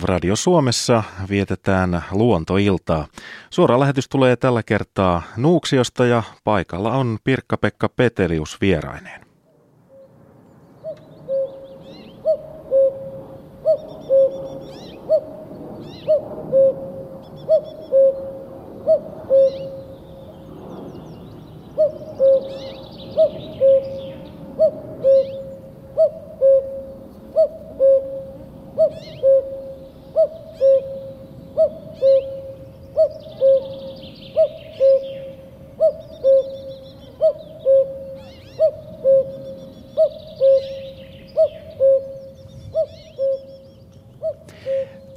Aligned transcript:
Radio 0.00 0.36
Suomessa 0.36 1.02
vietetään 1.30 2.04
luontoiltaa. 2.10 3.06
Suora 3.50 3.80
lähetys 3.80 4.08
tulee 4.08 4.36
tällä 4.36 4.62
kertaa 4.62 5.22
Nuuksiosta 5.36 6.06
ja 6.06 6.22
paikalla 6.44 6.92
on 6.92 7.18
Pirkka-Pekka 7.24 7.88
Petelius 7.88 8.60
vieraineen. 8.60 9.21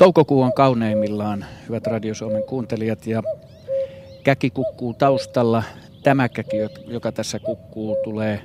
Toukokuu 0.05 0.41
on 0.41 0.54
kauneimmillaan, 0.54 1.45
hyvät 1.68 1.88
Radio 1.88 2.13
Suomen 2.13 2.44
kuuntelijat, 2.44 3.08
ja 3.08 3.23
käki 4.23 4.50
kukkuu 4.50 4.94
taustalla. 4.94 5.63
Tämä 6.04 6.30
käki, 6.30 6.58
joka 6.88 7.12
tässä 7.12 7.40
kukkuu, 7.40 7.98
tulee, 8.04 8.41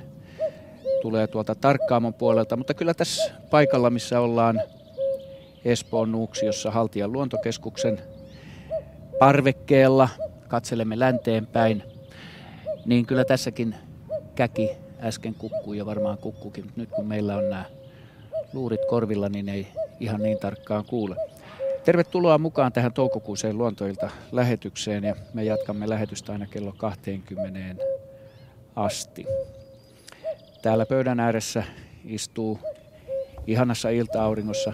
tulee 1.01 1.27
tuolta 1.27 1.55
Tarkkaamon 1.55 2.13
puolelta, 2.13 2.57
mutta 2.57 2.73
kyllä 2.73 2.93
tässä 2.93 3.31
paikalla, 3.49 3.89
missä 3.89 4.19
ollaan 4.19 4.61
Espoon 5.65 6.11
Nuuksiossa 6.11 6.71
Haltian 6.71 7.11
luontokeskuksen 7.11 8.01
parvekkeella, 9.19 10.09
katselemme 10.47 10.99
länteen 10.99 11.47
päin, 11.47 11.83
niin 12.85 13.05
kyllä 13.05 13.25
tässäkin 13.25 13.75
käki 14.35 14.69
äsken 15.01 15.35
kukkuu 15.35 15.73
ja 15.73 15.85
varmaan 15.85 16.17
kukkukin, 16.17 16.63
mutta 16.63 16.81
nyt 16.81 16.89
kun 16.91 17.07
meillä 17.07 17.37
on 17.37 17.49
nämä 17.49 17.65
luurit 18.53 18.85
korvilla, 18.89 19.29
niin 19.29 19.49
ei 19.49 19.67
ihan 19.99 20.21
niin 20.21 20.37
tarkkaan 20.37 20.85
kuule. 20.85 21.30
Tervetuloa 21.83 22.37
mukaan 22.37 22.71
tähän 22.71 22.93
toukokuuseen 22.93 23.57
luontoilta 23.57 24.09
lähetykseen 24.31 25.03
ja 25.03 25.15
me 25.33 25.43
jatkamme 25.43 25.89
lähetystä 25.89 26.31
aina 26.31 26.47
kello 26.47 26.73
20 26.77 27.83
asti. 28.75 29.25
Täällä 30.61 30.85
pöydän 30.85 31.19
ääressä 31.19 31.63
istuu 32.05 32.59
ihanassa 33.47 33.89
ilta-auringossa 33.89 34.73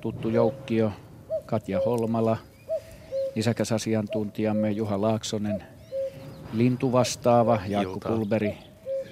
tuttu 0.00 0.28
joukkio 0.28 0.92
Katja 1.46 1.80
Holmala, 1.86 2.36
isäkäs 3.34 3.72
asiantuntijamme 3.72 4.70
Juha 4.70 5.00
Laaksonen, 5.00 5.64
lintuvastaava, 6.52 7.60
Jaakko 7.66 8.00
Kulberi, 8.00 8.58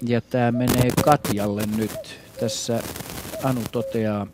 ja 0.07 0.21
tämä 0.21 0.51
menee 0.51 0.89
Katjalle 1.03 1.63
nyt. 1.77 2.19
Tässä 2.39 2.83
Anu 3.44 3.61
toteaa, 3.71 4.27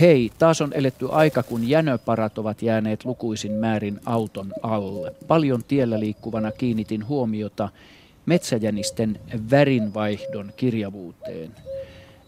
Hei, 0.00 0.30
taas 0.38 0.60
on 0.60 0.72
eletty 0.72 1.08
aika, 1.10 1.42
kun 1.42 1.68
jänöparat 1.68 2.38
ovat 2.38 2.62
jääneet 2.62 3.04
lukuisin 3.04 3.52
määrin 3.52 4.00
auton 4.06 4.52
alle. 4.62 5.12
Paljon 5.28 5.64
tiellä 5.68 6.00
liikkuvana 6.00 6.52
kiinnitin 6.52 7.08
huomiota 7.08 7.68
metsäjänisten 8.26 9.20
värinvaihdon 9.50 10.52
kirjavuuteen. 10.56 11.50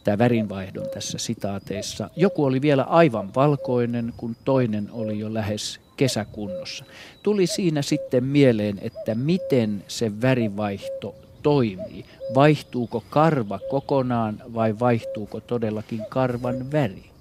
Tämä 0.05 0.19
värinvaihdon 0.19 0.87
tässä 0.95 1.19
sitaateissa. 1.19 2.11
Joku 2.17 2.45
oli 2.45 2.61
vielä 2.61 2.83
aivan 2.83 3.35
valkoinen, 3.35 4.13
kun 4.17 4.37
toinen 4.45 4.89
oli 4.93 5.19
jo 5.19 5.35
lähes 5.35 5.81
kesäkunnossa. 5.97 6.85
Tuli 7.23 7.47
siinä 7.47 7.83
sitten 7.83 8.25
mieleen, 8.25 8.79
että 8.83 9.15
miten 9.15 9.85
se 9.89 10.21
värivaihto 10.21 11.15
toimii. 11.43 12.05
Vaihtuuko 12.35 13.05
karva 13.11 13.59
kokonaan 13.71 14.43
vai 14.55 14.79
vaihtuuko 14.79 15.41
todellakin 15.41 16.07
karvan 16.09 16.73
väri? 16.73 17.12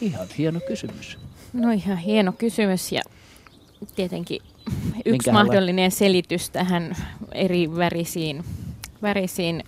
Ihan 0.00 0.26
hieno 0.38 0.60
kysymys. 0.60 1.18
No 1.52 1.70
ihan 1.70 1.98
hieno 1.98 2.32
kysymys 2.32 2.92
ja 2.92 3.02
tietenkin 3.96 4.42
yksi 5.04 5.10
Minkälainen? 5.10 5.46
mahdollinen 5.46 5.90
selitys 5.90 6.50
tähän 6.50 6.96
eri 7.32 7.76
värisiin, 7.76 8.44
värisiin 9.02 9.64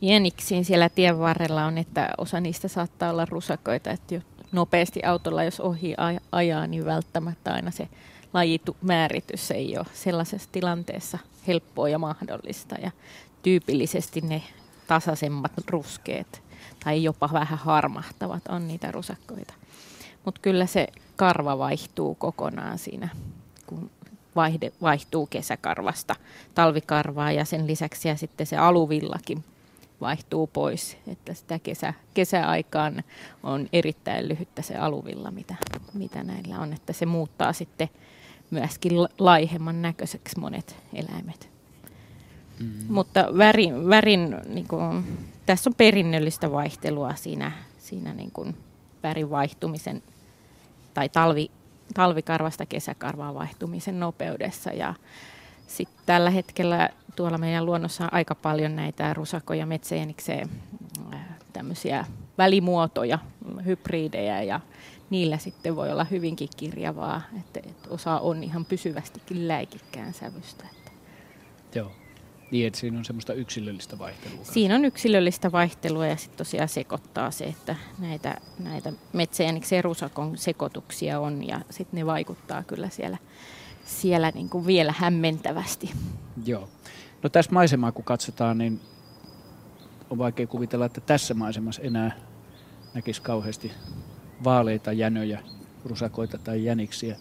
jeniksiin 0.00 0.64
siellä 0.64 0.88
tien 0.88 1.18
varrella 1.18 1.64
on, 1.64 1.78
että 1.78 2.10
osa 2.18 2.40
niistä 2.40 2.68
saattaa 2.68 3.10
olla 3.10 3.24
rusakoita, 3.24 3.90
että 3.90 4.14
jo 4.14 4.20
nopeasti 4.52 5.02
autolla 5.02 5.44
jos 5.44 5.60
ohi 5.60 5.94
ajaa, 6.32 6.66
niin 6.66 6.84
välttämättä 6.84 7.52
aina 7.52 7.70
se 7.70 7.88
lajitu 8.32 8.76
määritys 8.82 9.50
ei 9.50 9.78
ole 9.78 9.86
sellaisessa 9.94 10.48
tilanteessa 10.52 11.18
helppoa 11.46 11.88
ja 11.88 11.98
mahdollista. 11.98 12.74
Ja 12.82 12.90
tyypillisesti 13.42 14.20
ne 14.20 14.42
tasaisemmat 14.86 15.52
ruskeet 15.70 16.42
tai 16.84 17.02
jopa 17.02 17.28
vähän 17.32 17.58
harmahtavat 17.58 18.42
on 18.48 18.68
niitä 18.68 18.92
rusakkoita. 18.92 19.54
Mutta 20.24 20.40
kyllä 20.40 20.66
se 20.66 20.86
karva 21.16 21.58
vaihtuu 21.58 22.14
kokonaan 22.14 22.78
siinä, 22.78 23.08
kun 23.66 23.90
vaihde, 24.36 24.72
vaihtuu 24.82 25.26
kesäkarvasta 25.26 26.16
talvikarvaa 26.54 27.32
ja 27.32 27.44
sen 27.44 27.66
lisäksi 27.66 28.08
ja 28.08 28.16
sitten 28.16 28.46
se 28.46 28.56
aluvillakin 28.56 29.44
vaihtuu 30.00 30.46
pois. 30.46 30.96
Että 31.08 31.34
sitä 31.34 31.58
kesä, 31.58 31.94
kesäaikaan 32.14 33.02
on 33.42 33.68
erittäin 33.72 34.28
lyhyttä 34.28 34.62
se 34.62 34.76
aluvilla, 34.76 35.30
mitä, 35.30 35.54
mitä 35.94 36.22
näillä 36.22 36.58
on. 36.58 36.72
Että 36.72 36.92
se 36.92 37.06
muuttaa 37.06 37.52
sitten 37.52 37.88
myöskin 38.50 38.92
laihemman 39.18 39.82
näköiseksi 39.82 40.38
monet 40.40 40.76
eläimet. 40.92 41.48
Mm. 42.60 42.72
Mutta 42.88 43.28
värin, 43.38 43.88
värin 43.88 44.36
niin 44.48 44.68
kuin, 44.68 45.04
tässä 45.46 45.70
on 45.70 45.74
perinnöllistä 45.74 46.52
vaihtelua 46.52 47.14
siinä, 47.14 47.52
siinä 47.78 48.14
niin 48.14 48.30
kuin 48.30 48.56
värin 49.02 49.30
vaihtumisen 49.30 50.02
tai 50.94 51.08
talvi, 51.08 51.50
talvikarvasta 51.94 52.66
kesäkarvaan 52.66 53.34
vaihtumisen 53.34 54.00
nopeudessa. 54.00 54.70
Ja 54.70 54.94
sitten 55.66 56.02
tällä 56.06 56.30
hetkellä 56.30 56.88
tuolla 57.16 57.38
meidän 57.38 57.66
luonnossa 57.66 58.04
on 58.04 58.14
aika 58.14 58.34
paljon 58.34 58.76
näitä 58.76 59.14
rusakoja, 59.14 59.66
metsäjänikseen, 59.66 60.50
äh, 61.14 61.20
tämmöisiä 61.52 62.04
välimuotoja, 62.38 63.18
hybridejä 63.64 64.42
ja 64.42 64.60
niillä 65.10 65.38
sitten 65.38 65.76
voi 65.76 65.92
olla 65.92 66.04
hyvinkin 66.04 66.48
kirjavaa, 66.56 67.22
että, 67.38 67.60
osa 67.88 68.18
on 68.18 68.44
ihan 68.44 68.64
pysyvästikin 68.64 69.48
läikikkään 69.48 70.14
sävystä. 70.14 70.64
Joo. 71.74 71.99
Niin, 72.50 72.66
että 72.66 72.78
siinä 72.78 72.98
on 72.98 73.04
semmoista 73.04 73.32
yksilöllistä 73.32 73.98
vaihtelua. 73.98 74.44
Siinä 74.44 74.74
on 74.74 74.84
yksilöllistä 74.84 75.52
vaihtelua 75.52 76.06
ja 76.06 76.16
sitten 76.16 76.38
tosiaan 76.38 76.68
sekoittaa 76.68 77.30
se, 77.30 77.44
että 77.44 77.76
näitä, 77.98 78.40
näitä 78.58 78.92
metsäjäniksen 79.12 79.76
ja 79.76 79.82
rusakon 79.82 80.38
sekoituksia 80.38 81.20
on 81.20 81.48
ja 81.48 81.60
sitten 81.70 81.98
ne 81.98 82.06
vaikuttaa 82.06 82.62
kyllä 82.62 82.88
siellä, 82.88 83.18
siellä 83.84 84.30
niin 84.30 84.48
kuin 84.48 84.66
vielä 84.66 84.94
hämmentävästi. 84.98 85.90
Joo. 86.46 86.68
No 87.22 87.28
tässä 87.28 87.52
maisemaa 87.52 87.92
kun 87.92 88.04
katsotaan, 88.04 88.58
niin 88.58 88.80
on 90.10 90.18
vaikea 90.18 90.46
kuvitella, 90.46 90.86
että 90.86 91.00
tässä 91.00 91.34
maisemassa 91.34 91.82
enää 91.82 92.16
näkisi 92.94 93.22
kauheasti 93.22 93.72
vaaleita 94.44 94.92
jänöjä, 94.92 95.42
rusakoita 95.84 96.38
tai 96.38 96.64
jäniksiä. 96.64 97.16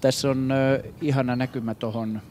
Tässä 0.00 0.30
on 0.30 0.50
ö, 0.50 0.82
ihana 1.00 1.36
näkymä 1.36 1.74
tuohon, 1.74 2.22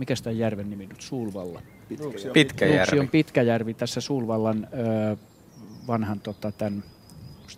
mikä 0.00 0.16
sitä 0.16 0.30
järven 0.30 0.70
nimi 0.70 0.86
nyt, 0.86 1.00
Suulvalla. 1.00 1.62
Pitkäjärvi. 1.88 2.32
Pitkäjärvi. 2.32 2.98
on 2.98 3.08
Pitkäjärvi, 3.08 3.74
tässä 3.74 4.00
Suulvallan 4.00 4.68
ö, 5.12 5.16
vanhan 5.86 6.20
tota, 6.20 6.52
tämän, 6.52 6.84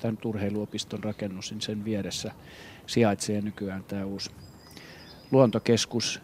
tämän 0.01 0.17
turheiluopiston 0.17 1.05
rakennus, 1.05 1.51
niin 1.51 1.61
sen 1.61 1.85
vieressä 1.85 2.33
sijaitsee 2.87 3.41
nykyään 3.41 3.85
tämä 3.85 4.05
uusi 4.05 4.31
luontokeskus. 5.31 6.21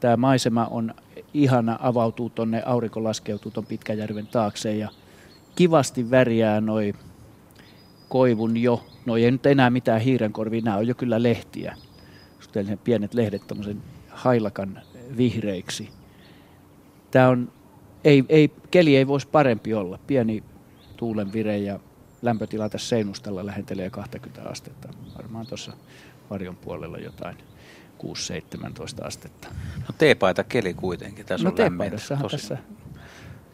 Tämä 0.00 0.16
maisema 0.16 0.66
on 0.66 0.94
ihana, 1.34 1.78
avautuu 1.80 2.30
tuonne, 2.30 2.62
aurinko 2.66 3.04
laskeutuu 3.04 3.52
tuon 3.52 3.66
Pitkäjärven 3.66 4.26
taakse 4.26 4.76
ja 4.76 4.88
kivasti 5.56 6.10
värjää 6.10 6.60
noi 6.60 6.92
koivun 8.08 8.56
jo, 8.56 8.84
no 9.06 9.16
ei 9.16 9.30
nyt 9.30 9.46
enää 9.46 9.70
mitään 9.70 10.00
hiirenkorvia, 10.00 10.62
nämä 10.64 10.76
on 10.76 10.86
jo 10.86 10.94
kyllä 10.94 11.22
lehtiä. 11.22 11.76
Suhteellisen 12.40 12.78
pienet 12.78 13.14
lehdet 13.14 13.46
tuommoisen 13.46 13.82
hailakan 14.08 14.82
vihreiksi. 15.16 15.88
Tämä 17.10 17.28
on, 17.28 17.52
ei, 18.04 18.24
ei, 18.28 18.52
keli 18.70 18.96
ei 18.96 19.06
voisi 19.06 19.28
parempi 19.28 19.74
olla. 19.74 19.98
Pieni 20.06 20.42
tuulenvire 20.96 21.58
ja 21.58 21.80
lämpötila 22.22 22.68
tässä 22.68 22.88
seinustalla 22.88 23.46
lähentelee 23.46 23.90
20 23.90 24.50
astetta. 24.50 24.88
Varmaan 25.16 25.46
tuossa 25.46 25.72
varjon 26.30 26.56
puolella 26.56 26.98
jotain 26.98 27.36
6-17 28.02 29.06
astetta. 29.06 29.48
No 29.88 29.94
teepaita 29.98 30.44
keli 30.44 30.74
kuitenkin. 30.74 31.26
Tässä 31.26 31.44
no 31.44 31.50
on 31.50 32.30
tässä, 32.30 32.58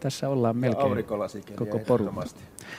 tässä 0.00 0.28
ollaan 0.28 0.56
melkein 0.56 1.04
koko 1.56 1.78
porukka. 1.78 2.24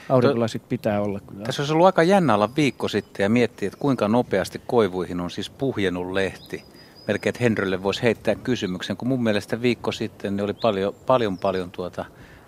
Aurinkolasit 0.08 0.68
pitää 0.68 1.00
olla 1.00 1.20
kyllä. 1.20 1.44
Tässä 1.44 1.62
olisi 1.62 1.72
ollut 1.72 1.86
aika 1.86 2.02
jännä 2.02 2.34
olla 2.34 2.50
viikko 2.56 2.88
sitten 2.88 3.24
ja 3.24 3.28
miettiä, 3.28 3.66
että 3.66 3.78
kuinka 3.78 4.08
nopeasti 4.08 4.60
koivuihin 4.66 5.20
on 5.20 5.30
siis 5.30 5.50
puhjennut 5.50 6.12
lehti. 6.12 6.64
Melkein, 7.08 7.30
että 7.30 7.44
Henrylle 7.44 7.82
voisi 7.82 8.02
heittää 8.02 8.34
kysymyksen, 8.34 8.96
kun 8.96 9.08
mun 9.08 9.22
mielestä 9.22 9.62
viikko 9.62 9.92
sitten 9.92 10.36
ne 10.36 10.42
oli 10.42 10.54
paljon, 10.54 10.94
paljon, 11.06 11.38
paljon 11.38 11.70
tuota 11.70 12.04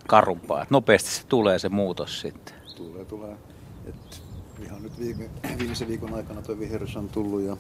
karumpaa. 0.07 0.63
Että 0.63 0.75
nopeasti 0.75 1.11
se 1.11 1.23
tulee 1.29 1.59
se 1.59 1.69
muutos 1.69 2.21
sitten. 2.21 2.55
Tulee, 2.77 3.05
tulee. 3.05 3.37
Et 3.87 4.23
ihan 4.65 4.83
nyt 4.83 4.99
viime, 4.99 5.31
viimeisen 5.59 5.89
viikon 5.89 6.15
aikana 6.15 6.43
tuo 6.43 6.59
viherys 6.59 6.97
on 6.97 7.09
tullut 7.09 7.43
ja 7.43 7.57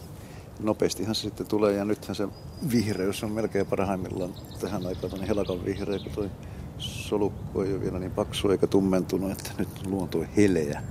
nopeastihan 0.60 1.14
se 1.14 1.20
sitten 1.20 1.46
tulee 1.46 1.72
ja 1.72 1.84
nythän 1.84 2.14
se 2.14 2.28
vihreys 2.72 3.24
on 3.24 3.32
melkein 3.32 3.66
parhaimmillaan 3.66 4.34
tähän 4.60 4.86
aikaan 4.86 5.10
tuonne 5.10 5.28
helakan 5.28 5.64
vihreä, 5.64 5.98
kun 5.98 6.12
toi 6.12 6.30
solukko 6.78 7.64
ei 7.64 7.72
ole 7.72 7.80
vielä 7.80 7.98
niin 7.98 8.10
paksu 8.10 8.50
eikä 8.50 8.66
tummentunut, 8.66 9.30
että 9.30 9.50
nyt 9.58 9.86
luonto 9.86 10.18
on 10.18 10.26
heleä. 10.36 10.82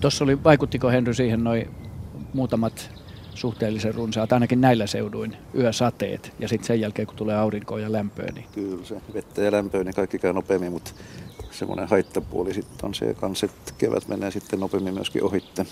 Tuossa 0.00 0.24
oli, 0.24 0.44
vaikuttiko 0.44 0.88
Henry 0.88 1.14
siihen 1.14 1.44
noin 1.44 1.70
muutamat 2.32 2.90
suhteellisen 3.36 3.94
runsaat, 3.94 4.32
ainakin 4.32 4.60
näillä 4.60 4.86
seuduin, 4.86 5.36
yösateet 5.54 6.32
ja 6.38 6.48
sitten 6.48 6.66
sen 6.66 6.80
jälkeen 6.80 7.06
kun 7.06 7.16
tulee 7.16 7.36
aurinkoa 7.36 7.80
ja 7.80 7.92
lämpöä. 7.92 8.32
Niin... 8.34 8.46
Kyllä 8.54 8.84
se 8.84 9.00
vettä 9.14 9.42
ja 9.42 9.52
lämpöä, 9.52 9.84
niin 9.84 9.94
kaikki 9.94 10.18
käy 10.18 10.32
nopeammin, 10.32 10.72
mutta 10.72 10.90
semmoinen 11.50 11.88
haittapuoli 11.88 12.54
sitten 12.54 12.86
on 12.86 12.94
se 12.94 13.14
kanssa, 13.14 13.46
että 13.46 13.72
kevät 13.78 14.08
menee 14.08 14.30
sitten 14.30 14.60
nopeammin 14.60 14.94
myöskin 14.94 15.24
ohitte. 15.24 15.66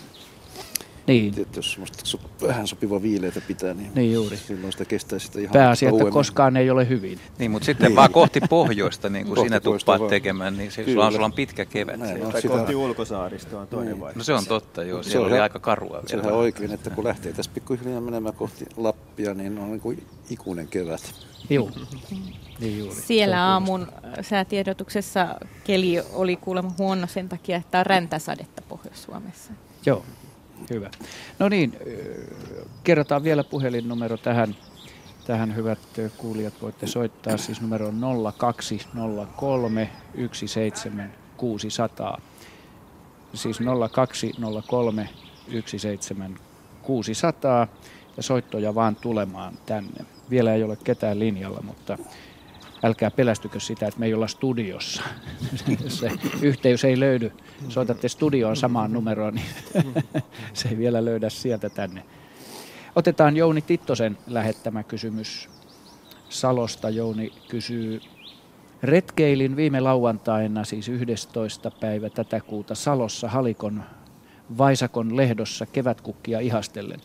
Niin. 1.06 1.34
Tietysti 1.34 1.58
jos 1.58 1.72
semmoista 1.72 2.18
vähän 2.46 2.66
sopiva 2.66 3.02
viileitä 3.02 3.40
pitää, 3.40 3.74
niin, 3.74 3.90
niin 3.94 4.12
juuri. 4.12 4.36
silloin 4.36 4.72
sitä 4.72 4.84
kestää 4.84 5.18
sitä 5.18 5.40
ihan 5.40 5.52
Pääasia, 5.52 5.88
että 5.88 6.10
koskaan 6.10 6.56
ei 6.56 6.70
ole 6.70 6.88
hyvin. 6.88 7.20
Niin, 7.38 7.50
mutta 7.50 7.66
sitten 7.66 7.86
niin. 7.86 7.96
vaan 7.96 8.12
kohti 8.12 8.40
pohjoista, 8.40 9.08
niin 9.08 9.26
kuin 9.26 9.40
sinä 9.40 9.60
tuppaat 9.60 10.00
vaan. 10.00 10.10
tekemään, 10.10 10.56
niin 10.56 10.72
se, 10.72 10.84
sulla, 10.84 11.06
on, 11.06 11.12
sulla 11.12 11.26
on 11.26 11.32
pitkä 11.32 11.64
kevät. 11.64 11.96
Näin, 12.00 12.20
no, 12.20 12.30
tai 12.30 12.42
sitä... 12.42 12.54
kohti 12.54 12.74
ulkosaaristoa 12.74 13.60
on 13.60 13.66
toinen 13.66 13.92
niin. 13.92 14.00
vaihe. 14.00 14.18
No 14.18 14.24
se 14.24 14.34
on 14.34 14.46
totta, 14.46 14.82
joo. 14.82 15.02
Se 15.02 15.10
Siellä 15.10 15.26
oli 15.26 15.40
aika 15.40 15.58
karua. 15.58 16.02
Se 16.06 16.16
on 16.16 16.32
oikein, 16.32 16.72
että 16.72 16.90
kun 16.90 17.04
lähtee 17.04 17.32
tässä 17.32 17.50
pikkuhiljaa 17.54 18.00
menemään 18.00 18.34
kohti 18.34 18.64
Lappia, 18.76 19.34
niin 19.34 19.58
on 19.58 19.70
niin 19.70 19.80
kuin 19.80 20.06
ikuinen 20.30 20.68
kevät. 20.68 21.14
Joo. 21.50 21.70
Niin 22.60 22.78
juuri. 22.78 22.94
Siellä 22.94 23.44
aamun 23.44 23.86
säätiedotuksessa 24.20 25.28
keli 25.64 26.00
oli 26.12 26.36
kuulemma 26.36 26.70
huono 26.78 27.06
sen 27.06 27.28
takia, 27.28 27.56
että 27.56 27.78
on 27.78 27.86
räntäsadetta 27.86 28.62
Pohjois-Suomessa. 28.68 29.52
Joo, 29.86 30.04
Hyvä. 30.70 30.90
No 31.38 31.48
niin, 31.48 31.76
kerrotaan 32.84 33.24
vielä 33.24 33.44
puhelinnumero 33.44 34.16
tähän. 34.16 34.56
Tähän 35.26 35.56
hyvät 35.56 35.78
kuulijat 36.16 36.54
voitte 36.62 36.86
soittaa. 36.86 37.36
Siis 37.36 37.60
numero 37.60 37.88
on 37.88 38.00
0203 38.38 39.90
17600. 40.32 42.20
Siis 43.34 43.58
0203 43.92 45.08
17600 45.66 47.68
ja 48.16 48.22
soittoja 48.22 48.74
vaan 48.74 48.96
tulemaan 48.96 49.58
tänne. 49.66 50.04
Vielä 50.30 50.54
ei 50.54 50.62
ole 50.62 50.76
ketään 50.84 51.18
linjalla, 51.18 51.62
mutta 51.62 51.98
älkää 52.84 53.10
pelästykö 53.10 53.60
sitä, 53.60 53.86
että 53.86 54.00
me 54.00 54.06
ei 54.06 54.14
olla 54.14 54.26
studiossa. 54.26 55.02
se 55.88 56.10
yhteys 56.42 56.84
ei 56.84 57.00
löydy. 57.00 57.32
Soitatte 57.68 58.08
studioon 58.08 58.56
samaan 58.56 58.92
numeroon, 58.92 59.34
niin 59.34 59.46
se 60.52 60.68
ei 60.68 60.78
vielä 60.78 61.04
löydä 61.04 61.30
sieltä 61.30 61.70
tänne. 61.70 62.02
Otetaan 62.96 63.36
Jouni 63.36 63.62
Tittosen 63.62 64.18
lähettämä 64.26 64.82
kysymys 64.82 65.48
Salosta. 66.28 66.90
Jouni 66.90 67.32
kysyy, 67.48 68.00
retkeilin 68.82 69.56
viime 69.56 69.80
lauantaina, 69.80 70.64
siis 70.64 70.88
11. 70.88 71.70
päivä 71.70 72.10
tätä 72.10 72.40
kuuta 72.40 72.74
Salossa 72.74 73.28
Halikon 73.28 73.84
Vaisakon 74.58 75.16
lehdossa 75.16 75.66
kevätkukkia 75.66 76.40
ihastellen. 76.40 77.00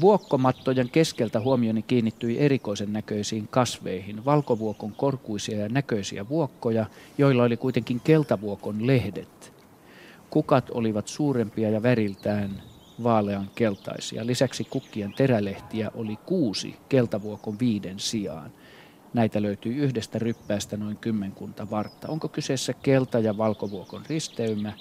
Vuokkomattojen 0.00 0.90
keskeltä 0.90 1.40
huomioni 1.40 1.82
kiinnittyi 1.82 2.38
erikoisen 2.38 2.92
näköisiin 2.92 3.48
kasveihin, 3.48 4.24
valkovuokon 4.24 4.92
korkuisia 4.92 5.58
ja 5.58 5.68
näköisiä 5.68 6.28
vuokkoja, 6.28 6.86
joilla 7.18 7.42
oli 7.42 7.56
kuitenkin 7.56 8.00
keltavuokon 8.00 8.86
lehdet. 8.86 9.52
Kukat 10.30 10.70
olivat 10.70 11.08
suurempia 11.08 11.70
ja 11.70 11.82
väriltään 11.82 12.62
vaalean 13.02 13.50
keltaisia. 13.54 14.26
Lisäksi 14.26 14.64
kukkien 14.64 15.12
terälehtiä 15.12 15.90
oli 15.94 16.16
kuusi 16.16 16.76
keltavuokon 16.88 17.58
viiden 17.58 17.98
sijaan. 17.98 18.52
Näitä 19.14 19.42
löytyy 19.42 19.74
yhdestä 19.74 20.18
ryppäästä 20.18 20.76
noin 20.76 20.96
kymmenkunta 20.96 21.70
vartta. 21.70 22.08
Onko 22.08 22.28
kyseessä 22.28 22.72
kelta- 22.72 23.18
ja 23.18 23.36
valkovuokon 23.38 24.02
risteymä 24.08 24.72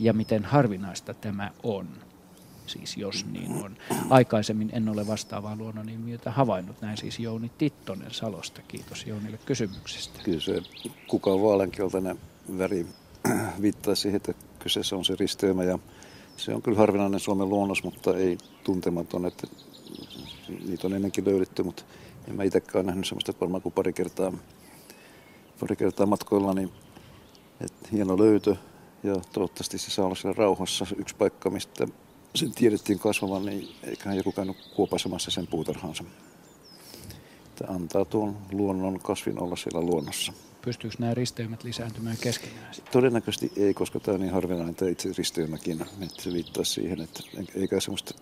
ja 0.00 0.12
miten 0.12 0.44
harvinaista 0.44 1.14
tämä 1.14 1.50
on? 1.62 1.88
Siis 2.68 2.96
jos 2.96 3.26
niin 3.32 3.64
on. 3.64 3.76
Aikaisemmin 4.10 4.70
en 4.72 4.88
ole 4.88 5.06
vastaavaa 5.06 5.56
luonnonilmiötä 5.56 6.30
havainnut, 6.30 6.80
näin 6.80 6.96
siis 6.96 7.18
Jouni 7.18 7.50
Tittonen 7.58 8.10
Salosta. 8.10 8.62
Kiitos 8.68 9.06
Jounille 9.06 9.38
kysymyksestä. 9.46 10.20
Kyllä 10.22 10.40
se 10.40 10.62
kuka 11.06 11.30
vaaleankeltainen 11.30 12.18
väri 12.58 12.86
viittaa 13.62 13.94
siihen, 13.94 14.16
että 14.16 14.34
kyseessä 14.58 14.96
on 14.96 15.04
se 15.04 15.16
risteymä 15.18 15.64
ja 15.64 15.78
se 16.36 16.54
on 16.54 16.62
kyllä 16.62 16.78
harvinainen 16.78 17.20
Suomen 17.20 17.48
luonnos, 17.48 17.84
mutta 17.84 18.16
ei 18.16 18.38
tuntematon, 18.64 19.26
että 19.26 19.46
niitä 20.66 20.86
on 20.86 20.94
ennenkin 20.94 21.24
löydetty, 21.24 21.62
mutta 21.62 21.82
en 22.28 22.36
mä 22.36 22.42
itsekään 22.42 22.86
nähnyt 22.86 23.06
sellaista 23.06 23.32
varmaan 23.40 23.62
kuin 23.62 23.72
pari 23.72 23.92
kertaa, 23.92 24.32
pari 25.60 25.76
kertaa 25.76 26.06
matkoilla, 26.06 26.54
niin 26.54 26.72
että 27.60 27.88
hieno 27.92 28.18
löytö 28.18 28.56
ja 29.02 29.14
toivottavasti 29.32 29.78
se 29.78 29.90
saa 29.90 30.04
olla 30.04 30.14
siellä 30.14 30.38
rauhassa. 30.38 30.86
Yksi 30.96 31.16
paikka, 31.16 31.50
mistä 31.50 31.86
sen 32.34 32.52
tiedettiin 32.52 32.98
kasvavan, 32.98 33.46
niin 33.46 33.68
eiköhän 33.82 34.16
joku 34.16 34.32
käynyt 34.32 34.56
kuopasemassa 34.76 35.30
sen 35.30 35.46
puutarhansa. 35.46 36.04
Että 37.46 37.64
antaa 37.68 38.04
tuon 38.04 38.36
luonnon 38.52 39.00
kasvin 39.00 39.42
olla 39.42 39.56
siellä 39.56 39.80
luonnossa. 39.80 40.32
Pystyykö 40.62 40.96
nämä 40.98 41.14
risteymät 41.14 41.64
lisääntymään 41.64 42.16
keskenään? 42.20 42.74
Todennäköisesti 42.92 43.52
ei, 43.56 43.74
koska 43.74 44.00
tämä 44.00 44.14
on 44.14 44.20
niin 44.20 44.32
harvinainen 44.32 44.74
tämä 44.74 44.90
itse 44.90 45.10
risteymäkin. 45.18 45.82
Että 45.82 46.22
se 46.22 46.32
viittaa 46.32 46.64
siihen, 46.64 47.00
että 47.00 47.20
eikä 47.54 47.80
semmoista 47.80 48.14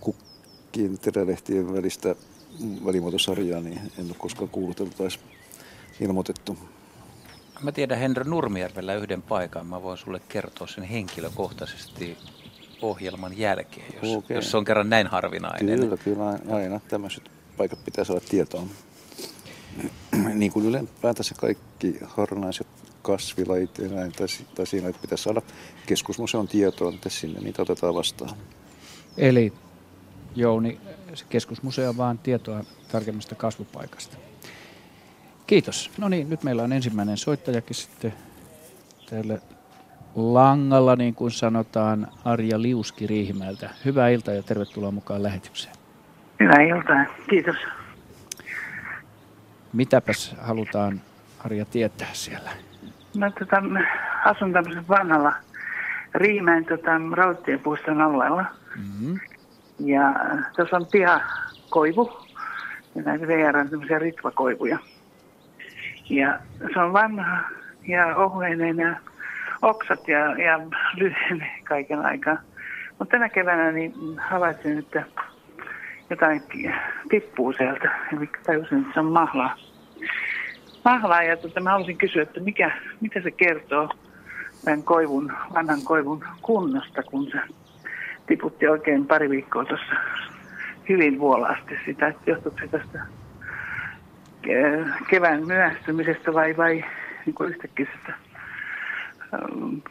kukkien 0.00 0.98
terälehtien 0.98 1.74
välistä 1.74 2.14
välimuotosarjaa, 2.84 3.60
niin 3.60 3.80
en 3.98 4.06
ole 4.06 4.14
koskaan 4.18 4.50
kuullut, 4.50 4.80
että 4.80 4.96
taisi 4.98 5.18
ilmoitettu. 6.00 6.58
Mä 7.60 7.72
tiedän 7.72 7.98
Henry 7.98 8.24
Nurmijärvellä 8.24 8.94
yhden 8.94 9.22
paikan. 9.22 9.66
Mä 9.66 9.82
voin 9.82 9.98
sulle 9.98 10.20
kertoa 10.28 10.66
sen 10.66 10.84
henkilökohtaisesti 10.84 12.16
ohjelman 12.84 13.38
jälkeen, 13.38 13.86
jos, 14.02 14.16
okay. 14.16 14.36
jos 14.36 14.50
se 14.50 14.56
on 14.56 14.64
kerran 14.64 14.90
näin 14.90 15.06
harvinainen. 15.06 15.80
Kyllä, 15.80 15.96
kyllä 15.96 16.38
aina 16.50 16.80
tämmöiset 16.88 17.30
paikat 17.56 17.84
pitää 17.84 18.04
saada 18.04 18.20
tietoon. 18.28 18.70
niin 20.34 20.52
kuin 20.52 20.66
ylipäätänsä 20.66 21.34
kaikki 21.34 21.98
harvinaiset 22.02 22.66
kasvilajit 23.02 23.78
ja 23.78 23.88
näin, 23.88 24.12
tai, 24.12 24.26
tai 24.54 24.66
siinä, 24.66 24.88
että 24.88 25.00
pitäisi 25.02 25.24
saada 25.24 25.42
keskusmuseon 25.86 26.48
tietoa, 26.48 26.92
että 26.94 27.08
sinne 27.08 27.40
niitä 27.40 27.62
otetaan 27.62 27.94
vastaan. 27.94 28.36
Eli 29.16 29.52
Jouni, 30.36 30.80
keskusmuseo 31.28 31.96
vaan 31.96 32.18
tietoa 32.18 32.64
tarkemmasta 32.92 33.34
kasvupaikasta. 33.34 34.16
Kiitos. 35.46 35.90
No 35.98 36.08
niin, 36.08 36.30
nyt 36.30 36.42
meillä 36.42 36.62
on 36.62 36.72
ensimmäinen 36.72 37.16
soittajakin 37.16 37.76
sitten 37.76 38.14
täällä 39.10 39.38
langalla, 40.16 40.96
niin 40.96 41.14
kuin 41.14 41.30
sanotaan, 41.30 42.06
Arja 42.24 42.62
Liuski 42.62 43.06
Riihimäeltä. 43.06 43.70
Hyvää 43.84 44.08
iltaa 44.08 44.34
ja 44.34 44.42
tervetuloa 44.42 44.90
mukaan 44.90 45.22
lähetykseen. 45.22 45.74
Hyvää 46.40 46.62
iltaa, 46.62 47.04
kiitos. 47.30 47.56
Mitäpäs 49.72 50.36
halutaan 50.40 51.00
Arja 51.44 51.64
tietää 51.64 52.08
siellä? 52.12 52.50
No 53.16 53.30
tota, 53.30 53.62
asun 54.24 54.52
tämmöisellä 54.52 54.88
vanhalla 54.88 55.32
Riimäen 56.14 56.64
tota, 56.64 56.90
rautatiepuiston 57.12 58.00
alueella. 58.00 58.44
Mm-hmm. 58.76 59.20
Ja 59.78 60.14
tuossa 60.56 60.76
on 60.76 60.86
pihakoivu 60.92 62.12
ja 62.94 63.02
näitä 63.02 63.26
VRn 63.26 63.70
tämmöisiä 63.70 63.98
ritvakoivuja. 63.98 64.78
Ja 66.10 66.38
se 66.74 66.80
on 66.80 66.92
vanha 66.92 67.42
ja 67.88 68.16
ohuinen 68.16 68.76
ja 68.76 68.96
oksat 69.62 70.08
ja, 70.08 70.18
ja 70.18 70.60
lyhyen 70.96 71.46
kaiken 71.64 72.06
aikaa. 72.06 72.36
Mutta 72.98 73.12
tänä 73.12 73.28
keväänä 73.28 73.72
niin 73.72 73.94
havaitsin, 74.18 74.78
että 74.78 75.02
jotain 76.10 76.42
tippuu 77.10 77.52
sieltä. 77.52 77.90
Eli 78.16 78.30
tajusin, 78.46 78.78
että 78.78 78.94
se 78.94 79.00
on 79.00 79.12
mahlaa. 79.12 79.56
Mahlaa 80.84 81.22
ja 81.22 81.36
tota, 81.36 81.60
mä 81.60 81.70
haluaisin 81.70 81.98
kysyä, 81.98 82.22
että 82.22 82.40
mikä, 82.40 82.70
mitä 83.00 83.20
se 83.20 83.30
kertoo 83.30 83.88
tämän 84.64 84.82
koivun, 84.82 85.32
vanhan 85.54 85.82
koivun 85.84 86.24
kunnosta, 86.42 87.02
kun 87.02 87.30
se 87.30 87.38
tiputti 88.26 88.68
oikein 88.68 89.06
pari 89.06 89.30
viikkoa 89.30 89.64
tuossa 89.64 89.94
hyvin 90.88 91.18
vuolaasti 91.18 91.78
sitä, 91.84 92.06
että 92.06 92.30
johtuuko 92.30 92.58
se 92.58 92.68
tästä 92.68 93.00
kevään 95.10 95.46
myöhästymisestä 95.46 96.32
vai, 96.34 96.56
vai 96.56 96.84
niin 97.26 97.34
kuin 97.34 97.50
yhtäkkisestä 97.50 98.14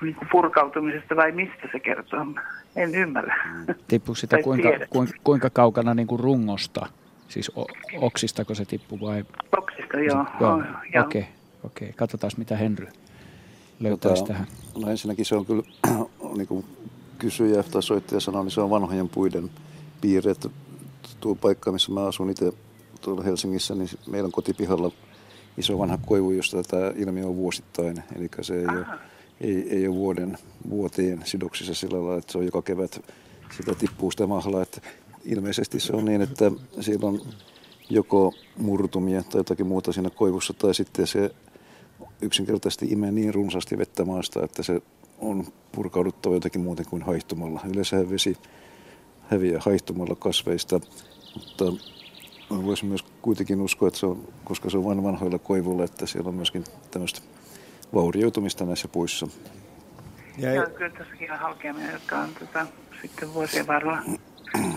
niin 0.02 0.16
kuin 0.16 0.28
purkautumisesta 0.32 1.16
vai 1.16 1.32
mistä 1.32 1.70
se 1.72 1.80
kertoo? 1.80 2.26
En 2.76 2.96
ymmärrä. 2.96 3.36
Tippuuko 3.88 4.16
sitä 4.16 4.38
kuinka, 4.44 4.70
kuinka, 4.90 5.14
kuinka 5.24 5.50
kaukana 5.50 5.94
niin 5.94 6.08
kuin 6.08 6.20
rungosta? 6.20 6.86
Siis 7.28 7.52
oksistako 8.02 8.56
se 8.56 8.66
tippuu 8.66 9.02
vai? 9.02 9.26
Oksista, 9.58 10.00
joo. 10.00 10.26
joo. 10.40 10.56
Okei, 10.56 11.22
okay, 11.22 11.24
okay. 11.64 11.94
katsotaan 11.96 12.32
mitä 12.38 12.58
Henry 12.58 12.88
löytäisi 13.80 14.22
tota, 14.22 14.34
tähän. 14.34 14.48
No 14.82 14.90
ensinnäkin 14.90 15.26
se 15.26 15.36
on 15.36 15.46
kyllä, 15.46 15.64
niin 16.38 16.48
kuin 16.48 16.66
kysyjä 17.20 17.64
tai 17.64 17.84
soittaja 17.84 18.20
sanoi, 18.20 18.44
niin 18.44 18.52
se 18.52 18.62
on 18.62 18.70
vanhojen 18.70 19.10
puiden 19.10 19.50
piirre. 20.02 20.32
Että 20.32 20.50
tuo 21.20 21.36
paikka, 21.36 21.72
missä 21.72 21.92
mä 21.92 22.06
asun 22.06 22.30
itse 22.30 22.52
tuolla 23.02 23.24
Helsingissä, 23.24 23.76
niin 23.76 23.90
meidän 24.08 24.32
kotipihalla 24.32 24.92
iso 25.58 25.80
vanha 25.80 25.98
koivu, 26.06 26.32
josta 26.32 26.64
tämä 26.64 26.92
ilmiö 26.96 27.26
on 27.26 27.36
vuosittain. 27.36 28.04
Eli 28.16 28.30
se 28.42 28.56
ei 28.56 28.66
ole, 28.66 28.86
ei, 29.44 29.70
ei 29.70 29.88
ole 29.88 29.96
vuoden 29.96 30.38
vuoteen 30.70 31.22
sidoksissa 31.26 31.74
sillä 31.74 31.98
lailla, 31.98 32.18
että 32.18 32.32
se 32.32 32.38
on 32.38 32.46
joka 32.46 32.62
kevät 32.62 33.06
sitä 33.58 33.76
tippuu 33.76 34.12
sitä 34.12 34.28
mahlaa. 34.28 34.62
Että 34.62 34.82
ilmeisesti 35.26 35.80
se 35.80 35.94
on 35.94 36.06
niin, 36.06 36.22
että 36.22 36.52
siellä 36.80 37.08
on 37.08 37.22
joko 37.90 38.34
murtumia 38.58 39.24
tai 39.24 39.40
jotakin 39.40 39.68
muuta 39.68 39.92
siinä 39.92 40.10
koivussa, 40.10 40.54
tai 40.54 40.76
sitten 40.76 41.08
se 41.08 41.32
yksinkertaisesti 42.22 42.86
imee 42.86 43.12
niin 43.12 43.34
runsaasti 43.34 43.78
vettä 43.78 44.06
maasta, 44.06 44.44
että 44.44 44.64
se 44.64 44.82
on 45.20 45.48
purkauduttava 45.72 46.34
jotenkin 46.34 46.62
muuten 46.62 46.86
kuin 46.90 47.02
haihtumalla. 47.02 47.62
Yleensä 47.70 48.10
vesi 48.10 48.38
häviää 49.22 49.62
haihtumalla 49.66 50.16
kasveista, 50.16 50.80
mutta 51.36 51.66
voisin 52.66 52.90
myös 52.90 53.04
kuitenkin 53.22 53.62
uskoa, 53.62 53.88
että 53.88 54.00
se 54.00 54.06
on, 54.06 54.28
koska 54.44 54.70
se 54.70 54.78
on 54.78 54.84
vain 54.84 55.04
vanhoilla 55.04 55.40
koivuilla, 55.40 55.84
että 55.84 56.06
siellä 56.06 56.30
on 56.30 56.36
myöskin 56.36 56.64
tämmöistä 56.92 57.22
vaurioitumista 57.94 58.66
näissä 58.66 58.88
puissa. 58.88 59.28
Ja 60.38 60.54
Joo, 60.54 60.66
kyllä 60.66 60.90
tässäkin 60.90 61.32
on 61.32 61.40
halkeamia, 61.40 61.92
jotka 61.92 62.18
on 62.18 62.30
tota, 62.40 62.66
sitten 63.02 63.34
vuosien 63.34 63.68
varrella 63.68 63.98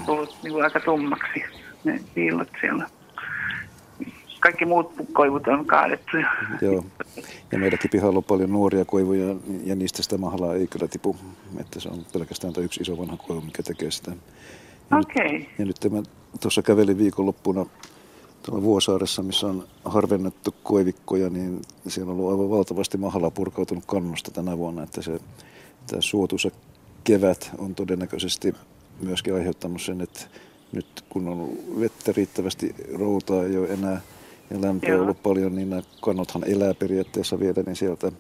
tullut 0.07 0.37
niin 0.43 0.53
kuin 0.53 0.65
aika 0.65 0.81
tummaksi, 0.81 1.45
ne 1.85 2.01
viillot 2.17 2.49
siellä. 2.61 2.87
Kaikki 4.41 4.65
muut 4.65 4.93
koivut 5.13 5.49
on 5.49 5.67
kaadettu. 5.67 6.17
Joo, 6.61 6.85
ja 7.53 7.59
meidänkin 7.59 7.91
pihalla 7.91 8.19
on 8.19 8.25
paljon 8.25 8.53
nuoria 8.53 8.85
koivuja, 8.85 9.35
ja 9.65 9.75
niistä 9.75 10.03
sitä 10.03 10.19
mahlaa 10.19 10.55
ei 10.55 10.67
kyllä 10.67 10.89
tipu. 10.89 11.17
Että 11.61 11.81
se 11.81 11.89
on 11.89 12.07
pelkästään 12.13 12.53
tämä 12.53 12.65
yksi 12.65 12.81
iso 12.81 12.99
vanha 12.99 13.17
koivu, 13.17 13.41
mikä 13.41 13.63
tekee 13.63 13.91
sitä. 13.91 14.13
Okei. 14.93 15.27
Okay. 15.27 15.45
Ja 15.59 15.65
nyt 15.65 15.77
mä 15.91 16.03
tuossa 16.41 16.63
kävelin 16.63 16.99
viikonloppuna 16.99 17.67
tuolla 18.47 18.63
Vuosaaressa, 18.63 19.23
missä 19.23 19.47
on 19.47 19.65
harvennettu 19.85 20.55
koivikkoja, 20.63 21.31
niin 21.31 21.63
siellä 21.89 22.13
on 22.13 22.19
ollut 22.19 22.31
aivan 22.31 22.51
valtavasti 22.51 22.99
mahlaa 22.99 23.31
purkautunut 23.31 23.85
kannosta 23.87 24.31
tänä 24.31 24.59
vuonna, 24.59 24.83
että 24.83 25.03
se 25.03 25.21
tämä 25.87 26.01
suotuisa 26.01 26.51
kevät 27.05 27.51
on 27.59 27.75
todennäköisesti 27.75 28.55
myöskin 29.01 29.35
aiheuttanut 29.35 29.83
sen, 29.83 30.01
että 30.01 30.21
nyt 30.73 31.05
kun 31.09 31.29
on 31.29 31.49
vettä 31.81 32.13
riittävästi, 32.17 32.75
routaa 32.99 33.45
ei 33.45 33.57
ole 33.59 33.69
enää 33.69 34.01
ja 34.51 34.61
lämpöä 34.61 34.95
on 34.95 35.01
ollut 35.01 35.23
paljon, 35.23 35.55
niin 35.55 35.71
nämä 35.71 35.83
kannothan 36.01 36.45
elää 36.47 36.75
periaatteessa 36.75 37.41
vielä, 37.41 37.63
niin 37.67 37.77
sieltä, 37.77 38.13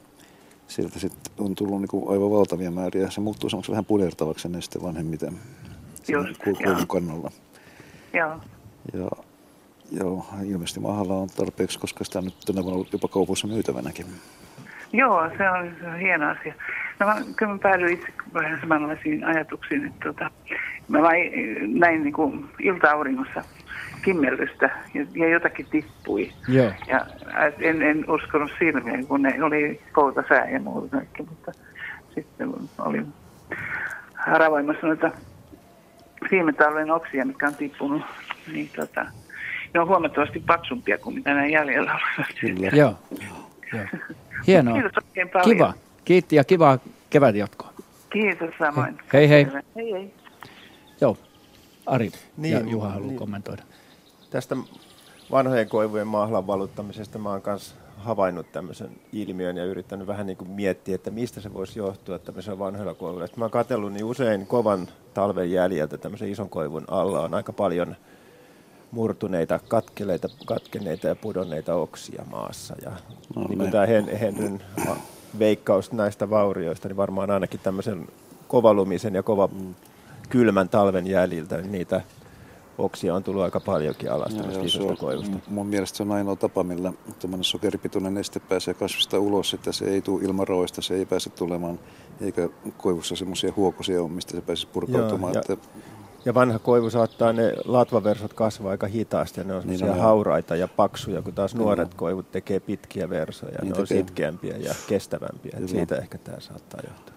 sieltä 0.68 0.98
sit 0.98 1.12
on 1.38 1.54
tullut 1.54 1.80
niin 1.80 1.88
kuin 1.88 2.08
aivan 2.08 2.30
valtavia 2.30 2.70
määriä. 2.70 3.10
Se 3.10 3.20
muuttuu 3.20 3.50
semmoiksi 3.50 3.72
vähän 3.72 3.84
punertavaksi 3.84 4.48
neste 4.48 4.82
vanhemmiten 4.82 5.38
koulun 6.64 6.86
kannalla. 6.86 7.30
Joo. 8.12 8.36
Ja, 8.92 9.10
joo, 9.90 10.26
ilmeisesti 10.44 10.80
mahalla 10.80 11.14
on 11.14 11.28
tarpeeksi, 11.36 11.78
koska 11.78 12.04
sitä 12.04 12.18
on 12.18 12.24
nyt 12.24 12.34
tänä 12.46 12.62
vuonna 12.62 12.74
ollut 12.74 12.92
jopa 12.92 13.08
kaupassa 13.08 13.46
myytävänäkin. 13.46 14.06
Joo, 14.92 15.30
se 15.38 15.50
on, 15.50 15.72
se 15.80 15.86
on 15.88 15.98
hieno 15.98 16.30
asia. 16.30 16.54
No 16.98 17.06
mä, 17.06 17.16
kyllä 17.36 17.52
mä 17.52 17.58
päädyin 17.58 17.92
itse 17.92 18.12
vähän 18.34 18.60
samanlaisiin 18.60 19.24
ajatuksiin, 19.24 19.86
että 19.86 20.00
tota, 20.04 20.30
mä 20.88 21.02
vain 21.02 21.30
näin 21.80 22.02
niin 22.02 22.12
kuin 22.12 22.48
ilta-auringossa 22.58 23.44
kimmellystä 24.04 24.70
ja, 24.94 25.06
ja 25.14 25.28
jotakin 25.28 25.66
tippui. 25.70 26.32
Joo. 26.48 26.72
Ja 26.88 27.06
en, 27.58 27.82
en 27.82 28.10
uskonut 28.10 28.50
silmiä, 28.58 29.04
kun 29.08 29.22
ne 29.22 29.44
oli 29.44 29.80
kouta 29.92 30.24
sää 30.28 30.50
ja 30.50 30.60
muuta 30.60 30.96
kaikki, 30.96 31.22
mutta 31.22 31.52
sitten 32.14 32.54
olin 32.78 33.06
haravoimassa 34.14 34.86
noita 34.86 35.10
viime 36.30 36.52
talven 36.52 36.90
oksia, 36.90 37.26
mitkä 37.26 37.46
on 37.46 37.54
tippunut, 37.54 38.02
niin 38.52 38.70
tota, 38.76 39.06
ne 39.74 39.80
on 39.80 39.88
huomattavasti 39.88 40.40
paksumpia 40.46 40.98
kuin 40.98 41.14
mitä 41.14 41.34
nämä 41.34 41.46
jäljellä 41.46 41.92
ovat. 41.92 42.26
Kyllä. 42.40 42.66
Joo. 42.66 42.94
Joo. 43.72 43.84
Hienoa. 44.46 44.74
Kiitos 44.74 45.04
oikein 45.04 45.28
paljon. 45.28 45.56
Kiva. 45.56 45.74
Kiitti 46.04 46.36
ja 46.36 46.44
kivaa 46.44 46.78
kevätjatkoa. 47.10 47.72
Kiitos 48.10 48.50
samoin. 48.58 48.98
Hei 49.12 49.28
hei. 49.28 49.46
Hei 49.76 49.92
hei. 49.92 50.14
Joo. 51.00 51.16
Ari 51.86 52.10
niin, 52.36 52.54
ja 52.54 52.60
Juha 52.60 52.88
haluaa 52.88 53.08
niin. 53.08 53.18
kommentoida. 53.18 53.62
Tästä 54.30 54.56
vanhojen 55.30 55.68
koivujen 55.68 56.06
mahlan 56.06 56.46
valuttamisesta 56.46 57.18
mä 57.18 57.30
oon 57.30 57.42
kanssa 57.42 57.74
havainnut 57.96 58.52
tämmöisen 58.52 58.90
ilmiön 59.12 59.56
ja 59.56 59.64
yrittänyt 59.64 60.06
vähän 60.06 60.26
niin 60.26 60.36
kuin 60.36 60.50
miettiä, 60.50 60.94
että 60.94 61.10
mistä 61.10 61.40
se 61.40 61.54
voisi 61.54 61.78
johtua 61.78 62.18
tämmöisellä 62.18 62.58
vanhoilla 62.58 62.94
koivuilla. 62.94 63.28
Mä 63.36 63.44
oon 63.44 63.50
katsellut 63.50 63.92
niin 63.92 64.04
usein 64.04 64.46
kovan 64.46 64.88
talven 65.14 65.52
jäljiltä 65.52 65.98
tämmöisen 65.98 66.28
ison 66.28 66.48
koivun 66.48 66.84
alla 66.88 67.20
on 67.20 67.34
aika 67.34 67.52
paljon 67.52 67.96
murtuneita, 68.96 69.60
katkeleita, 69.68 70.28
katkeneita 70.46 71.06
ja 71.08 71.16
pudonneita 71.16 71.74
oksia 71.74 72.24
maassa. 72.30 72.74
Ja 72.84 72.92
no, 73.36 73.44
niin 73.48 73.58
kuin 73.58 73.70
tämä 73.70 73.86
Hen- 73.86 74.16
Henryn 74.16 74.62
veikkaus 75.38 75.92
näistä 75.92 76.30
vaurioista, 76.30 76.88
niin 76.88 76.96
varmaan 76.96 77.30
ainakin 77.30 77.60
tämmöisen 77.60 78.08
kovalumisen 78.48 79.14
ja 79.14 79.22
kova 79.22 79.48
kylmän 80.28 80.68
talven 80.68 81.06
jäljiltä 81.06 81.56
niin 81.56 81.72
niitä 81.72 82.00
oksia 82.78 83.14
on 83.14 83.24
tullut 83.24 83.42
aika 83.42 83.60
paljonkin 83.60 84.12
alas 84.12 84.34
joo, 84.78 84.96
koivusta. 84.96 85.36
Mun 85.48 85.66
mielestä 85.66 85.96
se 85.96 86.02
on 86.02 86.12
ainoa 86.12 86.36
tapa, 86.36 86.62
millä 86.62 86.92
tämmöinen 87.18 87.44
sokeripitoinen 87.44 88.14
neste 88.14 88.40
pääsee 88.40 88.74
kasvista 88.74 89.18
ulos, 89.18 89.54
että 89.54 89.72
se 89.72 89.84
ei 89.84 90.02
tule 90.02 90.24
ilman 90.24 90.48
roista, 90.48 90.82
se 90.82 90.94
ei 90.94 91.06
pääse 91.06 91.30
tulemaan, 91.30 91.78
eikä 92.20 92.48
koivussa 92.76 93.16
semmoisia 93.16 93.52
huokosia 93.56 94.02
ole, 94.02 94.10
mistä 94.10 94.32
se 94.32 94.40
pääsisi 94.40 94.68
purkautumaan. 94.72 95.34
Joo, 95.34 95.42
ja, 95.48 95.54
että... 95.54 95.68
ja 96.26 96.34
vanha 96.34 96.58
koivu 96.58 96.90
saattaa 96.90 97.32
ne 97.32 97.52
latvaversot 97.64 98.32
kasvaa 98.32 98.70
aika 98.70 98.86
hitaasti 98.86 99.40
ja 99.40 99.44
ne 99.44 99.54
on 99.54 99.62
niin 99.66 99.90
on 99.90 99.98
hauraita 99.98 100.56
ja 100.56 100.68
paksuja, 100.68 101.22
kun 101.22 101.34
taas 101.34 101.54
nuoret 101.54 101.88
no. 101.88 101.94
koivut 101.96 102.32
tekee 102.32 102.60
pitkiä 102.60 103.10
versoja, 103.10 103.58
niin 103.62 103.68
ne 103.68 103.68
tekee. 103.68 103.80
on 103.80 103.86
sitkeämpiä 103.86 104.56
ja 104.56 104.74
kestävämpiä. 104.88 105.58
Siitä 105.66 105.96
ehkä 105.96 106.18
tämä 106.18 106.40
saattaa 106.40 106.80
johtaa. 106.88 107.14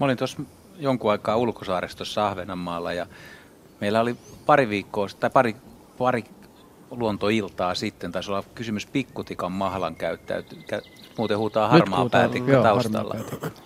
Mä 0.00 0.04
olin 0.06 0.16
tuossa 0.16 0.42
jonkun 0.78 1.10
aikaa 1.10 1.36
ulkosaaristossa 1.36 2.28
Ahvenanmaalla 2.28 2.92
ja 2.92 3.06
meillä 3.80 4.00
oli 4.00 4.16
pari 4.46 4.68
viikkoa 4.68 5.06
tai 5.20 5.30
pari, 5.30 5.56
pari 5.98 6.24
luontoiltaa 6.90 7.74
sitten. 7.74 8.12
Taisi 8.12 8.30
olla 8.30 8.44
kysymys 8.54 8.86
pikkutikan 8.86 9.52
mahlan 9.52 9.96
käyttäyty. 9.96 10.56
Muuten 11.18 11.38
huutaa 11.38 11.68
harmaa 11.68 12.08
päätikkä 12.08 12.62
taustalla. 12.62 13.16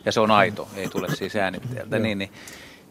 Ja 0.04 0.12
se 0.12 0.20
on 0.20 0.30
aito, 0.30 0.68
ei 0.76 0.88
tule 0.88 1.14
siis 1.14 1.36
äänitteeltä. 1.36 1.98
niin, 2.04 2.18
niin, 2.18 2.30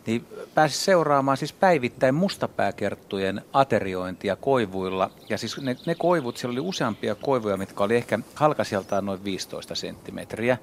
niin 0.06 0.28
pääsi 0.56 0.78
seuraamaan 0.78 1.38
siis 1.38 1.54
päivittäin 1.54 2.16
mustapääkerttujen 2.16 3.42
ateriointia 3.54 4.36
koivuilla. 4.36 5.12
Ja 5.30 5.38
siis 5.38 5.62
ne, 5.62 5.78
ne 5.86 5.96
koivut, 5.96 6.38
siellä 6.38 6.52
oli 6.52 6.60
useampia 6.60 7.16
koivuja, 7.16 7.58
mitkä 7.58 7.84
oli 7.84 7.96
ehkä 7.96 8.20
halkasijaltaan 8.36 9.06
noin 9.06 9.24
15 9.24 9.76
senttimetriä. 9.76 10.58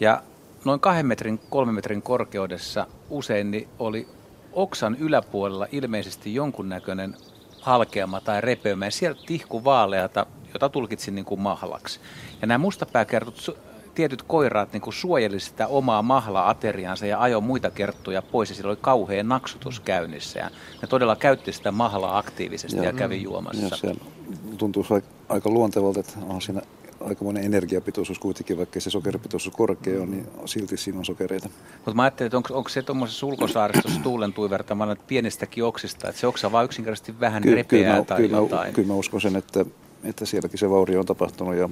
Ja 0.00 0.22
noin 0.64 0.80
kahden 0.80 1.06
metrin, 1.06 1.40
kolmen 1.50 1.74
metrin 1.74 2.02
korkeudessa 2.02 2.86
usein 3.10 3.50
niin 3.50 3.68
oli 3.78 4.08
oksan 4.52 4.96
yläpuolella 5.00 5.66
ilmeisesti 5.72 6.34
jonkunnäköinen 6.34 7.16
halkeama 7.60 8.20
tai 8.20 8.40
repeämä 8.40 8.84
ja 8.84 8.90
sieltä 8.90 9.20
tihku 9.26 9.64
vaaleata, 9.64 10.26
jota 10.52 10.68
tulkitsin 10.68 11.14
niin 11.14 11.24
kuin 11.24 11.40
mahlaksi. 11.40 12.00
Ja 12.40 12.46
nämä 12.46 12.58
mustapääkertut, 12.58 13.56
tietyt 13.94 14.22
koiraat 14.22 14.72
niin 14.72 14.80
kuin 14.80 14.94
suojeli 14.94 15.40
sitä 15.40 15.66
omaa 15.66 16.02
mahla-ateriansa 16.02 17.06
ja 17.06 17.20
ajoi 17.20 17.40
muita 17.40 17.70
kerttuja 17.70 18.22
pois 18.22 18.48
ja 18.48 18.54
sillä 18.54 18.70
oli 18.70 18.78
kauhean 18.80 19.28
naksutus 19.28 19.80
käynnissä. 19.80 20.38
Ja 20.38 20.50
ne 20.82 20.88
todella 20.88 21.16
käytti 21.16 21.52
sitä 21.52 21.72
mahlaa 21.72 22.18
aktiivisesti 22.18 22.76
ja, 22.76 22.84
ja 22.84 22.92
kävi 22.92 23.22
juomassa. 23.22 23.86
Ja 23.86 23.94
tuntuu 24.58 24.86
aika 25.28 25.50
luontevalta, 25.50 26.00
että 26.00 26.18
on 26.28 26.42
siinä 26.42 26.62
aikamoinen 27.00 27.44
energiapitoisuus 27.44 28.18
kuitenkin, 28.18 28.58
vaikka 28.58 28.80
se 28.80 28.90
sokeripitoisuus 28.90 29.56
korkea 29.56 30.02
on, 30.02 30.10
niin 30.10 30.26
silti 30.44 30.76
siinä 30.76 30.98
on 30.98 31.04
sokereita. 31.04 31.48
Mutta 31.74 31.94
mä 31.94 32.02
ajattelin, 32.02 32.26
että 32.26 32.36
onko, 32.36 32.54
onko 32.54 32.68
se 32.68 32.82
tuommoisessa 32.82 33.26
ulkosaaristossa 33.26 34.00
tuulen 34.10 34.32
tuivertamalla 34.32 34.96
pienistäkin 35.06 35.64
oksista, 35.64 36.08
että 36.08 36.20
se 36.20 36.26
oksa 36.26 36.52
vaan 36.52 36.64
yksinkertaisesti 36.64 37.20
vähän 37.20 37.42
Ky- 37.42 37.54
repeää 37.54 37.92
kyllä, 37.92 38.04
tai 38.04 38.20
kyllä 38.20 38.36
jotain? 38.36 38.68
Mä, 38.68 38.74
kyllä 38.74 38.88
mä 38.88 38.94
uskon 38.94 39.20
sen, 39.20 39.36
että, 39.36 39.64
että 40.04 40.26
sielläkin 40.26 40.58
se 40.58 40.70
vaurio 40.70 41.00
on 41.00 41.06
tapahtunut 41.06 41.54
ja 41.54 41.68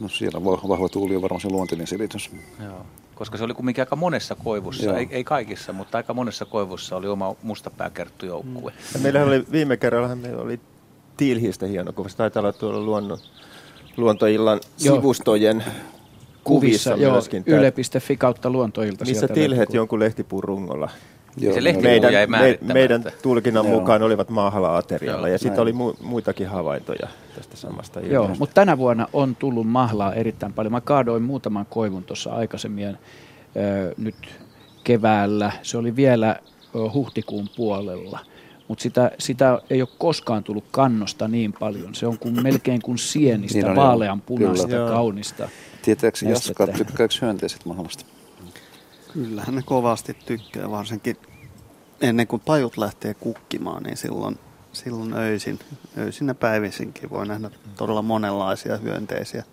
no 0.00 0.08
siellä 0.08 0.44
vahva 0.44 0.88
tuuli 0.88 1.16
on 1.16 1.22
varmaan 1.22 1.40
se 1.40 1.48
luontinen 1.48 1.86
selitys. 1.86 2.30
Joo 2.64 2.86
koska 3.20 3.38
se 3.38 3.44
oli 3.44 3.54
kumminkin 3.54 3.82
aika 3.82 3.96
monessa 3.96 4.34
koivussa, 4.34 4.98
ei, 4.98 5.08
ei 5.10 5.24
kaikissa, 5.24 5.72
mutta 5.72 5.98
aika 5.98 6.14
monessa 6.14 6.44
koivussa 6.44 6.96
oli 6.96 7.08
oma 7.08 7.36
mustapääkerttujoukkue. 7.42 8.72
Ja 8.94 9.00
meillä 9.00 9.24
oli 9.24 9.44
viime 9.52 9.76
kerralla 9.76 10.16
meillä 10.16 10.42
oli 10.42 10.60
tiilhistä 11.16 11.66
hieno 11.66 11.92
kuva. 11.92 12.08
Se 12.08 12.16
taitaa 12.16 12.40
olla 12.40 12.52
tuolla 12.52 12.80
luonnon 12.80 13.18
luontoillan 13.96 14.60
Joo. 14.84 14.96
sivustojen 14.96 15.64
kuvissa, 16.44 16.90
kuvissa 16.90 17.12
myöskin. 17.12 17.42
Yle.fi 17.46 18.16
kautta 18.16 18.50
luontoilta. 18.50 19.04
Missä 19.04 19.28
tilhet 19.28 19.74
jonkun 19.74 20.00
lehtipuun 20.00 20.44
rungolla. 20.44 20.90
Joo. 21.36 21.54
Se 21.54 21.60
meidän, 21.60 22.12
jäi 22.12 22.26
me, 22.26 22.58
meidän 22.62 23.04
tulkinnan 23.22 23.66
Joo. 23.66 23.80
mukaan 23.80 24.02
olivat 24.02 24.30
mahla-aterialla 24.30 25.28
ja 25.28 25.38
sitten 25.38 25.62
oli 25.62 25.72
mu- 25.72 26.02
muitakin 26.02 26.46
havaintoja 26.46 27.08
tästä 27.36 27.56
samasta 27.56 28.00
ilmiöstä. 28.00 28.14
Joo, 28.14 28.36
mutta 28.38 28.54
tänä 28.54 28.78
vuonna 28.78 29.06
on 29.12 29.36
tullut 29.36 29.66
mahlaa 29.66 30.14
erittäin 30.14 30.52
paljon. 30.52 30.72
Mä 30.72 30.80
kaadoin 30.80 31.22
muutaman 31.22 31.66
koivun 31.70 32.04
tuossa 32.04 32.30
aikaisemmin 32.30 32.86
ö, 32.86 32.96
nyt 33.98 34.14
keväällä. 34.84 35.52
Se 35.62 35.78
oli 35.78 35.96
vielä 35.96 36.36
ö, 36.74 36.90
huhtikuun 36.92 37.48
puolella 37.56 38.20
mutta 38.68 38.82
sitä, 38.82 39.10
sitä 39.18 39.58
ei 39.70 39.82
ole 39.82 39.88
koskaan 39.98 40.44
tullut 40.44 40.64
kannosta 40.70 41.28
niin 41.28 41.52
paljon. 41.52 41.94
Se 41.94 42.06
on 42.06 42.18
kuin, 42.18 42.42
melkein 42.42 42.82
kuin 42.82 42.98
sienistä, 42.98 43.58
niin 43.58 43.76
vaalean 43.76 44.20
punaista, 44.20 44.68
Kyllä. 44.68 44.90
kaunista. 44.90 45.48
Tietääkö 45.82 46.18
Jaska, 46.28 46.66
tykkääkö 46.66 47.14
hyönteiset 47.22 47.64
mahdollista? 47.64 48.04
Kyllähän 49.12 49.54
ne 49.54 49.62
kovasti 49.62 50.16
tykkää, 50.26 50.70
varsinkin 50.70 51.16
ennen 52.00 52.26
kuin 52.26 52.42
pajut 52.46 52.76
lähtee 52.76 53.14
kukkimaan, 53.14 53.82
niin 53.82 53.96
silloin, 53.96 54.38
silloin 54.72 55.14
öisin, 55.14 55.58
öisin 55.98 56.28
ja 56.28 56.34
päivisinkin 56.34 57.10
voi 57.10 57.26
nähdä 57.26 57.50
todella 57.76 58.02
monenlaisia 58.02 58.76
hyönteisiä. 58.76 59.44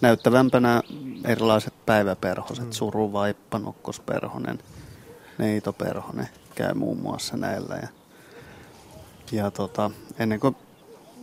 Näyttävämpänä 0.00 0.82
erilaiset 1.24 1.74
päiväperhoset, 1.86 2.64
mm. 2.64 2.72
suruvaippa, 2.72 3.58
nokkosperhonen, 3.58 4.58
neitoperhonen 5.38 6.28
käy 6.54 6.74
muun 6.74 6.98
muassa 6.98 7.36
näillä. 7.36 7.76
Ja 7.76 7.88
ja 9.32 9.50
tota, 9.50 9.90
ennen 10.18 10.40
kuin 10.40 10.56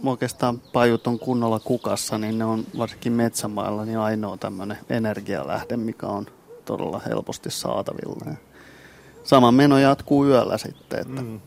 oikeastaan 0.06 0.60
pajut 0.60 1.08
on 1.08 1.20
kunnolla 1.20 1.60
kukassa, 1.60 2.18
niin 2.18 2.38
ne 2.38 2.46
on 2.46 2.66
varsinkin 2.78 3.14
metsämailla 3.14 3.86
niin 3.86 4.00
ainoa 4.00 4.38
tämmöinen 4.38 4.78
energialähde, 4.90 5.78
mikä 5.78 6.08
on 6.08 6.26
todella 6.66 7.02
helposti 7.06 7.52
saatavilla. 7.52 8.26
Ja 8.26 8.36
sama 9.24 9.52
meno 9.52 9.78
jatkuu 9.78 10.26
yöllä 10.26 10.58
sitten. 10.58 11.00
Että 11.00 11.22
mm. 11.22 11.40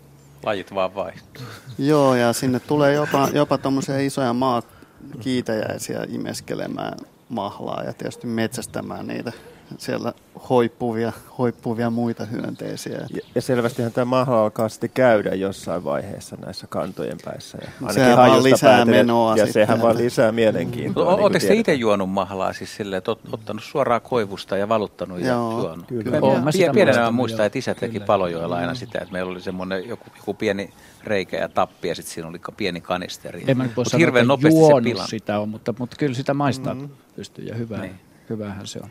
Lajit 0.43 0.75
vaan 0.75 0.95
vaihtuu. 0.95 1.45
Joo, 1.79 2.15
ja 2.15 2.33
sinne 2.33 2.61
tulee 2.61 2.95
jopa, 2.95 3.29
jopa 3.33 3.59
tuommoisia 3.59 3.99
isoja 3.99 4.33
maakiitäjäisiä 4.33 6.07
imeskelemään 6.09 6.99
mahlaa 7.29 7.83
ja 7.83 7.93
tietysti 7.93 8.27
metsästämään 8.27 9.07
niitä 9.07 9.33
siellä 9.79 10.13
hoippuvia, 10.51 11.13
hoippuvia 11.39 11.91
muita 11.91 12.25
hyönteisiä. 12.25 12.99
Ja, 13.11 13.21
ja 13.35 13.43
selvästihän 13.43 13.93
tämä 13.93 14.05
mahla 14.05 14.43
alkaa 14.43 14.69
sitten 14.69 14.91
käydä 14.95 15.35
jossain 15.35 15.85
vaiheessa 15.85 16.37
näissä 16.45 16.67
kantojen 16.67 17.19
päissä. 17.25 17.59
Ja 17.87 17.93
sehän 17.93 18.17
vaan 18.17 18.43
lisää 18.43 18.71
päätellä, 18.71 18.99
menoa. 18.99 19.37
Ja 19.37 19.53
sehän 19.53 19.83
vaan 19.83 19.99
lisää 19.99 20.33
mielenkiintoa. 20.33 21.05
Mm. 21.05 21.11
Niin 21.11 21.21
Oletteko 21.21 21.47
te 21.47 21.55
itse 21.55 21.75
juonut 21.75 22.11
mahlaa 22.11 22.53
siis 22.53 22.77
silleen, 22.77 22.99
että 22.99 23.11
ottanut 23.11 23.63
suoraan 23.63 24.01
koivusta 24.01 24.57
ja 24.57 24.69
valuttanut 24.69 25.21
Joo, 25.21 25.27
ja 25.27 25.63
juonut? 25.63 25.87
Kyllä. 25.87 26.03
Kyllä. 26.05 26.21
Mä, 26.21 26.51
pienenä 26.73 27.01
mä 27.01 27.11
muistan, 27.11 27.47
että 27.47 27.59
isä 27.59 27.75
teki 27.75 28.01
palojoilla 28.01 28.57
aina 28.57 28.75
sitä, 28.75 28.99
että 28.99 29.13
meillä 29.13 29.33
oli 29.33 29.41
semmoinen 29.41 29.89
joku, 29.89 30.05
joku 30.17 30.35
pieni 30.35 30.71
reikä 31.05 31.37
ja 31.37 31.49
tappi 31.49 31.89
ja 31.89 31.95
sitten 31.95 32.15
siinä 32.15 32.29
oli 32.29 32.41
pieni 32.57 32.81
kanisteri. 32.81 33.45
En 33.47 33.57
mä 33.57 33.63
nyt 33.63 33.77
voi 33.77 33.87
sanoa, 33.87 33.99
hirveän 33.99 34.27
nopeasti 34.27 34.61
se 34.97 35.07
sitä 35.07 35.41
on, 35.41 35.49
mutta, 35.49 35.75
mutta 35.79 35.97
kyllä 35.97 36.15
sitä 36.15 36.35
maistaa 36.35 36.75
mm-hmm. 36.75 36.91
pystyy 37.17 37.45
ja 37.45 37.55
hyvää, 37.55 37.81
niin. 37.81 38.01
hyvähän 38.31 38.67
se 38.67 38.81
on. 38.83 38.91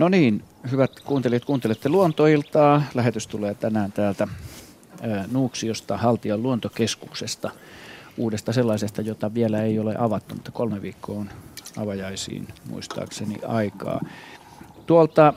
No 0.00 0.08
niin, 0.08 0.44
hyvät 0.70 1.00
kuuntelijat, 1.00 1.44
kuuntelette 1.44 1.88
luontoiltaa. 1.88 2.82
Lähetys 2.94 3.26
tulee 3.26 3.54
tänään 3.54 3.92
täältä 3.92 4.28
Nuuksiosta, 5.32 5.96
Haltian 5.96 6.42
luontokeskuksesta, 6.42 7.50
uudesta 8.16 8.52
sellaisesta, 8.52 9.02
jota 9.02 9.34
vielä 9.34 9.62
ei 9.62 9.78
ole 9.78 9.94
avattu, 9.98 10.34
mutta 10.34 10.50
kolme 10.50 10.82
viikkoa 10.82 11.18
on 11.18 11.30
avajaisiin 11.76 12.48
muistaakseni 12.70 13.38
aikaa. 13.46 14.00
Tuolta, 14.86 15.34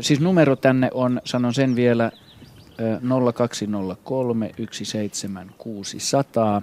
siis 0.00 0.20
numero 0.20 0.56
tänne 0.56 0.90
on, 0.94 1.20
sanon 1.24 1.54
sen 1.54 1.76
vielä, 1.76 2.10
0203 3.34 4.54
17600. 4.72 6.62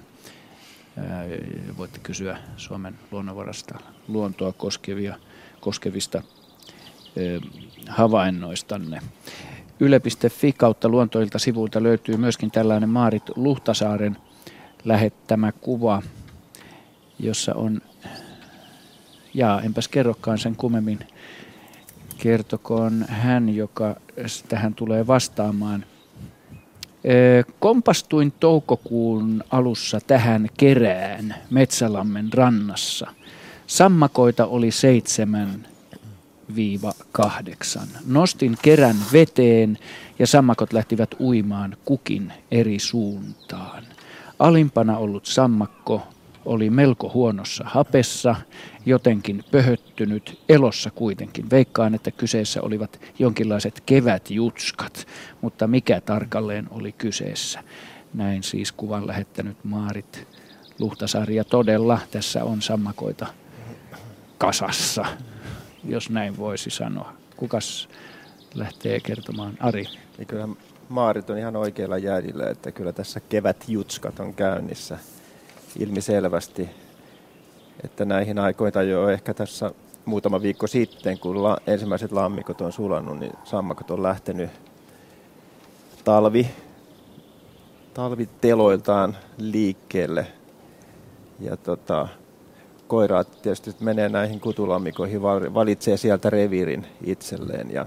Voitte 1.77 1.99
kysyä 1.99 2.37
Suomen 2.57 2.95
luonnonvarasta 3.11 3.79
luontoa 4.07 4.53
koskevia, 4.53 5.15
koskevista 5.59 6.21
havainnoistanne. 7.87 9.01
Yle.fi 9.79 10.53
kautta 10.53 10.89
luontoilta 10.89 11.39
sivuilta 11.39 11.83
löytyy 11.83 12.17
myöskin 12.17 12.51
tällainen 12.51 12.89
Maarit 12.89 13.23
Luhtasaaren 13.35 14.17
lähettämä 14.85 15.51
kuva, 15.51 16.01
jossa 17.19 17.53
on, 17.53 17.81
ja 19.33 19.61
enpäs 19.65 19.87
kerrokaan 19.87 20.37
sen 20.37 20.55
kummemmin, 20.55 20.99
kertokoon 22.17 23.05
hän, 23.09 23.55
joka 23.55 23.95
tähän 24.49 24.73
tulee 24.73 25.07
vastaamaan. 25.07 25.85
Kompastuin 27.59 28.33
toukokuun 28.39 29.43
alussa 29.51 29.99
tähän 30.07 30.49
kerään 30.57 31.35
Metsälammen 31.49 32.33
rannassa. 32.33 33.07
Sammakoita 33.67 34.45
oli 34.45 34.71
seitsemän, 34.71 35.67
kahdeksan. 37.11 37.87
Nostin 38.05 38.57
kerän 38.61 38.95
veteen 39.13 39.77
ja 40.19 40.27
sammakot 40.27 40.73
lähtivät 40.73 41.15
uimaan 41.19 41.77
kukin 41.85 42.33
eri 42.51 42.79
suuntaan. 42.79 43.83
Alimpana 44.39 44.97
ollut 44.97 45.25
sammakko 45.25 46.01
oli 46.45 46.69
melko 46.69 47.11
huonossa 47.13 47.63
hapessa, 47.67 48.35
jotenkin 48.85 49.43
pöhöttynyt, 49.51 50.39
elossa 50.49 50.91
kuitenkin. 50.91 51.49
Veikkaan, 51.49 51.95
että 51.95 52.11
kyseessä 52.11 52.61
olivat 52.61 53.01
jonkinlaiset 53.19 53.83
kevätjutskat, 53.85 55.07
mutta 55.41 55.67
mikä 55.67 56.01
tarkalleen 56.01 56.67
oli 56.71 56.91
kyseessä. 56.91 57.63
Näin 58.13 58.43
siis 58.43 58.71
kuvan 58.71 59.07
lähettänyt 59.07 59.57
Maarit 59.63 60.27
Luhtasaari 60.79 61.35
ja 61.35 61.43
todella 61.43 61.99
tässä 62.11 62.43
on 62.43 62.61
sammakoita 62.61 63.27
kasassa 64.37 65.05
jos 65.85 66.09
näin 66.09 66.37
voisi 66.37 66.69
sanoa. 66.69 67.13
Kukas 67.37 67.89
lähtee 68.55 68.99
kertomaan? 68.99 69.57
Ari. 69.59 69.85
Ja 70.19 70.25
kyllä 70.25 70.47
Maarit 70.89 71.29
on 71.29 71.37
ihan 71.37 71.55
oikeilla 71.55 71.97
jäljillä, 71.97 72.49
että 72.49 72.71
kyllä 72.71 72.93
tässä 72.93 73.19
kevätjutskat 73.19 74.19
on 74.19 74.33
käynnissä 74.33 74.97
ilmiselvästi. 75.79 76.69
Että 77.83 78.05
näihin 78.05 78.39
aikoita 78.39 78.83
jo 78.83 79.09
ehkä 79.09 79.33
tässä 79.33 79.71
muutama 80.05 80.41
viikko 80.41 80.67
sitten, 80.67 81.19
kun 81.19 81.43
la, 81.43 81.57
ensimmäiset 81.67 82.11
lammikot 82.11 82.61
on 82.61 82.71
sulannut, 82.71 83.19
niin 83.19 83.33
sammakot 83.43 83.91
on 83.91 84.03
lähtenyt 84.03 84.49
talvi, 86.03 86.47
talviteloiltaan 87.93 89.17
liikkeelle 89.37 90.27
Ja 91.39 91.57
tota, 91.57 92.07
koiraat 92.87 93.41
tietysti 93.41 93.75
menee 93.79 94.09
näihin 94.09 94.39
kutulammikoihin, 94.39 95.21
valitsee 95.53 95.97
sieltä 95.97 96.29
reviirin 96.29 96.87
itselleen. 97.03 97.71
Ja 97.71 97.85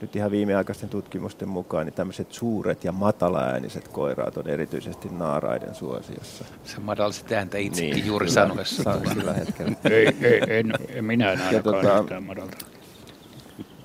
nyt 0.00 0.16
ihan 0.16 0.30
viimeaikaisten 0.30 0.88
tutkimusten 0.88 1.48
mukaan 1.48 1.86
niin 1.86 1.94
tämmöiset 1.94 2.32
suuret 2.32 2.84
ja 2.84 2.92
matalaääniset 2.92 3.88
koiraat 3.88 4.36
on 4.36 4.48
erityisesti 4.48 5.08
naaraiden 5.08 5.74
suosiossa. 5.74 6.44
Se 6.64 6.80
madalsit 6.80 7.32
ääntä 7.32 7.58
itsekin 7.58 7.94
niin, 7.94 8.06
juuri 8.06 8.30
sanoessa. 8.30 9.00
Sillä 9.12 9.32
hetkellä. 9.32 9.72
ei, 9.96 10.16
ei, 10.22 10.58
en, 10.58 10.72
en 10.88 11.04
minä 11.04 11.32
en 11.32 11.40
ainakaan 11.40 11.62
tota, 11.62 12.20
madalta. 12.20 12.56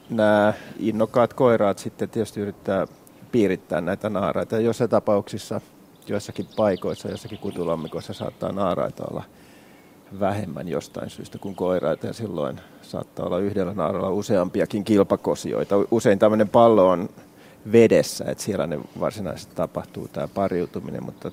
Nämä 0.09 0.53
innokkaat 0.79 1.33
koiraat 1.33 1.79
sitten 1.79 2.09
tietysti 2.09 2.39
yrittää 2.39 2.87
piirittää 3.31 3.81
näitä 3.81 4.09
naaraita. 4.09 4.59
Jossain 4.59 4.89
tapauksissa, 4.89 5.61
joissakin 6.07 6.47
paikoissa, 6.55 7.09
jossakin 7.09 7.39
kutulammikoissa 7.39 8.13
saattaa 8.13 8.51
naaraita 8.51 9.03
olla– 9.09 9.23
vähemmän 10.19 10.67
jostain 10.67 11.09
syystä 11.09 11.37
kuin 11.37 11.55
koiraita 11.55 12.07
ja 12.07 12.13
silloin 12.13 12.61
saattaa 12.81 13.25
olla 13.25 13.39
yhdellä 13.39 13.73
naaralla 13.73 14.09
useampiakin 14.09 14.83
kilpakosioita. 14.83 15.75
Usein 15.91 16.19
tämmöinen 16.19 16.49
pallo 16.49 16.89
on 16.89 17.09
vedessä, 17.71 18.25
että 18.27 18.43
siellä 18.43 18.67
ne 18.67 18.79
varsinaisesti 18.99 19.55
tapahtuu 19.55 20.07
tämä 20.07 20.27
pariutuminen, 20.27 21.03
mutta 21.03 21.31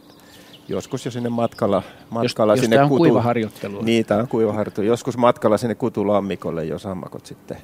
joskus 0.68 1.04
jo 1.04 1.10
sinne 1.10 1.28
matkalla, 1.28 1.82
matkalla 2.10 2.52
jos, 2.52 2.60
sinne 2.60 2.76
jos 2.76 2.88
kutu, 2.88 2.94
on 2.94 3.08
kuivaharjoittelua. 3.08 3.82
Niin, 3.82 4.06
tämä 4.06 4.20
on 4.20 4.28
kuivaharjoittelu. 4.28 4.86
Joskus 4.86 5.16
matkalla 5.16 5.58
sinne 5.58 5.74
kutulammikolle, 5.74 6.64
jos 6.64 6.82
sammakot 6.82 7.26
sitten 7.26 7.56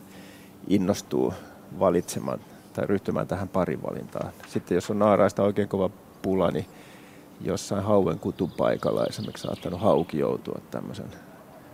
innostuu 0.68 1.34
valitsemaan 1.78 2.40
tai 2.72 2.86
ryhtymään 2.86 3.26
tähän 3.26 3.48
parivalintaan. 3.48 4.32
Sitten 4.46 4.74
jos 4.74 4.90
on 4.90 4.98
naaraista 4.98 5.42
oikein 5.42 5.68
kova 5.68 5.90
pula, 6.22 6.50
niin 6.50 6.66
jossain 7.40 7.84
hauen 7.84 8.18
kutupaikalla 8.18 9.04
esimerkiksi 9.04 9.42
saattanut 9.42 9.80
hauki 9.80 10.18
joutua 10.18 10.60
tämmöisen 10.70 11.08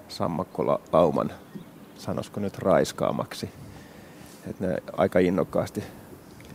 sammakkolauman, 0.08 1.32
sanoisiko 1.96 2.40
nyt 2.40 2.58
raiskaamaksi. 2.58 3.50
Että 4.46 4.66
ne 4.66 4.76
aika 4.96 5.18
innokkaasti 5.18 5.84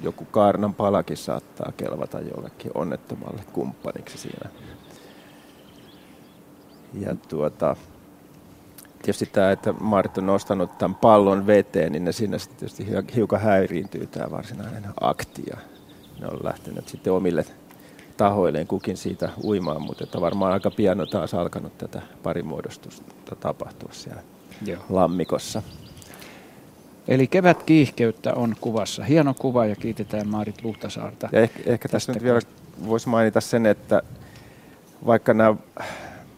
joku 0.02 0.26
kaarnan 0.26 0.74
palakin 0.74 1.18
saattaa 1.18 1.72
kelvata 1.78 2.20
jollekin 2.20 2.72
onnettomalle 2.76 3.44
kumppaniksi 3.54 4.18
siinä. 4.18 4.50
Ja 6.94 7.16
tuota, 7.30 7.76
tietysti 9.02 9.26
tämä, 9.26 9.52
että 9.52 9.74
Marit 9.74 10.18
on 10.18 10.26
nostanut 10.26 10.78
tämän 10.78 10.96
pallon 10.96 11.48
veteen, 11.48 11.92
niin 11.92 12.06
ne 12.06 12.12
siinä 12.12 12.38
sitten 12.38 12.58
tietysti 12.58 12.88
hiukan 13.16 13.42
häiriintyy 13.42 14.08
tämä 14.08 14.32
varsinainen 14.32 14.86
akti. 15.02 15.44
Ja 15.50 15.58
ne 16.20 16.28
on 16.28 16.40
lähtenyt 16.44 16.88
sitten 16.88 17.14
omille 17.14 17.46
tahoilleen 18.18 18.68
kukin 18.68 18.98
siitä 18.98 19.30
uimaan, 19.44 19.82
mutta 19.82 20.04
että 20.04 20.22
varmaan 20.22 20.54
aika 20.54 20.72
pian 20.72 21.02
on 21.02 21.08
taas 21.08 21.34
alkanut 21.34 21.78
tätä 21.78 22.02
parimuodostusta 22.24 23.36
tapahtua 23.40 23.90
siellä 23.92 24.22
Joo. 24.66 24.84
lammikossa. 24.90 25.62
Eli 27.08 27.28
kevät 27.28 27.64
kiihkeyttä 27.64 28.34
on 28.34 28.56
kuvassa. 28.62 29.04
Hieno 29.04 29.34
kuva 29.40 29.66
ja 29.66 29.76
kiitetään 29.76 30.28
Maarit 30.28 30.64
Luhtasaarta. 30.64 31.30
Ja 31.32 31.42
ehkä, 31.42 31.60
ehkä 31.66 31.90
tässä 31.90 32.14
nyt 32.14 32.24
vielä 32.24 32.40
voisi 32.88 33.10
mainita 33.10 33.42
sen, 33.42 33.66
että 33.66 34.02
vaikka 35.06 35.34
nämä, 35.34 35.56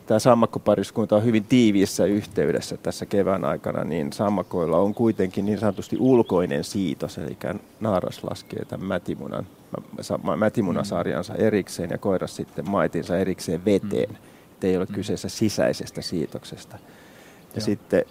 tämä 0.06 0.20
sammakkopariskunta 0.20 1.16
on 1.16 1.24
hyvin 1.24 1.44
tiiviissä 1.44 2.06
yhteydessä 2.06 2.78
tässä 2.78 3.06
kevään 3.06 3.46
aikana, 3.46 3.84
niin 3.84 4.13
sammakoilla 4.13 4.78
on 4.78 4.94
kuitenkin 4.94 5.46
niin 5.46 5.60
sanotusti 5.60 5.98
ulkoinen 6.00 6.63
siitos, 6.63 7.18
eli 7.18 7.38
naaras 7.80 8.24
laskee 8.24 8.66
tämän 8.66 8.88
mätimunan 8.88 9.48
mätimunasarjansa 10.38 11.36
erikseen 11.36 11.89
ja 11.89 11.97
koiras 11.97 12.36
sitten 12.36 12.69
maitinsa 12.69 13.17
erikseen 13.17 13.65
veteen. 13.65 14.10
Mm. 14.10 14.17
ei 14.63 14.77
ole 14.77 14.86
mm. 14.89 14.95
kyseessä 14.95 15.30
sisäisestä 15.30 16.01
siitoksesta. 16.01 16.75
Ja 16.75 16.82
Joo. 17.56 17.65
sitten 17.65 18.06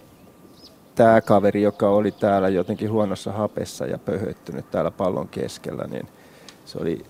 tämä 0.95 1.21
kaveri, 1.21 1.61
joka 1.61 1.89
oli 1.89 2.11
täällä 2.11 2.49
jotenkin 2.49 2.91
huonossa 2.91 3.31
hapessa 3.31 3.85
ja 3.85 3.97
pöhöttynyt 3.97 4.71
täällä 4.71 4.91
pallon 4.91 5.27
keskellä, 5.27 5.87
niin 5.87 6.07
se 6.65 6.77
oli 6.81 7.05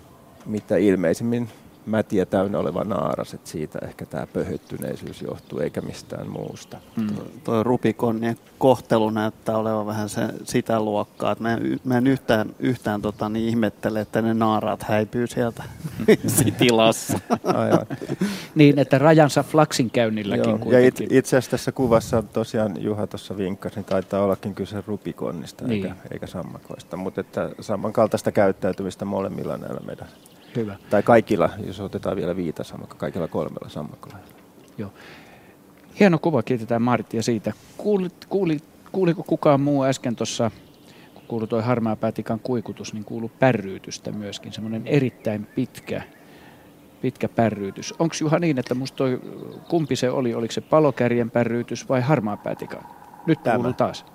mitä 0.46 0.78
ilmeisimmin 0.78 1.50
mätiä 1.88 2.26
täynnä 2.26 2.60
oleva 2.60 2.84
naaras, 2.84 3.34
että 3.34 3.50
siitä 3.50 3.80
ehkä 3.82 4.06
tämä 4.06 4.28
pöhöttyneisyys 4.28 5.22
johtuu 5.22 5.60
eikä 5.60 5.82
mistään 5.82 6.30
muusta. 6.30 6.78
Mm. 6.96 7.08
Tuo, 7.44 7.64
Rubikonin 7.64 8.38
kohtelu 8.58 9.10
näyttää 9.10 9.58
olevan 9.58 9.86
vähän 9.86 10.10
se, 10.10 10.22
sitä 10.44 10.80
luokkaa, 10.80 11.32
että 11.32 11.44
mä 11.44 11.54
en, 11.54 11.80
mä 11.84 11.98
en 11.98 12.08
yhtään, 12.08 12.56
yhtään 12.60 13.02
tota, 13.02 13.30
niin 13.30 13.50
ihmettele, 13.50 14.02
että 14.02 14.22
ne 14.22 14.34
naaraat 14.34 14.84
häipyy 14.84 15.28
sieltä 15.28 15.64
tilassa. 16.60 17.20
Aivan. 17.44 17.86
niin, 18.56 18.80
että 18.80 18.98
rajansa 18.98 19.44
flaksin 19.44 19.92
käynnilläkin 19.92 20.50
Joo, 20.50 20.72
Ja 20.72 20.88
it, 20.88 21.02
itse 21.02 21.38
asiassa 21.38 21.52
tässä 21.52 21.72
kuvassa 21.72 22.24
tosiaan 22.34 22.84
Juha 22.84 23.08
tuossa 23.08 23.38
vinkkasi, 23.38 23.76
niin 23.76 23.86
taitaa 23.86 24.24
ollakin 24.24 24.56
kyse 24.56 24.84
Rubikonnista 24.88 25.68
niin. 25.68 25.86
eikä, 25.86 25.96
eikä 26.12 26.28
sammakoista, 26.28 26.98
mutta 26.98 27.22
että 27.22 27.50
samankaltaista 27.60 28.32
käyttäytymistä 28.32 29.06
molemmilla 29.06 29.58
näillä 29.58 29.82
meidän 29.86 30.08
Hyvä. 30.56 30.76
Tai 30.90 31.04
kaikilla, 31.04 31.50
jos 31.66 31.80
otetaan 31.80 32.16
vielä 32.16 32.36
viita 32.36 32.64
sammakko, 32.64 32.96
kaikilla 32.96 33.28
kolmella 33.28 33.70
sammakolla. 33.70 34.18
Joo. 34.78 34.94
Hieno 36.00 36.20
kuva, 36.20 36.44
kiitetään 36.44 36.82
Marttia 36.82 37.24
siitä. 37.24 37.54
Kuuli, 37.78 38.10
kuuli, 38.30 38.58
kuuliko 38.92 39.24
kukaan 39.24 39.62
muu 39.62 39.84
äsken 39.84 40.16
tuossa, 40.16 40.52
kun 41.14 41.24
kuului 41.28 41.48
tuo 41.48 41.62
harmaa 41.62 41.96
päätikan 41.96 42.40
kuikutus, 42.40 42.94
niin 42.94 43.06
kuulu 43.06 43.32
pärryytystä 43.40 44.12
myöskin, 44.12 44.54
semmoinen 44.54 44.88
erittäin 44.88 45.46
pitkä, 45.46 46.02
pitkä 47.02 47.30
pärryytys. 47.30 47.94
Onko 48.00 48.16
Juha 48.22 48.40
niin, 48.40 48.60
että 48.60 48.76
musta 48.76 48.98
toi, 48.98 49.22
kumpi 49.70 49.96
se 49.96 50.10
oli, 50.10 50.34
oliko 50.34 50.52
se 50.52 50.62
palokärjen 50.62 51.32
pärryytys 51.32 51.90
vai 51.90 52.02
harmaa 52.02 52.38
päätikan? 52.38 52.84
Nyt 53.26 53.44
Tämä. 53.44 53.56
kuuluu 53.56 53.74
taas. 53.74 54.06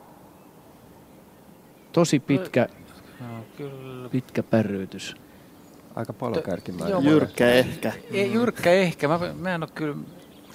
Tosi 1.93 2.21
pitkä, 2.21 2.69
no, 3.21 3.27
kyllä. 3.57 4.09
pitkä 4.09 4.43
pärryytys. 4.43 5.22
Aika 5.97 6.13
palokärkimäinen. 6.13 7.05
Jyrkkä 7.05 7.51
ehkä. 7.51 7.93
Ei, 8.11 8.33
jyrkkä 8.33 8.73
ehkä. 8.73 9.09
Mä, 9.09 9.19
mä 9.39 9.55
en 9.55 9.63
ole 9.63 9.71
kyllä, 9.75 9.97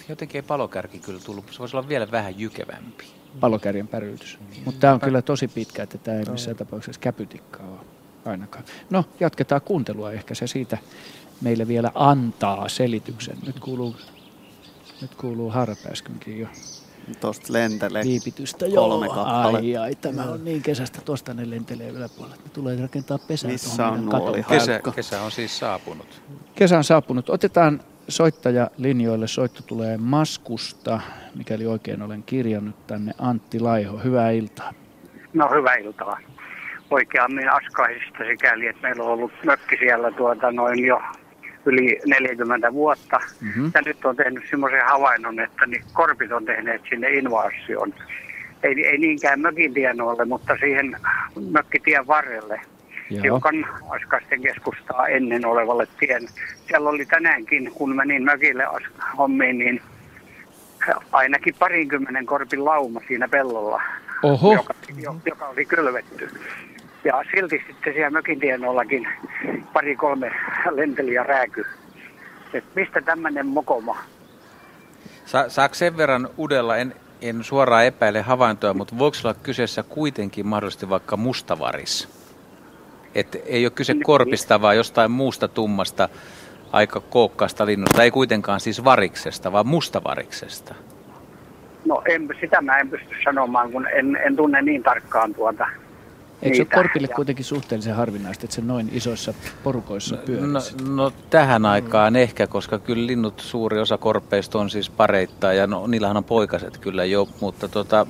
jotenkin 0.10 0.39
ei 0.39 0.41
palokärki 0.47 1.00
kyllä 1.00 1.19
tullut. 1.26 1.45
Se 1.52 1.60
voisi 1.60 1.78
olla 1.78 1.89
vielä 1.89 2.12
vähän 2.12 2.39
jykevämpi. 2.39 3.06
Palokärjen 3.39 3.88
päryytys. 3.88 4.38
Mm. 4.39 4.45
Mutta 4.65 4.80
tämä 4.80 4.93
on 4.93 5.00
kyllä 5.00 5.21
tosi 5.21 5.47
pitkä, 5.47 5.84
että 5.84 5.97
tämä 5.97 6.17
ei 6.17 6.26
missään 6.26 6.58
tapauksessa 6.58 7.02
käpytikkaa 7.02 7.67
ole 7.67 7.80
ainakaan. 8.26 8.63
No, 8.89 9.06
jatketaan 9.19 9.62
kuuntelua. 9.62 10.12
Ehkä 10.12 10.36
se 10.36 10.47
siitä 10.47 10.78
meille 11.41 11.67
vielä 11.67 11.91
antaa 11.95 12.69
selityksen. 12.69 13.38
Nyt 13.45 13.60
kuuluu, 13.60 13.95
nyt 15.02 15.15
kuuluu 15.15 15.50
harpääskynkin 15.50 16.39
jo. 16.39 16.47
Tuosta 17.20 17.54
lentelee 17.54 18.04
Viipitystä, 18.04 18.65
kolme 18.76 19.08
kappale. 19.08 19.58
Ai, 19.58 19.78
ai, 19.78 19.96
tämä 19.96 20.24
on 20.24 20.46
niin 20.46 20.62
kesästä, 20.62 21.02
tuosta 21.02 21.34
ne 21.34 21.50
lentelee 21.50 21.89
yläpuolella. 21.89 22.36
Ne 22.36 22.50
tulee 22.54 22.82
rakentaa 22.82 23.17
pesää 23.17 23.52
Missä 23.52 23.88
on 23.88 24.06
nuoli? 24.06 24.43
Kesä, 24.43 24.82
kesä 24.96 25.22
on 25.22 25.32
siis 25.32 25.60
saapunut. 25.60 26.22
Kesä 26.56 26.78
on 26.78 26.84
saapunut. 26.84 27.30
Otetaan 27.30 27.82
soittaja 28.08 28.70
linjoille. 28.78 29.28
Soitto 29.28 29.63
tulee 29.63 29.98
Maskusta, 29.98 31.00
mikäli 31.36 31.65
oikein 31.65 32.02
olen 32.02 32.24
kirjannut 32.24 32.88
tänne. 32.88 33.13
Antti 33.20 33.60
Laiho, 33.60 33.98
hyvää 33.98 34.32
iltaa. 34.32 34.74
No 35.34 35.50
hyvää 35.56 35.76
iltaa. 35.76 36.20
Oikeammin 36.91 37.50
Askaisista 37.50 38.24
sikäli, 38.32 38.67
että 38.67 38.82
meillä 38.82 39.04
on 39.04 39.10
ollut 39.10 39.32
mökki 39.46 39.78
siellä 39.78 40.12
tuota 40.12 40.52
noin 40.52 40.86
jo 40.86 41.02
yli 41.67 41.99
40 42.06 42.73
vuotta. 42.73 43.19
Mm-hmm. 43.41 43.71
Ja 43.73 43.82
nyt 43.86 44.06
on 44.06 44.15
tehnyt 44.15 44.43
semmoisen 44.49 44.86
havainnon, 44.86 45.39
että 45.39 45.65
niin 45.65 45.84
korpit 45.93 46.32
on 46.32 46.45
tehneet 46.45 46.82
sinne 46.89 47.10
invaasion. 47.10 47.93
Ei, 48.63 48.86
ei 48.86 48.97
niinkään 48.97 49.39
mökin 49.39 49.73
tienoille, 49.73 50.25
mutta 50.25 50.58
siihen 50.60 50.97
mökkitien 51.51 52.08
varrelle. 52.08 52.62
Joo. 53.10 53.23
Hiukan 53.23 53.65
Askaisten 53.89 54.41
keskustaa 54.41 55.08
ennen 55.08 55.45
olevalle 55.45 55.88
tien. 55.99 56.27
Siellä 56.67 56.89
oli 56.89 57.06
tänäänkin, 57.06 57.71
kun 57.75 57.95
menin 57.95 58.23
mökille 58.23 58.63
hommiin, 59.17 59.58
niin 59.58 59.82
ainakin 61.12 61.56
parinkymmenen 61.60 62.25
korpin 62.25 62.65
lauma 62.65 63.01
siinä 63.08 63.27
pellolla, 63.27 63.82
Oho. 64.23 64.53
Joka, 64.53 64.73
joka 65.25 65.47
oli 65.47 65.65
kylvetty. 65.65 66.30
Ja 67.08 67.24
silti 67.36 67.63
sitten 67.67 67.93
siellä 67.93 68.10
mökin 68.10 68.39
tienollakin 68.39 69.08
pari-kolme 69.74 70.32
lenteli 70.72 71.15
rääky. 71.24 71.65
Et 72.54 72.63
mistä 72.76 73.02
tämmöinen 73.02 73.46
mokoma? 73.46 73.98
Sa- 75.26 75.50
saako 75.50 75.76
sen 75.76 75.98
verran 75.98 76.30
udella, 76.39 76.78
en, 76.78 76.96
en 77.22 77.43
suoraan 77.43 77.86
epäile 77.86 78.22
havaintoa, 78.22 78.74
mutta 78.74 78.98
voiko 78.98 79.17
olla 79.24 79.36
kyseessä 79.43 79.84
kuitenkin 79.84 80.48
mahdollisesti 80.48 80.89
vaikka 80.89 81.17
mustavaris? 81.17 82.10
Et 83.15 83.41
ei 83.46 83.65
ole 83.65 83.72
kyse 83.72 83.93
niin. 83.93 84.04
korpista, 84.04 84.62
vaan 84.62 84.78
jostain 84.78 85.12
muusta 85.12 85.48
tummasta, 85.48 86.10
aika 86.72 87.00
kookkaasta 87.00 87.65
linnusta. 87.65 88.04
Ei 88.04 88.12
kuitenkaan 88.12 88.60
siis 88.60 88.84
variksesta, 88.84 89.52
vaan 89.52 89.67
mustavariksesta. 89.67 90.76
No 91.86 92.02
en, 92.06 92.30
sitä 92.39 92.62
mä 92.62 92.78
en 92.78 92.89
pysty 92.89 93.15
sanomaan, 93.24 93.72
kun 93.72 93.88
en, 93.88 94.15
en 94.15 94.36
tunne 94.36 94.62
niin 94.62 94.84
tarkkaan 94.84 95.34
tuota 95.34 95.67
Eikö 96.41 96.56
se 96.56 96.62
ole 96.62 96.84
korpille 96.84 97.08
kuitenkin 97.08 97.45
suhteellisen 97.45 97.95
harvinaista, 97.95 98.45
että 98.45 98.56
se 98.56 98.62
noin 98.62 98.89
isoissa 98.93 99.34
porukoissa 99.63 100.17
pyörii? 100.17 100.47
No, 100.47 100.60
no 100.95 101.12
tähän 101.30 101.65
aikaan 101.65 102.13
mm. 102.13 102.17
ehkä, 102.17 102.47
koska 102.47 102.80
kyllä 102.80 103.08
linnut, 103.08 103.39
suuri 103.39 103.80
osa 103.80 103.97
korpeista 103.97 104.60
on 104.60 104.69
siis 104.69 104.89
pareittaa 104.89 105.54
ja 105.54 105.67
no, 105.67 105.88
niillähän 105.88 106.17
on 106.17 106.23
poikaset 106.23 106.78
kyllä 106.78 107.06
jo, 107.06 107.28
mutta 107.41 107.67
tota, 107.67 108.08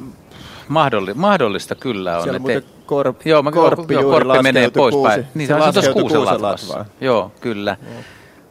mahdolli, 0.68 1.14
mahdollista 1.14 1.76
kyllä 1.76 2.18
on. 2.18 2.24
Siellä 2.24 2.40
muuten 2.40 2.64
korp, 2.86 3.26
joo, 3.26 3.44
mä, 3.44 3.52
korppi, 3.52 3.94
joo, 3.94 4.12
korppi 4.12 4.44
menee 4.44 4.70
poispäin. 4.70 5.28
Niin, 5.34 5.48
se, 5.48 5.54
se 5.54 5.64
on 5.64 5.74
tuossa 5.74 5.94
kuusen 5.94 6.86
Joo, 7.02 7.32
kyllä. 7.42 7.78
Mm. 7.82 8.04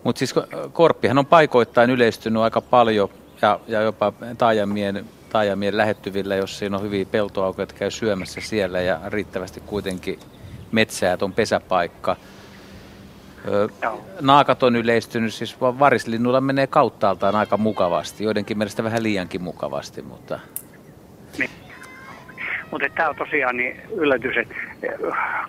Mutta 0.04 0.18
siis 0.18 0.34
korppihan 0.72 1.18
on 1.18 1.26
paikoittain 1.26 1.90
yleistynyt 1.90 2.42
aika 2.42 2.60
paljon 2.60 3.08
ja, 3.42 3.60
ja 3.68 3.80
jopa 3.80 4.12
taajamien, 4.38 5.04
taajamien 5.28 5.76
lähettyvillä, 5.76 6.36
jos 6.36 6.58
siinä 6.58 6.76
on 6.76 6.82
hyviä 6.82 7.04
peltoaukoja, 7.04 7.62
jotka 7.62 7.78
käy 7.78 7.90
syömässä 7.90 8.40
siellä 8.40 8.80
ja 8.80 9.00
riittävästi 9.06 9.60
kuitenkin 9.60 10.20
metsää, 10.72 11.12
että 11.12 11.24
on 11.24 11.32
pesäpaikka. 11.32 12.16
Öö, 13.48 13.68
naakat 14.20 14.62
on 14.62 14.76
yleistynyt, 14.76 15.34
siis 15.34 15.60
varislinnuilla 15.60 16.40
menee 16.40 16.66
kauttaaltaan 16.66 17.36
aika 17.36 17.56
mukavasti, 17.56 18.24
joidenkin 18.24 18.58
mielestä 18.58 18.84
vähän 18.84 19.02
liiankin 19.02 19.42
mukavasti, 19.42 20.02
mutta... 20.02 20.40
Niin. 21.38 21.50
Mutta 22.76 22.96
tämä 22.96 23.08
on 23.08 23.16
tosiaan 23.16 23.56
niin 23.56 23.76
yllätys, 23.94 24.36
että 24.36 24.54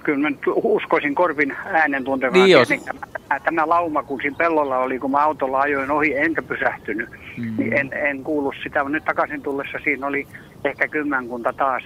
kyllä 0.03 0.29
mä 0.29 0.35
uskoisin 0.55 1.15
korvin 1.15 1.55
äänen 1.65 2.03
tuntevaan. 2.03 2.45
Niin 2.45 2.81
tämä, 3.13 3.39
tämä 3.39 3.69
lauma, 3.69 4.03
kun 4.03 4.21
siinä 4.21 4.37
pellolla 4.37 4.77
oli, 4.77 4.99
kun 4.99 5.11
mä 5.11 5.17
autolla 5.17 5.59
ajoin 5.59 5.91
ohi 5.91 6.17
enkä 6.17 6.41
pysähtynyt, 6.41 7.09
mm. 7.37 7.53
niin 7.57 7.73
en, 7.73 7.93
en 7.93 8.23
kuullut 8.23 8.55
sitä. 8.63 8.83
Nyt 8.83 9.05
takaisin 9.05 9.41
tullessa 9.41 9.77
siinä 9.83 10.07
oli 10.07 10.27
ehkä 10.65 10.87
kymmenkunta 10.87 11.53
taas. 11.53 11.83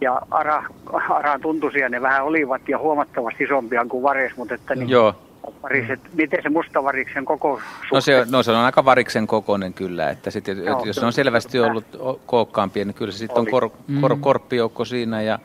Ja 0.00 0.20
ara, 0.30 0.64
ara 1.10 1.38
tuntuisia 1.38 1.88
ne 1.88 2.02
vähän 2.02 2.24
olivat 2.24 2.68
ja 2.68 2.78
huomattavasti 2.78 3.44
isompia 3.44 3.86
kuin 3.88 4.02
vares, 4.02 4.36
mutta 4.36 4.54
että 4.54 4.74
niin, 4.74 4.88
Joo. 4.88 5.14
Variset, 5.62 6.00
miten 6.14 6.42
se 6.42 6.48
mustavariksen 6.48 7.24
koko 7.24 7.60
no 7.92 8.00
se, 8.00 8.26
no 8.30 8.42
se 8.42 8.50
on 8.50 8.56
aika 8.56 8.84
variksen 8.84 9.26
kokoinen 9.26 9.74
kyllä, 9.74 10.10
että 10.10 10.30
sit, 10.30 10.48
Joo, 10.48 10.84
jos 10.84 10.96
se 10.96 11.06
on 11.06 11.12
selvästi 11.12 11.60
ollut 11.60 11.84
kookkaampia, 12.26 12.84
niin 12.84 12.94
kyllä 12.94 13.12
se 13.12 13.18
sitten 13.18 13.38
on 13.38 13.46
kor, 13.46 13.70
kor, 14.00 14.16
mm. 14.16 14.20
korppijoukko 14.20 14.84
siinä 14.84 15.22
ja 15.22 15.38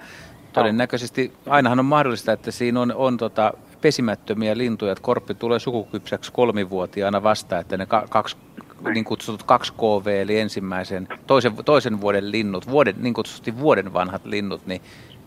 todennäköisesti 0.54 1.34
ainahan 1.48 1.80
on 1.80 1.86
mahdollista, 1.86 2.32
että 2.32 2.52
siinä 2.52 2.82
on, 2.82 2.94
on 2.96 3.18
tota, 3.18 3.54
pesimättömiä 3.82 4.58
lintuja, 4.58 4.92
että 4.92 5.02
korppi 5.02 5.34
tulee 5.34 5.60
sukukypsäksi 5.60 6.32
kolmivuotiaana 6.32 7.24
vasta, 7.24 7.60
että 7.60 7.78
ne 7.78 7.88
kaksi 8.10 8.38
niin 8.94 9.06
kutsutut 9.06 9.44
2KV, 9.44 10.10
eli 10.10 10.40
ensimmäisen, 10.40 11.08
toisen, 11.28 11.54
toisen 11.66 12.02
vuoden 12.02 12.32
linnut, 12.32 12.70
vuoden, 12.70 12.96
niin 12.98 13.14
kutsutusti 13.14 13.60
vuoden 13.60 13.94
vanhat 13.94 14.26
linnut, 14.26 14.68
niin 14.68 14.82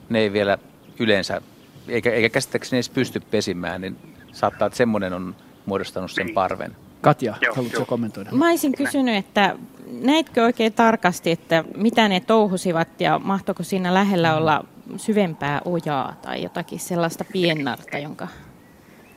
ne 0.09 0.19
ei 0.19 0.33
vielä 0.33 0.59
yleensä, 0.99 1.41
eikä, 1.89 2.11
eikä 2.11 2.29
käsittääkseni 2.29 2.77
edes 2.77 2.91
pysty 2.91 3.21
pesimään, 3.21 3.81
niin 3.81 3.97
saattaa, 4.35 4.67
että 4.67 4.77
semmoinen 4.77 5.13
on 5.13 5.35
muodostanut 5.67 6.11
sen 6.11 6.27
niin. 6.27 6.35
parven. 6.35 6.77
Katja, 7.01 7.35
joo, 7.41 7.55
haluatko 7.55 7.79
joo. 7.79 7.87
kommentoida? 7.87 8.31
Mä 8.33 8.49
olisin 8.49 8.77
kysynyt, 8.77 9.17
että 9.17 9.57
näitkö 10.03 10.45
oikein 10.45 10.73
tarkasti, 10.73 11.31
että 11.31 11.65
mitä 11.77 12.09
ne 12.09 12.21
touhusivat 12.21 13.01
ja 13.01 13.21
mahtoiko 13.25 13.63
siinä 13.63 13.95
lähellä 13.95 14.37
olla 14.37 14.65
syvempää 14.97 15.61
ojaa 15.65 16.17
tai 16.23 16.43
jotakin 16.43 16.81
sellaista 16.81 17.25
piennarta, 17.33 17.99
jonka... 17.99 18.29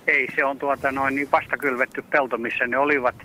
Ei, 0.07 0.27
se 0.35 0.45
on 0.45 0.59
tuota 0.59 0.91
noin 0.91 1.15
niin 1.15 1.31
vastakylvetty 1.31 2.01
pelto, 2.01 2.37
missä 2.37 2.67
ne 2.67 2.77
olivat. 2.77 3.15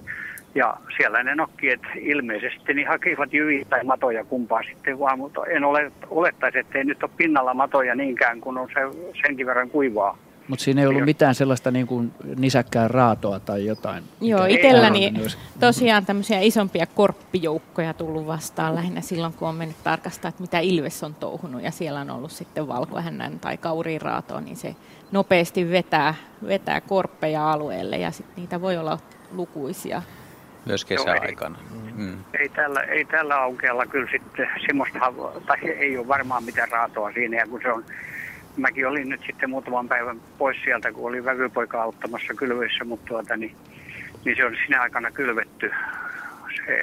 Ja 0.55 0.77
siellä 0.97 1.23
ne 1.23 1.35
nokkiet 1.35 1.81
ilmeisesti 2.01 2.75
niin 2.75 2.89
hakivat 2.89 3.33
jyviä 3.33 3.65
tai 3.71 3.85
matoja 3.85 4.25
kumpaa 4.25 4.63
sitten 4.63 4.99
vaan, 4.99 5.19
mutta 5.19 5.47
en 5.47 5.65
ole, 5.65 5.93
olettaisi, 6.11 6.59
että 6.59 6.79
ei 6.79 6.85
nyt 6.85 7.03
ole 7.03 7.11
pinnalla 7.17 7.55
matoja 7.55 7.95
niinkään, 7.95 8.41
kun 8.41 8.59
on 8.59 8.69
se 8.69 8.81
senkin 9.27 9.47
verran 9.47 9.71
kuivaa. 9.71 10.19
Mutta 10.53 10.65
siinä 10.65 10.81
ei 10.81 10.87
ollut 10.87 11.05
mitään 11.05 11.35
sellaista 11.35 11.71
niin 11.71 11.87
kuin 11.87 12.13
nisäkkään 12.37 12.91
raatoa 12.91 13.41
tai 13.41 13.67
jotain. 13.67 14.05
Joo, 14.21 14.45
itselläni 14.45 15.15
tosiaan 15.61 16.07
tämmöisiä 16.07 16.41
isompia 16.41 16.87
korppijoukkoja 16.87 17.95
tullut 17.95 18.27
vastaan 18.27 18.75
lähinnä 18.75 19.01
silloin, 19.01 19.33
kun 19.33 19.49
on 19.49 19.55
mennyt 19.55 19.77
tarkastaa, 19.85 20.29
että 20.29 20.43
mitä 20.43 20.59
Ilves 20.59 21.05
on 21.05 21.15
touhunut. 21.15 21.63
Ja 21.63 21.71
siellä 21.71 22.01
on 22.01 22.11
ollut 22.11 22.33
sitten 22.33 22.69
valkohännän 22.69 23.39
tai 23.41 23.57
kauriiraatoa, 23.57 24.41
niin 24.41 24.57
se 24.57 24.77
nopeasti 25.13 25.71
vetää, 25.71 26.15
vetää 26.47 26.81
korppeja 26.81 27.53
alueelle 27.53 27.97
ja 27.97 28.11
sitten 28.11 28.37
niitä 28.37 28.61
voi 28.61 28.77
olla 28.77 28.99
lukuisia. 29.31 30.03
Myös 30.67 30.85
kesäaikana. 30.85 31.59
Mm. 31.95 32.19
Ei, 32.41 32.49
tällä, 32.49 32.81
ei 32.81 33.05
tällä 33.05 33.37
aukealla 33.37 33.87
kyllä 33.87 34.09
sitten 34.11 34.49
semmoista, 34.67 34.99
tai 35.47 35.59
ei 35.69 35.99
ole 35.99 36.09
varmaan 36.09 36.45
mitään 36.45 36.69
raatoa 36.69 37.13
siinä, 37.13 37.37
ja 37.37 37.47
kun 37.47 37.61
se 37.63 37.73
on 37.73 37.85
mäkin 38.57 38.89
olin 38.89 39.09
nyt 39.09 39.21
sitten 39.27 39.51
muutaman 39.51 39.89
päivän 39.89 40.21
pois 40.39 40.57
sieltä, 40.65 40.93
kun 40.93 41.09
oli 41.09 41.25
vävypoika 41.25 41.83
auttamassa 41.83 42.35
kylvyissä, 42.35 42.85
mutta 42.85 43.07
tuota, 43.07 43.37
niin, 43.37 43.57
niin 44.25 44.37
se 44.37 44.45
on 44.45 44.57
sinä 44.67 44.83
aikana 44.83 45.11
kylvetty 45.11 45.71
se, 46.67 46.83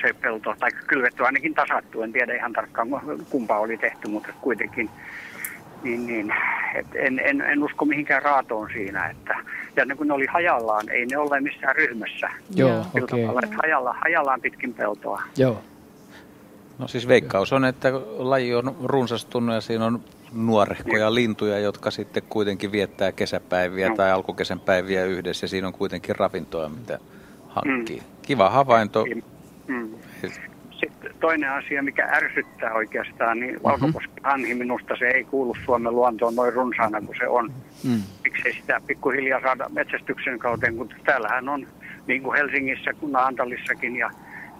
se 0.00 0.12
pelto, 0.12 0.54
tai 0.58 0.70
kylvetty 0.86 1.24
ainakin 1.24 1.54
tasattu, 1.54 2.02
en 2.02 2.12
tiedä 2.12 2.34
ihan 2.34 2.52
tarkkaan 2.52 2.88
kumpa 3.30 3.58
oli 3.58 3.76
tehty, 3.76 4.08
mutta 4.08 4.28
kuitenkin 4.40 4.90
niin, 5.84 6.06
niin, 6.06 6.34
et 6.74 6.86
en, 6.94 7.20
en, 7.24 7.40
en, 7.40 7.62
usko 7.62 7.84
mihinkään 7.84 8.22
raatoon 8.22 8.70
siinä. 8.72 9.06
Että, 9.06 9.36
ja 9.76 9.84
ne, 9.84 9.94
kun 9.94 10.08
ne 10.08 10.14
oli 10.14 10.26
hajallaan, 10.26 10.88
ei 10.88 11.06
ne 11.06 11.18
ole 11.18 11.40
missään 11.40 11.76
ryhmässä. 11.76 12.30
Joo, 12.54 12.80
okei. 13.02 13.26
Okay. 13.26 13.48
Hajalla, 13.62 13.94
hajallaan 14.04 14.40
pitkin 14.40 14.74
peltoa. 14.74 15.22
Joo. 15.36 15.60
No 16.78 16.88
siis 16.88 17.08
veikkaus 17.08 17.52
on, 17.52 17.64
että 17.64 17.92
laji 18.16 18.54
on 18.54 18.76
runsastunut 18.84 19.54
ja 19.54 19.60
siinä 19.60 19.86
on 19.86 20.00
nuorehkoja 20.34 21.06
niin. 21.06 21.14
lintuja, 21.14 21.58
jotka 21.58 21.90
sitten 21.90 22.22
kuitenkin 22.28 22.72
viettää 22.72 23.12
kesäpäiviä 23.12 23.88
no. 23.88 23.96
tai 23.96 24.12
alkukesän 24.12 24.60
päiviä 24.60 25.04
yhdessä 25.04 25.44
ja 25.44 25.48
siinä 25.48 25.66
on 25.66 25.72
kuitenkin 25.72 26.16
ravintoa, 26.16 26.68
mitä 26.68 26.98
hankkii. 27.48 28.00
Mm. 28.00 28.06
Kiva 28.22 28.50
havainto. 28.50 29.04
Mm. 29.66 29.88
Sitten 30.70 31.14
toinen 31.20 31.50
asia, 31.50 31.82
mikä 31.82 32.08
ärsyttää 32.12 32.74
oikeastaan, 32.74 33.40
niin 33.40 33.52
mm-hmm. 33.52 33.64
valkoposkihanhi 33.64 34.54
minusta 34.54 34.96
se 34.98 35.08
ei 35.08 35.24
kuulu 35.24 35.56
Suomen 35.64 35.94
luontoon 35.94 36.34
noin 36.34 36.52
runsaana 36.52 37.00
kuin 37.00 37.18
se 37.18 37.28
on. 37.28 37.52
Mm. 37.84 38.02
Miksei 38.24 38.52
sitä 38.54 38.80
pikkuhiljaa 38.86 39.40
saada 39.40 39.68
metsästyksen 39.68 40.38
kauteen, 40.38 40.76
kun 40.76 40.88
täällähän 41.04 41.48
on 41.48 41.66
niin 42.06 42.22
kuin 42.22 42.36
Helsingissä 42.38 42.92
kuin 43.00 43.12
Naantalissakin 43.12 43.96
ja 43.96 44.10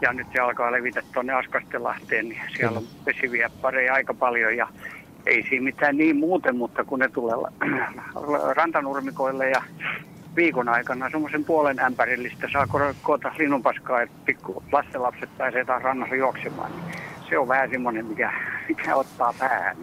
ja 0.00 0.12
nyt 0.12 0.26
se 0.32 0.40
alkaa 0.40 0.72
levitä 0.72 1.02
tuonne 1.14 1.32
Askastelahteen, 1.32 2.28
niin 2.28 2.40
siellä 2.56 2.78
on 2.78 2.84
pesiviä 3.04 3.50
pareja 3.62 3.94
aika 3.94 4.14
paljon 4.14 4.56
ja 4.56 4.68
ei 5.26 5.46
siinä 5.48 5.64
mitään 5.64 5.96
niin 5.96 6.16
muuten, 6.16 6.56
mutta 6.56 6.84
kun 6.84 6.98
ne 6.98 7.08
tulee 7.08 7.36
rantanurmikoille 8.56 9.50
ja 9.50 9.62
viikon 10.36 10.68
aikana 10.68 11.10
semmoisen 11.10 11.44
puolen 11.44 11.80
ämpärillistä 11.80 12.48
saa 12.52 12.66
koota 13.02 13.32
linnunpaskaa, 13.38 14.02
että 14.02 14.16
pikku 14.24 14.62
lastenlapset 14.72 15.30
pääsee 15.38 15.64
taas 15.64 15.82
rannassa 15.82 16.14
juoksemaan. 16.14 16.70
Niin 16.72 16.98
se 17.28 17.38
on 17.38 17.48
vähän 17.48 17.70
semmoinen, 17.70 18.06
mikä, 18.06 18.32
mikä 18.68 18.96
ottaa 18.96 19.34
päähän. 19.38 19.76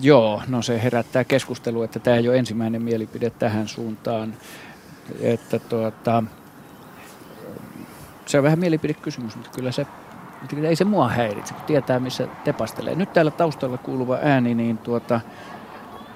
Joo, 0.00 0.42
no 0.48 0.62
se 0.62 0.82
herättää 0.82 1.24
keskustelua, 1.24 1.84
että 1.84 1.98
tämä 1.98 2.16
ei 2.16 2.28
ole 2.28 2.38
ensimmäinen 2.38 2.82
mielipide 2.82 3.30
tähän 3.30 3.68
suuntaan. 3.68 4.34
Että 5.20 5.58
tuota, 5.58 6.22
se 8.26 8.38
on 8.38 8.44
vähän 8.44 8.58
mielipidekysymys, 8.58 9.36
mutta 9.36 9.50
kyllä 9.54 9.72
se 9.72 9.86
ei 10.68 10.76
se 10.76 10.84
mua 10.84 11.08
häiritse, 11.08 11.54
kun 11.54 11.64
tietää 11.64 12.00
missä 12.00 12.28
tepastelee. 12.44 12.94
Nyt 12.94 13.12
täällä 13.12 13.30
taustalla 13.30 13.78
kuuluva 13.78 14.18
ääni, 14.22 14.54
niin 14.54 14.78
tuota, 14.78 15.20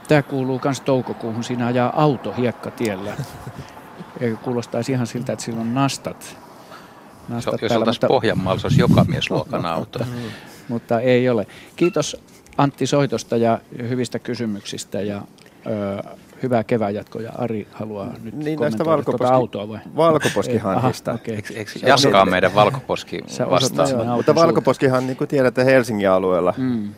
tämä 0.09 0.23
kuuluu 0.23 0.61
myös 0.65 0.81
toukokuuhun. 0.81 1.45
Siinä 1.45 1.67
ajaa 1.67 2.03
auto 2.03 2.33
hiekkatiellä. 2.33 3.13
Ja 4.21 4.37
kuulostaisi 4.37 4.93
ihan 4.93 5.07
siltä, 5.07 5.33
että 5.33 5.45
sillä 5.45 5.61
on 5.61 5.75
nastat. 5.75 6.37
nastat 7.29 7.63
jos 7.63 7.73
oltaisiin 7.73 7.99
mutta... 7.99 8.07
Pohjanmaalla, 8.07 8.61
se 8.61 8.67
olisi 8.67 8.81
joka 8.81 9.05
miesluokan 9.05 9.67
auto. 9.67 9.99
mutta 10.69 11.01
ei 11.01 11.29
ole. 11.29 11.47
Kiitos 11.77 12.17
Antti 12.59 12.87
Soitosta 12.87 13.37
ja 13.37 13.61
hyvistä 13.79 14.19
kysymyksistä. 14.19 15.01
Ja, 15.01 15.23
ö, 15.67 16.03
hyvää 16.43 16.65
kevään 16.65 16.95
jatkoa 16.95 17.23
Ari 17.39 17.69
haluaa 17.73 18.15
nyt 18.23 18.35
niin, 18.35 18.61
näistä 18.61 18.85
valkoposki, 18.85 19.19
tuota 19.19 19.35
autoa 19.35 19.69
vai? 19.69 19.79
Valkoposkihanhista. 19.97 21.13
okay. 21.13 21.35
Eikö 21.35 21.73
Jaskaa 21.87 22.25
meidän 22.27 22.55
valkoposki 22.55 23.21
vastaan? 23.51 24.07
Mutta 24.17 24.35
valkoposkihan, 24.35 25.07
niin 25.07 25.17
kuin 25.17 25.29
tiedätte, 25.29 25.65
Helsingin 25.65 26.11
alueella, 26.11 26.55
mm. 26.57 26.89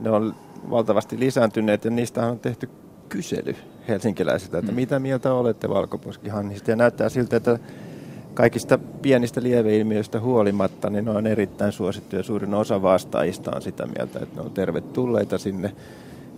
ne 0.00 0.10
on 0.10 0.34
valtavasti 0.70 1.18
lisääntyneet 1.18 1.84
ja 1.84 1.90
niistä 1.90 2.26
on 2.26 2.38
tehty 2.38 2.68
kysely 3.08 3.56
helsinkiläisiltä, 3.88 4.58
että 4.58 4.72
mm. 4.72 4.76
mitä 4.76 4.98
mieltä 4.98 5.32
olette 5.32 5.68
valkoposkihannista. 5.68 6.70
Ja 6.70 6.76
näyttää 6.76 7.08
siltä, 7.08 7.36
että 7.36 7.58
kaikista 8.34 8.78
pienistä 8.78 9.42
lieveilmiöistä 9.42 10.20
huolimatta, 10.20 10.90
niin 10.90 11.04
ne 11.04 11.10
on 11.10 11.26
erittäin 11.26 11.72
suosittuja. 11.72 12.22
Suurin 12.22 12.54
osa 12.54 12.82
vastaajista 12.82 13.50
on 13.56 13.62
sitä 13.62 13.86
mieltä, 13.86 14.18
että 14.22 14.36
ne 14.36 14.42
on 14.42 14.50
tervetulleita 14.50 15.38
sinne 15.38 15.72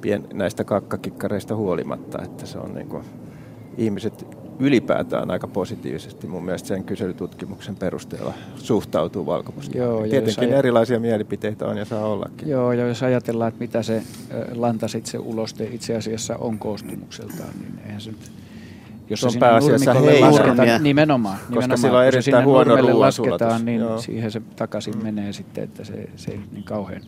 pien, 0.00 0.24
näistä 0.32 0.64
kakkakikkareista 0.64 1.56
huolimatta, 1.56 2.22
että 2.22 2.46
se 2.46 2.58
on 2.58 2.74
niin 2.74 2.88
kuin, 2.88 3.04
ihmiset 3.78 4.26
ylipäätään 4.58 5.30
aika 5.30 5.48
positiivisesti 5.48 6.26
mun 6.26 6.44
mielestä 6.44 6.68
sen 6.68 6.84
kyselytutkimuksen 6.84 7.76
perusteella 7.76 8.34
suhtautuu 8.56 9.26
valkoposkihanheen. 9.26 10.10
Tietenkin 10.10 10.48
aj- 10.48 10.58
erilaisia 10.58 11.00
mielipiteitä 11.00 11.66
on 11.66 11.76
ja 11.76 11.84
saa 11.84 12.06
ollakin. 12.06 12.48
Joo, 12.48 12.72
ja 12.72 12.86
jos 12.86 13.02
ajatellaan, 13.02 13.48
että 13.48 13.60
mitä 13.60 13.82
se 13.82 14.02
lanta 14.54 14.88
sitten 14.88 15.10
se 15.10 15.18
uloste 15.18 15.68
itse 15.72 15.96
asiassa 15.96 16.36
on 16.36 16.58
koostumukseltaan, 16.58 17.50
niin 17.60 17.80
eihän 17.86 18.00
se 18.00 18.10
nyt 18.10 18.30
jos 19.10 19.20
se 19.20 19.26
on 19.26 19.32
pääasiassa 19.38 19.94
lasketaan, 20.20 20.82
nimenomaan, 20.82 21.38
koska 21.38 21.50
nimenomaan, 21.54 21.78
sillä 21.78 21.98
on 21.98 22.04
erittäin 22.04 22.44
huono 22.44 23.00
lasketaan, 23.00 23.64
niin 23.64 23.80
Joo. 23.80 24.00
siihen 24.00 24.30
se 24.30 24.42
takaisin 24.56 24.96
mm. 24.96 25.02
menee 25.02 25.32
sitten, 25.32 25.64
että 25.64 25.84
se, 25.84 26.08
se 26.16 26.30
ei 26.30 26.40
niin 26.52 26.64
kauhean 26.64 27.02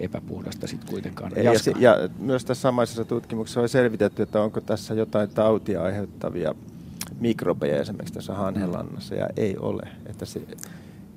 epäpuhdasta 0.00 0.66
sitten 0.66 0.90
kuitenkaan. 0.90 1.32
Ja, 1.36 1.42
ja, 1.42 1.58
ja 1.78 2.08
myös 2.18 2.44
tässä 2.44 2.62
samaisessa 2.62 3.04
tutkimuksessa 3.04 3.60
on 3.60 3.68
selvitetty, 3.68 4.22
että 4.22 4.42
onko 4.42 4.60
tässä 4.60 4.94
jotain 4.94 5.30
tautia 5.30 5.82
aiheuttavia 5.82 6.54
mikrobeja 7.20 7.80
esimerkiksi 7.80 8.14
tässä 8.14 8.34
hanhelannassa, 8.34 9.14
ja 9.14 9.28
ei 9.36 9.56
ole. 9.56 9.82
Että 10.06 10.24
se, 10.24 10.40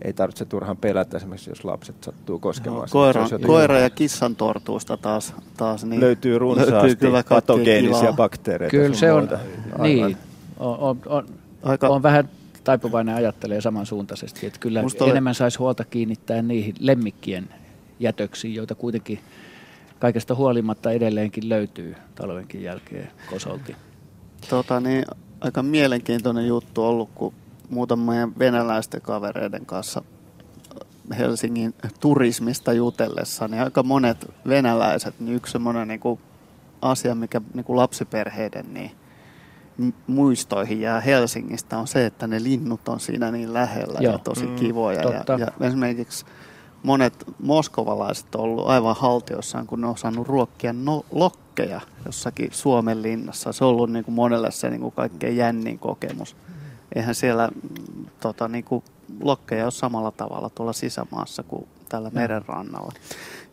ei 0.01 0.13
tarvitse 0.13 0.45
turhaan 0.45 0.77
pelätä 0.77 1.17
esimerkiksi, 1.17 1.49
jos 1.49 1.65
lapset 1.65 2.03
sattuu 2.03 2.39
koskemaan. 2.39 2.81
No, 2.81 2.87
koira, 2.91 3.27
koira 3.45 3.79
ja 3.79 3.89
kissan 3.89 4.35
tortuusta 4.35 4.97
taas, 4.97 5.33
taas 5.57 5.85
niin 5.85 6.01
löytyy 6.01 6.39
runsaasti 6.39 6.73
löytyy 6.73 7.09
patogeenisia 7.29 8.13
bakteereita. 8.13 8.71
Kyllä 8.71 8.95
se 8.95 9.11
on, 9.11 9.29
niin, 9.79 10.17
on, 10.59 10.77
on, 10.79 10.99
on, 11.05 11.25
Aika... 11.63 11.87
on 11.87 12.03
vähän 12.03 12.29
taipuvainen 12.63 13.15
ajattelee 13.15 13.61
samansuuntaisesti, 13.61 14.47
että 14.47 14.59
kyllä 14.59 14.81
Musta 14.81 15.05
enemmän 15.05 15.35
saisi 15.35 15.57
huolta 15.57 15.83
kiinnittää 15.83 16.41
niihin 16.41 16.75
lemmikkien 16.79 17.49
jätöksiin, 18.01 18.55
joita 18.55 18.75
kuitenkin 18.75 19.19
kaikesta 19.99 20.35
huolimatta 20.35 20.91
edelleenkin 20.91 21.49
löytyy 21.49 21.95
talvenkin 22.15 22.63
jälkeen 22.63 23.11
kosolti. 23.29 23.75
Tota, 24.49 24.79
niin, 24.79 25.05
aika 25.41 25.63
mielenkiintoinen 25.63 26.47
juttu 26.47 26.83
ollut, 26.83 27.09
kun 27.15 27.33
muutamien 27.69 28.39
venäläisten 28.39 29.01
kavereiden 29.01 29.65
kanssa 29.65 30.03
Helsingin 31.17 31.73
turismista 31.99 32.73
jutellessa, 32.73 33.47
niin 33.47 33.63
aika 33.63 33.83
monet 33.83 34.31
venäläiset, 34.47 35.19
niin 35.19 35.35
yksi 35.35 35.51
semmoinen 35.51 35.87
niin 35.87 35.99
kuin 35.99 36.19
asia, 36.81 37.15
mikä 37.15 37.41
niin 37.53 37.63
kuin 37.63 37.77
lapsiperheiden 37.77 38.73
niin 38.73 38.91
muistoihin 40.07 40.81
jää 40.81 40.99
Helsingistä, 40.99 41.77
on 41.77 41.87
se, 41.87 42.05
että 42.05 42.27
ne 42.27 42.43
linnut 42.43 42.87
on 42.87 42.99
siinä 42.99 43.31
niin 43.31 43.53
lähellä 43.53 43.99
Joo. 43.99 44.13
ja 44.13 44.19
tosi 44.19 44.45
mm, 44.45 44.55
kivoja. 44.55 45.01
Ja, 45.01 45.37
ja 45.37 45.67
esimerkiksi 45.67 46.25
monet 46.83 47.25
moskovalaiset 47.39 48.35
on 48.35 48.41
ollut 48.41 48.67
aivan 48.67 48.95
haltiossaan, 48.95 49.67
kun 49.67 49.81
ne 49.81 49.87
on 49.87 49.97
saanut 49.97 50.27
ruokkia 50.27 50.73
no, 50.73 51.05
lokkeja 51.11 51.81
jossakin 52.05 52.49
Suomen 52.51 53.01
linnassa. 53.01 53.51
Se 53.51 53.65
on 53.65 53.69
ollut 53.69 53.91
niin 53.91 54.05
kuin 54.05 54.15
monelle 54.15 54.51
se 54.51 54.69
niin 54.69 54.81
kuin 54.81 54.93
kaikkein 54.93 55.37
jännin 55.37 55.79
kokemus. 55.79 56.35
Eihän 56.95 57.15
siellä 57.15 57.49
tota, 58.19 58.47
niin 58.47 58.63
kuin 58.63 58.83
lokkeja 59.21 59.63
ole 59.63 59.71
samalla 59.71 60.11
tavalla 60.11 60.49
tuolla 60.49 60.73
sisämaassa 60.73 61.43
kuin 61.43 61.67
tällä 61.89 62.09
merenrannalla. 62.13 62.91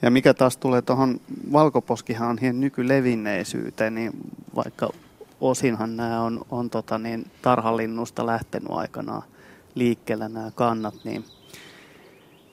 Ja 0.03 0.11
mikä 0.11 0.35
taas 0.35 0.57
tulee 0.57 0.83
tuohon 0.83 1.21
valkoposkihanhien 1.53 2.61
nykylevinneisyyteen, 2.61 3.95
niin 3.95 4.12
vaikka 4.55 4.91
osinhan 5.41 5.97
nämä 5.97 6.23
on, 6.23 6.41
on 6.51 6.71
tota 6.71 6.99
niin, 6.99 7.31
tarhalinnusta 7.43 8.27
lähtenyt 8.27 8.71
aikanaan 8.71 9.23
liikkeelle 9.75 10.29
nämä 10.29 10.51
kannat, 10.55 10.95
niin– 11.05 11.25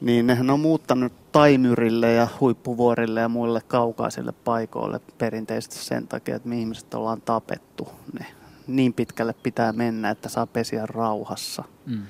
niin 0.06 0.28
nehän 0.28 0.50
on 0.50 0.60
muuttanut 0.60 1.14
taimyrille 1.32 2.14
ja 2.14 2.28
huippuvuorille 2.40 3.20
ja 3.20 3.30
muille 3.30 3.62
kaukaisille 3.68 4.32
paikoille 4.32 5.00
perinteisesti 5.18 5.76
sen 5.76 6.08
takia, 6.08 6.36
että 6.36 6.50
me 6.50 6.60
ihmiset 6.60 6.94
ollaan 6.94 7.22
tapettu. 7.22 7.90
Ne 8.20 8.26
niin 8.68 8.94
pitkälle 8.94 9.36
pitää 9.44 9.74
mennä, 9.74 10.10
että 10.10 10.30
saa 10.30 10.48
pesiä 10.48 10.86
rauhassa. 10.86 11.64
Mm. 11.86 12.02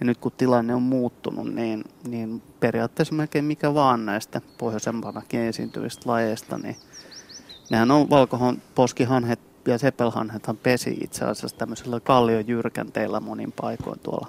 Ja 0.00 0.06
nyt 0.06 0.18
kun 0.18 0.32
tilanne 0.36 0.74
on 0.74 0.82
muuttunut, 0.82 1.54
niin, 1.54 1.84
niin 2.08 2.42
periaatteessa 2.60 3.14
melkein 3.14 3.44
mikä 3.44 3.74
vaan 3.74 4.06
näistä 4.06 4.40
pohjoisempanakin 4.58 5.40
esiintyvistä 5.40 6.10
lajeista, 6.10 6.58
niin 6.58 6.76
nehän 7.70 7.90
on 7.90 8.10
valkohon 8.10 8.58
poskihanhet 8.74 9.40
ja 9.66 9.78
sepelhanhethan 9.78 10.56
pesi 10.56 10.98
itse 11.00 11.24
asiassa 11.24 11.56
tämmöisellä 11.56 12.00
kalliojyrkänteillä 12.00 13.20
monin 13.20 13.52
paikoin 13.52 13.98
tuolla, 13.98 14.26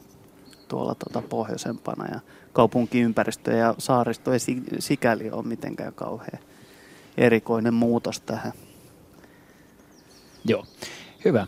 tuolla 0.68 0.96
tota 0.96 1.28
pohjoisempana. 1.30 2.06
Ja 2.14 2.20
kaupunkiympäristö 2.54 3.52
ja 3.52 3.76
saaristo 3.78 4.34
ei 4.34 4.40
sikäli 4.80 5.32
ole 5.32 5.44
mitenkään 5.44 5.94
kauhean 5.94 6.40
erikoinen 7.18 7.74
muutos 7.74 8.20
tähän. 8.20 8.52
Joo, 10.46 10.66
hyvä. 11.26 11.48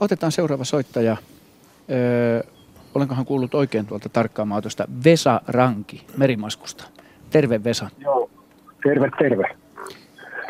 Otetaan 0.00 0.32
seuraava 0.32 0.64
soittaja. 0.64 1.16
Öö, 1.90 2.42
olenkohan 2.94 3.24
kuullut 3.24 3.54
oikein 3.54 3.86
tuolta 3.86 4.08
tarkkaamaan 4.08 4.62
tuosta 4.62 4.84
Vesa 5.04 5.40
Ranki 5.46 6.06
Merimaskusta. 6.16 6.84
Terve 7.30 7.64
Vesa. 7.64 7.90
Joo, 7.98 8.30
terve, 8.82 9.10
terve. 9.18 9.56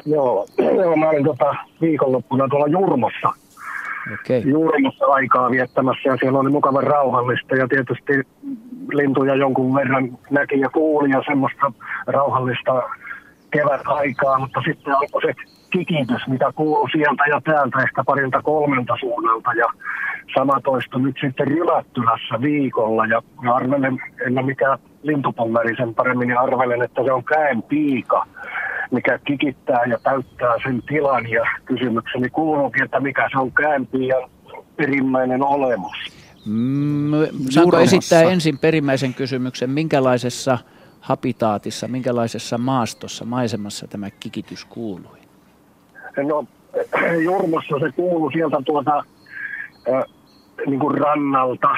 Joo, 0.06 0.46
joo 0.58 0.96
mä 0.96 1.08
olin 1.08 1.24
tota 1.24 1.54
viikonloppuna 1.80 2.48
tuolla 2.48 2.66
Jurmossa. 2.66 3.43
Okay. 4.12 4.38
Jurmossa 4.50 5.06
aikaa 5.06 5.50
viettämässä 5.50 6.08
ja 6.08 6.16
siellä 6.16 6.38
oli 6.38 6.50
mukavan 6.50 6.82
rauhallista 6.82 7.56
ja 7.56 7.68
tietysti 7.68 8.12
lintuja 8.92 9.34
jonkun 9.34 9.74
verran 9.74 10.18
näki 10.30 10.60
ja 10.60 10.70
kuuli 10.70 11.10
ja 11.10 11.22
semmoista 11.26 11.72
rauhallista 12.06 12.82
kevät 13.50 13.80
aikaa, 13.84 14.38
mutta 14.38 14.60
sitten 14.64 14.94
alkoi 14.94 15.22
se 15.22 15.32
kikitys, 15.70 16.26
mitä 16.28 16.52
kuuluu 16.54 16.88
sieltä 16.92 17.24
ja 17.28 17.40
täältä 17.40 17.78
ehkä 17.82 18.04
parilta 18.04 18.42
kolmelta 18.42 18.96
suunnalta 19.00 19.52
ja 19.52 19.66
sama 20.34 20.60
toisto 20.60 20.98
nyt 20.98 21.16
sitten 21.20 21.46
Rylättylässä 21.46 22.40
viikolla 22.40 23.06
ja 23.06 23.22
arvelen, 23.52 23.98
en 24.26 24.38
ole 24.38 24.46
mikään 24.46 24.78
lintupongari 25.02 25.76
sen 25.76 25.94
paremmin, 25.94 26.28
niin 26.28 26.38
arvelen, 26.38 26.82
että 26.82 27.04
se 27.04 27.12
on 27.12 27.24
käen 27.24 27.62
piika, 27.62 28.26
mikä 28.90 29.18
kikittää 29.18 29.84
ja 29.84 29.98
täyttää 30.02 30.54
sen 30.62 30.82
tilan 30.82 31.30
ja 31.30 31.46
kysymykseni 31.64 32.30
kuuluukin, 32.30 32.84
että 32.84 33.00
mikä 33.00 33.28
se 33.32 33.38
on 33.38 33.52
käenpiian 33.52 34.30
perimmäinen 34.76 35.42
olemus. 35.42 35.96
Mm, 36.46 37.10
saanko 37.50 37.78
esittää 37.78 38.22
ensin 38.22 38.58
perimmäisen 38.58 39.14
kysymyksen, 39.14 39.70
minkälaisessa 39.70 40.58
habitaatissa, 41.00 41.88
minkälaisessa 41.88 42.58
maastossa, 42.58 43.24
maisemassa 43.24 43.86
tämä 43.88 44.10
kikitys 44.10 44.64
kuului? 44.64 45.18
No, 46.16 46.46
Jurmossa 47.24 47.78
se 47.80 47.92
kuului 47.96 48.32
sieltä 48.32 48.56
tuota, 48.66 49.04
äh, 49.92 50.04
niin 50.66 50.80
kuin 50.80 50.98
rannalta. 50.98 51.68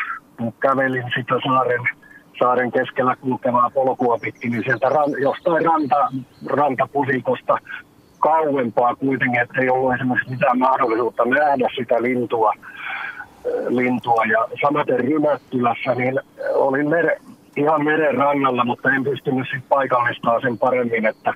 Kävelin 0.61 1.05
sitä 1.17 1.35
saaren, 1.47 1.81
saaren 2.39 2.73
keskellä 2.73 3.17
kulkevaa 3.17 3.71
polkua 3.71 4.19
pitkin, 4.19 4.53
niin 4.53 4.65
sieltä 4.65 4.89
ran, 4.89 5.13
jostain 5.23 5.65
ranta, 5.65 6.09
rantapusikosta 6.47 7.59
kauempaa 8.19 8.97
kuitenkin, 8.97 9.41
että 9.41 9.61
ei 9.61 9.69
ollut 9.69 9.95
esimerkiksi 9.95 10.31
mitään 10.31 10.59
mahdollisuutta 10.59 11.25
nähdä 11.25 11.69
sitä 11.77 12.03
lintua 12.03 12.53
lintua. 13.69 14.25
Ja 14.25 14.49
samaten 14.67 15.01
Rymättylässä, 15.01 15.95
niin 15.95 16.21
olin 16.55 16.89
mere, 16.89 17.21
ihan 17.57 17.85
meren 17.85 18.15
rannalla, 18.15 18.65
mutta 18.65 18.91
en 18.91 19.05
pystynyt 19.05 19.47
sitten 19.47 19.69
paikallistamaan 19.69 20.43
sen 20.43 20.59
paremmin, 20.59 21.07
että 21.07 21.35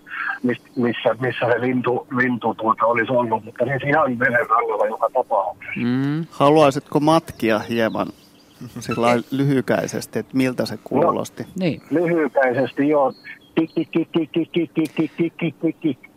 missä, 0.76 1.14
missä 1.20 1.46
se 1.46 1.60
lintu, 1.60 2.06
lintu 2.16 2.54
tuota 2.54 2.86
olisi 2.86 3.12
ollut, 3.12 3.44
mutta 3.44 3.64
siis 3.64 3.82
ihan 3.86 4.18
meren 4.18 4.46
rannalla 4.50 4.86
joka 4.86 5.08
tapauksessa. 5.12 5.80
Mm. 5.80 6.26
Haluaisitko 6.30 7.00
matkia 7.00 7.58
hieman 7.58 8.06
sillä 8.80 9.06
lyhykäisesti, 9.30 10.18
että 10.18 10.36
miltä 10.36 10.66
se 10.66 10.78
kuulosti? 10.84 11.42
No, 11.42 11.48
niin. 11.54 11.82
Lyhykäisesti, 11.90 12.88
joo. 12.88 13.12
Tik, 13.54 13.70
tik, 13.74 13.88
tik, 13.90 14.08
tik, 14.12 14.30
tik, 14.32 14.52
tik, 14.52 14.70
tik, 14.74 14.92
tik, 15.16 15.32
tik, 15.38 15.54
tik, 15.60 15.80
tik. 15.80 16.10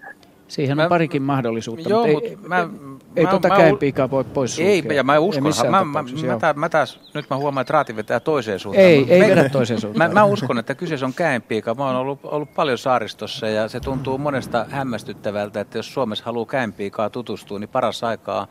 Siihen 0.48 0.80
on 0.80 0.84
mä, 0.86 0.90
parikin 0.90 1.22
mahdollisuutta, 1.22 1.90
joo, 1.90 2.08
mutta 2.08 2.30
ei, 2.30 2.38
mä, 2.48 2.70
ei 3.16 3.24
mä, 3.24 3.30
tuota 3.30 3.48
mä, 3.48 3.58
käynpiikaa 3.58 4.10
voi 4.10 4.24
pois 4.24 4.56
sulkea. 4.56 4.72
Ei, 4.72 4.84
ja 4.96 5.04
mä 5.04 5.20
uskon, 5.20 5.44
mä, 5.70 5.84
mä, 5.84 5.86
mä, 5.86 6.04
mä, 6.42 6.54
mä, 6.56 6.70
taas, 6.70 7.00
nyt 7.14 7.30
mä 7.30 7.38
huomaan, 7.38 7.62
että 7.62 7.74
raati 7.74 7.96
vetää 7.96 8.20
toiseen 8.20 8.60
suuntaan. 8.60 8.88
Ei, 8.88 9.06
ei 9.10 9.22
vedä 9.22 9.50
toiseen 9.50 9.82
suuntaan. 9.82 10.12
Mä, 10.12 10.20
mä 10.20 10.26
uskon, 10.26 10.60
että 10.60 10.76
kyseessä 10.76 11.06
on 11.06 11.14
käenpiika. 11.14 11.76
Mä 11.76 11.86
oon 11.86 11.96
ollut, 11.96 12.20
ollut 12.24 12.54
paljon 12.54 12.78
saaristossa 12.78 13.48
ja 13.48 13.68
se 13.68 13.80
tuntuu 13.80 14.18
monesta 14.18 14.66
hämmästyttävältä, 14.70 15.60
että 15.60 15.78
jos 15.78 15.94
Suomessa 15.94 16.26
haluaa 16.26 16.46
käenpiikaa 16.46 17.10
tutustua, 17.10 17.60
niin 17.60 17.70
paras 17.70 18.04
aikaa 18.04 18.48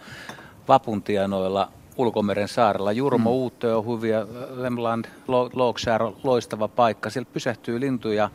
vapuntianoilla 0.69 1.69
ulkomeren 1.97 2.49
saarella. 2.49 2.93
Jurmo 2.93 3.31
mm. 3.31 3.37
Uutö 3.37 3.79
on 3.79 3.87
hyviä, 3.87 4.27
Lemland, 4.51 5.05
Loksär 5.53 6.03
on 6.03 6.17
loistava 6.25 6.69
paikka. 6.69 7.11
Siellä 7.11 7.31
pysähtyy 7.33 7.81
lintuja 7.81 8.31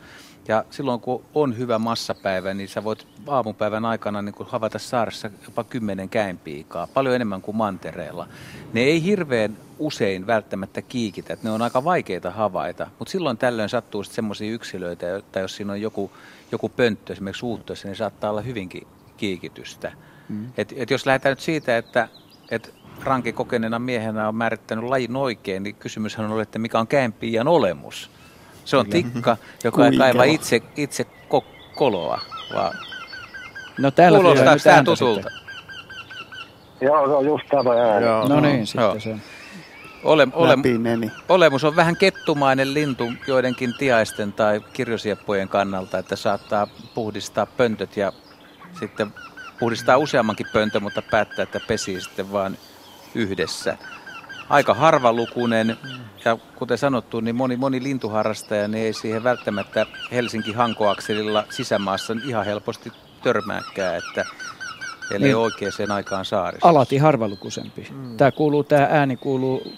ja 0.48 0.64
silloin 0.70 1.00
kun 1.00 1.24
on 1.34 1.58
hyvä 1.58 1.78
massapäivä, 1.78 2.54
niin 2.54 2.68
sä 2.68 2.84
voit 2.84 3.06
aamupäivän 3.26 3.84
aikana 3.84 4.22
niin 4.22 4.34
havaita 4.40 4.78
saaressa 4.78 5.30
jopa 5.44 5.64
kymmenen 5.64 6.08
käenpiikaa, 6.08 6.86
paljon 6.94 7.14
enemmän 7.14 7.42
kuin 7.42 7.56
mantereella. 7.56 8.28
Ne 8.72 8.80
ei 8.80 9.02
hirveän 9.02 9.56
usein 9.78 10.26
välttämättä 10.26 10.82
kiikitä, 10.82 11.32
että 11.32 11.48
ne 11.48 11.52
on 11.52 11.62
aika 11.62 11.84
vaikeita 11.84 12.30
havaita, 12.30 12.86
mutta 12.98 13.12
silloin 13.12 13.38
tällöin 13.38 13.68
sattuu 13.68 14.04
semmoisia 14.04 14.52
yksilöitä, 14.52 15.16
että 15.16 15.40
jos 15.40 15.56
siinä 15.56 15.72
on 15.72 15.80
joku, 15.80 16.10
joku 16.52 16.68
pönttö 16.68 17.12
esimerkiksi 17.12 17.46
uuttoissa, 17.46 17.88
niin 17.88 17.96
saattaa 17.96 18.30
olla 18.30 18.40
hyvinkin 18.40 18.86
kiikitystä. 19.16 19.92
Mm. 20.28 20.46
Et, 20.58 20.74
et 20.76 20.90
jos 20.90 21.06
lähdetään 21.06 21.32
nyt 21.32 21.40
siitä, 21.40 21.76
että 21.76 22.08
et 22.50 22.74
Ranki 23.02 23.32
kokeneena 23.32 23.78
miehenä 23.78 24.28
on 24.28 24.34
määrittänyt 24.34 24.84
lajin 24.84 25.16
oikein, 25.16 25.62
niin 25.62 25.74
kysymyshän 25.74 26.32
on, 26.32 26.40
että 26.40 26.58
mikä 26.58 26.78
on 26.78 26.86
käenpiian 26.86 27.48
olemus. 27.48 28.10
Se 28.64 28.76
on 28.76 28.86
tikka, 28.86 29.36
joka 29.64 29.86
ei 29.86 29.98
kaiva 29.98 30.24
itse, 30.24 30.62
itse 30.76 31.06
ko- 31.34 31.74
koloa, 31.74 32.20
vaan 32.54 32.72
no, 33.78 33.90
täällä 33.90 34.18
kuulostaa 34.18 34.56
tämä 34.56 34.82
tutulta. 34.82 35.30
Sitten. 35.30 35.48
Joo, 36.80 37.06
se 37.06 37.12
on 37.12 37.24
just 37.24 37.44
tämä 37.48 37.70
ääni. 37.70 38.06
Joo. 38.06 38.28
No 38.28 38.40
niin, 38.40 38.66
sitten 38.66 38.82
Joo. 38.82 39.00
se 39.00 39.16
Ole, 40.04 40.28
ole, 40.32 40.56
olemus 41.28 41.64
on 41.64 41.76
vähän 41.76 41.96
kettumainen 41.96 42.74
lintu 42.74 43.12
joidenkin 43.26 43.74
tiaisten 43.78 44.32
tai 44.32 44.60
kirjosieppojen 44.72 45.48
kannalta, 45.48 45.98
että 45.98 46.16
saattaa 46.16 46.66
puhdistaa 46.94 47.46
pöntöt 47.46 47.96
ja 47.96 48.12
sitten 48.80 49.12
puhdistaa 49.58 49.96
useammankin 49.96 50.46
pöntön, 50.52 50.82
mutta 50.82 51.02
päättää, 51.02 51.42
että 51.42 51.60
pesii 51.68 52.00
sitten 52.00 52.32
vain 52.32 52.58
yhdessä. 53.18 53.78
Aika 54.48 54.74
harvalukuinen 54.74 55.76
ja 56.24 56.38
kuten 56.56 56.78
sanottu, 56.78 57.20
niin 57.20 57.36
moni, 57.36 57.56
moni 57.56 57.82
lintuharrastaja 57.82 58.68
niin 58.68 58.84
ei 58.84 58.92
siihen 58.92 59.24
välttämättä 59.24 59.86
Helsinki-Hankoakselilla 60.12 61.44
sisämaassa 61.50 62.16
ihan 62.24 62.44
helposti 62.44 62.92
törmääkään, 63.22 63.96
että 63.96 64.24
Eli 65.10 65.24
niin. 65.24 65.36
oikeaan 65.36 65.90
aikaan 65.90 66.24
saarissa. 66.24 66.68
Alati 66.68 66.96
harvalukuisempi. 66.96 67.88
Mm. 67.90 68.16
Tämä, 68.16 68.30
kuuluu, 68.30 68.64
tämä 68.64 68.88
ääni 68.90 69.16
kuuluu 69.16 69.72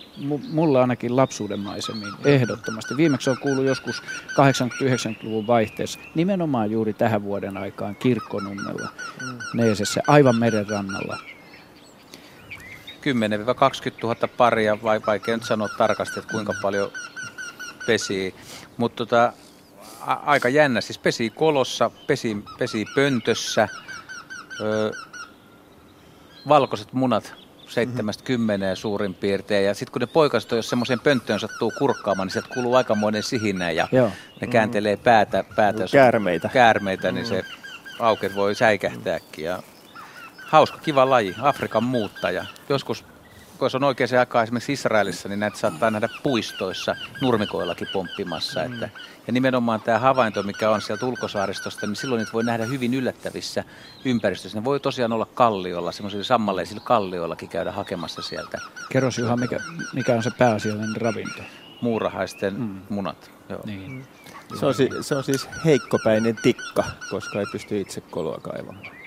mulla 0.53 0.80
ainakin 0.80 1.16
lapsuuden 1.16 1.61
maisemiin, 1.61 2.12
ehdottomasti. 2.24 2.97
Viimeksi 2.97 3.30
on 3.30 3.38
kuullut 3.38 3.64
joskus 3.64 4.03
80-90-luvun 4.03 5.47
vaihteessa, 5.47 6.01
nimenomaan 6.14 6.70
juuri 6.70 6.93
tähän 6.93 7.22
vuoden 7.22 7.57
aikaan 7.57 7.97
Kirkkonummella, 7.97 8.88
mm. 9.20 9.38
Neesessä, 9.55 10.01
aivan 10.07 10.36
meren 10.36 10.68
rannalla. 10.68 11.18
10-20 13.01 13.03
000 14.03 14.28
paria, 14.36 14.82
vai 14.82 15.01
vaikea 15.07 15.36
nyt 15.36 15.44
sanoa 15.44 15.68
tarkasti, 15.78 16.18
että 16.18 16.32
kuinka 16.32 16.55
paljon 16.62 16.90
pesii. 17.86 18.34
Mutta 18.76 18.96
tota, 18.96 19.32
aika 20.07 20.48
jännä, 20.48 20.80
siis 20.80 20.98
pesii 20.98 21.30
kolossa, 21.30 21.90
pesii, 22.07 22.42
pesii 22.59 22.84
pöntössä, 22.94 23.68
öö, 24.61 24.90
valkoiset 26.48 26.92
munat 26.92 27.34
seitsemästä 27.68 28.24
kymmeneen 28.24 28.76
suurin 28.76 29.14
piirtein. 29.14 29.66
Ja 29.66 29.74
sitten 29.74 29.92
kun 29.92 30.01
ne 30.01 30.07
poikaset, 30.07 30.51
jos 30.51 30.68
semmoiseen 30.68 31.01
pönttöön 31.01 31.40
sattuu 31.40 31.72
kurkkaamaan, 31.78 32.26
niin 32.26 32.32
sieltä 32.32 32.55
kuuluu 32.55 32.74
aikamoinen 32.74 33.22
sihinä 33.22 33.70
ja 33.70 33.88
Joo. 33.92 34.11
ne 34.40 34.46
kääntelee 34.46 34.96
päätä. 34.96 35.44
päätä 35.57 35.84
käärmeitä. 35.92 36.48
Käärmeitä, 36.48 37.12
niin 37.12 37.26
se 37.26 37.44
auket 37.98 38.34
voi 38.34 38.55
säikähtääkin. 38.55 39.44
Ja 39.44 39.62
hauska, 40.51 40.78
kiva 40.78 41.11
laji, 41.11 41.34
Afrikan 41.42 41.84
muuttaja. 41.84 42.44
Joskus 42.68 43.05
kun 43.59 43.70
se 43.70 43.76
on 43.76 43.84
oikeaan 43.84 44.18
aikaan 44.18 44.42
esimerkiksi 44.42 44.72
Israelissa, 44.72 45.28
niin 45.28 45.40
näitä 45.40 45.59
saattaa 45.59 45.90
nähdä 45.90 46.09
puistoissa 46.22 46.96
nurmikoillakin 47.20 47.88
pomppimassa. 47.92 48.61
Mm. 48.61 48.72
Että, 48.72 48.88
ja 49.26 49.32
nimenomaan 49.32 49.80
tämä 49.80 49.98
havainto, 49.98 50.42
mikä 50.42 50.70
on 50.70 50.80
sieltä 50.80 51.07
ulkosaaristosta, 51.07 51.86
niin 51.86 51.96
silloin 51.96 52.18
niitä 52.18 52.32
voi 52.32 52.44
nähdä 52.44 52.64
hyvin 52.64 52.94
yllättävissä 52.94 53.64
ympäristöissä. 54.05 54.59
Ne 54.59 54.64
voi 54.64 54.80
tosiaan 54.80 55.12
olla 55.12 55.26
kalliolla, 55.26 55.92
semmoisilla 55.92 56.24
sammaleisilla 56.24 56.82
kallioillakin 56.84 57.48
käydä 57.48 57.72
hakemassa 57.72 58.22
sieltä. 58.22 58.59
Kerros 58.88 59.18
Juha, 59.18 59.36
mikä, 59.36 59.61
mikä 59.92 60.14
on 60.14 60.22
se 60.22 60.30
pääasiallinen 60.38 61.01
ravinto? 61.01 61.42
Muurahaisten 61.80 62.61
mm. 62.61 62.80
munat. 62.88 63.30
Joo. 63.48 63.61
Niin. 63.64 64.05
Se 64.61 64.66
on, 64.66 64.74
se 65.01 65.14
on 65.14 65.24
siis 65.24 65.48
heikkopäinen 65.64 66.36
tikka, 66.42 66.84
koska 67.11 67.40
ei 67.40 67.46
pysty 67.53 67.80
itse 67.80 68.01
koloa 68.01 68.38
kaivamaan. 68.42 68.99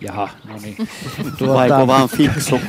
Jaha, 0.00 0.28
no 0.48 0.54
niin. 0.62 0.76
Tuota... 1.38 1.54
Vaiko 1.54 1.86
vaan 1.86 2.08
fiksu? 2.08 2.60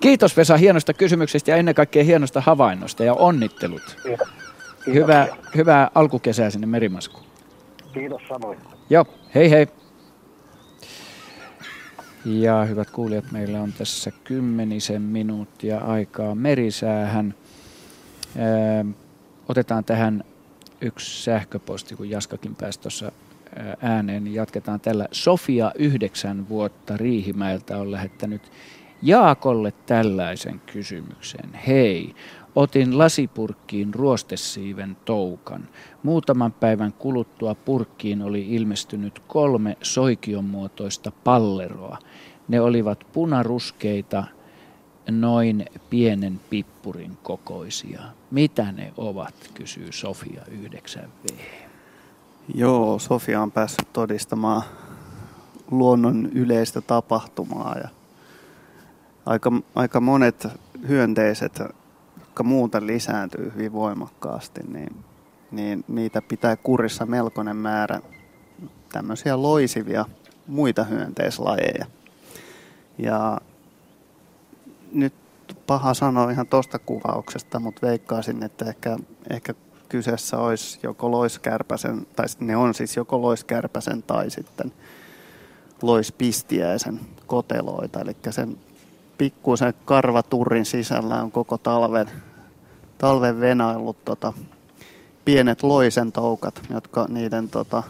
Kiitos 0.00 0.36
Vesa 0.36 0.56
hienosta 0.56 0.94
kysymyksestä 0.94 1.50
ja 1.50 1.56
ennen 1.56 1.74
kaikkea 1.74 2.04
hienosta 2.04 2.40
havainnosta 2.40 3.04
ja 3.04 3.14
onnittelut. 3.14 3.96
Kiitos. 4.02 4.28
Hyvää, 4.86 5.26
hyvää 5.56 5.90
alkukesää 5.94 6.50
sinne 6.50 6.66
Merimaskuun. 6.66 7.26
Kiitos 7.92 8.22
samoin. 8.28 8.58
Joo, 8.90 9.06
hei 9.34 9.50
hei. 9.50 9.66
Ja 12.24 12.64
hyvät 12.64 12.90
kuulijat, 12.90 13.32
meillä 13.32 13.62
on 13.62 13.72
tässä 13.72 14.12
kymmenisen 14.24 15.02
minuuttia 15.02 15.78
aikaa 15.78 16.34
merisäähän. 16.34 17.34
Ö, 18.36 18.84
otetaan 19.48 19.84
tähän 19.84 20.24
yksi 20.80 21.22
sähköposti, 21.22 21.96
kun 21.96 22.10
Jaskakin 22.10 22.54
pääsi 22.54 22.80
tuossa 22.80 23.12
ääneen, 23.82 24.24
niin 24.24 24.34
jatketaan 24.34 24.80
tällä. 24.80 25.08
Sofia 25.12 25.72
yhdeksän 25.74 26.48
vuotta 26.48 26.96
Riihimäeltä 26.96 27.78
on 27.78 27.92
lähettänyt 27.92 28.42
Jaakolle 29.02 29.72
tällaisen 29.86 30.60
kysymyksen. 30.72 31.54
Hei, 31.66 32.14
otin 32.56 32.98
lasipurkkiin 32.98 33.94
ruostesiiven 33.94 34.96
toukan. 35.04 35.68
Muutaman 36.02 36.52
päivän 36.52 36.92
kuluttua 36.92 37.54
purkkiin 37.54 38.22
oli 38.22 38.46
ilmestynyt 38.54 39.18
kolme 39.18 39.76
soikion 39.82 40.44
muotoista 40.44 41.12
palleroa. 41.24 41.98
Ne 42.48 42.60
olivat 42.60 43.06
punaruskeita, 43.12 44.24
noin 45.10 45.66
pienen 45.90 46.40
pippurin 46.50 47.18
kokoisia. 47.22 48.02
Mitä 48.30 48.72
ne 48.72 48.92
ovat, 48.96 49.50
kysyy 49.54 49.92
Sofia 49.92 50.42
9V. 50.50 51.67
Joo, 52.54 52.98
Sofia 52.98 53.42
on 53.42 53.52
päässyt 53.52 53.92
todistamaan 53.92 54.62
luonnon 55.70 56.26
yleistä 56.26 56.80
tapahtumaa 56.80 57.78
ja 57.78 57.88
aika, 59.26 59.52
aika 59.74 60.00
monet 60.00 60.46
hyönteiset, 60.88 61.62
jotka 62.18 62.42
muuten 62.42 62.86
lisääntyy 62.86 63.52
hyvin 63.54 63.72
voimakkaasti, 63.72 64.60
niin, 64.68 65.04
niin 65.50 65.84
niitä 65.88 66.22
pitää 66.22 66.56
kurissa 66.56 67.06
melkoinen 67.06 67.56
määrä 67.56 68.00
tämmöisiä 68.92 69.42
loisivia 69.42 70.04
muita 70.46 70.84
hyönteislajeja. 70.84 71.86
Ja 72.98 73.40
nyt 74.92 75.14
paha 75.66 75.94
sanoa 75.94 76.30
ihan 76.30 76.46
tuosta 76.46 76.78
kuvauksesta, 76.78 77.60
mutta 77.60 77.86
veikkaisin, 77.86 78.42
että 78.42 78.64
ehkä, 78.64 78.96
ehkä 79.30 79.54
kyseessä 79.88 80.38
olisi 80.38 80.78
joko 80.82 81.10
loiskärpäsen, 81.10 82.06
tai 82.16 82.26
ne 82.40 82.56
on 82.56 82.74
siis 82.74 82.96
joko 82.96 83.22
loiskärpäsen 83.22 84.02
tai 84.02 84.30
sitten 84.30 84.72
loispistiäisen 85.82 87.00
koteloita. 87.26 88.00
Eli 88.00 88.16
sen 88.30 88.58
pikkuisen 89.18 89.74
karvaturrin 89.84 90.64
sisällä 90.64 91.22
on 91.22 91.32
koko 91.32 91.58
talven, 91.58 92.10
talven 92.98 93.40
venaillut 93.40 94.04
tota, 94.04 94.32
pienet 95.24 95.62
loisen 95.62 96.12
toukat, 96.12 96.62
jotka 96.70 97.06
niiden 97.08 97.48
tota, 97.48 97.82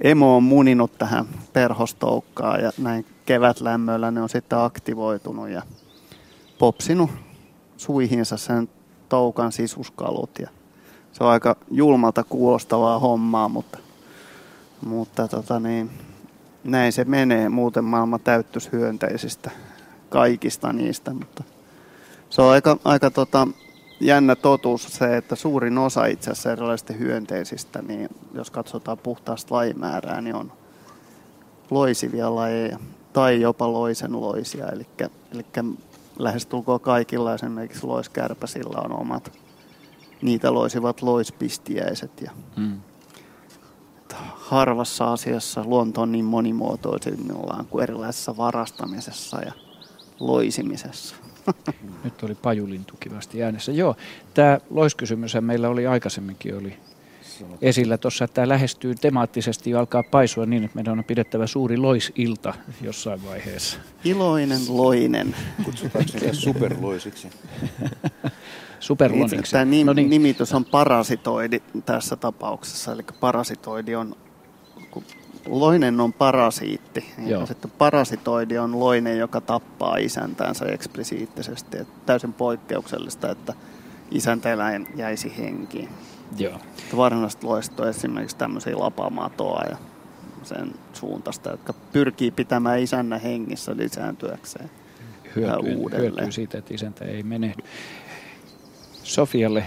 emo 0.00 0.36
on 0.36 0.42
muninut 0.42 0.98
tähän 0.98 1.26
perhostoukkaan 1.52 2.62
ja 2.62 2.72
näin 2.78 3.06
kevätlämmöllä 3.26 4.10
ne 4.10 4.22
on 4.22 4.28
sitten 4.28 4.58
aktivoitunut 4.58 5.48
ja 5.48 5.62
popsinut 6.58 7.10
suihinsa 7.76 8.36
sen 8.36 8.68
toukan 9.08 9.52
sisuskalut 9.52 10.30
ja 10.38 10.48
se 11.18 11.24
on 11.24 11.30
aika 11.30 11.56
julmalta 11.70 12.24
kuulostavaa 12.24 12.98
hommaa, 12.98 13.48
mutta, 13.48 13.78
mutta 14.86 15.28
tota 15.28 15.60
niin, 15.60 15.90
näin 16.64 16.92
se 16.92 17.04
menee. 17.04 17.48
Muuten 17.48 17.84
maailma 17.84 18.18
täyttys 18.18 18.72
hyönteisistä, 18.72 19.50
kaikista 20.08 20.72
niistä, 20.72 21.14
mutta 21.14 21.44
se 22.30 22.42
on 22.42 22.50
aika, 22.50 22.76
aika 22.84 23.10
tota, 23.10 23.48
jännä 24.00 24.36
totuus 24.36 24.82
se, 24.82 25.16
että 25.16 25.36
suurin 25.36 25.78
osa 25.78 26.06
itse 26.06 26.30
asiassa 26.30 26.52
erilaisista 26.52 26.92
hyönteisistä, 26.92 27.82
niin 27.82 28.08
jos 28.34 28.50
katsotaan 28.50 28.98
puhtaasta 28.98 29.54
lajimäärää, 29.54 30.20
niin 30.20 30.34
on 30.34 30.52
loisivia 31.70 32.34
lajeja 32.34 32.78
tai 33.12 33.40
jopa 33.40 33.72
loisia. 33.72 34.66
Eli, 34.68 34.86
eli 35.32 35.46
lähestulkoon 36.18 36.80
kaikilla 36.80 37.34
esimerkiksi 37.34 37.86
loiskärpäsillä 37.86 38.80
on 38.84 39.00
omat 39.00 39.32
niitä 40.22 40.54
loisivat 40.54 41.02
loispistiäiset. 41.02 42.20
Ja 42.20 42.30
mm. 42.56 42.80
Harvassa 44.34 45.12
asiassa 45.12 45.64
luonto 45.64 46.00
on 46.02 46.12
niin 46.12 46.24
monimuotoisimmillaan 46.24 47.66
kuin 47.66 47.82
erilaisessa 47.82 48.36
varastamisessa 48.36 49.40
ja 49.40 49.52
loisimisessa. 50.20 51.16
Nyt 52.04 52.22
oli 52.22 52.34
pajulintu 52.34 52.94
kivasti 53.00 53.42
äänessä. 53.42 53.72
Joo, 53.72 53.96
tämä 54.34 54.60
loiskysymys 54.70 55.34
meillä 55.40 55.68
oli 55.68 55.86
aikaisemminkin 55.86 56.56
oli 56.56 56.76
esillä 57.62 57.98
tuossa, 57.98 58.24
että 58.24 58.34
tämä 58.34 58.48
lähestyy 58.48 58.94
temaattisesti 58.94 59.70
ja 59.70 59.78
alkaa 59.78 60.02
paisua 60.02 60.46
niin, 60.46 60.64
että 60.64 60.74
meidän 60.74 60.98
on 60.98 61.04
pidettävä 61.04 61.46
suuri 61.46 61.76
loisilta 61.76 62.54
jossain 62.80 63.24
vaiheessa. 63.24 63.78
Iloinen 64.04 64.60
loinen. 64.68 65.36
Kutsutaanko 65.64 66.12
sitä 66.12 66.32
superloisiksi? 66.32 67.28
superluonniksi. 68.80 69.52
Tämä 69.52 69.64
nim, 69.64 69.86
no 69.86 69.92
niin. 69.92 70.10
nimitys 70.10 70.54
on 70.54 70.64
parasitoidi 70.64 71.62
tässä 71.84 72.16
tapauksessa, 72.16 72.92
eli 72.92 73.02
parasitoidi 73.20 73.94
on, 73.94 74.16
kun 74.90 75.04
loinen 75.46 76.00
on 76.00 76.12
parasiitti. 76.12 77.04
Joo. 77.26 77.40
Ja 77.40 77.46
sitten 77.46 77.70
parasitoidi 77.70 78.58
on 78.58 78.80
loinen, 78.80 79.18
joka 79.18 79.40
tappaa 79.40 79.96
isäntäänsä 79.96 80.64
eksplisiittisesti. 80.64 81.78
Että 81.78 81.94
täysin 82.06 82.32
poikkeuksellista, 82.32 83.30
että 83.30 83.54
isäntäeläin 84.10 84.86
jäisi 84.96 85.38
henkiin. 85.38 85.88
Joo. 86.38 86.58
Varsinaisesti 86.96 87.46
loisto 87.46 87.88
esimerkiksi 87.88 88.36
tämmöisiä 88.36 88.78
lapamatoa 88.78 89.62
ja 89.70 89.76
sen 90.42 90.74
suuntaista, 90.92 91.50
jotka 91.50 91.72
pyrkii 91.92 92.30
pitämään 92.30 92.80
isännä 92.80 93.18
hengissä 93.18 93.76
lisääntyäkseen 93.76 94.70
hyötyy, 95.36 95.74
uudelleen. 95.74 96.14
hyötyy 96.14 96.32
siitä, 96.32 96.58
että 96.58 96.74
isäntä 96.74 97.04
ei 97.04 97.22
menehdy. 97.22 97.62
Sofialle 99.08 99.64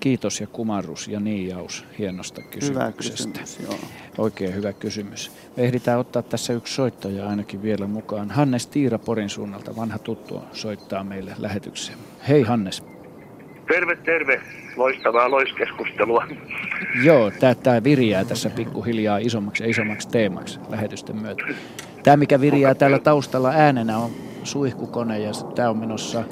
kiitos 0.00 0.40
ja 0.40 0.46
kumarrus 0.46 1.08
ja 1.08 1.20
niijaus 1.20 1.84
hienosta 1.98 2.42
kysymyksestä. 2.42 2.84
Hyvä 2.84 2.92
kysymys, 2.92 3.60
joo. 3.60 3.78
Oikein 4.18 4.54
hyvä 4.54 4.72
kysymys. 4.72 5.32
Me 5.56 5.62
ehditään 5.62 5.98
ottaa 5.98 6.22
tässä 6.22 6.52
yksi 6.52 6.74
soittaja 6.74 7.28
ainakin 7.28 7.62
vielä 7.62 7.86
mukaan. 7.86 8.30
Hannes 8.30 8.66
Tiira 8.66 8.98
Porin 8.98 9.28
suunnalta, 9.30 9.76
vanha 9.76 9.98
tuttu, 9.98 10.42
soittaa 10.52 11.04
meille 11.04 11.32
lähetykseen. 11.38 11.98
Hei 12.28 12.42
Hannes. 12.42 12.82
Terve, 13.68 13.96
terve. 13.96 14.40
Loistavaa 14.76 15.30
loiskeskustelua. 15.30 16.26
Joo, 17.04 17.32
tämä 17.62 17.84
viriää 17.84 18.24
tässä 18.24 18.50
pikkuhiljaa 18.50 19.18
isommaksi 19.18 19.62
ja 19.62 19.70
isommaksi 19.70 20.08
teemaksi 20.08 20.58
lähetysten 20.68 21.16
myötä. 21.16 21.42
Tämä, 22.02 22.16
mikä 22.16 22.40
viriää 22.40 22.74
täällä 22.74 22.98
taustalla 22.98 23.50
äänenä, 23.50 23.98
on 23.98 24.10
suihkukone 24.44 25.18
ja 25.18 25.30
tämä 25.54 25.70
on 25.70 25.78
menossa 25.78 26.24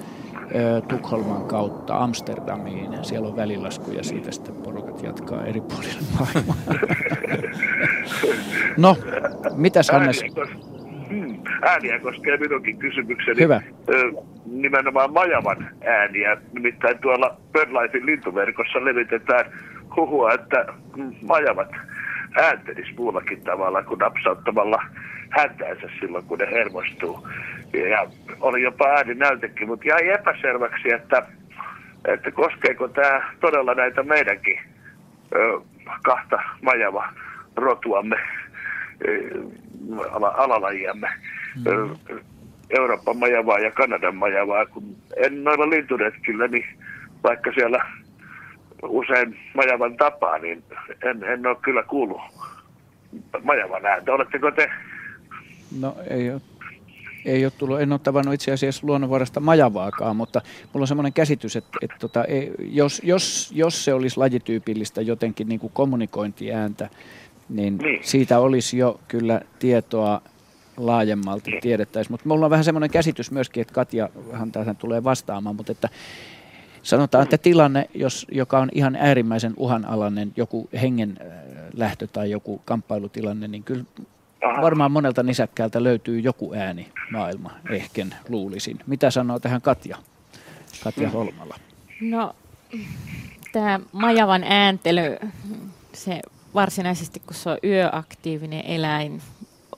Tukholman 0.89 1.45
kautta 1.45 1.97
Amsterdamiin. 1.97 3.05
Siellä 3.05 3.29
on 3.29 3.37
välilasku 3.37 3.91
ja 3.91 4.05
siitä 4.05 4.33
sitten 4.33 4.55
porukat 4.55 5.03
jatkaa 5.03 5.45
eri 5.45 5.61
puolille 5.61 6.01
maailmaa. 6.19 6.57
no, 8.85 8.97
mitäs 9.57 9.91
Hannes? 9.91 10.25
Hmm, 11.09 11.39
ääniä 11.63 11.99
koskee 11.99 12.37
minunkin 12.37 12.79
kysymykseni. 12.79 13.41
Hyvä. 13.41 13.63
Nimenomaan 14.47 15.13
majavan 15.13 15.71
ääniä. 15.85 16.37
Nimittäin 16.53 16.99
tuolla 16.99 17.37
BirdLifein 17.53 18.07
lintuverkossa 18.07 18.85
levitetään 18.85 19.45
huhua, 19.97 20.33
että 20.33 20.67
majavat 21.27 21.69
ääntelis 22.35 22.97
muullakin 22.97 23.45
tavalla 23.45 23.83
kuin 23.83 23.99
napsauttamalla 23.99 24.83
häntäänsä 25.31 25.89
silloin, 26.01 26.25
kun 26.25 26.39
ne 26.39 26.51
hermostuu. 26.51 27.29
Ja 27.91 28.07
oli 28.41 28.63
jopa 28.63 28.87
ääninäytekin, 28.87 29.69
mutta 29.69 29.89
jäi 29.89 30.09
epäselväksi, 30.09 30.93
että, 30.93 31.27
että 32.05 32.31
koskeeko 32.31 32.89
tämä 32.89 33.33
todella 33.41 33.75
näitä 33.75 34.03
meidänkin 34.03 34.61
ö, 35.35 35.61
kahta 36.03 36.39
majava 36.63 37.09
rotuamme, 37.57 38.17
ala, 40.11 40.29
alalajiamme. 40.37 41.09
Mm. 41.57 42.19
Euroopan 42.71 43.17
majavaa 43.17 43.59
ja 43.59 43.71
Kanadan 43.71 44.17
majavaa, 44.17 44.67
kun 44.67 44.97
en 45.17 45.45
noilla 45.45 45.71
linturetkillä, 45.71 46.49
niin 46.49 46.67
vaikka 47.23 47.53
siellä 47.53 47.85
usein 48.89 49.39
majavan 49.55 49.97
tapaa, 49.97 50.39
niin 50.39 50.65
en, 51.03 51.25
en 51.25 51.47
ole 51.47 51.57
kyllä 51.63 51.83
kuullut 51.83 52.21
majavan 53.43 53.87
ääntä. 53.87 54.13
Oletteko 54.13 54.51
te 54.51 54.71
No 55.81 55.97
ei 56.11 56.31
ole, 56.31 56.41
ei 57.25 57.45
ole 57.45 57.53
tullut, 57.59 57.81
en 57.81 57.93
ole 57.93 58.01
tavannut 58.03 58.35
itse 58.35 58.53
asiassa 58.53 58.87
luonnonvarasta 58.87 59.41
majavaakaan, 59.41 60.17
mutta 60.17 60.41
mulla 60.73 60.85
on 60.85 60.89
semmoinen 60.89 61.13
käsitys, 61.13 61.57
että, 61.57 61.79
että 61.83 61.97
tota, 62.01 62.25
ei, 62.25 62.53
jos, 62.59 63.01
jos, 63.05 63.53
jos 63.55 63.85
se 63.85 63.95
olisi 63.95 64.19
lajityypillistä 64.19 65.03
jotenkin 65.03 65.49
niin 65.49 65.61
kuin 65.61 65.73
kommunikointiääntä, 65.73 66.89
niin, 67.49 67.79
niin 67.79 67.99
siitä 68.03 68.39
olisi 68.39 68.79
jo 68.79 69.01
kyllä 69.09 69.41
tietoa 69.59 70.21
laajemmalti 70.77 71.51
niin. 71.51 71.61
tiedettäisiin. 71.61 72.13
Mutta 72.13 72.29
mulla 72.29 72.47
on 72.47 72.51
vähän 72.51 72.65
semmoinen 72.65 72.91
käsitys 72.91 73.31
myöskin, 73.31 73.61
että 73.61 73.75
Katja 73.75 74.09
vähän 74.33 74.53
tähän 74.53 74.77
tulee 74.77 75.05
vastaamaan, 75.05 75.57
mutta 75.57 75.73
että 75.73 75.89
sanotaan, 76.85 77.25
että 77.25 77.39
tilanne, 77.39 77.89
jos, 77.95 78.27
joka 78.33 78.59
on 78.59 78.69
ihan 78.73 78.97
äärimmäisen 78.97 79.55
uhanalainen, 79.57 80.33
joku 80.37 80.69
hengen 80.83 81.19
äh, 81.21 81.27
lähtö 81.73 82.07
tai 82.07 82.31
joku 82.31 82.63
kamppailutilanne, 82.65 83.49
niin 83.49 83.65
kyllä 83.65 83.85
Aha. 84.45 84.63
Varmaan 84.63 84.93
monelta 84.93 85.23
nisäkkäältä 85.23 85.83
löytyy 85.83 86.21
joku 86.21 86.55
ääni 86.55 86.93
maailma, 87.13 87.51
ehken 87.71 88.15
luulisin. 88.29 88.79
Mitä 88.87 89.11
sanoo 89.11 89.39
tähän 89.39 89.63
Katja? 89.63 89.97
Katja 90.85 91.11
Holmala. 91.11 91.57
No, 92.01 92.37
tämä 93.53 93.81
majavan 93.93 94.45
ääntely, 94.45 95.17
se 95.93 96.21
varsinaisesti 96.55 97.21
kun 97.21 97.35
se 97.35 97.51
on 97.51 97.59
yöaktiivinen 97.65 98.67
eläin, 98.67 99.23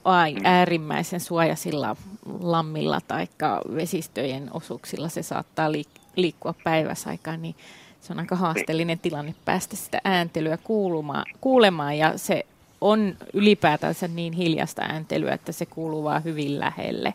ai, 0.05 0.35
mm. 0.35 0.41
äärimmäisen 0.45 1.21
suojasilla 1.21 1.97
lammilla 2.41 3.01
tai 3.09 3.29
vesistöjen 3.75 4.51
osuuksilla 4.53 5.09
se 5.09 5.23
saattaa 5.23 5.73
liik- 5.73 6.06
liikkua 6.17 6.55
päiväsaikaan, 6.65 7.43
niin 7.43 7.55
se 8.01 8.13
on 8.13 8.19
aika 8.19 8.37
haasteellinen 8.37 8.99
tilanne 8.99 9.35
päästä 9.45 9.77
sitä 9.77 10.01
ääntelyä 10.05 10.57
kuulumaan, 10.57 11.25
kuulemaan 11.41 11.99
ja 11.99 12.19
se 12.19 12.47
on 12.81 13.17
ylipäätänsä 13.33 14.09
niin 14.09 14.33
hiljasta 14.33 14.83
ääntelyä, 14.83 15.35
että 15.35 15.53
se 15.53 15.67
kuuluu 15.67 16.05
vaan 16.05 16.25
hyvin 16.25 16.61
lähelle. 16.61 17.15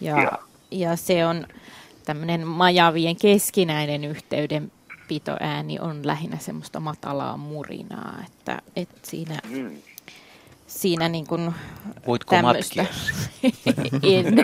Ja, 0.00 0.22
ja. 0.22 0.38
ja 0.70 0.96
se 0.96 1.26
on 1.26 1.46
tämmöinen 2.04 2.46
majavien 2.46 3.16
keskinäinen 3.16 4.04
yhteydenpitoääni 4.04 5.78
on 5.78 6.06
lähinnä 6.06 6.38
semmoista 6.38 6.80
matalaa 6.80 7.36
murinaa, 7.36 8.18
että, 8.26 8.62
että 8.76 8.98
siinä, 9.02 9.38
mm. 9.48 9.70
Siinä 10.66 11.08
niin 11.08 11.26
kuin 11.26 11.54
Voitko 12.06 12.42
matkia? 12.42 12.86
en, 14.02 14.34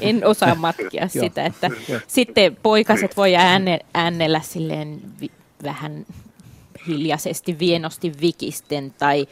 en 0.00 0.26
osaa 0.26 0.54
matkia 0.54 1.08
sitä, 1.08 1.46
että 1.46 1.70
sitten 2.06 2.56
poikaset 2.62 3.16
voi 3.16 3.36
ääne, 3.36 3.78
äänellä 3.94 4.40
silleen 4.40 5.00
vi, 5.20 5.30
vähän 5.62 6.06
hiljaisesti, 6.86 7.58
vienosti 7.58 8.12
vikisten 8.20 8.94
tai 8.98 9.26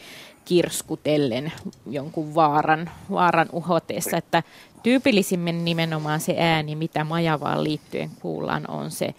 kirskutellen 0.44 1.52
jonkun 1.90 2.34
vaaran, 2.34 2.90
vaaran 3.10 3.48
uhoteessa, 3.52 4.16
että 4.16 4.42
tyypillisimmin 4.82 5.64
nimenomaan 5.64 6.20
se 6.20 6.34
ääni, 6.38 6.76
mitä 6.76 7.04
majavaan 7.04 7.64
liittyen 7.64 8.10
kuullaan, 8.20 8.70
on 8.70 8.90
se 8.90 9.14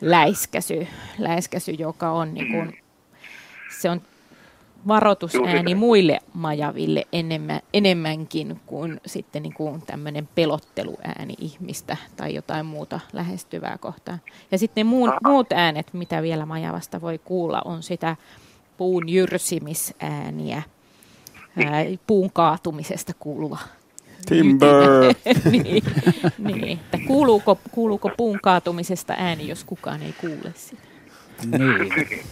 läiskäsy, 0.00 0.86
läiskäsy 1.18 1.72
joka 1.72 2.10
on, 2.10 2.34
niin 2.34 2.52
kuin, 2.52 2.78
se 3.80 3.90
on 3.90 4.02
varoitusääni 4.88 5.74
muille 5.74 6.18
majaville 6.34 7.06
enemmän, 7.12 7.60
enemmänkin 7.74 8.60
kuin 8.66 9.00
sitten 9.06 9.42
niin 9.42 9.54
kuin 9.54 9.82
tämmöinen 9.82 10.28
pelotteluääni 10.34 11.34
ihmistä 11.38 11.96
tai 12.16 12.34
jotain 12.34 12.66
muuta 12.66 13.00
lähestyvää 13.12 13.78
kohtaan. 13.78 14.20
Ja 14.50 14.58
sitten 14.58 14.86
muun, 14.86 15.12
muut 15.24 15.52
äänet, 15.52 15.86
mitä 15.92 16.22
vielä 16.22 16.46
majavasta 16.46 17.00
voi 17.00 17.18
kuulla, 17.18 17.62
on 17.64 17.82
sitä 17.82 18.16
puun 18.76 19.08
jyrsimisääniä, 19.08 20.62
ää, 21.64 21.84
puun 22.06 22.30
kaatumisesta 22.32 23.12
kuuluva 23.18 23.58
Timber. 24.26 25.14
niin, 25.50 25.84
niin, 26.38 26.78
että 26.78 26.98
kuuluuko, 27.06 27.58
kuuluuko 27.70 28.10
puun 28.16 28.38
kaatumisesta 28.42 29.14
ääni, 29.18 29.48
jos 29.48 29.64
kukaan 29.64 30.02
ei 30.02 30.14
kuule 30.20 30.52
sitä? 30.54 30.82
Niin. 31.58 32.24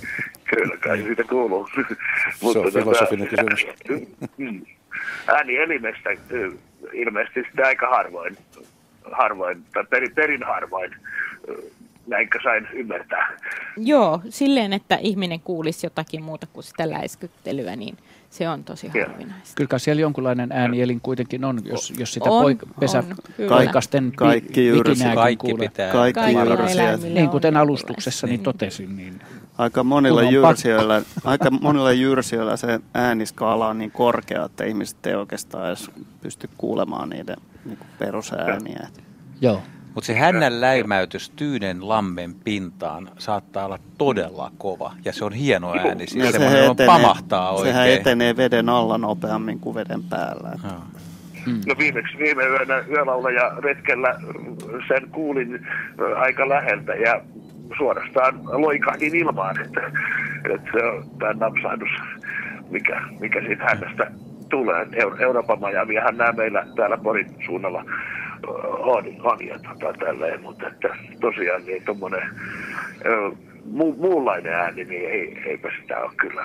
Kyllä, 0.55 0.77
kai 0.77 1.03
siitä 1.03 1.25
kuuluu. 1.25 1.69
Se 2.53 2.59
on 2.59 2.73
filosofinen 2.73 3.29
kysymys. 3.29 3.67
Ääni 5.37 5.57
elimestä 5.57 6.11
ilmeisesti 6.93 7.43
sitä 7.51 7.67
aika 7.67 7.89
harvoin, 7.89 8.37
harvoin 9.13 9.65
tai 9.73 9.85
perin, 9.91 10.15
perin 10.15 10.43
harvoin 10.43 10.91
näinkö 12.07 12.39
sain 12.43 12.69
ymmärtää. 12.73 13.39
Joo, 13.77 14.21
silleen, 14.29 14.73
että 14.73 14.97
ihminen 14.97 15.41
kuulisi 15.41 15.87
jotakin 15.87 16.23
muuta 16.23 16.47
kuin 16.53 16.65
sitä 16.65 16.91
läiskyttelyä, 16.91 17.77
niin 17.77 17.97
se 18.31 18.49
on 18.49 18.65
tosi 18.65 18.89
harvinaista. 18.89 19.55
Kyllä 19.55 19.79
siellä 19.79 20.01
jonkunlainen 20.01 20.53
äänielin 20.53 21.01
kuitenkin 21.01 21.45
on, 21.45 21.61
jos, 21.65 21.93
jos 21.99 22.15
sitä 22.15 22.31
on, 22.31 22.45
poik- 22.45 22.69
pesäpoikasten 22.81 24.13
kaikki 24.17 24.67
jyrsi, 24.67 25.05
kaikki 25.15 25.55
pitää. 25.55 25.93
Kaikki 25.93 26.33
jyrsiä. 26.33 26.97
Niin 26.97 27.29
kuten 27.29 27.57
alustuksessa 27.57 28.27
niin 28.27 28.43
totesin. 28.43 28.97
Niin 28.97 29.21
aika, 29.59 29.85
monilla 29.85 30.23
jyrsijöillä, 30.23 31.03
aika 31.25 31.51
monilla 31.51 31.93
jyrsijöillä 31.93 32.57
se 32.57 32.81
ääniskaala 32.95 33.69
on 33.69 33.79
niin 33.79 33.91
korkea, 33.91 34.45
että 34.45 34.65
ihmiset 34.65 35.07
ei 35.07 35.15
oikeastaan 35.15 35.67
edes 35.67 35.91
pysty 36.21 36.49
kuulemaan 36.59 37.09
niiden 37.09 37.37
niin 37.65 37.79
perusääniä. 37.99 38.89
Joo. 39.41 39.63
Mutta 39.95 40.07
se 40.07 40.15
hännän 40.15 40.61
läimäytys 40.61 41.31
Tyynen 41.31 41.89
lammen 41.89 42.35
pintaan 42.45 43.11
saattaa 43.19 43.65
olla 43.65 43.79
todella 43.99 44.53
kova. 44.59 44.93
Ja 45.05 45.13
se 45.13 45.25
on 45.25 45.33
hieno 45.33 45.75
ääni. 45.79 46.07
Siis 46.07 46.25
ja 46.25 46.33
se 46.33 46.65
etenee, 46.65 46.87
pamahtaa 46.87 47.51
oikein. 47.51 47.75
Sehän 47.75 47.89
etenee 47.89 48.37
veden 48.37 48.69
alla 48.69 48.99
nopeammin 48.99 49.61
kuin 49.61 49.75
veden 49.75 50.03
päällä. 50.03 50.51
No. 50.63 50.71
Hmm. 51.45 51.61
No 51.67 51.75
viimeksi 51.79 52.19
viime 52.19 52.43
yönä 52.45 52.79
yölaula 52.79 53.31
ja 53.31 53.53
retkellä 53.59 54.15
sen 54.89 55.11
kuulin 55.11 55.67
aika 56.17 56.49
läheltä 56.49 56.95
ja 56.95 57.21
suorastaan 57.79 58.41
loikahdin 58.45 59.17
ilmaan, 59.17 59.61
että, 59.61 59.81
että 60.55 60.71
se 60.73 60.85
on 60.85 61.05
tämä 61.19 61.33
napsahdus, 61.33 61.91
mikä, 62.71 63.01
mikä 63.21 63.41
siitä 63.41 63.65
hännästä 63.65 64.11
tulee. 64.49 64.87
Euroopan 65.19 65.61
majamiahan 65.61 66.17
nämä 66.17 66.33
meillä 66.33 66.67
täällä 66.77 66.97
Porin 66.97 67.35
suunnalla 67.47 67.85
on, 68.79 69.05
on 69.23 69.47
ja 69.47 69.59
tota, 69.59 69.99
tälleen, 69.99 70.43
mutta 70.43 70.67
että 70.67 70.89
tosiaan 71.21 71.67
niin 71.67 71.85
tuommoinen 71.85 72.23
mu, 73.65 73.95
muunlainen 73.99 74.53
ääni, 74.53 74.85
niin 74.85 75.11
ei, 75.11 75.43
eipä 75.47 75.71
sitä 75.81 76.01
ole 76.01 76.11
kyllä. 76.17 76.45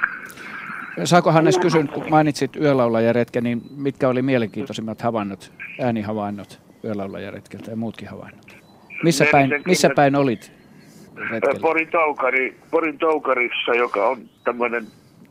Saako 1.03 1.31
Hannes 1.31 1.57
kysyä, 1.57 1.83
kun 1.93 2.05
mainitsit 2.09 2.55
yölaulajaretken, 2.55 3.43
niin 3.43 3.61
mitkä 3.77 4.09
oli 4.09 4.21
mielenkiintoisimmat 4.21 5.01
havainnot, 5.01 5.51
äänihavainnot 5.81 6.61
yölaulajaretkeltä 6.83 7.71
ja 7.71 7.77
muutkin 7.77 8.07
havainnot? 8.07 8.57
Missä 9.03 9.25
päin, 9.31 9.49
missä 9.65 9.89
päin 9.95 10.15
olit 10.15 10.62
retkellä? 11.17 11.59
Porin, 11.61 11.87
Toukari, 11.87 12.57
Porin 12.71 12.97
Toukarissa, 12.97 13.73
joka 13.75 14.07
on 14.07 14.29
tämmöinen 14.43 14.87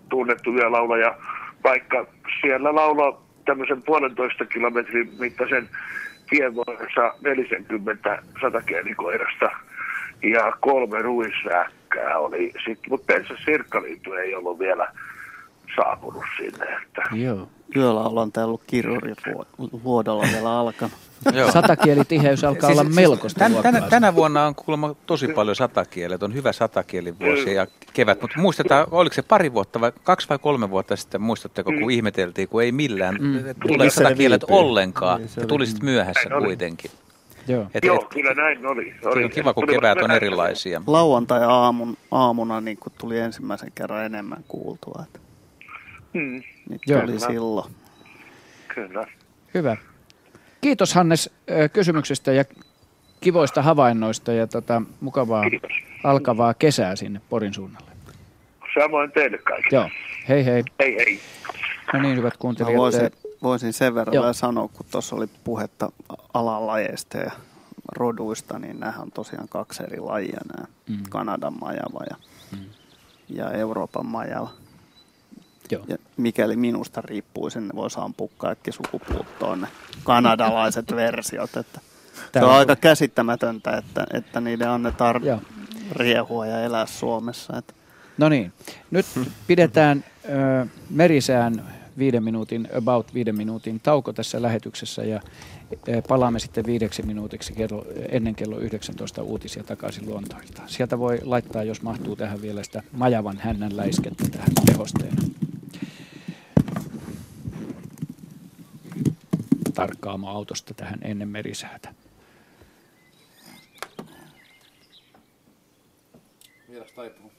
tunnettu 0.09 0.55
yölaulaja 0.55 1.16
paikka. 1.62 2.07
Siellä 2.41 2.74
laulaa 2.74 3.22
tämmöisen 3.45 3.83
puolentoista 3.83 4.45
kilometrin 4.47 5.12
mittaisen 5.18 5.68
tienvuorossa 6.30 7.14
40 7.24 8.22
satakielikoirasta 8.41 9.51
ja 10.22 10.53
kolme 10.61 11.03
ruisrääkkää 11.03 12.18
oli, 12.18 12.53
mutta 12.91 13.14
Pensa 13.14 13.35
Sirkkaliitu 13.45 14.12
ei 14.12 14.35
ollut 14.35 14.59
vielä 14.59 14.89
saapunut 15.76 16.24
sinne. 16.37 16.64
Että. 16.64 17.03
Joo. 17.12 17.49
Yöllä 17.76 18.00
ollaan 18.00 18.32
täällä 18.32 18.48
ollut 18.48 18.62
kirjuri 18.66 19.14
vuodolla 19.84 20.24
vielä 20.32 20.58
alkanut. 20.58 20.96
Satakielitiheys 21.52 22.44
alkaa 22.44 22.68
siis, 22.68 22.78
olla 22.78 22.88
siis 22.88 22.96
melkoista 22.96 23.38
tän, 23.38 23.54
tänä, 23.62 23.80
tänä 23.80 24.14
vuonna 24.14 24.46
on 24.46 24.54
kuulemma 24.54 24.94
tosi 25.06 25.28
paljon 25.28 25.56
satakielet, 25.56 26.22
on 26.22 26.34
hyvä 26.34 26.52
satakielivuosi 26.52 27.54
ja 27.54 27.66
kevät, 27.92 28.20
mutta 28.22 28.40
muistetaan, 28.40 28.86
oliko 28.90 29.14
se 29.14 29.22
pari 29.22 29.52
vuotta 29.52 29.80
vai 29.80 29.92
kaksi 30.02 30.28
vai 30.28 30.38
kolme 30.38 30.70
vuotta 30.70 30.96
sitten, 30.96 31.22
muistatteko, 31.22 31.70
kun 31.70 31.82
mm. 31.82 31.90
ihmeteltiin, 31.90 32.48
kun 32.48 32.62
ei 32.62 32.72
millään 32.72 33.16
mm. 33.20 33.38
tule 33.68 33.90
satakielet 33.90 34.44
ollenkaan, 34.50 35.20
niin, 35.20 35.30
ja 35.36 35.46
tuli 35.46 35.66
sitten 35.66 35.84
myöhässä 35.84 36.28
kuitenkin. 36.38 36.90
Joo. 37.48 37.66
Et, 37.74 37.84
Joo, 37.84 38.06
kyllä 38.12 38.34
näin 38.34 38.66
oli. 38.66 38.94
oli. 39.04 39.24
On 39.24 39.30
kiva, 39.30 39.54
kun 39.54 39.66
kevät 39.66 39.98
on 39.98 40.10
erilaisia. 40.10 40.82
Lauantai-aamun, 40.86 41.96
aamuna 42.10 42.60
niin 42.60 42.78
tuli 42.98 43.18
ensimmäisen 43.18 43.72
kerran 43.74 44.04
enemmän 44.04 44.44
kuultua. 44.48 45.02
Että 45.06 45.20
mm. 46.12 46.42
Nyt 46.68 46.82
Joo. 46.86 47.02
oli 47.02 47.20
silloin. 47.20 47.72
Kyllä. 48.74 49.06
Hyvä. 49.54 49.76
Kiitos 50.60 50.94
Hannes 50.94 51.30
kysymyksestä 51.72 52.32
ja 52.32 52.44
kivoista 53.20 53.62
havainnoista 53.62 54.32
ja 54.32 54.46
tota, 54.46 54.82
mukavaa 55.00 55.50
Kiitos. 55.50 55.72
alkavaa 56.04 56.54
kesää 56.54 56.96
sinne 56.96 57.20
Porin 57.28 57.54
suunnalle. 57.54 57.90
Samoin 58.80 59.12
teille 59.12 59.38
kaikille. 59.38 59.68
Joo, 59.72 59.88
hei 60.28 60.44
hei. 60.44 60.62
Hei 60.80 60.96
hei. 60.96 61.20
No 61.92 62.02
niin, 62.02 62.16
hyvät 62.16 62.36
kuuntelijat. 62.36 62.74
Mä 62.74 62.78
voisin, 62.78 63.10
voisin 63.42 63.72
sen 63.72 63.94
verran 63.94 64.14
Joo. 64.14 64.32
sanoa, 64.32 64.68
kun 64.68 64.86
tuossa 64.90 65.16
oli 65.16 65.26
puhetta 65.44 65.92
alalajeista 66.34 67.18
ja 67.18 67.30
roduista, 67.96 68.58
niin 68.58 68.80
nämä 68.80 68.94
on 68.98 69.12
tosiaan 69.12 69.48
kaksi 69.48 69.82
eri 69.82 70.00
lajia, 70.00 70.40
nämä 70.54 70.66
mm. 70.88 71.02
Kanadan 71.10 71.58
majava 71.60 72.04
ja, 72.10 72.16
mm. 72.52 72.64
ja 73.28 73.50
Euroopan 73.50 74.06
majava. 74.06 74.50
Joo. 75.72 75.84
Ja 75.88 75.96
mikäli 76.16 76.56
minusta 76.56 77.00
riippuisi, 77.00 77.60
niin 77.60 77.76
voisi 77.76 78.00
ampua 78.00 78.28
kaikki 78.38 78.72
sukupuuttoon 78.72 79.60
ne 79.60 79.68
kanadalaiset 80.04 80.96
versiot. 80.96 81.56
Että 81.56 81.80
se 82.32 82.44
on 82.44 82.50
aika 82.50 82.76
käsittämätöntä, 82.76 83.76
että, 83.76 84.06
että 84.12 84.40
niiden 84.40 84.68
annetaan 84.68 85.24
Joo. 85.24 85.42
riehua 85.92 86.46
ja 86.46 86.62
elää 86.62 86.86
Suomessa. 86.86 87.58
Että. 87.58 87.74
No 88.18 88.28
niin, 88.28 88.52
nyt 88.90 89.06
pidetään 89.46 90.04
ö, 90.24 90.66
merisään 90.90 91.64
viiden 91.98 92.24
minuutin, 92.24 92.68
about 92.76 93.14
viiden 93.14 93.36
minuutin 93.36 93.80
tauko 93.80 94.12
tässä 94.12 94.42
lähetyksessä 94.42 95.02
ja 95.02 95.20
palaamme 96.08 96.38
sitten 96.38 96.66
viideksi 96.66 97.02
minuutiksi 97.02 97.52
kello, 97.52 97.86
ennen 98.08 98.34
kello 98.34 98.58
19 98.58 99.22
uutisia 99.22 99.64
takaisin 99.64 100.06
luontoilta. 100.06 100.62
Sieltä 100.66 100.98
voi 100.98 101.18
laittaa, 101.22 101.62
jos 101.62 101.82
mahtuu 101.82 102.16
tähän 102.16 102.42
vielä 102.42 102.62
sitä 102.62 102.82
majavan 102.92 103.38
hännän 103.38 103.76
läiskettä 103.76 104.24
tähän 104.28 104.48
tehosteena. 104.66 105.22
Tarkkaama 109.83 110.30
autosta 110.30 110.74
tähän 110.74 110.99
ennen 111.03 111.28
merisäätä. 111.28 111.95
Vielä 116.68 116.85
taipuu. 116.97 117.33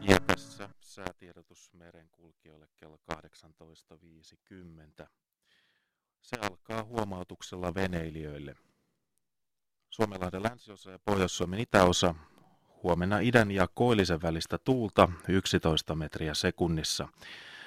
Ja 0.00 0.20
tässä 0.26 0.68
säätiedotus 0.80 1.70
merenkulkijoille 1.72 2.68
kello 2.76 2.98
18.50. 5.00 5.06
Se 6.20 6.36
alkaa 6.40 6.84
huomautuksella 6.84 7.74
veneilijöille– 7.74 8.54
Suomenlahden 9.90 10.42
länsiosa 10.42 10.90
ja 10.90 10.98
Pohjois-Suomen 11.04 11.60
itäosa. 11.60 12.14
Huomenna 12.82 13.18
idän 13.18 13.50
ja 13.50 13.68
koillisen 13.74 14.22
välistä 14.22 14.58
tuulta 14.58 15.08
11 15.28 15.94
metriä 15.94 16.34
sekunnissa. 16.34 17.08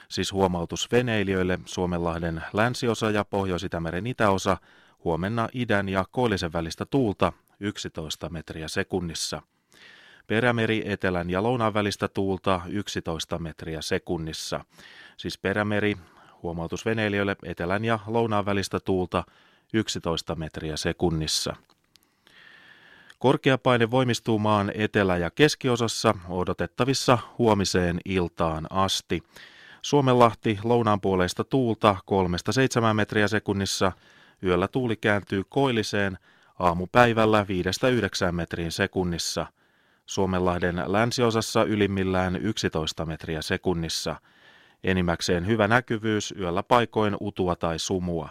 Siis 0.09 0.31
huomautus 0.31 0.91
veneilijöille 0.91 1.59
Suomenlahden 1.65 2.43
länsiosa 2.53 3.11
ja 3.11 3.25
Pohjois-Itämeren 3.25 4.07
itäosa. 4.07 4.57
Huomenna 5.03 5.49
idän 5.53 5.89
ja 5.89 6.05
koillisen 6.11 6.53
välistä 6.53 6.85
tuulta 6.85 7.33
11 7.59 8.29
metriä 8.29 8.67
sekunnissa. 8.67 9.41
Perämeri 10.27 10.83
etelän 10.85 11.29
ja 11.29 11.43
lounaan 11.43 11.73
välistä 11.73 12.07
tuulta 12.07 12.61
11 12.67 13.39
metriä 13.39 13.81
sekunnissa. 13.81 14.65
Siis 15.17 15.37
perämeri, 15.37 15.97
huomautus 16.43 16.85
veneilijöille, 16.85 17.35
etelän 17.43 17.85
ja 17.85 17.99
lounaan 18.07 18.45
välistä 18.45 18.79
tuulta 18.79 19.23
11 19.73 20.35
metriä 20.35 20.77
sekunnissa. 20.77 21.55
Korkeapaine 23.21 23.91
voimistuu 23.91 24.39
maan 24.39 24.71
etelä- 24.75 25.17
ja 25.17 25.31
keskiosassa 25.31 26.15
odotettavissa 26.29 27.17
huomiseen 27.37 27.99
iltaan 28.05 28.67
asti. 28.69 29.23
Suomenlahti 29.81 30.59
lounaanpuoleista 30.63 31.43
tuulta 31.43 31.95
3-7 32.05 32.93
metriä 32.93 33.27
sekunnissa. 33.27 33.91
Yöllä 34.43 34.67
tuuli 34.67 34.95
kääntyy 34.95 35.43
koilliseen 35.49 36.17
aamupäivällä 36.59 37.45
5-9 38.29 38.31
metriin 38.31 38.71
sekunnissa. 38.71 39.45
Suomenlahden 40.05 40.83
länsiosassa 40.85 41.63
ylimmillään 41.63 42.35
11 42.35 43.05
metriä 43.05 43.41
sekunnissa. 43.41 44.15
Enimmäkseen 44.83 45.47
hyvä 45.47 45.67
näkyvyys, 45.67 46.33
yöllä 46.39 46.63
paikoin 46.63 47.17
utua 47.19 47.55
tai 47.55 47.79
sumua. 47.79 48.29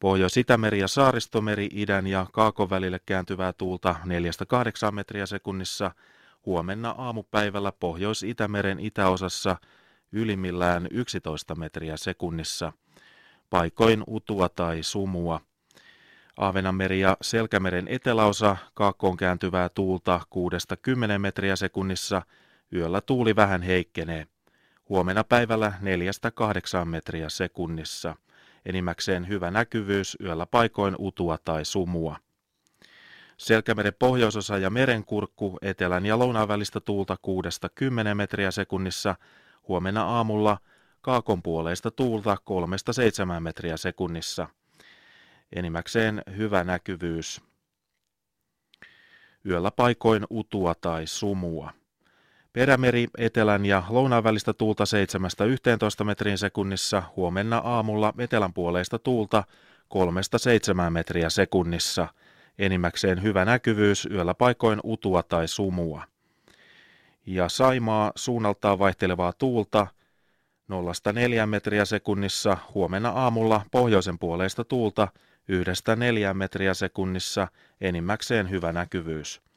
Pohjois-Itämeri 0.00 0.78
ja 0.78 0.88
Saaristomeri 0.88 1.68
idän 1.72 2.06
ja 2.06 2.26
kaakon 2.32 2.70
välille 2.70 3.00
kääntyvää 3.06 3.52
tuulta 3.52 3.96
4-8 4.88 4.92
metriä 4.92 5.26
sekunnissa. 5.26 5.90
Huomenna 6.46 6.94
aamupäivällä 6.98 7.72
Pohjois-Itämeren 7.72 8.80
itäosassa 8.80 9.56
ylimmillään 10.12 10.86
11 10.90 11.54
metriä 11.54 11.96
sekunnissa. 11.96 12.72
Paikoin 13.50 14.04
utua 14.06 14.48
tai 14.48 14.82
sumua. 14.82 15.40
Aavenanmeri 16.36 17.00
ja 17.00 17.16
Selkämeren 17.22 17.88
eteläosa 17.88 18.56
kaakkoon 18.74 19.16
kääntyvää 19.16 19.68
tuulta 19.68 20.20
6-10 21.14 21.18
metriä 21.18 21.56
sekunnissa. 21.56 22.22
Yöllä 22.74 23.00
tuuli 23.00 23.36
vähän 23.36 23.62
heikkenee. 23.62 24.26
Huomenna 24.88 25.24
päivällä 25.24 25.72
4-8 26.82 26.84
metriä 26.84 27.28
sekunnissa 27.28 28.16
enimmäkseen 28.66 29.28
hyvä 29.28 29.50
näkyvyys, 29.50 30.16
yöllä 30.20 30.46
paikoin 30.46 30.94
utua 30.98 31.38
tai 31.38 31.64
sumua. 31.64 32.16
Selkämeren 33.36 33.94
pohjoisosa 33.98 34.58
ja 34.58 34.70
merenkurkku 34.70 35.58
etelän 35.62 36.06
ja 36.06 36.18
lounaan 36.18 36.48
välistä 36.48 36.80
tuulta 36.80 37.16
6-10 38.10 38.14
metriä 38.14 38.50
sekunnissa, 38.50 39.16
huomenna 39.68 40.04
aamulla 40.04 40.58
kaakon 41.00 41.42
puoleista 41.42 41.90
tuulta 41.90 42.36
3-7 43.36 43.40
metriä 43.40 43.76
sekunnissa. 43.76 44.48
Enimmäkseen 45.56 46.22
hyvä 46.36 46.64
näkyvyys. 46.64 47.40
Yöllä 49.46 49.70
paikoin 49.70 50.26
utua 50.30 50.74
tai 50.74 51.06
sumua. 51.06 51.79
Perämeri 52.52 53.08
etelän 53.18 53.66
ja 53.66 53.82
lounaan 53.88 54.24
välistä 54.24 54.52
tuulta 54.52 54.84
7-11 56.02 56.04
metrin 56.04 56.38
sekunnissa, 56.38 57.02
huomenna 57.16 57.58
aamulla 57.58 58.14
etelänpuoleista 58.18 58.98
tuulta 58.98 59.44
3-7 60.86 60.90
metriä 60.90 61.30
sekunnissa. 61.30 62.08
Enimmäkseen 62.58 63.22
hyvä 63.22 63.44
näkyvyys, 63.44 64.08
yöllä 64.10 64.34
paikoin 64.34 64.80
utua 64.84 65.22
tai 65.22 65.48
sumua. 65.48 66.04
Ja 67.26 67.48
Saimaa 67.48 68.12
suunnaltaan 68.14 68.78
vaihtelevaa 68.78 69.32
tuulta 69.32 69.86
0-4 71.42 71.46
metriä 71.46 71.84
sekunnissa, 71.84 72.56
huomenna 72.74 73.08
aamulla 73.08 73.62
pohjoisen 73.70 74.18
puoleista 74.18 74.64
tuulta 74.64 75.08
yhdestä 75.48 75.96
neljään 75.96 76.36
metriä 76.36 76.74
sekunnissa, 76.74 77.48
enimmäkseen 77.80 78.50
hyvä 78.50 78.72
näkyvyys. 78.72 79.49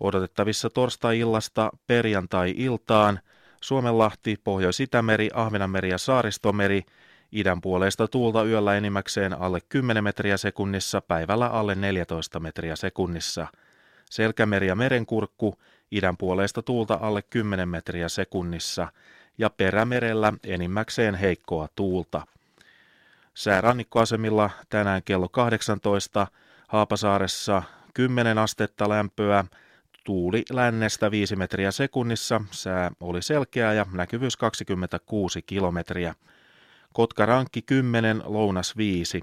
Odotettavissa 0.00 0.70
torstai-illasta 0.70 1.70
perjantai-iltaan 1.86 3.20
Suomenlahti, 3.60 4.40
Pohjois-Itämeri, 4.44 5.30
Ahvenanmeri 5.34 5.90
ja 5.90 5.98
Saaristomeri, 5.98 6.82
idän 7.32 7.60
puolesta 7.60 8.08
tuulta 8.08 8.44
yöllä 8.44 8.76
enimmäkseen 8.76 9.40
alle 9.40 9.60
10 9.68 10.04
metriä 10.04 10.36
sekunnissa, 10.36 11.00
päivällä 11.00 11.46
alle 11.46 11.74
14 11.74 12.40
metriä 12.40 12.76
sekunnissa. 12.76 13.46
Selkämeri 14.10 14.66
ja 14.66 14.74
merenkurkku, 14.74 15.54
idän 15.90 16.16
puolesta 16.16 16.62
tuulta 16.62 16.98
alle 17.02 17.22
10 17.22 17.68
metriä 17.68 18.08
sekunnissa 18.08 18.92
ja 19.38 19.50
perämerellä 19.50 20.32
enimmäkseen 20.44 21.14
heikkoa 21.14 21.68
tuulta. 21.76 22.26
Säärannikkoasemilla 23.34 24.50
tänään 24.68 25.02
kello 25.04 25.28
18, 25.28 26.26
Haapasaaressa 26.68 27.62
10 27.94 28.38
astetta 28.38 28.88
lämpöä, 28.88 29.44
tuuli 30.04 30.42
lännestä 30.50 31.10
5 31.10 31.36
metriä 31.36 31.70
sekunnissa, 31.70 32.40
sää 32.50 32.90
oli 33.00 33.22
selkeä 33.22 33.72
ja 33.72 33.86
näkyvyys 33.92 34.36
26 34.36 35.42
kilometriä. 35.42 36.14
Kotkarankki 36.92 37.62
10, 37.62 38.22
lounas 38.24 38.76
5, 38.76 39.20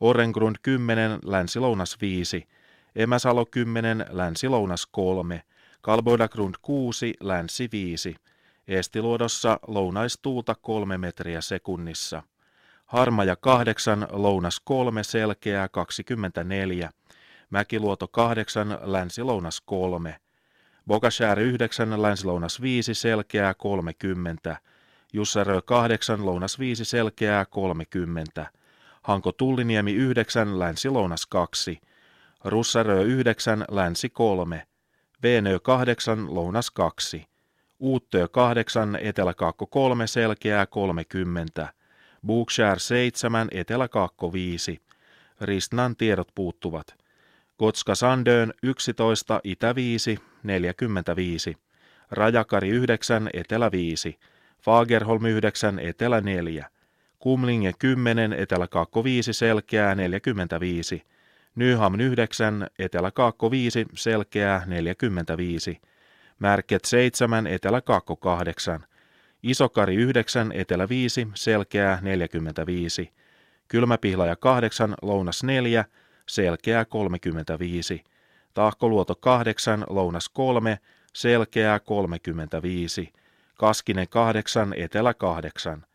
Orengrund 0.00 0.56
10, 0.62 1.18
länsi-lounas 1.24 1.96
5, 2.00 2.48
Emäsalo 2.96 3.46
10, 3.46 4.06
länsi-lounas 4.10 4.86
3, 4.86 5.42
Kalboidagrund 5.80 6.54
6, 6.62 7.14
länsi 7.20 7.68
5, 7.72 8.16
Eestiluodossa 8.68 9.60
lounaistuulta 9.66 10.54
3 10.54 10.98
metriä 10.98 11.40
sekunnissa. 11.40 12.22
Harmaja 12.86 13.36
8, 13.36 14.06
lounas 14.10 14.60
3, 14.64 15.04
selkeää 15.04 15.68
24, 15.68 16.90
Mäkiluoto 17.50 18.08
8, 18.08 18.78
länsi-lounas 18.82 19.60
3, 19.60 20.16
Bokashär 20.86 21.38
9, 21.38 22.02
länsi-lounas 22.02 22.60
5, 22.60 22.94
selkeää 22.94 23.54
30, 23.54 24.56
Jussarö 25.12 25.62
8, 25.62 26.26
lounas 26.26 26.58
5, 26.58 26.84
selkeää 26.84 27.44
30, 27.44 28.46
Hanko 29.02 29.32
Tulliniemi 29.32 29.94
9, 29.94 30.58
länsi-lounas 30.58 31.26
2, 31.26 31.80
Russarö 32.44 33.02
9, 33.02 33.64
länsi 33.70 34.08
3, 34.08 34.66
Venö 35.22 35.60
8, 35.60 36.34
lounas 36.34 36.70
2, 36.70 37.26
Uuttö 37.78 38.28
8, 38.28 38.98
etelä-kaakko 39.02 39.66
3, 39.66 40.06
selkeää 40.06 40.66
30, 40.66 41.72
Bookshare 42.26 42.78
7, 42.78 43.48
etelä-kaakko 43.50 44.32
5, 44.32 44.82
Ristnan 45.40 45.96
tiedot 45.96 46.28
puuttuvat. 46.34 47.07
Kotska 47.58 47.94
Sandön 47.94 48.52
11, 48.62 49.40
itä 49.44 49.74
5, 49.74 50.18
45, 50.42 51.56
Rajakari 52.10 52.68
9, 52.68 53.30
etelä 53.32 53.70
5, 53.72 54.18
Fagerholm 54.62 55.24
9, 55.24 55.78
etelä 55.78 56.20
4, 56.20 56.70
Kumlinge 57.18 57.72
10, 57.78 58.32
etelä-kaakko 58.32 59.04
5, 59.04 59.32
selkeää 59.32 59.94
45, 59.94 61.02
Nyham 61.54 62.00
9, 62.00 62.66
etelä-kaakko 62.78 63.50
5, 63.50 63.86
selkeää 63.94 64.62
45, 64.66 65.80
Märket 66.38 66.84
7, 66.84 67.46
etelä-kaakko 67.46 68.16
8, 68.16 68.84
Isokari 69.42 69.94
9, 69.94 70.52
etelä 70.52 70.88
5, 70.88 71.28
selkeää 71.34 71.98
45, 72.02 73.12
Kylmäpihlaja 73.68 74.36
8, 74.36 74.94
lounas 75.02 75.44
4, 75.44 75.84
selkeää 76.28 76.84
35, 76.84 78.04
Tahkoluoto 78.54 79.14
8, 79.14 79.84
lounas 79.88 80.28
3, 80.28 80.78
selkeää 81.14 81.80
35, 81.80 83.12
Kaskinen 83.58 84.08
8, 84.08 84.74
etelä 84.76 85.14
8, 85.14 85.86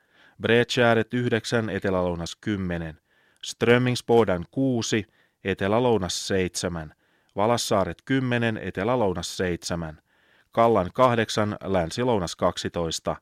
Bredskäret 0.42 1.14
9, 1.14 1.70
etelä-lounas 1.70 2.36
10, 2.36 2.98
Strömmingsbodan 3.44 4.46
6, 4.52 5.06
etelä-lounas 5.44 6.28
7, 6.28 6.94
Valassaaret 7.36 8.02
10, 8.06 8.58
etelä-lounas 8.58 9.38
7, 9.38 10.02
Kallan 10.52 10.90
8, 10.94 11.58
länsi-lounas 11.64 12.36
12, 12.36 13.16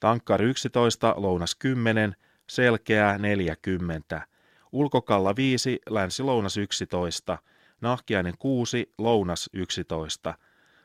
Tankkar 0.00 0.42
11, 0.42 1.14
lounas 1.16 1.54
10, 1.54 2.16
selkeää 2.46 3.18
40, 3.18 4.26
Ulkokalla 4.74 5.36
5, 5.36 5.78
länsi-lounas 5.90 6.56
11, 6.56 7.38
Nahkiainen 7.80 8.34
6, 8.38 8.92
lounas 8.98 9.50
11, 9.52 10.34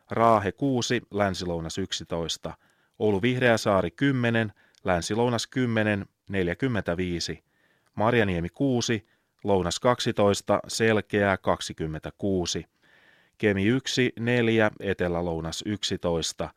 Raahe 0.10 0.52
6, 0.52 1.02
länsi-lounas 1.12 1.78
11, 1.78 2.54
Oulu 3.00 3.22
Vihreäsaari 3.22 3.92
10, 3.92 4.54
länsi-lounas 4.84 5.48
10, 5.48 6.06
45, 6.30 7.44
Marjaniemi 7.96 8.50
6, 8.50 9.08
lounas 9.44 9.80
12, 9.80 10.60
selkeää 10.68 11.38
26, 11.38 12.66
Kemi 13.38 13.66
1, 13.66 14.14
4, 14.20 14.72
etelä-lounas 14.80 15.64
11 15.66 16.50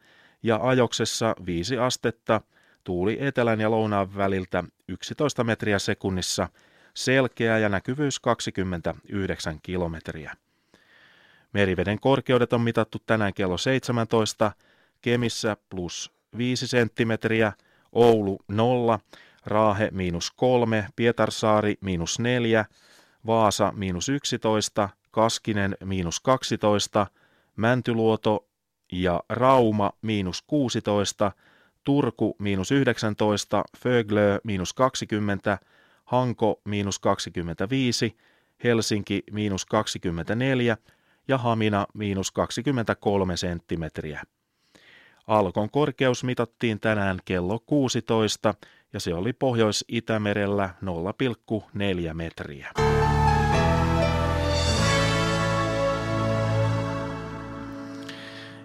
ja 0.42 0.58
ajoksessa 0.62 1.34
5 1.46 1.78
astetta, 1.78 2.40
tuuli 2.84 3.16
etelän 3.20 3.60
ja 3.60 3.70
lounaan 3.70 4.16
väliltä 4.16 4.64
11 4.88 5.44
metriä 5.44 5.78
sekunnissa, 5.78 6.48
selkeä 6.94 7.58
ja 7.58 7.68
näkyvyys 7.68 8.20
29 8.20 9.58
kilometriä. 9.62 10.36
Meriveden 11.52 12.00
korkeudet 12.00 12.52
on 12.52 12.60
mitattu 12.60 12.98
tänään 13.06 13.34
kello 13.34 13.58
17, 13.58 14.52
Kemissä 15.02 15.56
plus 15.70 16.12
5 16.36 16.66
senttimetriä, 16.66 17.52
Oulu 17.92 18.38
0, 18.48 18.98
Raahe 19.46 19.88
miinus 19.92 20.30
3, 20.30 20.88
Pietarsaari 20.96 21.74
miinus 21.80 22.18
4, 22.18 22.64
Vaasa 23.26 23.72
miinus 23.76 24.08
11, 24.08 24.88
Kaskinen 25.10 25.76
miinus 25.84 26.20
12, 26.20 27.06
Mäntyluoto 27.56 28.46
ja 28.92 29.22
Rauma 29.28 29.92
miinus 30.02 30.42
16, 30.46 31.32
Turku 31.84 32.36
miinus 32.38 32.70
19, 32.70 33.64
Föglö 33.78 34.38
miinus 34.44 34.72
20, 34.72 35.58
Hanko 36.04 36.60
miinus 36.64 36.98
25, 36.98 38.16
Helsinki 38.64 39.22
miinus 39.32 39.66
24 39.66 40.76
ja 41.28 41.38
Hamina 41.38 41.86
miinus 41.94 42.30
23 42.30 43.36
senttimetriä. 43.36 44.22
Alkon 45.26 45.70
korkeus 45.70 46.24
mitattiin 46.24 46.80
tänään 46.80 47.18
kello 47.24 47.58
16 47.66 48.54
ja 48.92 49.00
se 49.00 49.14
oli 49.14 49.32
Pohjois-Itämerellä 49.32 50.70
0,4 52.08 52.14
metriä. 52.14 52.72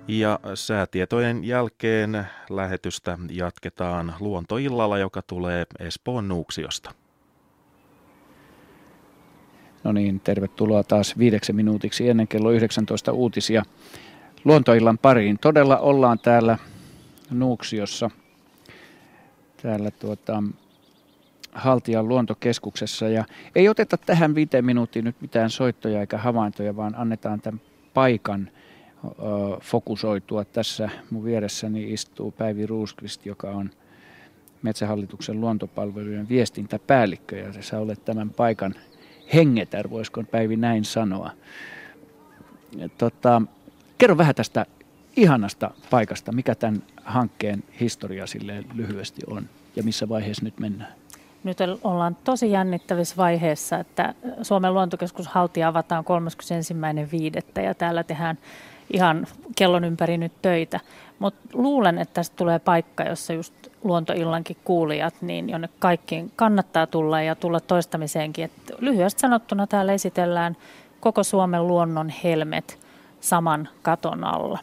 Ja 0.07 0.39
säätietojen 0.55 1.43
jälkeen 1.43 2.27
lähetystä 2.49 3.17
jatketaan 3.31 4.13
luontoillalla, 4.19 4.97
joka 4.97 5.21
tulee 5.21 5.65
Espoon 5.79 6.27
Nuuksiosta. 6.27 6.91
No 9.87 9.93
niin, 9.93 10.19
tervetuloa 10.19 10.83
taas 10.83 11.17
viideksi 11.17 11.53
minuutiksi 11.53 12.09
ennen 12.09 12.27
kello 12.27 12.51
19 12.51 13.11
uutisia 13.11 13.63
luontoillan 14.45 14.97
pariin. 14.97 15.37
Todella 15.41 15.77
ollaan 15.77 16.19
täällä 16.19 16.57
Nuuksiossa, 17.31 18.09
täällä 19.61 19.91
tuota, 19.91 20.43
Haltian 21.51 22.07
luontokeskuksessa. 22.07 23.09
Ja 23.09 23.25
ei 23.55 23.69
oteta 23.69 23.97
tähän 23.97 24.35
viiteen 24.35 24.65
minuuttiin 24.65 25.05
nyt 25.05 25.15
mitään 25.21 25.49
soittoja 25.49 25.99
eikä 25.99 26.17
havaintoja, 26.17 26.75
vaan 26.75 26.95
annetaan 26.95 27.41
tämän 27.41 27.61
paikan 27.93 28.49
ö, 29.05 29.11
fokusoitua. 29.61 30.45
Tässä 30.45 30.89
mun 31.09 31.23
vieressäni 31.23 31.93
istuu 31.93 32.31
Päivi 32.31 32.65
Ruuskvist, 32.65 33.25
joka 33.25 33.49
on 33.49 33.69
Metsähallituksen 34.61 35.41
luontopalvelujen 35.41 36.29
viestintäpäällikkö 36.29 37.37
ja 37.37 37.53
sä 37.61 37.79
olet 37.79 38.05
tämän 38.05 38.29
paikan 38.29 38.75
hengetär, 39.33 39.89
voisiko 39.89 40.23
Päivi 40.23 40.55
näin 40.55 40.85
sanoa. 40.85 41.31
Tota, 42.97 43.41
kerro 43.97 44.17
vähän 44.17 44.35
tästä 44.35 44.65
ihanasta 45.15 45.71
paikasta, 45.89 46.31
mikä 46.31 46.55
tämän 46.55 46.83
hankkeen 47.03 47.63
historia 47.79 48.27
silleen 48.27 48.65
lyhyesti 48.73 49.21
on 49.27 49.49
ja 49.75 49.83
missä 49.83 50.09
vaiheessa 50.09 50.45
nyt 50.45 50.59
mennään? 50.59 50.93
Nyt 51.43 51.57
ollaan 51.83 52.17
tosi 52.23 52.51
jännittävissä 52.51 53.17
vaiheessa, 53.17 53.79
että 53.79 54.13
Suomen 54.41 54.73
luontokeskus 54.73 55.27
Haltia 55.27 55.67
avataan 55.67 56.05
31.5. 57.57 57.61
ja 57.61 57.73
täällä 57.73 58.03
tehdään 58.03 58.37
ihan 58.93 59.27
kellon 59.55 59.83
ympäri 59.83 60.17
nyt 60.17 60.41
töitä. 60.41 60.79
Mutta 61.19 61.49
luulen, 61.53 61.97
että 61.97 62.13
tästä 62.13 62.35
tulee 62.35 62.59
paikka, 62.59 63.03
jossa 63.03 63.33
just 63.33 63.53
luontoillankin 63.87 64.57
kuulijat, 64.63 65.13
niin 65.21 65.49
jonne 65.49 65.69
kaikkiin 65.79 66.31
kannattaa 66.35 66.87
tulla 66.87 67.21
ja 67.21 67.35
tulla 67.35 67.59
toistamiseenkin. 67.59 68.45
Et 68.45 68.51
lyhyesti 68.79 69.19
sanottuna 69.19 69.67
täällä 69.67 69.93
esitellään 69.93 70.57
koko 70.99 71.23
Suomen 71.23 71.67
luonnon 71.67 72.09
helmet 72.09 72.79
saman 73.21 73.69
katon 73.81 74.23
alla. 74.23 74.59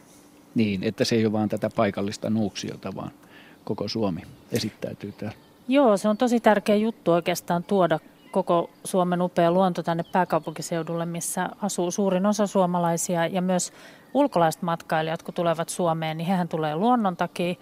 Niin, 0.55 0.85
että 0.85 1.05
se 1.05 1.17
ei 1.17 1.25
ole 1.25 1.33
vain 1.33 1.49
tätä 1.49 1.71
paikallista 1.77 2.31
nuuksiota, 2.31 2.93
vaan 2.97 3.11
koko 3.65 3.89
Suomi 3.89 4.21
esittäytyy 4.53 5.13
täällä. 5.13 5.37
Joo, 5.69 5.97
se 5.97 6.09
on 6.09 6.17
tosi 6.17 6.41
tärkeä 6.41 6.77
juttu 6.77 7.13
oikeastaan 7.13 7.65
tuoda 7.65 7.99
koko 8.31 8.71
Suomen 8.85 9.23
upea 9.23 9.51
luonto 9.51 9.83
tänne 9.83 10.05
pääkaupunkiseudulle, 10.13 11.07
missä 11.07 11.49
asuu 11.63 11.91
suurin 11.91 12.27
osa 12.27 12.47
suomalaisia 12.47 13.27
ja 13.27 13.43
myös 13.43 13.73
ulkolaiset 14.15 14.63
matkailijat, 14.63 15.23
kun 15.23 15.35
tulevat 15.35 15.69
Suomeen, 15.69 16.17
niin 16.17 16.27
hehän 16.27 16.49
tulee 16.49 16.77
luonnon 16.77 17.17
takia. 17.17 17.55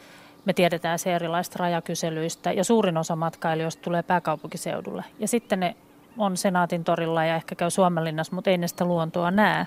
Me 0.45 0.53
tiedetään 0.53 0.99
se 0.99 1.15
erilaista 1.15 1.57
rajakyselyistä 1.59 2.53
ja 2.53 2.65
suurin 2.65 2.97
osa 2.97 3.17
matkailijoista 3.17 3.83
tulee 3.83 4.03
pääkaupunkiseudulle. 4.03 5.05
Ja 5.19 5.29
sitten 5.29 5.61
ne 5.61 5.77
on 6.19 6.37
Senaatin 6.37 6.85
torilla 6.85 7.25
ja 7.25 7.37
ehkä 7.37 7.55
käy 7.55 7.71
Suomenlinnassa, 7.71 8.35
mutta 8.35 8.51
ei 8.51 8.59
ne 8.59 8.69
sitä 8.69 8.85
luontoa 8.85 9.31
näe. 9.31 9.67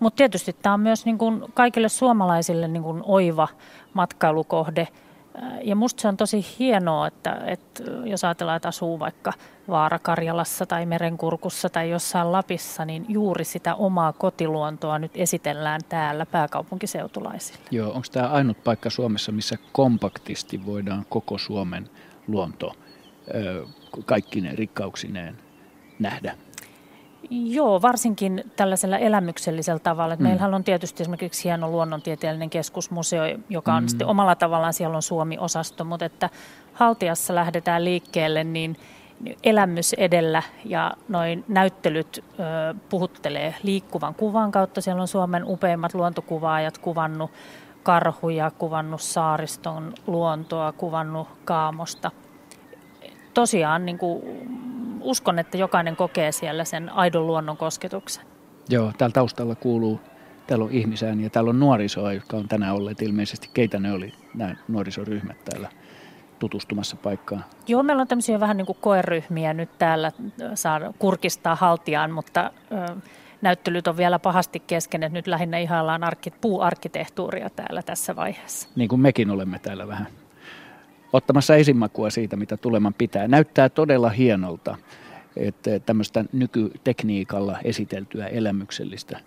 Mutta 0.00 0.16
tietysti 0.16 0.56
tämä 0.62 0.74
on 0.74 0.80
myös 0.80 1.04
niin 1.04 1.18
kuin 1.18 1.44
kaikille 1.54 1.88
suomalaisille 1.88 2.68
niin 2.68 2.82
kuin 2.82 3.02
oiva 3.06 3.48
matkailukohde– 3.94 4.88
ja 5.62 5.76
musta 5.76 6.00
se 6.02 6.08
on 6.08 6.16
tosi 6.16 6.46
hienoa, 6.58 7.06
että, 7.06 7.40
että 7.46 7.82
jos 8.04 8.24
ajatellaan, 8.24 8.56
että 8.56 8.68
asuu 8.68 8.98
vaikka 8.98 9.32
Vaarakarjalassa 9.68 10.66
tai 10.66 10.86
Merenkurkussa 10.86 11.68
tai 11.68 11.90
jossain 11.90 12.32
Lapissa, 12.32 12.84
niin 12.84 13.06
juuri 13.08 13.44
sitä 13.44 13.74
omaa 13.74 14.12
kotiluontoa 14.12 14.98
nyt 14.98 15.12
esitellään 15.14 15.80
täällä 15.88 16.26
pääkaupunkiseutulaisille. 16.26 17.60
Joo, 17.70 17.88
onko 17.88 18.06
tämä 18.12 18.28
ainut 18.28 18.64
paikka 18.64 18.90
Suomessa, 18.90 19.32
missä 19.32 19.56
kompaktisti 19.72 20.66
voidaan 20.66 21.06
koko 21.08 21.38
Suomen 21.38 21.90
luonto 22.28 22.72
kaikki 24.04 24.40
ne 24.40 24.50
rikkauksineen 24.54 25.38
nähdä? 25.98 26.36
Joo, 27.30 27.82
varsinkin 27.82 28.44
tällaisella 28.56 28.98
elämyksellisellä 28.98 29.78
tavalla. 29.78 30.16
Mm. 30.16 30.22
Meillähän 30.22 30.54
on 30.54 30.64
tietysti 30.64 31.02
esimerkiksi 31.02 31.44
hieno 31.44 31.70
luonnontieteellinen 31.70 32.50
keskusmuseo, 32.50 33.22
joka 33.48 33.74
on 33.74 33.82
mm. 33.82 33.88
sitten 33.88 34.06
omalla 34.06 34.34
tavallaan, 34.34 34.72
siellä 34.72 34.96
on 34.96 35.02
Suomi-osasto, 35.02 35.84
mutta 35.84 36.04
että 36.04 36.30
Haltiassa 36.72 37.34
lähdetään 37.34 37.84
liikkeelle, 37.84 38.44
niin 38.44 38.76
elämys 39.44 39.92
edellä 39.92 40.42
ja 40.64 40.92
noin 41.08 41.44
näyttelyt 41.48 42.18
ö, 42.18 42.42
puhuttelee 42.88 43.54
liikkuvan 43.62 44.14
kuvan 44.14 44.52
kautta. 44.52 44.80
Siellä 44.80 45.02
on 45.02 45.08
Suomen 45.08 45.42
upeimmat 45.46 45.94
luontokuvaajat 45.94 46.78
kuvannut 46.78 47.30
karhuja, 47.82 48.50
kuvannut 48.50 49.00
saariston 49.00 49.94
luontoa, 50.06 50.72
kuvannut 50.72 51.28
kaamosta. 51.44 52.10
Tosiaan 53.38 53.86
niin 53.86 53.98
kuin 53.98 54.22
uskon, 55.00 55.38
että 55.38 55.56
jokainen 55.56 55.96
kokee 55.96 56.32
siellä 56.32 56.64
sen 56.64 56.92
aidon 56.92 57.26
luonnon 57.26 57.56
kosketuksen. 57.56 58.24
Joo, 58.68 58.92
täällä 58.98 59.12
taustalla 59.12 59.54
kuuluu, 59.54 60.00
täällä 60.46 60.64
on 60.64 60.70
ihmisääni 60.70 61.22
ja 61.22 61.30
täällä 61.30 61.50
on 61.50 61.60
nuorisoa, 61.60 62.12
jotka 62.12 62.36
on 62.36 62.48
tänään 62.48 62.74
olleet 62.74 63.02
ilmeisesti. 63.02 63.50
Keitä 63.54 63.78
ne 63.78 63.92
oli, 63.92 64.12
nämä 64.34 64.56
nuorisoryhmät 64.68 65.44
täällä 65.44 65.68
tutustumassa 66.38 66.96
paikkaan? 66.96 67.44
Joo, 67.68 67.82
meillä 67.82 68.00
on 68.00 68.08
tämmöisiä 68.08 68.40
vähän 68.40 68.56
niin 68.56 68.66
kuin 68.66 68.78
koeryhmiä 68.80 69.54
nyt 69.54 69.70
täällä 69.78 70.12
saa 70.54 70.80
kurkistaa 70.98 71.56
haltiaan, 71.56 72.10
mutta 72.10 72.50
ö, 72.72 72.96
näyttelyt 73.42 73.86
on 73.86 73.96
vielä 73.96 74.18
pahasti 74.18 74.60
kesken, 74.60 75.02
että 75.02 75.18
nyt 75.18 75.26
lähinnä 75.26 75.58
ihaillaan 75.58 76.04
arkki, 76.04 76.30
puuarkkitehtuuria 76.30 77.50
täällä 77.50 77.82
tässä 77.82 78.16
vaiheessa. 78.16 78.68
Niin 78.76 78.88
kuin 78.88 79.00
mekin 79.00 79.30
olemme 79.30 79.58
täällä 79.58 79.88
vähän 79.88 80.06
ottamassa 81.12 81.56
esimakua 81.56 82.10
siitä, 82.10 82.36
mitä 82.36 82.56
tuleman 82.56 82.94
pitää. 82.94 83.28
Näyttää 83.28 83.68
todella 83.68 84.08
hienolta, 84.08 84.76
että 85.36 85.80
tämmöistä 85.80 86.24
nykytekniikalla 86.32 87.58
esiteltyä 87.64 88.26
elämyksellistä 88.26 89.20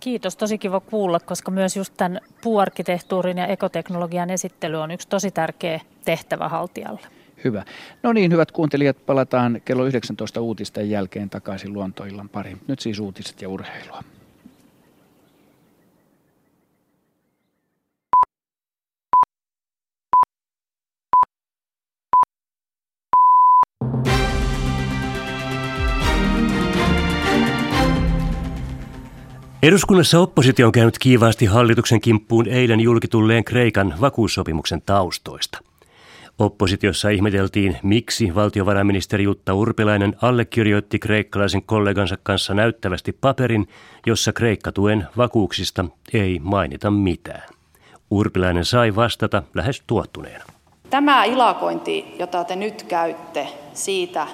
Kiitos, 0.00 0.36
tosi 0.36 0.58
kiva 0.58 0.80
kuulla, 0.80 1.20
koska 1.20 1.50
myös 1.50 1.76
just 1.76 1.94
tämän 1.96 2.20
puuarkkitehtuurin 2.42 3.38
ja 3.38 3.46
ekoteknologian 3.46 4.30
esittely 4.30 4.76
on 4.76 4.90
yksi 4.90 5.08
tosi 5.08 5.30
tärkeä 5.30 5.80
tehtävä 6.04 6.48
haltijalle. 6.48 7.00
Hyvä. 7.44 7.64
No 8.02 8.12
niin, 8.12 8.32
hyvät 8.32 8.52
kuuntelijat, 8.52 9.06
palataan 9.06 9.60
kello 9.64 9.84
19 9.84 10.40
uutisten 10.40 10.90
jälkeen 10.90 11.30
takaisin 11.30 11.72
luontoillan 11.72 12.28
pariin. 12.28 12.60
Nyt 12.66 12.80
siis 12.80 13.00
uutiset 13.00 13.42
ja 13.42 13.48
urheilua. 13.48 14.02
Eduskunnassa 29.62 30.20
oppositio 30.20 30.66
on 30.66 30.72
käynyt 30.72 30.98
kiivaasti 30.98 31.46
hallituksen 31.46 32.00
kimppuun 32.00 32.48
eilen 32.48 32.80
julkitulleen 32.80 33.44
Kreikan 33.44 33.94
vakuussopimuksen 34.00 34.82
taustoista. 34.86 35.58
Oppositiossa 36.38 37.08
ihmeteltiin, 37.08 37.76
miksi 37.82 38.34
valtiovarainministeri 38.34 39.24
Jutta 39.24 39.54
Urpilainen 39.54 40.16
allekirjoitti 40.22 40.98
kreikkalaisen 40.98 41.62
kollegansa 41.62 42.16
kanssa 42.22 42.54
näyttävästi 42.54 43.12
paperin, 43.12 43.68
jossa 44.06 44.32
kreikkatuen 44.32 45.06
vakuuksista 45.16 45.84
ei 46.12 46.40
mainita 46.42 46.90
mitään. 46.90 47.48
Urpilainen 48.10 48.64
sai 48.64 48.96
vastata 48.96 49.42
lähes 49.54 49.82
tuottuneena. 49.86 50.44
Tämä 50.90 51.24
ilakointi, 51.24 52.04
jota 52.18 52.44
te 52.44 52.56
nyt 52.56 52.82
käytte 52.82 53.48
siitä, 53.74 54.26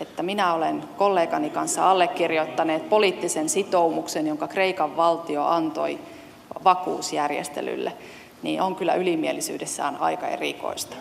että 0.00 0.22
minä 0.22 0.54
olen 0.54 0.84
kollegani 0.96 1.50
kanssa 1.50 1.90
allekirjoittaneet 1.90 2.88
poliittisen 2.88 3.48
sitoumuksen, 3.48 4.26
jonka 4.26 4.48
Kreikan 4.48 4.96
valtio 4.96 5.44
antoi 5.44 5.98
vakuusjärjestelylle, 6.64 7.92
niin 8.42 8.62
on 8.62 8.76
kyllä 8.76 8.94
ylimielisyydessään 8.94 9.96
aika 9.96 10.28
erikoista. 10.28 10.96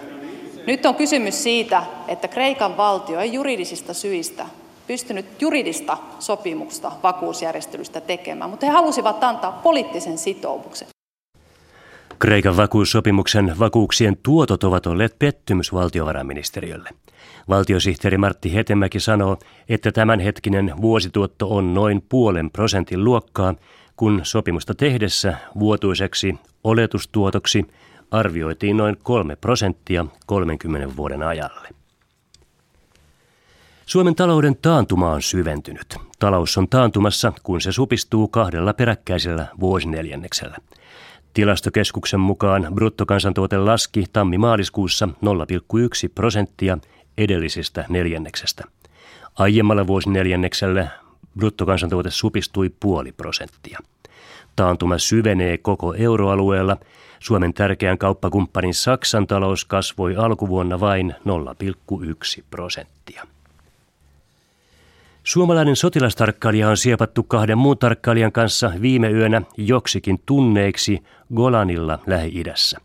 Nyt 0.68 0.86
on 0.86 0.96
kysymys 0.96 1.44
siitä, 1.44 1.84
että 2.08 2.28
Kreikan 2.28 2.78
valtio 2.78 3.20
ei 3.20 3.34
juridisista 3.34 3.94
syistä 3.94 4.46
pystynyt 4.88 5.42
juridista 5.42 5.98
sopimusta 6.20 6.92
vakuusjärjestelystä 7.04 8.02
tekemään, 8.02 8.50
mutta 8.50 8.66
he 8.66 8.72
halusivat 8.72 9.24
antaa 9.24 9.52
poliittisen 9.52 10.18
sitoumuksen. 10.18 10.88
Kreikan 12.20 12.58
vakuussopimuksen 12.58 13.60
vakuuksien 13.60 14.18
tuotot 14.24 14.64
ovat 14.64 14.88
olleet 14.88 15.20
pettymys 15.20 15.74
valtiovarainministeriölle. 15.74 16.90
Valtiosihteeri 17.50 18.18
Martti 18.18 18.54
Hetemäki 18.54 19.00
sanoo, 19.00 19.38
että 19.70 19.92
tämänhetkinen 19.92 20.74
vuosituotto 20.82 21.56
on 21.56 21.74
noin 21.74 22.02
puolen 22.10 22.52
prosentin 22.52 23.04
luokkaa, 23.04 23.56
kun 23.96 24.20
sopimusta 24.24 24.76
tehdessä 24.76 25.38
vuotuiseksi 25.60 26.36
oletustuotoksi 26.64 27.66
arvioitiin 28.12 28.78
noin 28.78 28.98
kolme 29.04 29.36
prosenttia 29.36 30.06
30 30.26 30.96
vuoden 30.96 31.24
ajalle. 31.24 31.70
Suomen 33.86 34.16
talouden 34.16 34.58
taantuma 34.62 35.12
on 35.12 35.22
syventynyt. 35.22 35.96
Talous 36.20 36.58
on 36.58 36.70
taantumassa, 36.70 37.34
kun 37.44 37.62
se 37.62 37.72
supistuu 37.72 38.28
kahdella 38.28 38.74
peräkkäisellä 38.74 39.48
vuosineljänneksellä. 39.60 40.58
Tilastokeskuksen 41.34 42.20
mukaan 42.20 42.68
bruttokansantuote 42.74 43.58
laski 43.58 44.04
tammi-maaliskuussa 44.14 45.10
0,1 45.10 45.12
prosenttia 46.16 46.78
edellisestä 47.18 47.86
neljänneksestä. 47.90 48.64
Aiemmalla 49.36 49.88
vuosineljänneksellä 49.88 50.88
bruttokansantuote 51.38 52.12
supistui 52.12 52.70
puoli 52.80 53.12
prosenttia. 53.12 53.80
Taantuma 54.56 54.98
syvenee 54.98 55.58
koko 55.58 55.94
euroalueella. 55.94 56.78
Suomen 57.20 57.54
tärkeän 57.54 57.98
kauppakumppanin 57.98 58.74
Saksan 58.74 59.28
talous 59.28 59.66
kasvoi 59.66 60.16
alkuvuonna 60.16 60.80
vain 60.80 61.16
0,1 62.38 62.44
prosenttia. 62.50 63.28
Suomalainen 65.24 65.76
sotilastarkkailija 65.76 66.70
on 66.70 66.78
siepattu 66.78 67.24
kahden 67.24 67.58
muun 67.58 67.78
tarkkailijan 67.78 68.32
kanssa 68.32 68.72
viime 68.82 69.10
yönä 69.10 69.42
joksikin 69.58 70.20
tunneiksi 70.26 71.04
Golanilla 71.36 72.00
Lähi-idässä. 72.08 72.85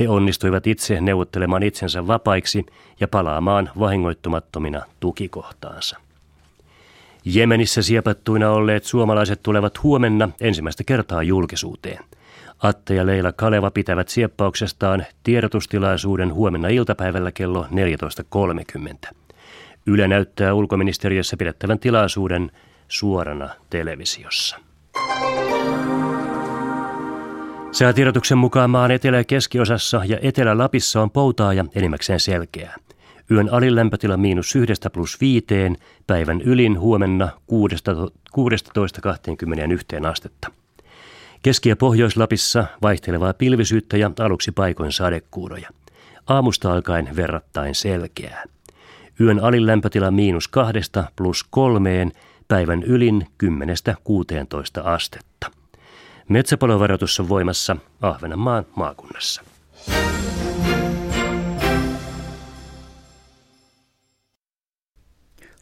He 0.00 0.08
onnistuivat 0.08 0.66
itse 0.66 1.00
neuvottelemaan 1.00 1.62
itsensä 1.62 2.06
vapaiksi 2.06 2.66
ja 3.00 3.08
palaamaan 3.08 3.70
vahingoittumattomina 3.78 4.82
tukikohtaansa. 5.00 5.98
Jemenissä 7.24 7.82
siepattuina 7.82 8.50
olleet 8.50 8.84
suomalaiset 8.84 9.42
tulevat 9.42 9.82
huomenna 9.82 10.28
ensimmäistä 10.40 10.84
kertaa 10.84 11.22
julkisuuteen. 11.22 12.04
Atte 12.58 12.94
ja 12.94 13.06
Leila 13.06 13.32
Kaleva 13.32 13.70
pitävät 13.70 14.08
sieppauksestaan 14.08 15.06
tiedotustilaisuuden 15.22 16.34
huomenna 16.34 16.68
iltapäivällä 16.68 17.32
kello 17.32 17.66
14.30. 19.08 19.14
Yle 19.86 20.08
näyttää 20.08 20.54
ulkoministeriössä 20.54 21.36
pidettävän 21.36 21.78
tilaisuuden 21.78 22.50
suorana 22.88 23.48
televisiossa. 23.70 24.56
Säätiedotuksen 27.74 28.38
mukaan 28.38 28.70
maan 28.70 28.90
etelä- 28.90 29.16
ja 29.16 29.24
keskiosassa 29.24 30.02
ja 30.04 30.18
Etelä-Lapissa 30.22 31.02
on 31.02 31.10
poutaa 31.10 31.52
ja 31.52 31.64
enimmäkseen 31.74 32.20
selkeää. 32.20 32.76
Yön 33.30 33.48
alilämpötila 33.52 34.16
miinus 34.16 34.56
yhdestä 34.56 34.90
plus 34.90 35.20
viiteen, 35.20 35.76
päivän 36.06 36.40
ylin 36.40 36.80
huomenna 36.80 37.28
16-21 37.52 40.06
astetta. 40.06 40.50
Keski- 41.42 41.68
ja 41.68 41.76
Pohjois-Lapissa 41.76 42.64
vaihtelevaa 42.82 43.32
pilvisyyttä 43.32 43.96
ja 43.96 44.10
aluksi 44.18 44.52
paikoin 44.52 44.92
sadekuuroja. 44.92 45.68
Aamusta 46.26 46.72
alkaen 46.72 47.16
verrattain 47.16 47.74
selkeää. 47.74 48.44
Yön 49.20 49.40
alilämpötila 49.40 50.10
miinus 50.10 50.48
kahdesta 50.48 51.04
plus 51.16 51.44
kolmeen, 51.50 52.12
päivän 52.48 52.82
ylin 52.82 53.26
10-16 53.44 53.46
astetta. 54.84 55.63
Metsäpalovaroitus 56.28 57.20
on 57.20 57.28
voimassa 57.28 57.76
Ahvenanmaan 58.02 58.66
maakunnassa. 58.76 59.42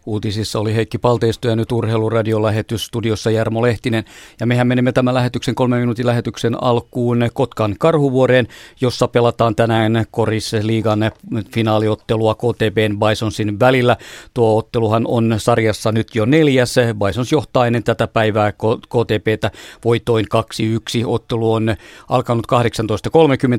Uutisissa 0.06 0.58
oli 0.58 0.74
Heikki 0.74 0.98
Palteisto 0.98 1.48
ja 1.48 1.56
nyt 1.56 1.72
urheiluradio-lähetys 1.72 2.84
studiossa 2.84 3.30
Jarmo 3.30 3.62
Lehtinen. 3.62 4.04
Ja 4.40 4.46
mehän 4.46 4.66
menemme 4.66 4.92
tämän 4.92 5.14
lähetyksen 5.14 5.54
kolmen 5.54 5.80
minuutin 5.80 6.06
lähetyksen 6.06 6.62
alkuun 6.62 7.30
Kotkan 7.34 7.76
karhuvuoreen, 7.78 8.48
jossa 8.80 9.08
pelataan 9.08 9.54
tänään 9.54 10.06
Koris 10.10 10.52
liigan 10.62 11.10
finaaliottelua 11.52 12.34
KTBn 12.34 12.98
Bisonsin 12.98 13.60
välillä. 13.60 13.96
Tuo 14.34 14.58
otteluhan 14.58 15.04
on 15.08 15.34
sarjassa 15.38 15.92
nyt 15.92 16.14
jo 16.14 16.24
neljäs. 16.24 16.74
Bisons 17.06 17.32
johtaa 17.32 17.66
ennen 17.66 17.82
tätä 17.82 18.06
päivää 18.06 18.52
KTBtä 18.88 19.50
voitoin 19.84 20.26
2-1. 21.02 21.06
Ottelu 21.06 21.52
on 21.52 21.76
alkanut 22.08 22.46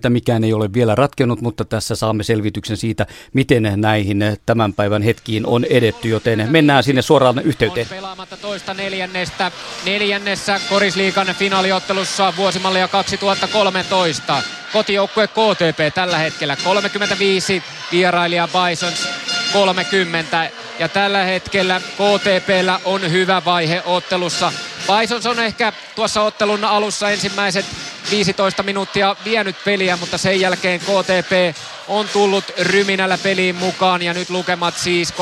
18.30, 0.04 0.10
mikään 0.10 0.44
ei 0.44 0.54
ole 0.54 0.74
vielä 0.74 0.96
ratkennut, 0.96 1.42
mutta 1.42 1.66
tässä 1.66 1.96
saamme 1.96 2.24
selvityksen 2.24 2.78
siitä, 2.78 3.06
miten 3.34 3.74
näihin 3.76 4.24
tämän 4.46 4.74
päivän 4.74 5.02
hetkiin 5.02 5.46
on 5.46 5.66
edetty, 5.66 6.10
joten 6.10 6.33
joten 6.40 6.52
mennään 6.52 6.84
sinne 6.84 7.02
suoraan 7.02 7.40
yhteyteen. 7.40 7.88
Pelaamatta 7.88 8.38
toista 8.38 8.74
neljännestä. 8.74 9.52
Neljännessä 9.86 10.60
Korisliikan 10.70 11.28
finaaliottelussa 11.28 12.34
vuosimallia 12.38 12.88
2013. 12.88 14.44
Kotijoukkue 14.74 15.28
KTP 15.28 15.94
tällä 15.94 16.18
hetkellä 16.18 16.56
35, 16.64 17.64
vierailija 17.92 18.48
Bisons 18.48 19.08
30 19.54 20.50
ja 20.80 20.90
tällä 20.90 21.24
hetkellä 21.24 21.82
KTPllä 21.82 22.80
on 22.86 23.12
hyvä 23.12 23.42
vaihe 23.46 23.84
ottelussa. 23.86 24.52
Bisons 24.88 25.26
on 25.26 25.40
ehkä 25.40 25.74
tuossa 25.96 26.22
ottelun 26.22 26.66
alussa 26.66 27.10
ensimmäiset 27.10 27.66
15 28.12 28.64
minuuttia 28.64 29.16
vienyt 29.26 29.56
peliä, 29.66 29.98
mutta 29.98 30.18
sen 30.18 30.40
jälkeen 30.40 30.80
KTP 30.80 31.58
on 31.88 32.10
tullut 32.14 32.44
ryminällä 32.60 33.18
peliin 33.18 33.56
mukaan 33.56 34.02
ja 34.02 34.14
nyt 34.14 34.30
lukemat 34.30 34.78
siis 34.78 35.14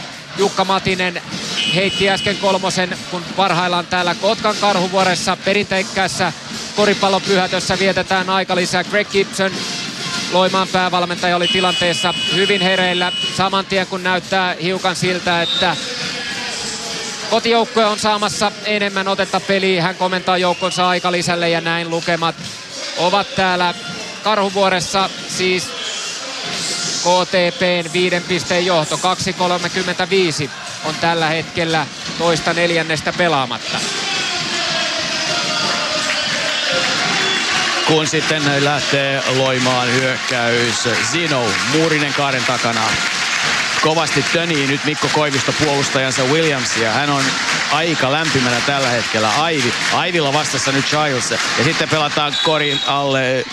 35-30. 0.00 0.02
Jukka 0.38 0.64
Matinen 0.64 1.22
heitti 1.74 2.10
äsken 2.10 2.36
kolmosen, 2.36 2.98
kun 3.10 3.24
parhaillaan 3.36 3.86
täällä 3.86 4.14
Kotkan 4.14 4.56
karhuvuoressa 4.60 5.36
perinteikkäässä 5.44 6.32
koripallopyhätössä 6.76 7.78
vietetään 7.78 8.30
aika 8.30 8.56
lisää. 8.56 8.84
Greg 8.84 9.08
Gibson 9.10 9.52
Loimaan 10.32 10.68
päävalmentaja 10.68 11.36
oli 11.36 11.48
tilanteessa 11.48 12.14
hyvin 12.34 12.60
hereillä 12.60 13.12
saman 13.36 13.66
tien 13.66 13.86
kun 13.86 14.02
näyttää 14.02 14.56
hiukan 14.62 14.96
siltä, 14.96 15.42
että 15.42 15.76
kotijoukkue 17.32 17.84
on 17.84 17.98
saamassa 17.98 18.52
enemmän 18.64 19.08
otetta 19.08 19.40
peliin. 19.40 19.82
Hän 19.82 19.94
komentaa 19.94 20.38
joukkonsa 20.38 20.88
aika 20.88 21.12
lisälle 21.12 21.48
ja 21.48 21.60
näin 21.60 21.90
lukemat 21.90 22.34
ovat 22.98 23.34
täällä 23.36 23.74
Karhuvuoressa 24.24 25.10
siis 25.28 25.70
KTPn 26.98 27.92
viiden 27.92 28.22
pisteen 28.22 28.66
johto. 28.66 28.96
2.35 30.44 30.50
on 30.84 30.94
tällä 31.00 31.28
hetkellä 31.28 31.86
toista 32.18 32.52
neljännestä 32.54 33.12
pelaamatta. 33.12 33.78
Kun 37.86 38.06
sitten 38.06 38.64
lähtee 38.64 39.22
loimaan 39.36 39.92
hyökkäys 39.92 40.88
Zino, 41.12 41.46
Muurinen 41.72 42.12
kaaren 42.12 42.44
takana 42.44 42.82
kovasti 43.82 44.24
tönii 44.32 44.66
nyt 44.66 44.84
Mikko 44.84 45.08
Koivisto 45.12 45.52
puolustajansa 45.64 46.24
Williamsia. 46.24 46.92
Hän 46.92 47.10
on 47.10 47.22
aika 47.72 48.12
lämpimänä 48.12 48.56
tällä 48.66 48.88
hetkellä. 48.88 49.30
Aivi. 49.30 49.72
Aivilla 49.94 50.32
vastassa 50.32 50.72
nyt 50.72 50.84
Giles. 50.90 51.30
Ja 51.30 51.64
sitten 51.64 51.88
pelataan 51.88 52.34
korin 52.44 52.80
alle 52.86 53.44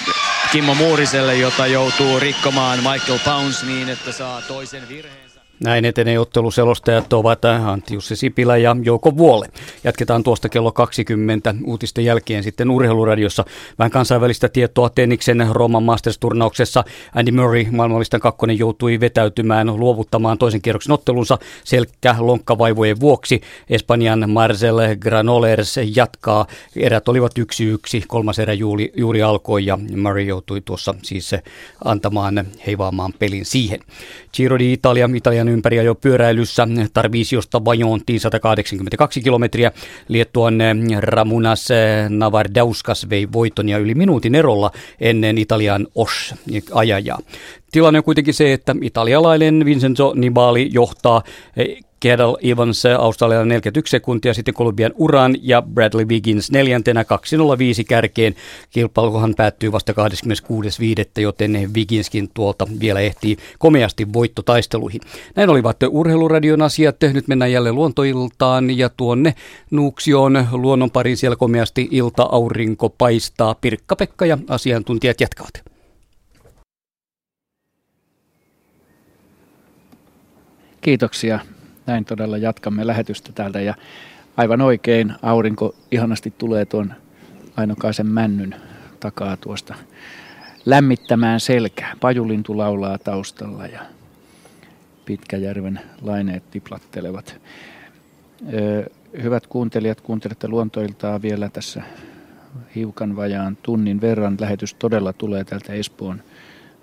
Kimmo 0.51 0.75
Muuriselle, 0.75 1.35
jota 1.35 1.67
joutuu 1.67 2.19
rikkomaan 2.19 2.79
Michael 2.79 3.19
Pounce 3.25 3.65
niin, 3.65 3.89
että 3.89 4.11
saa 4.11 4.41
toisen 4.41 4.89
virheen. 4.89 5.28
Näin 5.63 5.85
etenee 5.85 6.19
otteluselostajat 6.19 7.13
ovat 7.13 7.45
Antti 7.45 7.93
Jussi 7.93 8.15
Sipilä 8.15 8.57
ja 8.57 8.75
Jouko 8.83 9.17
Vuole. 9.17 9.47
Jatketaan 9.83 10.23
tuosta 10.23 10.49
kello 10.49 10.71
20 10.71 11.55
uutisten 11.65 12.05
jälkeen 12.05 12.43
sitten 12.43 12.69
urheiluradiossa. 12.69 13.45
Vähän 13.79 13.91
kansainvälistä 13.91 14.49
tietoa 14.49 14.89
Tenniksen 14.89 15.47
Roman 15.51 15.83
Masters-turnauksessa. 15.83 16.83
Andy 17.15 17.31
Murray, 17.31 17.65
maailmanlistan 17.71 18.19
kakkonen, 18.19 18.59
joutui 18.59 18.99
vetäytymään 18.99 19.79
luovuttamaan 19.79 20.37
toisen 20.37 20.61
kierroksen 20.61 20.91
ottelunsa 20.91 21.37
selkkä 21.63 22.15
lonkkavaivojen 22.19 22.99
vuoksi. 22.99 23.41
Espanjan 23.69 24.29
Marcel 24.29 24.77
Granolers 24.99 25.75
jatkaa. 25.95 26.45
Erät 26.75 27.09
olivat 27.09 27.37
yksi 27.37 27.65
yksi, 27.65 28.03
kolmas 28.07 28.39
erä 28.39 28.53
juuri, 28.53 28.91
juuri 28.97 29.21
alkoi 29.21 29.65
ja 29.65 29.79
Murray 29.97 30.23
joutui 30.23 30.61
tuossa 30.61 30.95
siis 31.01 31.31
antamaan 31.85 32.45
heivaamaan 32.67 33.13
pelin 33.19 33.45
siihen. 33.45 33.79
Giro 34.33 34.59
di 34.59 34.73
Italia, 34.73 35.09
Italian 35.15 35.48
ympäri 35.49 35.75
jo 35.75 35.95
pyöräilyssä 35.95 36.67
Tarvisiosta 36.93 37.59
Bajontiin 37.59 38.19
182 38.19 39.21
kilometriä. 39.21 39.71
Liettuan 40.07 40.61
eh, 40.61 40.75
Ramunas 40.99 41.71
eh, 41.71 42.09
Navardauskas 42.09 43.09
vei 43.09 43.27
voiton 43.33 43.69
ja 43.69 43.77
yli 43.77 43.95
minuutin 43.95 44.35
erolla 44.35 44.71
ennen 44.99 45.37
Italian 45.37 45.87
Osh-ajajaa. 45.95 47.19
Tilanne 47.71 47.99
on 47.99 48.03
kuitenkin 48.03 48.33
se, 48.33 48.53
että 48.53 48.75
italialainen 48.81 49.65
Vincenzo 49.65 50.13
Nibali 50.15 50.69
johtaa 50.73 51.23
eh, 51.57 51.77
Kedal 51.99 52.37
Evans 52.41 52.85
Australialla 52.85 53.45
41 53.45 53.91
sekuntia, 53.91 54.33
sitten 54.33 54.53
Kolumbian 54.53 54.91
Uran 54.95 55.35
ja 55.41 55.61
Bradley 55.61 56.05
Wiggins 56.05 56.51
neljäntenä 56.51 57.03
205 57.03 57.83
kärkeen. 57.83 58.35
Kilpailuhan 58.69 59.33
päättyy 59.37 59.71
vasta 59.71 59.93
26.5., 59.93 61.21
joten 61.21 61.69
Wigginskin 61.75 62.29
tuolta 62.33 62.67
vielä 62.79 62.99
ehtii 62.99 63.37
komeasti 63.59 64.13
voittotaisteluihin. 64.13 65.01
Näin 65.35 65.49
olivat 65.49 65.77
urheiluradion 65.89 66.61
asiat. 66.61 66.95
Nyt 67.13 67.27
mennään 67.27 67.51
jälleen 67.51 67.75
luontoiltaan 67.75 68.77
ja 68.77 68.89
tuonne 68.89 69.35
Nuuksioon 69.71 70.47
luonnon 70.51 70.91
pariin 70.91 71.17
siellä 71.17 71.35
komeasti 71.35 71.87
ilta 71.91 72.23
aurinko 72.31 72.89
paistaa. 72.89 73.55
Pirkka-Pekka 73.55 74.25
ja 74.25 74.37
asiantuntijat 74.47 75.21
jatkavat. 75.21 75.68
Kiitoksia 80.81 81.39
näin 81.85 82.05
todella 82.05 82.37
jatkamme 82.37 82.87
lähetystä 82.87 83.31
täältä 83.35 83.61
ja 83.61 83.73
aivan 84.37 84.61
oikein 84.61 85.13
aurinko 85.21 85.75
ihanasti 85.91 86.33
tulee 86.37 86.65
tuon 86.65 86.93
ainokaisen 87.57 88.07
männyn 88.07 88.55
takaa 88.99 89.37
tuosta 89.37 89.75
lämmittämään 90.65 91.39
selkää. 91.39 91.95
Pajulintu 91.99 92.57
laulaa 92.57 92.97
taustalla 92.97 93.67
ja 93.67 93.79
Pitkäjärven 95.05 95.79
laineet 96.01 96.51
tiplattelevat. 96.51 97.41
hyvät 99.23 99.47
kuuntelijat, 99.47 100.01
kuuntelette 100.01 100.47
luontoiltaa 100.47 101.21
vielä 101.21 101.49
tässä 101.49 101.83
hiukan 102.75 103.15
vajaan 103.15 103.57
tunnin 103.63 104.01
verran. 104.01 104.37
Lähetys 104.39 104.73
todella 104.73 105.13
tulee 105.13 105.43
täältä 105.43 105.73
Espoon 105.73 106.23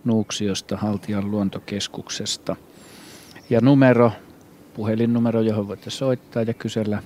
Nuuksiosta, 0.05 0.77
Haltian 0.77 1.31
luontokeskuksesta. 1.31 2.57
Ja 3.51 3.61
numero 3.61 4.13
puhelinnumero, 4.75 5.41
johon 5.41 5.69
voitte 5.69 5.91
soittaa 5.91 6.43
ja 6.43 6.55
kysellä 6.55 7.03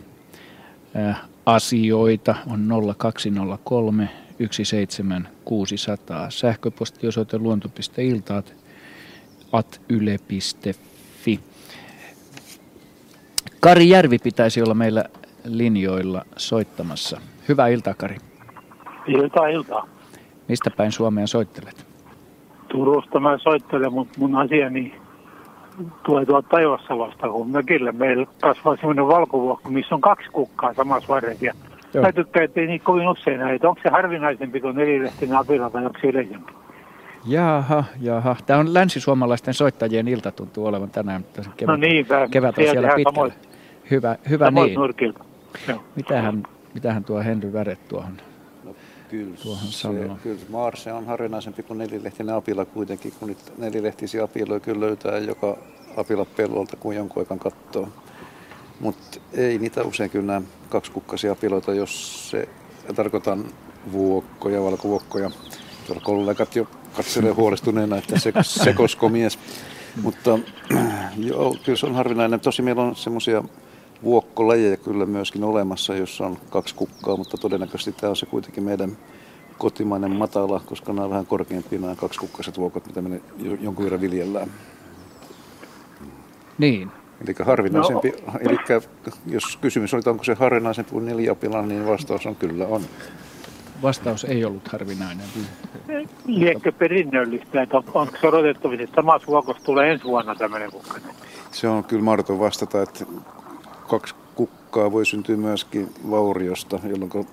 asioita 1.46 2.34
on 2.50 2.68
0203 2.98 4.08
17600. 4.50 6.30
Sähköpostiosoite 6.30 7.38
luonto.iltaat 7.38 8.54
at 9.52 9.80
yle.fi. 9.88 11.40
Kari 13.60 13.88
Järvi 13.88 14.18
pitäisi 14.18 14.62
olla 14.62 14.74
meillä 14.74 15.04
linjoilla 15.44 16.24
soittamassa. 16.36 17.20
Hyvää 17.48 17.68
iltaa, 17.68 17.94
Kari. 17.94 18.16
Iltaa, 19.06 19.48
iltaa. 19.48 19.88
Mistä 20.48 20.70
päin 20.70 20.92
Suomea 20.92 21.26
soittelet? 21.26 21.86
Turusta 22.68 23.20
mä 23.20 23.38
soittelen, 23.38 23.92
mutta 23.92 24.18
mun 24.18 24.36
asiani 24.36 24.99
tulee 26.02 26.26
tuolta 26.26 26.48
taivassa 26.48 26.98
vasta, 26.98 27.28
kun 27.28 27.50
mökillä 27.50 27.92
meillä 27.92 28.26
kasvaa 28.40 28.76
semmoinen 28.76 29.06
valkovuokko, 29.06 29.70
missä 29.70 29.94
on 29.94 30.00
kaksi 30.00 30.30
kukkaa 30.30 30.74
samassa 30.74 31.08
varressa. 31.08 31.44
Ja 31.44 31.54
Mä 31.94 32.08
että 32.44 32.60
ei 32.60 32.66
niin 32.66 32.80
kovin 32.80 33.08
usein 33.08 33.40
näitä. 33.40 33.68
Onko 33.68 33.80
se 33.82 33.88
harvinaisempi 33.88 34.60
kuin 34.60 34.76
nelilehtinen 34.76 35.36
apila 35.36 35.72
vai 35.72 35.86
onko 35.86 35.98
se 36.00 36.06
yleisempi? 36.06 36.52
Jaha, 37.26 37.84
jaha. 38.00 38.36
Tämä 38.46 38.60
on 38.60 38.74
länsisuomalaisten 38.74 39.54
soittajien 39.54 40.08
ilta 40.08 40.32
tuntuu 40.32 40.66
olevan 40.66 40.90
tänään. 40.90 41.24
Kevät, 41.56 41.66
no 41.66 41.76
niin, 41.76 42.06
kevät 42.30 42.58
on 42.58 42.64
siellä 42.64 42.88
pitkällä. 42.96 43.32
Hyvä, 43.90 44.16
hyvä 44.28 44.50
niin. 44.50 44.78
Mitähän, 45.96 46.42
mitähän 46.74 47.04
tuo 47.04 47.20
Henry 47.20 47.52
Väret 47.52 47.88
tuohon 47.88 48.12
Kyllä, 49.10 49.36
se, 49.70 49.88
kyllä 50.22 50.40
Maarse 50.48 50.92
on 50.92 51.06
harvinaisempi 51.06 51.62
kuin 51.62 51.78
nelilehtinen 51.78 52.34
apila 52.34 52.64
kuitenkin, 52.64 53.12
kun 53.18 53.28
nyt 53.28 53.38
nelilehtisiä 53.58 54.24
apiloja 54.24 54.60
kyllä 54.60 54.80
löytää 54.80 55.18
joka 55.18 55.56
apila 55.96 56.24
pellolta, 56.24 56.76
kun 56.76 56.96
jonkun 56.96 57.22
aikaan 57.22 57.40
katsoo. 57.40 57.88
Mutta 58.80 59.20
ei 59.32 59.58
niitä 59.58 59.82
usein 59.82 60.10
kyllä 60.10 60.26
nämä 60.26 60.46
kaksikukkaisia 60.68 61.32
apiloita, 61.32 61.74
jos 61.74 62.30
se 62.30 62.48
tarkoitan 62.96 63.44
vuokkoja, 63.92 64.62
valkovuokkoja. 64.62 65.30
Tuolla 65.86 66.02
kollegat 66.02 66.56
jo 66.56 66.66
katselee 66.96 67.32
huolestuneena, 67.32 67.96
että 67.96 68.18
se, 68.18 68.32
sekosko 68.42 69.08
mies. 69.08 69.38
Mutta 70.02 70.38
joo, 71.18 71.56
kyllä 71.64 71.78
se 71.78 71.86
on 71.86 71.94
harvinainen. 71.94 72.40
Tosi 72.40 72.62
meillä 72.62 72.82
on 72.82 72.96
semmoisia 72.96 73.44
vuokkolajeja 74.04 74.76
kyllä 74.76 75.06
myöskin 75.06 75.44
olemassa, 75.44 75.94
jossa 75.94 76.26
on 76.26 76.36
kaksi 76.50 76.74
kukkaa, 76.74 77.16
mutta 77.16 77.36
todennäköisesti 77.36 77.92
tämä 77.92 78.10
on 78.10 78.16
se 78.16 78.26
kuitenkin 78.26 78.64
meidän 78.64 78.96
kotimainen 79.58 80.16
matala, 80.16 80.60
koska 80.66 80.92
nämä 80.92 81.04
on 81.04 81.10
vähän 81.10 81.26
korkeampia 81.26 81.78
nämä 81.78 81.94
kaksikukkaiset 81.94 82.58
vuokot, 82.58 82.86
mitä 82.86 83.02
me 83.02 83.20
jonkun 83.60 83.84
verran 83.84 84.00
viljellään. 84.00 84.50
Niin. 86.58 86.90
Eli 87.24 87.34
harvinaisempi, 87.44 88.14
no. 88.26 88.32
eli 88.40 88.56
jos 89.26 89.56
kysymys 89.56 89.94
oli, 89.94 90.02
onko 90.06 90.24
se 90.24 90.34
harvinaisempi 90.34 90.90
kuin 90.90 91.06
neliapila, 91.06 91.62
niin 91.62 91.86
vastaus 91.86 92.26
on 92.26 92.36
kyllä 92.36 92.66
on. 92.66 92.82
Vastaus 93.82 94.24
ei 94.24 94.44
ollut 94.44 94.68
harvinainen. 94.68 95.26
Liekö 96.26 96.72
perinnöllistä, 96.72 97.62
että 97.62 97.76
onko 97.76 98.16
se 98.20 98.28
odotettavissa, 98.28 98.84
että 98.84 98.94
samassa 98.94 99.26
vuokossa 99.26 99.64
tulee 99.64 99.92
ensi 99.92 100.04
vuonna 100.04 100.34
tämmöinen 100.34 100.70
kukkainen? 100.70 101.10
Se 101.52 101.68
on 101.68 101.84
kyllä 101.84 102.02
mahdoton 102.02 102.38
vastata, 102.38 102.82
että 102.82 103.04
kaksi 103.90 104.14
kukkaa 104.34 104.92
voi 104.92 105.06
syntyä 105.06 105.36
myöskin 105.36 105.94
vauriosta, 106.10 106.80
jolloin 106.84 107.26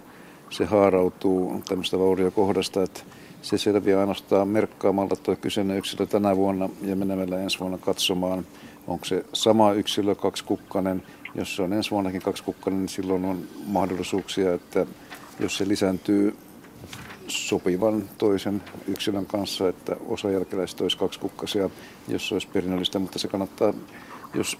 se 0.49 0.65
haarautuu 0.65 1.61
tämmöistä 1.67 1.99
vauriokohdasta, 1.99 2.83
että 2.83 2.99
se 3.41 3.57
selviää 3.57 3.99
ainoastaan 3.99 4.47
merkkaamalla 4.47 5.15
tuo 5.15 5.35
kyseinen 5.35 5.77
yksilö 5.77 6.05
tänä 6.05 6.35
vuonna 6.35 6.69
ja 6.81 6.95
menemällä 6.95 7.39
ensi 7.39 7.59
vuonna 7.59 7.77
katsomaan, 7.77 8.45
onko 8.87 9.05
se 9.05 9.25
sama 9.33 9.71
yksilö 9.71 10.15
kaksikukkainen. 10.15 11.03
Jos 11.35 11.55
se 11.55 11.61
on 11.61 11.73
ensi 11.73 11.91
vuonnakin 11.91 12.21
kaksikukkainen, 12.21 12.79
niin 12.79 12.89
silloin 12.89 13.25
on 13.25 13.43
mahdollisuuksia, 13.65 14.53
että 14.53 14.85
jos 15.39 15.57
se 15.57 15.67
lisääntyy 15.67 16.35
sopivan 17.27 18.09
toisen 18.17 18.63
yksilön 18.87 19.25
kanssa, 19.25 19.69
että 19.69 19.95
osa 20.07 20.31
jälkeläisistä 20.31 20.83
olisi 20.83 20.97
kaksikukkaisia, 20.97 21.69
jos 22.07 22.27
se 22.27 22.35
olisi 22.35 22.47
perinnöllistä, 22.53 22.99
mutta 22.99 23.19
se 23.19 23.27
kannattaa, 23.27 23.73
jos 24.33 24.57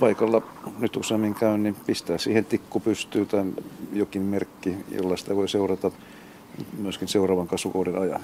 paikalla 0.00 0.42
nyt 0.78 0.96
useammin 0.96 1.34
käyn, 1.34 1.62
niin 1.62 1.76
pistää 1.86 2.18
siihen 2.18 2.44
tikku 2.44 2.80
pystyy 2.80 3.26
tai 3.26 3.44
jokin 3.92 4.22
merkki, 4.22 4.76
jolla 4.90 5.16
sitä 5.16 5.36
voi 5.36 5.48
seurata 5.48 5.90
myöskin 6.78 7.08
seuraavan 7.08 7.48
kasvukauden 7.48 7.98
ajan. 7.98 8.20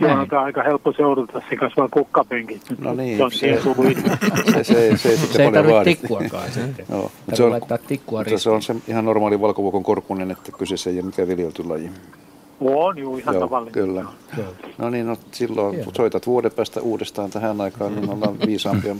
Joo, 0.00 0.12
on 0.12 0.28
aika 0.44 0.62
helppo 0.62 0.92
seurata, 0.92 1.42
se 1.50 1.56
kasvaa 1.56 1.88
kukkapenkit. 1.88 2.62
No 2.78 2.94
niin, 2.94 3.18
se, 3.30 3.38
se, 3.38 4.64
se, 4.64 4.64
se, 4.64 4.96
se, 4.96 5.16
se 5.16 5.44
ei 5.44 5.52
tarvitse 5.52 5.84
tikkuakaan 5.84 6.50
sitten. 6.52 6.86
Joo, 6.90 7.02
mutta 7.02 7.36
se 7.36 7.44
on, 7.44 7.52
mutta 7.52 8.38
se 8.38 8.50
on 8.50 8.62
se 8.62 8.76
ihan 8.88 9.04
normaali 9.04 9.40
valkovuokon 9.40 9.82
korkunen, 9.82 10.30
että 10.30 10.52
kyseessä 10.52 10.90
ei 10.90 10.96
ole 10.96 11.06
mikään 11.06 11.28
viljelty 11.28 11.64
laji. 11.64 11.90
On, 12.60 12.98
juu, 12.98 13.18
ihan 13.18 13.34
Joo, 13.34 13.44
tavallinen. 13.44 13.72
Kyllä. 13.72 14.04
No 14.78 14.90
niin, 14.90 15.06
no 15.06 15.16
silloin 15.32 15.74
Hieno. 15.74 15.92
soitat 15.96 16.26
vuoden 16.26 16.52
päästä 16.52 16.80
uudestaan 16.80 17.30
tähän 17.30 17.60
aikaan, 17.60 17.94
niin 17.94 18.10
ollaan 18.10 18.38
viisaampia. 18.46 18.96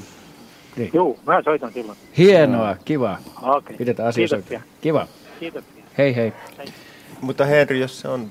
Niin. 0.76 0.90
Joo, 0.92 1.16
mä 1.26 1.42
soitan 1.42 1.72
silloin. 1.72 1.98
Hienoa, 2.18 2.76
kiva. 2.84 3.18
Okay. 3.42 3.76
Pidetään 3.76 4.08
asia 4.08 4.26
Kiva. 4.80 5.08
Kiitos. 5.40 5.64
Hei 5.98 6.16
hei. 6.16 6.32
hei. 6.58 6.66
Mutta 7.20 7.44
Henry, 7.44 7.78
jos 7.78 8.00
se 8.00 8.08
on, 8.08 8.30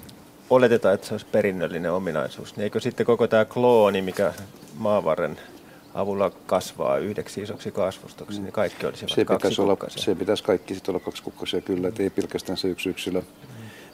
oletetaan, 0.50 0.96
että 0.96 1.08
se 1.08 1.14
olisi 1.14 1.26
perinnöllinen 1.32 1.92
ominaisuus, 1.92 2.56
niin 2.56 2.64
eikö 2.64 2.80
sitten 2.80 3.06
koko 3.06 3.28
tämä 3.28 3.46
klooni, 3.46 4.02
mikä 4.02 4.34
maavarren 4.78 5.40
avulla 5.94 6.32
kasvaa 6.46 6.98
yhdeksi 6.98 7.42
isoksi 7.42 7.72
kasvustoksi, 7.72 8.42
niin 8.42 8.54
kaikki 8.54 8.86
olisi 8.86 9.06
se 9.08 9.26
pitäisi 9.26 9.62
olla, 9.62 9.78
Se 9.88 10.16
pitäisi 10.16 10.44
kaikki 10.44 10.76
sitten 10.76 10.96
olla 10.96 11.14
kukkasia 11.24 11.62
kyllä, 11.62 11.88
että 11.88 12.04
ei 12.04 12.10
pelkästään 12.10 12.58
se 12.58 12.68
yksi 12.68 12.90
yksilö. 12.90 13.20
Mm. 13.20 13.26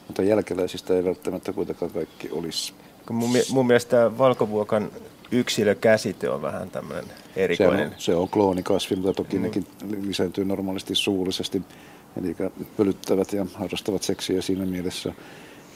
Mutta 0.06 0.22
jälkeläisistä 0.22 0.94
ei 0.94 1.04
välttämättä 1.04 1.52
kuitenkaan 1.52 1.90
kaikki 1.90 2.28
olisi. 2.32 2.72
Mun, 3.10 3.30
mun 3.50 3.66
mielestä 3.66 4.18
valkovuokan 4.18 4.90
yksilökäsite 5.32 6.30
on 6.30 6.42
vähän 6.42 6.70
tämmöinen 6.70 7.04
erikoinen. 7.36 7.88
Se 7.88 7.94
on, 7.94 8.00
se 8.00 8.14
on 8.14 8.28
kloonikasvi, 8.28 8.96
mutta 8.96 9.12
toki 9.12 9.36
mm. 9.36 9.42
nekin 9.42 9.66
lisääntyy 10.02 10.44
normaalisti 10.44 10.94
suullisesti. 10.94 11.62
Eli 12.20 12.36
pölyttävät 12.76 13.32
ja 13.32 13.46
harrastavat 13.54 14.02
seksiä 14.02 14.42
siinä 14.42 14.66
mielessä. 14.66 15.12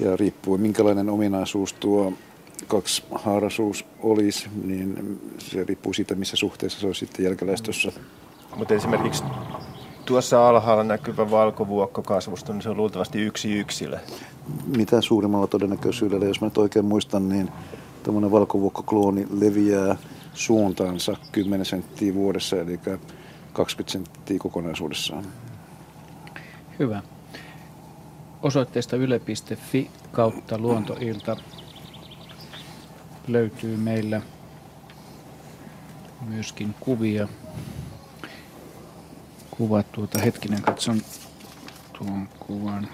Ja 0.01 0.17
riippuu 0.17 0.59
minkälainen 0.59 1.11
ominaisuus 1.11 1.73
tuo 1.73 2.13
kaksihaaraisuus 2.69 3.85
olisi, 4.03 4.49
niin 4.65 5.21
se 5.39 5.65
riippuu 5.65 5.93
siitä, 5.93 6.15
missä 6.15 6.37
suhteessa 6.37 6.81
se 6.81 6.87
on 6.87 6.95
sitten 6.95 7.25
jälkeläistössä. 7.25 7.93
Mutta 8.57 8.75
esimerkiksi 8.75 9.25
tuossa 10.05 10.49
alhaalla 10.49 10.85
näkyvä 10.85 11.31
valkovuokko 11.31 12.03
kasvusto, 12.03 12.53
niin 12.53 12.63
se 12.63 12.69
on 12.69 12.77
luultavasti 12.77 13.21
yksi 13.21 13.53
yksilö. 13.53 13.99
Mitä 14.77 15.01
suurimmalla 15.01 15.47
todennäköisyydellä, 15.47 16.27
jos 16.27 16.41
mä 16.41 16.47
nyt 16.47 16.59
oikein 16.59 16.85
muistan, 16.85 17.29
niin 17.29 17.49
tämmöinen 18.05 18.31
valkovuokkoklooni 18.31 19.27
leviää 19.41 19.97
suuntaansa 20.35 21.17
10 21.33 21.67
senttiä 21.67 22.15
vuodessa, 22.15 22.57
eli 22.57 22.81
20 23.53 23.93
senttiä 23.93 24.39
kokonaisuudessaan. 24.39 25.25
Hyvä. 26.79 27.03
Osoitteesta 28.43 28.97
yle.fi 28.97 29.91
kautta 30.13 30.59
luontoilta 30.59 31.37
löytyy 33.29 33.77
meillä 33.77 34.21
myöskin 36.29 36.75
kuvia. 36.81 37.29
Kuvat 39.51 39.93
tuota, 39.93 40.19
hetkinen 40.19 40.63
katson 40.63 41.01
tuon 41.99 42.29
kuvan. 42.47 42.89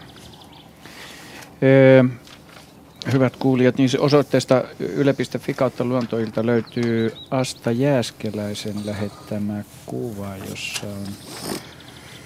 Hyvät 3.12 3.36
kuulijat, 3.36 3.78
niin 3.78 3.90
osoitteesta 3.98 4.64
yle.fi 4.78 5.54
kautta 5.54 5.84
luontoilta 5.84 6.46
löytyy 6.46 7.12
Asta 7.30 7.70
Jääskeläisen 7.70 8.74
lähettämä 8.84 9.64
kuva, 9.86 10.36
jossa 10.50 10.86
on 10.86 11.06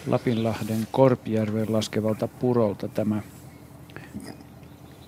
Lapinlahden 0.06 0.86
Korpijärven 0.90 1.72
laskevalta 1.72 2.28
purolta 2.28 2.88
tämä 2.88 3.22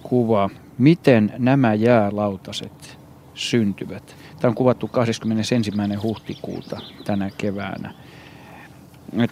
kuva. 0.02 0.50
Miten 0.78 1.32
nämä 1.38 1.74
jäälautaset 1.74 2.98
syntyvät? 3.34 4.16
Tämä 4.40 4.50
on 4.50 4.54
kuvattu 4.54 4.88
21. 4.88 5.72
huhtikuuta 6.02 6.80
tänä 7.04 7.30
keväänä. 7.38 7.94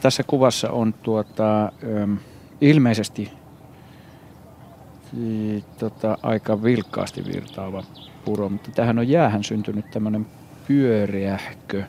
Tässä 0.01 0.23
kuvassa 0.23 0.71
on 0.71 0.93
tuota, 0.93 1.73
ilmeisesti 2.61 3.33
tota, 5.79 6.19
aika 6.23 6.63
vilkkaasti 6.63 7.25
virtaava 7.25 7.85
puro, 8.25 8.49
mutta 8.49 8.71
tähän 8.71 8.99
on 8.99 9.09
jäähän 9.09 9.45
syntynyt 9.45 9.91
tämmöinen 9.91 10.27
pyöreähkö, 10.69 11.83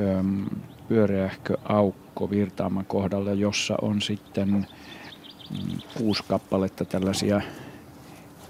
öm, 0.00 0.46
pyöreähkö 0.88 1.56
aukko 1.64 2.30
virtaaman 2.30 2.84
kohdalla, 2.84 3.32
jossa 3.32 3.74
on 3.82 4.02
sitten 4.02 4.66
kuusi 5.98 6.24
kappaletta 6.28 6.84
tällaisia, 6.84 7.40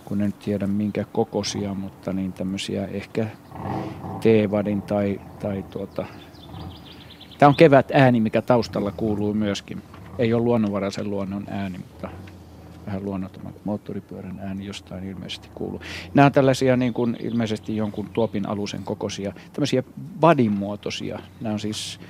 kun 0.04 0.22
en 0.22 0.32
tiedä 0.32 0.66
minkä 0.66 1.04
kokoisia, 1.12 1.74
mutta 1.74 2.12
niin 2.12 2.32
tämmöisiä 2.32 2.86
ehkä 2.86 3.26
teevadin 4.22 4.82
tai, 4.82 5.20
tai 5.40 5.64
tuota, 5.70 6.06
Tämä 7.38 7.48
on 7.48 7.56
kevät 7.56 7.90
ääni, 7.92 8.20
mikä 8.20 8.42
taustalla 8.42 8.92
kuuluu 8.92 9.34
myöskin. 9.34 9.82
Ei 10.18 10.34
ole 10.34 10.42
luonnonvaraisen 10.42 11.10
luonnon 11.10 11.44
ääni, 11.50 11.78
mutta 11.78 12.08
vähän 12.88 13.04
luonnottoman 13.04 13.52
moottoripyörän 13.64 14.38
ääni 14.40 14.66
jostain 14.66 15.04
ilmeisesti 15.04 15.48
kuuluu. 15.54 15.80
Nämä 16.14 16.26
on 16.26 16.32
tällaisia 16.32 16.76
niin 16.76 16.94
kuin 16.94 17.16
ilmeisesti 17.20 17.76
jonkun 17.76 18.10
tuopin 18.12 18.48
alusen 18.48 18.82
kokoisia, 18.82 19.32
tämmöisiä 19.52 19.82
muotoisia. 20.52 21.18
Nämä 21.40 21.52
on 21.52 21.60
siis, 21.60 22.00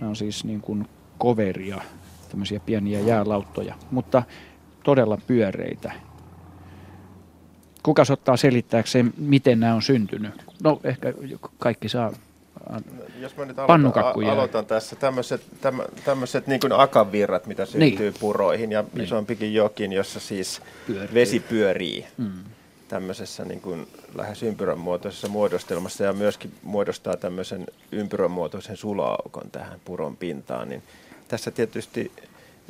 nämä 0.00 0.10
on 0.10 0.16
siis 0.16 0.44
niin 0.44 0.60
kuin 0.60 0.88
koveria, 1.18 1.80
tämmöisiä 2.28 2.60
pieniä 2.60 3.00
jäälauttoja, 3.00 3.74
mutta 3.90 4.22
todella 4.84 5.18
pyöreitä. 5.26 5.92
Kuka 7.82 8.02
ottaa 8.10 8.36
selittääkseen, 8.36 9.12
miten 9.16 9.60
nämä 9.60 9.74
on 9.74 9.82
syntynyt? 9.82 10.44
No 10.62 10.80
ehkä 10.84 11.12
kaikki 11.58 11.88
saa 11.88 12.12
Jos 13.20 13.36
mä 13.36 13.44
nyt 13.44 13.58
aloitan, 13.58 14.04
aloitan 14.30 14.66
tässä, 14.66 14.96
tämmöiset, 14.96 15.42
tämmöiset 16.04 16.46
niin 16.46 16.60
kuin 16.60 16.72
akavirrat, 16.72 17.46
mitä 17.46 17.66
syntyy 17.66 18.10
niin. 18.10 18.20
puroihin 18.20 18.72
ja 18.72 18.84
niin. 18.92 19.04
isompikin 19.04 19.54
jokin, 19.54 19.92
jossa 19.92 20.20
siis 20.20 20.62
pyörii. 20.86 21.14
vesi 21.14 21.40
pyörii. 21.40 22.06
Mm 22.16 22.32
tämmöisessä 22.88 23.44
niin 23.44 23.60
kuin 23.60 23.86
lähes 24.14 24.42
ympyrän 24.42 24.78
muotoisessa 24.78 25.28
muodostelmassa 25.28 26.04
ja 26.04 26.12
myöskin 26.12 26.52
muodostaa 26.62 27.16
tämmöisen 27.16 27.66
ympyrän 27.92 28.30
muotoisen 28.30 28.76
sulaukon 28.76 29.50
tähän 29.50 29.80
puron 29.84 30.16
pintaan, 30.16 30.68
niin 30.68 30.82
tässä 31.28 31.50
tietysti 31.50 32.12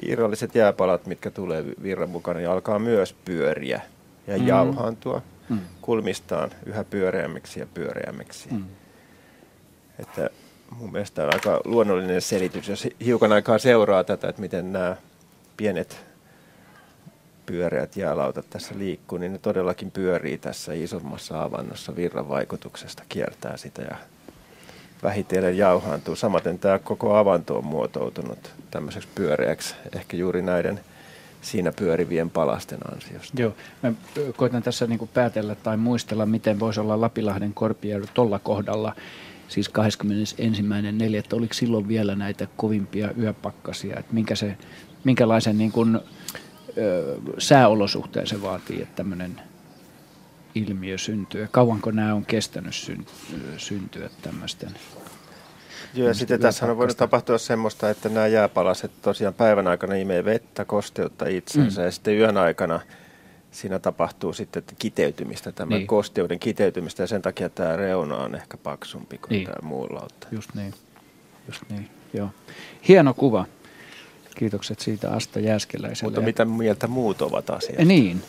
irralliset 0.03 0.55
jääpalat, 0.55 1.07
mitkä 1.07 1.31
tulee 1.31 1.65
virran 1.83 2.11
mukana, 2.11 2.39
niin 2.39 2.51
alkaa 2.51 2.79
myös 2.79 3.13
pyöriä 3.25 3.81
ja 4.27 4.39
mm. 4.39 4.47
jauhaantua 4.47 5.23
mm. 5.49 5.59
kulmistaan 5.81 6.51
yhä 6.67 6.85
pyöreämmiksi 6.85 7.61
ja 7.61 7.67
pyöreämmiksi. 7.75 8.49
Mm. 8.51 8.65
Että 9.99 10.31
mun 10.71 10.93
mielestä 10.93 11.25
on 11.25 11.35
aika 11.35 11.61
luonnollinen 11.65 12.21
selitys, 12.21 12.69
jos 12.69 12.89
hiukan 13.05 13.33
aikaa 13.33 13.59
seuraa 13.59 14.05
tätä, 14.05 14.29
että 14.29 14.41
miten 14.41 14.73
nämä 14.73 14.97
pienet 15.57 16.05
pyöreät 17.47 17.97
jäälautat 17.97 18.51
tässä 18.51 18.75
liikkuu, 18.79 19.19
niin 19.19 19.33
ne 19.33 19.39
todellakin 19.39 19.91
pyörii 19.91 20.39
tässä 20.39 20.73
isommassa 20.73 21.43
avannossa 21.43 21.97
virran 21.97 22.29
vaikutuksesta, 22.29 23.03
kiertää 23.09 23.57
sitä 23.57 23.83
ja 23.83 23.97
vähitellen 25.03 25.59
jauhaantuu. 25.59 26.17
Samaten 26.17 26.59
tämä 26.59 26.79
koko 26.79 27.17
avanto 27.17 27.59
on 27.59 27.67
muotoutunut 27.67 28.39
tämmöiseksi 28.71 29.09
pyöreäksi, 29.15 29.75
ehkä 29.97 30.17
juuri 30.17 30.43
näiden 30.43 30.81
siinä 31.43 31.73
pyörivien 31.73 32.31
palasten 32.31 32.79
ansiosta. 32.95 33.43
Joo, 33.43 33.55
mä 33.83 33.93
koitan 34.37 34.63
tässä 34.63 34.87
niin 34.87 35.11
päätellä 35.15 35.55
tai 35.55 35.77
muistella, 35.77 36.27
miten 36.27 36.61
voisi 36.61 36.81
olla 36.81 37.01
Lapilahden 37.01 37.55
korpia 37.55 38.01
tuolla 38.15 38.39
kohdalla, 38.39 38.95
siis 39.49 39.71
21.4. 39.71 39.75
Oliko 41.33 41.55
silloin 41.55 41.89
vielä 41.89 42.15
näitä 42.15 42.47
kovimpia 42.57 43.11
yöpakkasia, 43.19 43.99
että 43.99 44.15
minkä 44.15 44.35
se, 44.35 44.57
minkälaisen 45.05 45.59
niin 45.59 45.73
kuin, 45.73 46.01
ö, 46.79 47.19
sääolosuhteen 47.39 48.27
se 48.27 48.43
vaatii, 48.43 48.83
että 48.83 48.97
tämmöinen 48.97 49.41
ilmiö 50.55 50.99
syntyy. 50.99 51.49
Kauanko 51.51 51.91
nämä 51.91 52.15
on 52.15 52.25
kestänyt 52.25 52.75
syntyä 53.57 54.11
tämmöisten 54.23 54.71
Joo, 55.95 56.09
ja 56.09 56.15
sitten 56.15 56.41
tässä 56.41 56.67
on 56.67 56.79
voinut 56.79 56.97
tapahtua 56.97 57.39
semmoista, 57.39 57.91
että 57.91 58.09
nämä 58.09 58.27
jääpalaset 58.27 58.91
tosiaan 59.03 59.35
päivän 59.35 59.67
aikana 59.67 59.95
imee 59.95 60.25
vettä, 60.25 60.65
kosteutta 60.65 61.27
itsensä, 61.27 61.81
mm. 61.81 61.85
ja 61.85 61.91
sitten 61.91 62.19
yön 62.19 62.37
aikana 62.37 62.81
siinä 63.51 63.79
tapahtuu 63.79 64.33
sitten 64.33 64.63
kiteytymistä, 64.79 65.53
tämän 65.53 65.79
niin. 65.79 65.87
kosteuden 65.87 66.39
kiteytymistä, 66.39 67.03
ja 67.03 67.07
sen 67.07 67.23
takia 67.23 67.49
tämä 67.49 67.77
reuna 67.77 68.17
on 68.17 68.35
ehkä 68.35 68.57
paksumpi 68.57 69.19
kuin 69.19 69.31
niin. 69.31 69.45
tämä 69.45 69.69
muu 69.69 69.87
lautta. 69.91 70.27
Just 70.33 70.55
niin, 70.55 70.75
just 71.47 71.63
niin, 71.71 71.89
joo. 72.15 72.29
Hieno 72.89 73.15
kuva. 73.15 73.47
Kiitokset 74.35 74.81
siitä 74.81 75.13
Asta 75.13 75.41
Jääskeläiselle. 75.41 76.11
Mutta 76.11 76.21
mitä 76.21 76.45
mieltä 76.45 76.87
muut 76.87 77.23
ovat 77.23 77.51
asiasta? 77.51 77.85
Niin, 77.85 78.23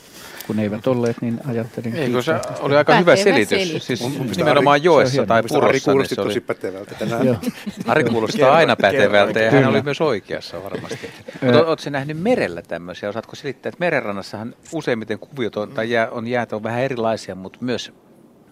kun 0.50 0.60
eivät 0.60 0.88
olleet, 0.88 1.22
niin 1.22 1.40
ajattelin 1.48 1.96
Ei, 1.96 2.10
kun 2.10 2.24
se 2.24 2.36
oli 2.60 2.76
aika 2.76 2.96
hyvä 2.96 3.16
selitys. 3.16 3.50
selitys. 3.50 3.88
Siis 3.88 4.38
nimenomaan 4.38 4.76
Ari, 4.76 4.86
joessa 4.86 5.26
tai 5.26 5.44
purossa. 5.44 5.70
Ari 5.70 5.80
kuulosti 5.80 6.16
niin 6.16 6.28
tosi 6.28 6.42
pätevältä 6.42 6.96
tänään. 7.00 7.40
Ari 7.88 8.04
kuulostaa 8.04 8.56
aina 8.56 8.76
pätevältä 8.76 9.40
ja 9.40 9.52
hän 9.52 9.68
oli 9.68 9.82
myös 9.82 10.02
oikeassa 10.02 10.64
varmasti. 10.64 11.10
Mutta 11.42 11.66
oletko 11.66 11.90
nähnyt 11.90 12.22
merellä 12.22 12.62
tämmöisiä? 12.62 13.10
Osaatko 13.10 13.36
selittää, 13.36 13.70
että 13.70 13.80
merenrannassahan 13.80 14.56
useimmiten 14.74 15.20
kuviot 15.20 15.58
on, 15.58 15.72
tai 15.72 15.92
jää, 15.92 16.10
on 16.10 16.28
jäät 16.28 16.54
on 16.54 16.64
vähän 16.64 16.82
erilaisia, 16.82 17.36
mutta 17.36 17.60
myös 17.62 17.94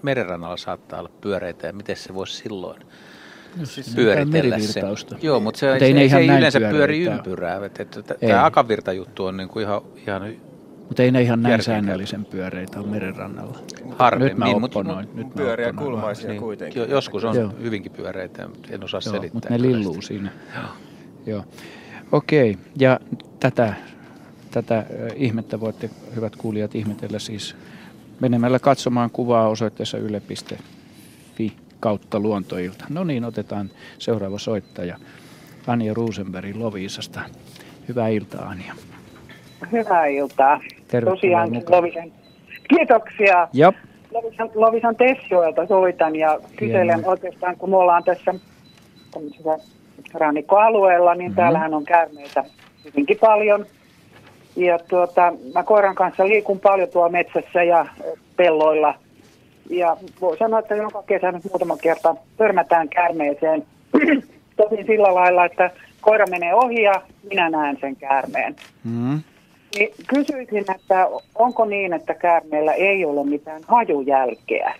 merenrannalla 0.02 0.58
saattaa 0.58 1.00
olla 1.00 1.12
pyöreitä 1.22 1.68
ja 1.68 1.74
miten 1.74 1.96
se 1.96 2.14
voisi 2.14 2.38
silloin 2.38 2.82
siis 3.64 3.96
pyöritellä 3.96 4.60
se. 4.60 4.82
Joo, 5.22 5.40
mutta 5.40 5.60
se, 5.60 5.66
se, 5.80 5.94
se, 5.94 6.10
se 6.10 6.18
ei 6.18 6.28
yleensä 6.28 6.60
pyöri 6.60 7.02
ympyrää. 7.02 7.60
Tämä 8.28 8.46
akavirta-juttu 8.46 9.26
on 9.26 9.38
niin 9.38 9.50
kuin 9.50 9.64
ihan, 9.64 9.82
ihan 10.08 10.47
mutta 10.88 11.04
ei 11.04 11.12
ne 11.12 11.22
ihan 11.22 11.42
näin 11.42 11.64
säännöllisen 11.64 12.26
pyöreitä 12.26 12.80
ole 12.80 12.88
merenrannalla. 12.88 13.60
Harvemmin, 13.98 14.30
nyt 14.30 14.38
mä 14.38 14.46
niin, 14.46 14.62
mutta 14.62 15.06
nyt 15.14 15.34
pyöriä 15.36 15.74
kulmaisia 15.74 16.30
niin, 16.30 16.42
kuitenkin. 16.42 16.80
Jo, 16.80 16.86
joskus 16.86 17.24
on 17.24 17.36
Joo. 17.36 17.54
hyvinkin 17.62 17.92
pyöreitä, 17.92 18.48
mutta 18.48 18.70
en 18.72 18.84
osaa 18.84 19.02
Joo, 19.06 19.14
selittää. 19.14 19.34
Mutta 19.34 19.50
ne 19.50 19.62
lilluu 19.62 20.02
siinä. 20.02 20.32
Joo. 20.56 20.66
Joo. 21.26 21.46
Okei, 22.12 22.58
ja 22.80 23.00
tätä, 23.40 23.74
tätä 24.52 24.86
ihmettä 25.16 25.60
voitte, 25.60 25.90
hyvät 26.16 26.36
kuulijat, 26.36 26.76
ihmetellä 26.76 27.20
siis 27.20 27.56
menemällä 28.20 28.60
katsomaan 28.60 29.10
kuvaa 29.10 29.48
osoitteessa 29.48 29.98
yle.fi 29.98 31.54
kautta 31.80 32.20
luontoilta. 32.20 32.86
No 32.90 33.04
niin, 33.04 33.26
otetaan 33.26 33.72
seuraava 34.00 34.40
soittaja. 34.40 34.98
Anja 35.68 35.94
Rosenberg 35.94 36.56
Loviisasta. 36.56 37.22
Hyvää 37.88 38.08
iltaa, 38.08 38.50
Anja. 38.50 38.76
Hyvää 39.72 40.06
iltaa. 40.06 40.60
Tervetuloa 40.88 41.16
Tosiaan 41.16 41.50
kiitoksia. 42.68 43.48
Jop. 43.54 43.76
Lovisan, 44.12 44.50
Lovisan 44.56 44.96
Tessioilta 44.96 45.68
soitan 45.68 46.16
ja 46.16 46.40
kyselen 46.56 46.96
Hieno. 46.96 47.10
oikeastaan, 47.10 47.58
kun 47.58 47.70
me 47.70 47.78
ollaan 47.78 48.04
tässä 48.04 48.34
rannikkoalueella, 50.14 51.16
niin 51.16 51.32
mm-hmm. 51.32 51.36
täällähän 51.36 51.74
on 51.74 51.86
käärmeitä 51.86 52.44
hyvinkin 52.86 53.18
paljon. 53.22 53.66
Ja 54.56 54.80
tuota, 54.80 55.34
mä 55.54 55.64
koiran 55.64 55.96
kanssa 55.96 56.28
liikun 56.28 56.60
paljon 56.60 56.90
tuolla 56.90 57.10
metsässä 57.10 57.64
ja 57.64 57.86
pelloilla. 58.36 58.94
Ja 59.70 59.98
voi 60.22 60.38
sanoa, 60.38 60.60
että 60.60 60.76
joka 60.76 61.04
kesä 61.04 61.32
nyt 61.32 61.44
muutama 61.44 61.78
kerta 61.78 62.16
törmätään 62.38 62.90
käärmeeseen. 62.90 63.66
Tosin 64.58 64.86
sillä 64.86 65.14
lailla, 65.14 65.46
että 65.46 65.72
koira 66.02 66.26
menee 66.28 66.54
ohi 66.54 66.82
ja 66.82 67.02
minä 67.30 67.50
näen 67.50 67.78
sen 67.82 67.96
käärmeen. 67.96 68.56
Mm-hmm. 68.84 69.22
Niin 69.78 69.94
kysyisin, 70.08 70.66
että 70.76 71.08
onko 71.36 71.66
niin, 71.66 71.94
että 71.94 72.14
käärmeellä 72.14 72.74
ei 72.74 73.06
ole 73.06 73.26
mitään 73.26 73.62
hajujälkeä? 73.68 74.74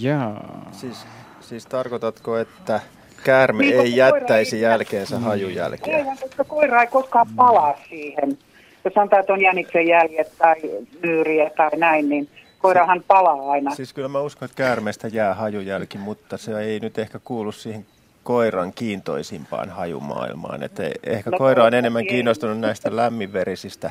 Jaa. 0.00 0.68
Siis, 0.72 1.06
siis 1.40 1.66
tarkoitatko, 1.66 2.38
että 2.38 2.80
käärme 3.24 3.64
niin, 3.64 3.80
ei 3.80 3.96
jättäisi 3.96 4.56
ei 4.56 4.62
jälkeensä 4.62 5.16
mm. 5.16 5.22
hajujälkeä? 5.22 5.98
Ei, 5.98 6.04
koska 6.20 6.44
koira 6.44 6.80
ei 6.80 6.86
koskaan 6.86 7.26
palaa 7.36 7.74
siihen. 7.88 8.38
Jos 8.84 8.94
sanotaan, 8.94 9.20
että 9.20 9.32
on 9.32 9.40
jäniksen 9.40 9.86
jäljet 9.86 10.32
tai 10.38 10.56
myyriä 11.02 11.50
tai 11.50 11.70
näin, 11.76 12.08
niin 12.08 12.28
koirahan 12.58 13.04
palaa 13.06 13.50
aina. 13.50 13.74
Siis 13.74 13.92
kyllä 13.92 14.08
mä 14.08 14.20
uskon, 14.20 14.46
että 14.46 14.56
käärmeestä 14.56 15.08
jää 15.08 15.34
hajujälki, 15.34 15.98
mutta 15.98 16.36
se 16.36 16.60
ei 16.60 16.80
nyt 16.80 16.98
ehkä 16.98 17.20
kuulu 17.24 17.52
siihen 17.52 17.86
koiran 18.24 18.72
kiintoisimpaan 18.72 19.70
hajumaailmaan. 19.70 20.62
Että 20.62 20.82
ehkä 21.02 21.30
no, 21.30 21.38
koira 21.38 21.64
on 21.64 21.74
enemmän 21.74 22.06
kiinnostunut 22.06 22.60
näistä 22.60 22.96
lämminverisistä 22.96 23.90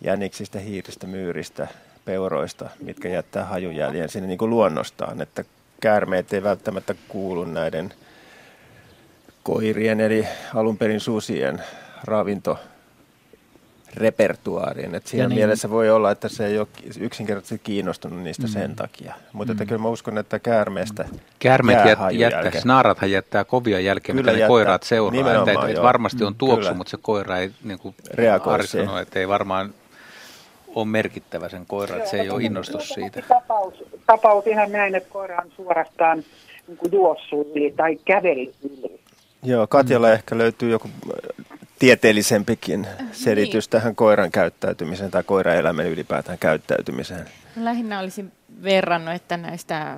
jäniksistä, 0.00 0.58
hiiristä, 0.58 1.06
myyristä, 1.06 1.68
peuroista, 2.04 2.70
mitkä 2.82 3.08
jättää 3.08 3.44
hajujäljen 3.44 4.08
sinne 4.08 4.28
niin 4.28 4.38
kuin 4.38 4.50
luonnostaan. 4.50 5.20
Että 5.20 5.44
käärmeet 5.80 6.32
ei 6.32 6.42
välttämättä 6.42 6.94
kuulu 7.08 7.44
näiden 7.44 7.94
koirien 9.42 10.00
eli 10.00 10.26
alun 10.54 10.78
perin 10.78 11.00
susien 11.00 11.62
ravinto 12.04 12.58
repertuaariin. 13.96 14.94
Et 14.94 15.06
siinä 15.06 15.28
niin. 15.28 15.38
mielessä 15.38 15.70
voi 15.70 15.90
olla, 15.90 16.10
että 16.10 16.28
se 16.28 16.46
ei 16.46 16.58
ole 16.58 16.68
yksinkertaisesti 17.00 17.60
kiinnostunut 17.64 18.22
niistä 18.22 18.46
mm. 18.46 18.48
sen 18.48 18.76
takia. 18.76 19.14
Mutta 19.32 19.54
mm. 19.54 19.66
kyllä 19.66 19.82
mä 19.82 19.88
uskon, 19.88 20.18
että 20.18 20.38
käärmeestä 20.38 21.04
Käärmeet 21.38 21.78
jät, 21.86 21.98
jättää, 22.12 22.60
snaarathan 22.60 23.10
jättää 23.10 23.44
kovia 23.44 23.80
jälkeä, 23.80 24.14
mitä 24.14 24.32
ne 24.32 24.46
koiraat 24.46 24.82
seuraa. 24.82 25.42
Et, 25.42 25.70
et, 25.70 25.82
varmasti 25.82 26.24
on 26.24 26.34
tuoksu, 26.34 26.60
kyllä. 26.60 26.74
mutta 26.74 26.90
se 26.90 26.98
koira 27.02 27.38
ei, 27.38 27.50
niin 27.64 27.78
kuin 27.78 27.94
Ari 28.46 28.66
sanoi, 28.66 29.02
että 29.02 29.18
ei 29.18 29.28
varmaan 29.28 29.74
ole 30.74 30.86
merkittävä 30.86 31.48
sen 31.48 31.66
koira, 31.66 31.96
että 31.96 32.10
se 32.10 32.20
ei 32.20 32.30
ole 32.30 32.42
innostus 32.42 32.88
siitä. 32.88 33.22
Tapaus, 33.28 33.74
tapaus 34.06 34.46
ihan 34.46 34.72
näin, 34.72 34.94
että 34.94 35.10
koira 35.10 35.38
on 35.44 35.52
suorastaan 35.56 36.24
niin 36.68 36.92
juossut 36.92 37.56
yli 37.56 37.74
tai 37.76 37.98
kävellyt 38.04 38.54
yli. 38.62 39.00
Joo, 39.42 39.66
Katjalla 39.66 40.06
mm. 40.06 40.12
ehkä 40.12 40.38
löytyy 40.38 40.70
joku 40.70 40.88
tieteellisempikin 41.82 42.86
selitys 43.12 43.64
niin. 43.64 43.70
tähän 43.70 43.96
koiran 43.96 44.30
käyttäytymiseen 44.30 45.10
tai 45.10 45.22
koiraelämän 45.22 45.86
ylipäätään 45.86 46.38
käyttäytymiseen? 46.38 47.28
Lähinnä 47.56 48.00
olisin 48.00 48.32
verrannut, 48.62 49.14
että 49.14 49.36
näistä 49.36 49.96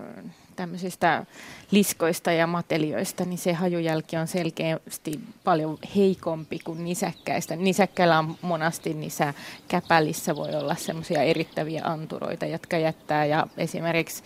tämmöisistä 0.56 1.26
liskoista 1.70 2.32
ja 2.32 2.46
matelioista, 2.46 3.24
niin 3.24 3.38
se 3.38 3.52
hajujälki 3.52 4.16
on 4.16 4.26
selkeästi 4.26 5.20
paljon 5.44 5.78
heikompi 5.96 6.58
kuin 6.58 6.84
nisäkkäistä. 6.84 7.56
Nisäkkäillä 7.56 8.18
on 8.18 8.36
monasti 8.42 8.94
niissä 8.94 9.34
käpälissä 9.68 10.36
voi 10.36 10.54
olla 10.54 10.74
semmoisia 10.74 11.22
erittäviä 11.22 11.82
anturoita, 11.84 12.46
jotka 12.46 12.78
jättää 12.78 13.24
ja 13.24 13.46
esimerkiksi 13.56 14.22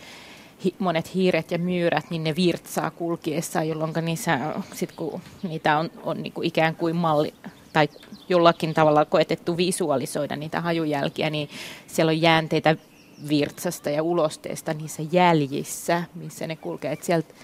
hi, 0.65 0.75
monet 0.79 1.15
hiiret 1.15 1.51
ja 1.51 1.59
myyrät, 1.59 2.11
niin 2.11 2.25
ne 2.25 2.37
virtsaa 2.37 2.91
kulkiessaan, 2.91 3.69
jolloin 3.69 3.93
niissä, 4.03 4.39
sit 4.75 4.93
kun 4.93 5.21
niitä 5.43 5.79
on, 5.79 5.91
on 6.03 6.23
niin 6.23 6.33
kuin 6.33 6.47
ikään 6.47 6.77
kuin 6.77 6.97
malli 6.97 7.35
tai 7.73 7.89
jollakin 8.29 8.75
tavalla 8.75 9.05
koetettu 9.05 9.57
visualisoida 9.57 10.37
niitä 10.37 10.61
hajujälkiä, 10.61 11.31
niin 11.31 11.49
siellä 11.87 12.11
on 12.11 12.21
jäänteitä 12.21 12.77
virtsasta 13.29 13.91
ja 13.91 14.03
ulosteesta 14.03 14.75
niissä 14.75 15.03
jäljissä, 15.13 16.05
missä 16.15 16.47
ne 16.47 16.57
kulkee. 16.57 16.93
Et 16.93 17.05
sieltä 17.05 17.35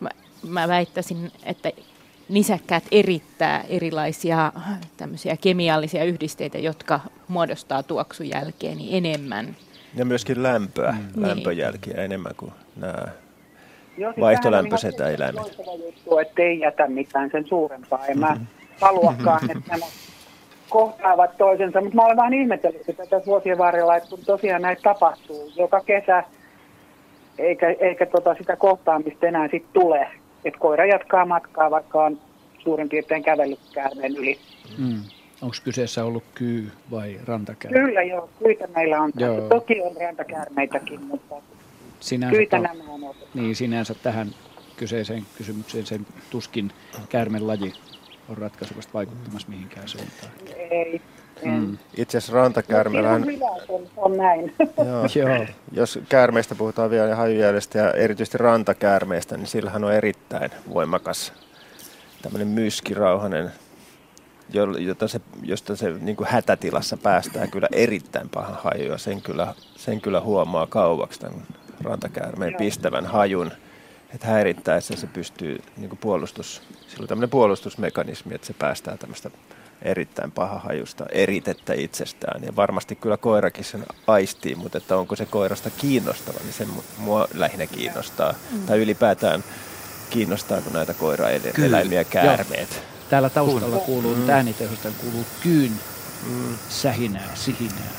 mä, 0.00 0.10
mä 0.42 0.68
väittäisin, 0.68 1.32
että 1.42 1.72
nisäkkäät 2.28 2.84
erittää 2.90 3.64
erilaisia 3.68 4.52
kemiallisia 5.40 6.04
yhdisteitä, 6.04 6.58
jotka 6.58 7.00
muodostaa 7.28 7.82
tuoksun 7.82 8.28
jälkeen 8.28 8.78
niin 8.78 9.06
enemmän. 9.06 9.56
Ja 9.96 10.04
myöskin 10.04 10.42
lämpöä, 10.42 10.92
mm. 10.92 10.98
Niin. 10.98 11.28
lämpöjälkiä 11.28 11.94
enemmän 11.94 12.32
kuin 12.36 12.52
nämä 12.76 13.04
vaihtolämpöiset 14.20 15.00
eläimet. 15.00 15.42
Juttu, 15.84 16.18
että 16.18 16.42
ei 16.42 16.60
jätä 16.60 16.86
mitään 16.86 17.30
sen 17.30 17.46
suurempaa. 17.46 18.06
En 18.06 18.18
mä 18.18 18.36
haluakaan, 18.80 19.50
että 19.50 19.70
nämä 19.70 19.86
kohtaavat 20.68 21.36
toisensa. 21.38 21.80
Mutta 21.80 21.96
mä 21.96 22.02
olen 22.02 22.16
vähän 22.16 22.34
ihmetellyt 22.34 22.86
sitä 22.86 23.06
tässä 23.06 23.26
vuosien 23.26 23.58
varrella, 23.58 23.96
että 23.96 24.08
kun 24.08 24.18
tosiaan 24.26 24.62
näitä 24.62 24.82
tapahtuu 24.82 25.52
joka 25.56 25.80
kesä, 25.80 26.24
eikä, 27.38 27.74
eikä 27.80 28.06
tota 28.06 28.34
sitä 28.34 28.56
kohtaamista 28.56 29.26
enää 29.26 29.48
sitten 29.48 29.72
tule. 29.72 30.08
Että 30.44 30.60
koira 30.60 30.86
jatkaa 30.86 31.26
matkaa, 31.26 31.70
vaikka 31.70 32.04
on 32.04 32.18
suurin 32.58 32.88
piirtein 32.88 33.22
kävellyt 33.22 33.60
käärmeen 33.72 34.16
yli. 34.16 34.38
Mm. 34.78 35.00
Onko 35.44 35.56
kyseessä 35.64 36.04
ollut 36.04 36.24
kyy 36.34 36.72
vai 36.90 37.20
rantakäärme? 37.24 37.80
Kyllä 37.80 38.02
joo, 38.02 38.28
kyitä 38.38 38.66
meillä 38.66 39.00
on. 39.00 39.12
Joo. 39.16 39.48
Toki 39.48 39.82
on 39.82 39.96
rantakäärmeitäkin, 39.96 41.04
mutta 41.04 41.34
sinänsä 42.00 42.36
kyitä 42.36 42.58
nämä 42.58 42.84
on 42.88 43.04
ollut. 43.04 43.28
Niin, 43.34 43.56
sinänsä 43.56 43.94
tähän 43.94 44.28
kyseiseen 44.76 45.26
kysymykseen 45.36 45.86
sen 45.86 46.06
tuskin 46.30 46.70
käärmen 47.08 47.46
laji 47.46 47.72
on 48.28 48.38
ratkaisuvasti 48.38 48.92
vaikuttamassa 48.94 49.48
mihinkään 49.48 49.88
suuntaan. 49.88 50.32
Ei. 50.70 51.00
Mm. 51.44 51.78
Itse 51.96 52.18
asiassa 52.18 52.36
rantakäärmeellä 52.36 53.10
on, 53.10 53.26
on 53.96 54.16
näin. 54.16 54.54
Joo. 54.86 55.06
Joo. 55.14 55.46
Jos 55.72 55.98
käärmeistä 56.08 56.54
puhutaan 56.54 56.90
vielä 56.90 57.08
ja 57.08 57.16
hajujäädestä 57.16 57.78
ja 57.78 57.90
erityisesti 57.90 58.38
rantakäärmeistä, 58.38 59.36
niin 59.36 59.46
sillähän 59.46 59.84
on 59.84 59.92
erittäin 59.92 60.50
voimakas 60.74 61.32
tämmöinen 62.22 62.48
myskirauhanen, 62.48 63.52
jota 64.78 65.08
se, 65.08 65.20
josta 65.42 65.76
se 65.76 65.90
niin 66.00 66.16
kuin 66.16 66.28
hätätilassa 66.28 66.96
päästään 66.96 67.50
kyllä 67.50 67.68
erittäin 67.72 68.28
pahan 68.28 68.58
haju 68.62 68.84
ja 68.84 68.98
sen 68.98 69.22
kyllä, 69.22 69.54
sen 69.76 70.00
kyllä 70.00 70.20
huomaa 70.20 70.66
kauaksi 70.66 71.20
tämän 71.20 71.42
rantakäärmeen 71.84 72.54
pistävän 72.54 73.06
hajun. 73.06 73.50
Että 74.14 74.26
häirittäessä 74.26 74.96
se 74.96 75.06
pystyy 75.06 75.62
niin 75.76 75.88
kuin 75.88 75.98
puolustus, 75.98 76.62
sillä 76.88 77.02
on 77.02 77.08
tämmöinen 77.08 77.30
puolustusmekanismi, 77.30 78.34
että 78.34 78.46
se 78.46 78.52
päästää 78.52 78.96
tämmöistä 78.96 79.30
erittäin 79.82 80.32
pahahajusta 80.32 81.06
eritettä 81.12 81.74
itsestään. 81.74 82.42
Ja 82.44 82.56
varmasti 82.56 82.96
kyllä 82.96 83.16
koirakin 83.16 83.64
sen 83.64 83.86
aistii, 84.06 84.54
mutta 84.54 84.78
että 84.78 84.96
onko 84.96 85.16
se 85.16 85.26
koirasta 85.26 85.70
kiinnostava, 85.70 86.38
niin 86.42 86.52
se 86.52 86.66
mua 86.98 87.28
lähinnä 87.34 87.66
kiinnostaa. 87.66 88.34
Mm. 88.50 88.66
Tai 88.66 88.78
ylipäätään 88.78 89.44
kiinnostaako 90.10 90.70
näitä 90.70 90.94
koiraeläimiä 90.94 92.04
käärmeet. 92.04 92.68
Joo. 92.72 92.93
Täällä 93.14 93.30
taustalla 93.30 93.78
kuuluu, 93.78 94.14
mm. 94.14 94.28
äänitehosta 94.28 94.88
kuuluu 95.00 95.26
kyyn 95.42 95.72
mm. 96.26 96.58
sähinää, 96.68 97.28
sihinää. 97.34 97.92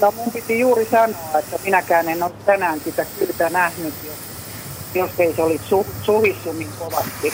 No 0.00 0.10
mun 0.10 0.32
piti 0.32 0.60
juuri 0.60 0.88
sanoa, 0.90 1.38
että 1.38 1.56
minäkään 1.64 2.08
en 2.08 2.22
ole 2.22 2.32
tänään 2.46 2.80
sitä 2.84 3.06
kyytä 3.18 3.50
nähnyt, 3.50 3.94
jos, 4.04 4.16
jos 4.94 5.10
ei 5.18 5.34
se 5.34 5.42
olisi 5.42 5.64
su, 5.68 5.86
suhissu 6.02 6.52
niin 6.52 6.70
kovasti. 6.78 7.32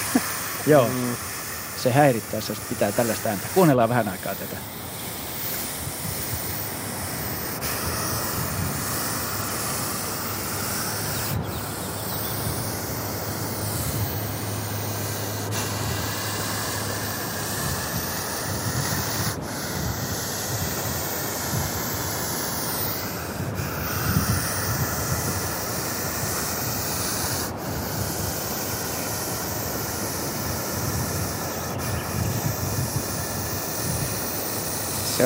Joo. 0.66 0.88
Mm 0.88 1.16
se 1.82 1.92
häirittää, 1.92 2.40
jos 2.48 2.60
pitää 2.68 2.92
tällaista 2.92 3.28
ääntä. 3.28 3.46
Kuunnellaan 3.54 3.88
vähän 3.88 4.08
aikaa 4.08 4.34
tätä. 4.34 4.56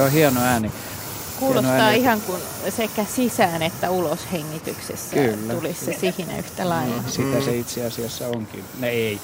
On 0.06 0.12
hieno 0.12 0.40
ääni. 0.40 0.72
Kuulostaa 1.40 1.72
hieno 1.72 1.84
ääni. 1.84 1.98
ihan 1.98 2.20
kuin 2.20 2.42
sekä 2.76 3.04
sisään 3.04 3.62
että 3.62 3.90
ulos 3.90 4.20
hengityksessä 4.32 5.16
Kyllä. 5.16 5.54
tulisi 5.54 5.84
se 5.84 5.96
sihinä 6.00 6.38
yhtä 6.38 6.68
lailla. 6.68 7.02
Mm. 7.02 7.08
Sitä 7.08 7.40
se 7.44 7.56
itse 7.56 7.86
asiassa 7.86 8.28
onkin. 8.28 8.64
Ne 8.78 8.88
ei. 8.88 9.20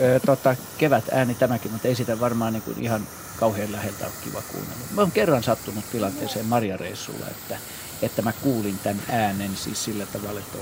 Ö, 0.00 0.20
tota, 0.26 0.56
kevät 0.78 1.04
ääni 1.12 1.34
tämäkin, 1.34 1.72
mutta 1.72 1.88
ei 1.88 1.94
sitä 1.94 2.20
varmaan 2.20 2.52
niin 2.52 2.62
kuin 2.62 2.82
ihan 2.82 3.06
kauhean 3.40 3.72
läheltä 3.72 4.04
ole 4.04 4.12
kiva 4.24 4.42
kuunnella. 4.52 4.84
Mä 4.94 5.00
oon 5.00 5.10
kerran 5.12 5.42
sattunut 5.42 5.84
tilanteeseen 5.92 6.46
Marjareissulla, 6.46 7.26
että, 7.30 7.56
että 8.02 8.22
mä 8.22 8.32
kuulin 8.32 8.78
tämän 8.78 9.02
äänen 9.08 9.56
siis 9.56 9.84
sillä 9.84 10.06
tavalla, 10.06 10.40
että 10.40 10.58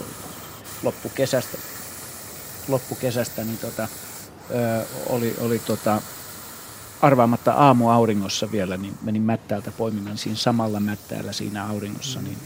loppukesästä, 0.83 1.59
loppukesästä 2.69 3.45
niin 3.45 3.59
tota, 3.59 3.89
ö, 4.51 4.87
oli, 5.07 5.37
oli 5.41 5.59
tota, 5.59 6.03
arvaamatta 7.03 7.53
aamuauringossa 7.53 8.53
vielä, 8.53 8.77
niin 8.77 8.95
menin 9.03 9.23
mättäältä 9.23 9.71
poimimaan 9.71 10.19
siinä 10.19 10.37
samalla 10.37 10.81
mättäällä 10.81 11.33
siinä 11.33 11.67
auringossa, 11.67 12.21
niin 12.21 12.39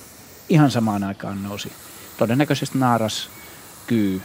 ihan 0.49 0.71
samaan 0.71 1.05
aikaan 1.05 1.43
nousi 1.43 1.73
todennäköisesti 2.19 2.79
naaras 2.79 3.31
kyy 3.87 4.23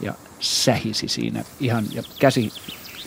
ja 0.00 0.14
sähisi 0.40 1.08
siinä 1.08 1.44
ihan 1.60 1.84
ja 1.92 2.02
käsi 2.18 2.52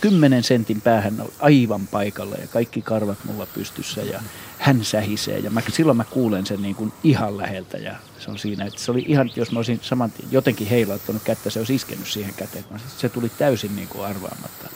kymmenen 0.01 0.43
sentin 0.43 0.81
päähän 0.81 1.23
aivan 1.39 1.88
paikalla 1.88 2.35
ja 2.35 2.47
kaikki 2.47 2.81
karvat 2.81 3.18
mulla 3.26 3.45
pystyssä 3.45 4.01
ja 4.01 4.22
hän 4.60 4.85
sähisee 4.85 5.39
ja 5.39 5.49
mä, 5.49 5.61
silloin 5.69 5.97
mä 5.97 6.03
kuulen 6.03 6.45
sen 6.45 6.61
niin 6.61 6.76
kuin 6.76 6.93
ihan 7.03 7.38
läheltä 7.38 7.77
ja 7.77 7.95
se 8.19 8.31
on 8.31 8.39
siinä, 8.39 8.65
että 8.65 8.80
se 8.80 8.91
oli 8.91 9.05
ihan, 9.07 9.31
jos 9.35 9.51
mä 9.51 9.60
olisin 9.60 9.80
saman 9.81 10.14
jotenkin 10.31 10.68
heilauttanut 10.68 11.23
kättä, 11.23 11.49
se 11.49 11.60
olisi 11.60 11.76
iskenut 11.76 12.07
siihen 12.07 12.34
käteen, 12.34 12.65
se 12.97 13.10
tuli 13.10 13.30
täysin 13.30 13.76
niin 13.76 13.88
kuin 13.88 14.05
arvaamatta. 14.05 14.69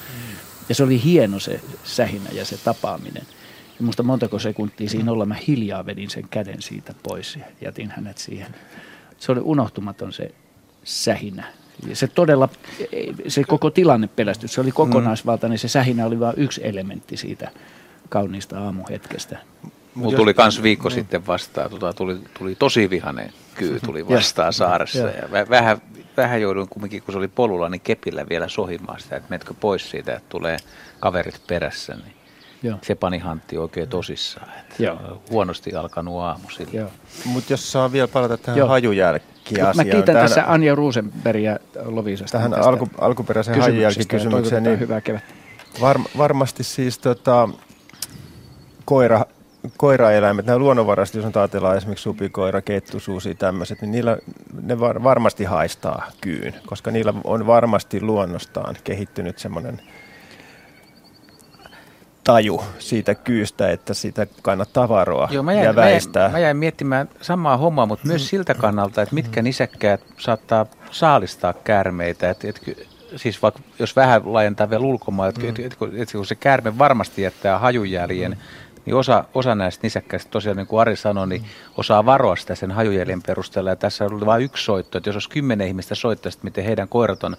Ja 0.70 0.76
se 0.76 0.84
oli 0.84 1.04
hieno 1.04 1.40
se 1.40 1.62
sähinä 1.84 2.30
ja 2.32 2.46
se 2.46 2.58
tapaaminen. 2.58 3.24
Ja 3.80 3.86
musta 3.86 4.04
montako 4.04 4.40
sekuntia 4.40 4.90
siinä 4.90 5.12
olla, 5.12 5.26
mä 5.26 5.36
hiljaa 5.48 5.86
vedin 5.86 6.10
sen 6.10 6.28
käden 6.30 6.62
siitä 6.62 6.94
pois 7.04 7.36
ja 7.36 7.46
jätin 7.62 7.92
hänet 7.96 8.18
siihen. 8.18 8.56
Se 9.18 9.32
oli 9.32 9.42
unohtumaton 9.44 10.14
se 10.14 10.32
sähinä. 10.84 11.54
Ja 11.88 11.96
se 11.96 12.08
todella, 12.08 12.50
se 13.28 13.44
koko 13.44 13.70
tilanne 13.70 14.08
pelästyi. 14.08 14.50
Se 14.50 14.62
oli 14.62 14.72
kokonaisvaltainen, 14.72 15.58
se 15.58 15.68
sähinä 15.68 16.06
oli 16.06 16.20
vain 16.20 16.34
yksi 16.38 16.62
elementti 16.64 17.18
siitä 17.18 17.52
kauniista 18.10 18.60
aamuhetkestä. 18.60 19.38
Mulla 19.98 20.18
tuli 20.18 20.34
kans 20.34 20.64
viikko 20.64 20.90
sitten 20.90 21.28
vastaan, 21.28 21.70
tota, 21.70 21.94
tuli, 21.94 22.18
tuli 22.38 22.56
tosi 22.56 22.90
vihainen 22.90 23.34
kyy 23.56 23.80
tuli 23.86 24.08
vastaan 24.10 24.54
saaressa. 24.54 24.98
Ja, 24.98 25.28
ja 25.38 25.50
vähän, 25.50 25.82
vähän 26.18 26.42
jouduin 26.42 26.70
kumminkin, 26.70 27.04
kun 27.04 27.14
se 27.14 27.18
oli 27.18 27.28
polulla, 27.28 27.70
niin 27.70 27.82
kepillä 27.82 28.26
vielä 28.30 28.48
sohimaan 28.48 29.00
sitä, 29.00 29.16
että 29.16 29.30
menetkö 29.30 29.54
pois 29.60 29.90
siitä, 29.92 30.16
että 30.16 30.30
tulee 30.30 30.58
kaverit 31.00 31.42
perässä. 31.48 31.94
Niin 31.94 32.18
Joo. 32.64 32.78
Se 32.82 32.96
pani 32.96 33.18
Hantti 33.18 33.58
oikein 33.58 33.90
tosissaan. 33.90 34.50
Että 34.60 34.84
Joo. 34.84 35.22
Huonosti 35.30 35.76
alkanut 35.76 36.22
aamu 36.22 36.50
sillä. 36.50 36.90
Mutta 37.26 37.54
jos 37.54 37.72
saa 37.72 37.92
vielä 37.92 38.08
palata 38.08 38.38
tähän 38.38 38.58
Joo. 38.58 38.68
hajujälkiasiaan. 38.68 39.76
Mä 39.76 39.84
kiitän 39.84 40.04
tähän, 40.04 40.22
tässä 40.22 40.52
Anja 40.52 40.76
Rosenbergia 40.76 41.60
Lovisasta. 41.86 42.38
Tähän 42.38 42.54
alku, 42.54 42.90
alkuperäiseen 42.98 43.62
hajujälkikysymykseen. 43.62 44.64
Niin 44.64 44.80
hyvää 44.80 45.02
kevättä. 45.02 45.34
Var, 45.82 46.00
varmasti 46.18 46.64
siis 46.64 47.00
tota, 47.00 47.50
koira 48.86 49.26
koiraeläimet, 49.78 50.46
nämä 50.46 50.58
luonnonvaraiset, 50.58 51.16
jos 51.16 51.26
on 51.26 51.32
ajatellaan 51.36 51.78
esimerkiksi 51.78 52.04
supikoira, 52.04 52.62
kettusuusi, 52.62 53.36
tämmöiset, 53.36 53.82
niin 53.82 53.92
niillä, 53.92 54.18
ne 54.62 54.80
var, 54.80 55.04
varmasti 55.04 55.44
haistaa 55.44 56.12
kyyn, 56.22 56.56
koska 56.66 56.92
niillä 56.92 57.14
on 57.24 57.48
varmasti 57.48 58.02
luonnostaan 58.02 58.76
kehittynyt 58.84 59.40
semmoinen 59.40 59.82
taju 62.24 62.64
siitä 62.80 63.16
kyystä, 63.16 63.72
että 63.72 63.94
sitä 63.94 64.28
kannattaa 64.42 64.90
varoa 64.90 65.28
Joo, 65.32 65.44
mä 65.44 65.54
jäin, 65.54 65.66
ja 65.66 65.76
väistää. 65.76 66.22
Mä 66.22 66.26
jäin, 66.26 66.32
mä 66.32 66.40
jäin 66.40 66.58
miettimään 66.58 67.10
samaa 67.22 67.58
hommaa, 67.58 67.86
mutta 67.86 68.08
myös 68.08 68.30
siltä 68.30 68.54
kannalta, 68.54 69.02
että 69.02 69.16
mitkä 69.16 69.42
nisäkkäät 69.42 70.02
saattaa 70.18 70.66
saalistaa 70.92 71.54
käärmeitä. 71.54 72.30
Et, 72.30 72.46
et, 72.46 72.62
siis 73.16 73.42
vaikka 73.42 73.62
jos 73.80 73.96
vähän 73.96 74.22
laajentaa 74.26 74.70
vielä 74.70 74.86
ulkomaan, 74.86 75.30
että 75.30 75.42
mm. 75.42 75.50
et, 75.50 75.60
et, 75.60 75.66
et, 75.66 76.00
et, 76.02 76.12
kun 76.12 76.26
se 76.26 76.36
käärme 76.36 76.78
varmasti 76.78 77.22
jättää 77.22 77.60
hajujäljen, 77.60 78.32
mm 78.32 78.67
niin 78.88 78.96
osa, 78.96 79.24
osa 79.34 79.56
näistä 79.56 79.80
nisäkkäistä 79.84 80.32
tosiaan, 80.32 80.58
niin 80.58 80.68
kuin 80.68 80.82
Ari 80.82 80.96
sanoi, 80.96 81.28
niin 81.28 81.46
osaa 81.78 82.06
varoa 82.06 82.36
sitä 82.36 82.56
sen 82.56 82.72
hajujäljen 82.72 83.22
perusteella. 83.22 83.70
Ja 83.70 83.76
tässä 83.76 84.06
oli 84.06 84.26
vain 84.26 84.44
yksi 84.44 84.64
soitto, 84.64 84.98
että 84.98 85.10
jos 85.10 85.16
olisi 85.16 85.30
kymmenen 85.30 85.68
ihmistä 85.68 85.96
soittaisi, 85.96 86.40
miten 86.42 86.64
heidän 86.64 86.88
koirat 86.88 87.24
on 87.24 87.38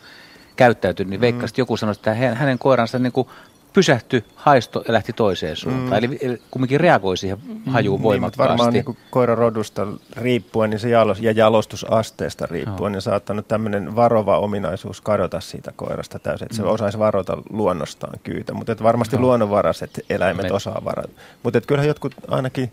käyttäytynyt, 0.57 1.11
niin 1.11 1.21
veikkaasti 1.21 1.61
joku 1.61 1.77
sanoi, 1.77 1.93
että 1.93 2.15
hänen 2.15 2.59
koiransa 2.59 2.99
niin 2.99 3.13
kuin 3.13 3.29
pysähtyi, 3.73 4.25
haisto 4.35 4.85
ja 4.87 4.93
lähti 4.93 5.13
toiseen 5.13 5.57
suuntaan. 5.57 6.03
Mm. 6.03 6.09
Eli, 6.09 6.19
eli 6.23 6.43
kumminkin 6.51 6.81
reagoi 6.81 7.17
siihen 7.17 7.39
hajuun 7.67 8.01
mm. 8.01 8.03
voimakkaasti. 8.03 8.43
Niin, 8.43 8.49
varmaan 8.49 8.73
niin 8.73 9.09
koirarodusta 9.11 9.87
riippuen 10.17 10.71
niin 10.71 10.81
se 10.81 10.89
jalos, 10.89 11.21
ja 11.21 11.33
jalostusasteesta 11.33 12.47
riippuen, 12.47 12.93
no. 12.93 12.97
niin 12.97 13.03
saattanut 13.03 13.49
tämmöinen 13.49 13.97
varova 13.97 14.39
ominaisuus 14.39 15.01
kadota 15.01 15.41
siitä 15.41 15.73
koirasta 15.77 16.19
täysin, 16.19 16.45
että 16.45 16.57
se 16.57 16.63
mm. 16.63 16.69
osaisi 16.69 16.99
varota 16.99 17.37
luonnostaan 17.51 18.21
kyytä. 18.23 18.55
Mutta 18.55 18.77
varmasti 18.83 19.17
no. 19.17 19.23
luonnonvaraiset 19.23 20.05
eläimet 20.11 20.47
Me... 20.47 20.53
osaa 20.53 20.83
varata. 20.85 21.09
Mutta 21.43 21.61
kyllähän 21.61 21.89
jotkut 21.89 22.15
ainakin 22.29 22.73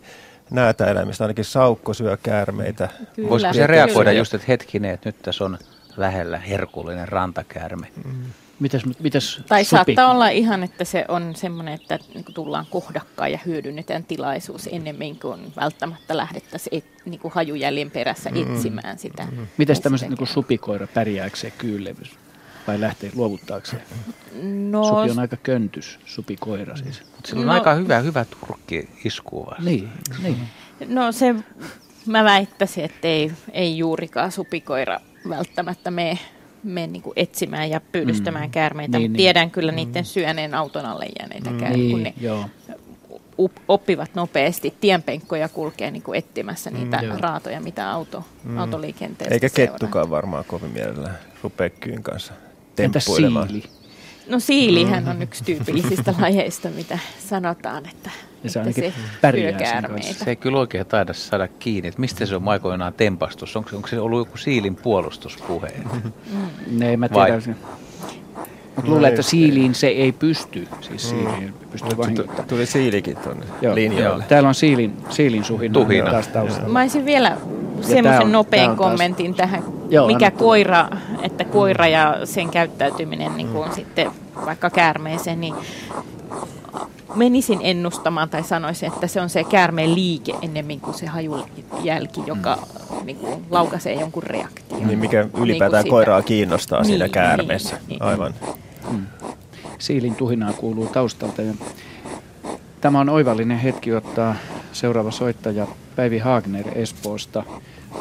näitä 0.51 0.85
eläimistä, 0.85 1.23
ainakin 1.23 1.45
saukko 1.45 1.93
syö 1.93 2.17
käärmeitä. 2.23 2.89
Kyllä. 3.15 3.30
Voisiko 3.30 3.53
se 3.53 3.67
reagoida 3.67 4.11
just, 4.11 4.34
että 4.34 4.45
hetkinen, 4.47 4.91
että 4.91 5.09
nyt 5.09 5.22
tässä 5.22 5.45
on 5.45 5.57
lähellä 5.97 6.38
herkullinen 6.38 7.07
rantakäärme. 7.07 7.88
Mm. 8.05 8.26
Mitäs, 8.60 8.84
mitäs 8.99 9.41
tai 9.48 9.64
supi? 9.64 9.76
saattaa 9.76 10.11
olla 10.11 10.30
ihan, 10.30 10.64
että 10.64 10.84
se 10.84 11.06
on 11.07 11.36
semmoinen, 11.36 11.73
että 11.73 11.99
niin 12.14 12.26
tullaan 12.34 12.65
kohdakkaan 12.69 13.32
ja 13.32 13.40
hyödynnetään 13.45 14.03
tilaisuus 14.03 14.69
ennemmin 14.72 15.19
kuin 15.19 15.53
välttämättä 15.56 16.18
lähdettäisiin 16.18 16.77
et, 16.77 16.86
niin 17.06 17.19
kuin 17.19 17.34
hajujäljen 17.34 17.91
perässä 17.91 18.30
mm. 18.30 18.41
etsimään 18.41 18.99
sitä. 18.99 19.27
Mm. 19.32 19.48
Mitäs 19.57 19.80
tämmöiset 19.80 20.10
niin 20.10 20.27
supikoira 20.27 20.88
pärjääkseen 20.88 21.53
kyylevys? 21.57 22.11
Vai 22.68 22.82
lähtee 22.82 23.11
luovuttaakseen? 23.15 23.82
No, 24.44 24.84
Supi 24.84 25.11
on 25.11 25.19
aika 25.19 25.38
köntys, 25.38 25.99
supikoira 26.06 26.76
siis. 26.76 27.02
Sillä 27.26 27.41
on 27.41 27.48
no, 27.48 27.53
aika 27.53 27.73
hyvä, 27.73 27.99
hyvä 27.99 28.26
turkki 28.26 28.90
iskua. 29.03 29.56
Niin, 29.60 29.90
niin. 30.23 30.38
No 30.88 31.11
se, 31.11 31.36
mä 32.06 32.23
väittäisin, 32.23 32.84
että 32.84 33.07
ei, 33.07 33.32
ei 33.52 33.77
juurikaan 33.77 34.32
supikoira 34.32 34.99
välttämättä 35.30 35.91
mene 35.91 36.19
mene 36.65 36.87
niin 36.87 37.03
etsimään 37.15 37.69
ja 37.69 37.81
pyydystämään 37.91 38.45
mm. 38.45 38.51
käärmeitä, 38.51 38.97
niin, 38.97 39.11
mutta 39.11 39.17
niin. 39.17 39.23
tiedän 39.23 39.51
kyllä 39.51 39.71
mm. 39.71 39.75
niiden 39.75 40.05
syöneen 40.05 40.53
auton 40.53 40.85
alle 40.85 41.05
jääneitä 41.19 41.49
mm. 41.49 41.57
käärmeitä, 41.57 41.91
kun 41.91 42.03
niin, 42.03 42.15
ne 42.17 42.27
joo. 42.27 42.45
oppivat 43.67 44.15
nopeasti 44.15 44.73
tienpenkkoja 44.81 45.49
kulkee 45.49 45.91
niin 45.91 46.03
kuin 46.03 46.17
etsimässä 46.17 46.69
mm, 46.69 46.77
niitä 46.77 47.01
mm, 47.01 47.19
raatoja, 47.19 47.61
mitä 47.61 47.91
auto, 47.91 48.23
mm. 48.43 48.57
autoliikenteessä 48.57 49.33
Eikä 49.33 49.49
kettukaan 49.49 50.09
varmaan 50.09 50.45
kovin 50.47 50.71
mielellään 50.71 51.17
rupea 51.43 51.69
kyyn 51.69 52.03
kanssa 52.03 52.33
temppuilemaan. 52.75 53.47
Entä 53.47 53.61
siili? 53.61 53.74
No 54.30 54.39
siilihän 54.39 55.03
mm. 55.03 55.10
on 55.10 55.22
yksi 55.22 55.43
tyypillisistä 55.43 56.14
lajeista, 56.22 56.69
mitä 56.69 56.99
sanotaan, 57.27 57.85
että, 57.85 58.10
ja 58.43 58.49
se, 58.49 58.60
että 58.60 58.72
se 58.73 58.93
pärjää 59.22 59.60
Se 60.02 60.30
ei 60.30 60.35
kyllä 60.35 60.60
oikein 60.60 60.85
taida 60.85 61.14
saada 61.14 61.47
kiinni, 61.47 61.88
että 61.88 62.02
mistä 62.02 62.26
se 62.26 62.35
on 62.35 62.47
aikoinaan 62.47 62.93
tempastus. 62.93 63.56
Onko, 63.56 63.69
onko 63.76 63.88
se 63.88 63.99
ollut 63.99 64.19
joku 64.19 64.38
siilin 64.38 64.76
puolustuspuhe? 64.76 65.73
Mm. 66.31 66.80
Ne, 66.80 66.97
mä 66.97 67.10
tiedä. 67.10 67.56
Mutta 68.76 68.91
luulen, 68.91 69.10
että 69.10 69.22
siiliin 69.22 69.76
se 69.76 69.88
ei 69.88 70.11
pysty. 70.11 70.68
Siis 70.81 71.14
mm. 71.14 71.19
siiliin 71.19 71.53
pystyy 71.72 71.97
vahingoittamaan. 71.97 72.47
Tuli 72.47 72.65
siilikin 72.65 73.18
tuonne 73.18 73.45
linjoille. 73.73 74.23
Täällä 74.27 74.49
on 74.49 74.56
siilin, 74.56 74.97
siilin 75.10 75.43
suhina 75.43 75.73
Tuhina. 75.73 76.11
taas 76.11 76.27
taustalla. 76.27 76.69
Mä 76.69 76.81
olisin 76.81 77.06
vielä 77.06 77.38
semmoisen 77.81 78.31
nopean 78.31 78.76
kommentin 78.76 79.35
taas... 79.35 79.49
tähän, 79.49 79.64
Joo, 79.89 80.07
mikä 80.07 80.25
anna. 80.25 80.39
koira, 80.39 80.89
että 81.21 81.43
koira 81.43 81.87
ja 81.87 82.17
sen 82.23 82.49
käyttäytyminen 82.49 83.37
niin 83.37 83.47
kuin 83.47 83.67
mm. 83.67 83.75
sitten 83.75 84.11
vaikka 84.45 84.69
käärmeeseen, 84.69 85.41
niin 85.41 85.55
menisin 87.15 87.59
ennustamaan 87.63 88.29
tai 88.29 88.43
sanoisin, 88.43 88.93
että 88.93 89.07
se 89.07 89.21
on 89.21 89.29
se 89.29 89.43
käärmeen 89.43 89.95
liike 89.95 90.33
ennemmin 90.41 90.79
kuin 90.79 90.93
se 90.93 91.05
hajujälki, 91.05 92.23
joka 92.25 92.55
mm. 92.55 93.05
niin 93.05 93.17
kuin, 93.17 93.45
laukaisee 93.49 93.93
jonkun 93.93 94.23
reaktion. 94.23 94.87
Niin 94.87 94.99
mikä 94.99 95.27
ylipäätään 95.37 95.83
niin 95.83 95.91
koiraa 95.91 96.21
kiinnostaa 96.21 96.81
niin, 96.81 96.85
siinä 96.87 97.09
käärmeessä. 97.09 97.75
Niin, 97.75 97.87
niin. 97.87 98.01
Aivan. 98.01 98.33
Mm. 98.91 99.05
Siilin 99.77 100.15
tuhinaa 100.15 100.53
kuuluu 100.53 100.87
taustalta. 100.87 101.41
Ja 101.41 101.53
tämä 102.81 102.99
on 102.99 103.09
oivallinen 103.09 103.59
hetki 103.59 103.93
ottaa 103.93 104.35
seuraava 104.71 105.11
soittaja 105.11 105.67
Päivi 105.95 106.17
Haagner 106.17 106.65
Espoosta 106.75 107.43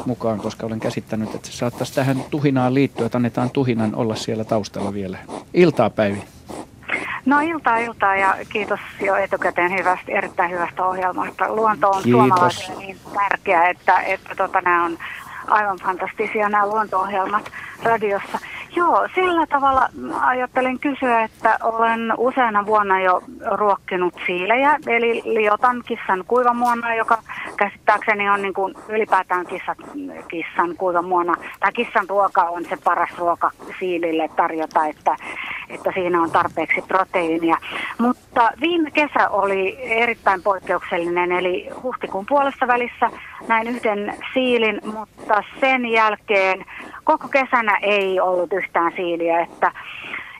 mukaan, 0.05 0.39
koska 0.39 0.65
olen 0.65 0.79
käsittänyt, 0.79 1.35
että 1.35 1.47
se 1.47 1.53
saattaisi 1.53 1.95
tähän 1.95 2.23
tuhinaan 2.29 2.73
liittyä, 2.73 3.05
että 3.05 3.17
annetaan 3.17 3.49
tuhinan 3.49 3.95
olla 3.95 4.15
siellä 4.15 4.43
taustalla 4.43 4.93
vielä. 4.93 5.17
Iltaa 5.53 5.89
Päivi. 5.89 6.23
No 7.25 7.39
iltaa 7.39 7.77
iltaa 7.77 8.15
ja 8.15 8.37
kiitos 8.49 8.79
jo 9.01 9.15
etukäteen 9.15 9.71
hyvästä, 9.71 10.11
erittäin 10.11 10.51
hyvästä 10.51 10.85
ohjelmasta. 10.85 11.55
Luonto 11.55 11.89
on 11.89 12.03
suomalaisille 12.03 12.79
niin 12.79 12.97
tärkeä, 13.13 13.69
että, 13.69 13.99
että 13.99 14.35
tota, 14.37 14.61
nämä 14.61 14.85
on 14.85 14.97
aivan 15.47 15.77
fantastisia 15.83 16.49
nämä 16.49 16.67
luonto-ohjelmat 16.67 17.51
radiossa. 17.83 18.39
Joo, 18.75 19.07
sillä 19.15 19.47
tavalla 19.47 19.89
ajattelin 20.21 20.79
kysyä, 20.79 21.21
että 21.23 21.57
olen 21.63 22.13
useana 22.17 22.65
vuonna 22.65 23.01
jo 23.01 23.21
ruokkinut 23.51 24.13
siilejä, 24.25 24.77
eli 24.87 25.21
liotan 25.25 25.83
kissan 25.85 26.23
kuivamuona, 26.27 26.95
joka 26.95 27.17
käsittääkseni 27.57 28.29
on 28.29 28.41
niin 28.41 28.53
kuin 28.53 28.73
ylipäätään 28.89 29.45
kissat, 29.45 29.77
kissan 30.27 30.75
kuivamuona, 30.77 31.33
tai 31.59 31.71
kissan 31.71 32.05
ruoka 32.09 32.41
on 32.43 32.65
se 32.69 32.77
paras 32.83 33.09
ruoka 33.17 33.51
siilille 33.79 34.29
tarjota, 34.35 34.85
että, 34.85 35.15
että 35.69 35.91
siinä 35.93 36.21
on 36.21 36.31
tarpeeksi 36.31 36.81
proteiinia. 36.81 37.57
Mutta 37.97 38.51
viime 38.61 38.91
kesä 38.91 39.29
oli 39.29 39.77
erittäin 39.81 40.43
poikkeuksellinen, 40.43 41.31
eli 41.31 41.69
huhtikuun 41.83 42.25
puolessa 42.25 42.67
välissä 42.67 43.09
näin 43.47 43.67
yhden 43.67 44.13
siilin, 44.33 44.81
mutta 44.93 45.43
sen 45.59 45.85
jälkeen 45.85 46.65
koko 47.03 47.27
kesänä 47.27 47.77
ei 47.81 48.19
ollut 48.19 48.53
yhtään 48.53 48.64
siiliä, 48.95 49.39
että 49.39 49.71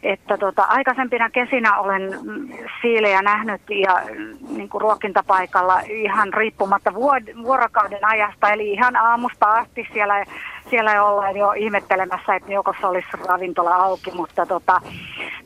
että 0.06 0.38
tota, 0.38 0.64
aikaisempina 0.64 1.30
kesinä 1.30 1.80
olen 1.80 2.19
siilejä 2.81 3.22
nähnyt 3.22 3.61
ja 3.69 4.02
niin 4.49 4.69
kuin 4.69 4.81
ruokintapaikalla 4.81 5.80
ihan 5.80 6.34
riippumatta 6.34 6.89
vuod- 6.89 7.43
vuorokauden 7.43 8.06
ajasta, 8.06 8.49
eli 8.49 8.72
ihan 8.72 8.95
aamusta 8.95 9.45
asti 9.52 9.88
siellä, 9.93 10.26
siellä 10.69 11.03
ollaan 11.03 11.38
jo 11.38 11.52
ihmettelemässä, 11.52 12.35
että 12.35 12.52
joukossa 12.52 12.88
olisi 12.88 13.07
ravintola 13.27 13.76
auki, 13.76 14.11
mutta 14.11 14.45
tota, 14.45 14.81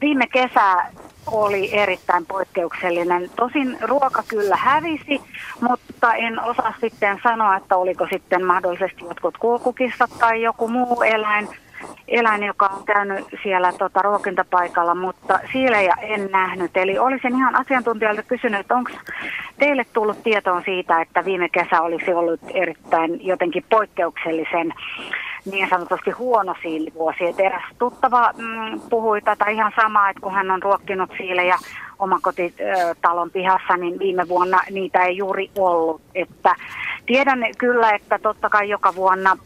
viime 0.01 0.27
kesä 0.27 0.85
oli 1.31 1.77
erittäin 1.77 2.25
poikkeuksellinen. 2.25 3.29
Tosin 3.35 3.77
ruoka 3.81 4.23
kyllä 4.27 4.55
hävisi, 4.55 5.21
mutta 5.61 6.13
en 6.13 6.39
osaa 6.39 6.73
sitten 6.81 7.19
sanoa, 7.23 7.55
että 7.55 7.77
oliko 7.77 8.07
sitten 8.13 8.45
mahdollisesti 8.45 9.05
jotkut 9.05 9.37
kulkukissat 9.37 10.09
tai 10.19 10.41
joku 10.41 10.67
muu 10.67 11.01
eläin, 11.01 11.47
eläin 12.07 12.43
joka 12.43 12.65
on 12.65 12.83
käynyt 12.83 13.25
siellä 13.43 13.73
tota, 13.73 14.01
ruokintapaikalla, 14.01 14.95
mutta 14.95 15.39
siilejä 15.51 15.93
en 16.01 16.29
nähnyt. 16.31 16.77
Eli 16.77 16.99
olisin 16.99 17.35
ihan 17.35 17.55
asiantuntijalta 17.55 18.23
kysynyt, 18.23 18.59
että 18.59 18.75
onko 18.75 18.91
teille 19.59 19.85
tullut 19.93 20.23
tietoa 20.23 20.61
siitä, 20.65 21.01
että 21.01 21.25
viime 21.25 21.49
kesä 21.49 21.81
olisi 21.81 22.13
ollut 22.13 22.39
erittäin 22.53 23.25
jotenkin 23.25 23.65
poikkeuksellisen 23.69 24.73
niin 25.51 25.69
sanotusti 25.69 26.11
huono 26.11 26.55
siilivuosi. 26.61 27.25
Et 27.25 27.39
eräs 27.39 27.63
tuttava 27.79 28.33
mm, 28.37 28.81
puhui 28.89 29.21
tätä 29.21 29.49
ihan 29.49 29.71
samaa, 29.75 30.09
että 30.09 30.21
kun 30.21 30.33
hän 30.33 30.51
on 30.51 30.63
ruokkinut 30.63 31.09
siilejä 31.17 31.57
omakotitalon 31.99 33.31
pihassa, 33.31 33.77
niin 33.77 33.99
viime 33.99 34.27
vuonna 34.27 34.61
niitä 34.71 35.03
ei 35.03 35.17
juuri 35.17 35.51
ollut. 35.57 36.01
Että 36.15 36.55
tiedän 37.05 37.45
kyllä, 37.57 37.91
että 37.91 38.19
totta 38.19 38.49
kai 38.49 38.69
joka 38.69 38.95
vuonna 38.95 39.37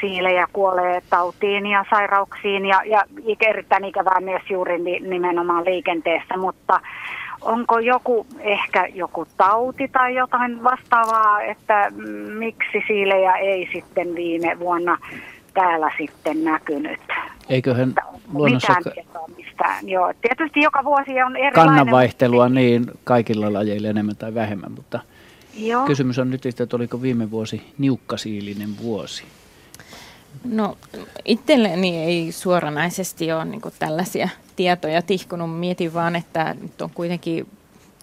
siilejä 0.00 0.46
kuolee 0.52 1.02
tautiin 1.10 1.66
ja 1.66 1.84
sairauksiin 1.90 2.66
ja, 2.66 2.82
ja 2.84 3.04
erittäin 3.40 3.84
ikävää 3.84 4.20
myös 4.20 4.42
juuri 4.50 4.78
nimenomaan 5.00 5.64
liikenteessä, 5.64 6.36
mutta 6.36 6.80
onko 7.40 7.78
joku, 7.78 8.26
ehkä 8.40 8.86
joku 8.94 9.26
tauti 9.36 9.88
tai 9.88 10.14
jotain 10.14 10.64
vastaavaa, 10.64 11.42
että 11.42 11.92
miksi 12.38 12.84
siilejä 12.86 13.36
ei 13.36 13.68
sitten 13.72 14.14
viime 14.14 14.58
vuonna 14.58 14.98
täällä 15.54 15.90
sitten 15.98 16.44
näkynyt. 16.44 17.00
Eiköhän 17.48 17.94
luonnossa... 18.32 18.74
Mitään 18.78 19.06
mistään. 19.36 19.88
Joo, 19.88 20.12
tietysti 20.22 20.60
joka 20.60 20.84
vuosi 20.84 21.10
on 21.10 21.36
erilainen. 21.36 21.52
Kannanvaihtelua 21.52 22.48
niin 22.48 22.86
kaikilla 23.04 23.52
lajeilla 23.52 23.88
enemmän 23.88 24.16
tai 24.16 24.34
vähemmän, 24.34 24.72
mutta 24.72 25.00
Joo. 25.54 25.86
kysymys 25.86 26.18
on 26.18 26.30
nyt, 26.30 26.46
että 26.46 26.76
oliko 26.76 27.02
viime 27.02 27.30
vuosi 27.30 27.62
niukkasiilinen 27.78 28.68
vuosi? 28.82 29.24
No 30.44 30.78
itselleni 31.24 32.02
ei 32.02 32.32
suoranaisesti 32.32 33.32
ole 33.32 33.44
niin 33.44 33.62
tällaisia 33.78 34.28
tietoja 34.56 35.02
tihkunut. 35.02 35.58
Mietin 35.58 35.94
vaan, 35.94 36.16
että 36.16 36.54
nyt 36.60 36.82
on 36.82 36.90
kuitenkin 36.90 37.46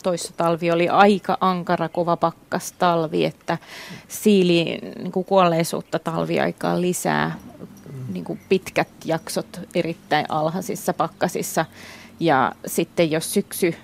toissa 0.04 0.34
talvi 0.38 0.72
oli 0.72 0.90
aika 0.90 1.38
ankara, 1.42 1.90
kova 1.90 2.18
pakkas 2.18 2.72
talvi, 2.72 3.26
että 3.26 3.58
siili 4.08 4.80
niin 5.00 5.12
kuin 5.12 5.26
kuolleisuutta 5.26 6.00
talviaikaan 6.00 6.82
lisää 6.82 7.36
niin 8.14 8.26
kuin 8.26 8.40
pitkät 8.50 8.90
jaksot 9.06 9.62
erittäin 9.76 10.26
alhaisissa 10.30 10.94
pakkasissa. 10.94 11.66
Ja 12.20 12.52
sitten 12.66 13.12
jos 13.12 13.34
syksy, 13.34 13.76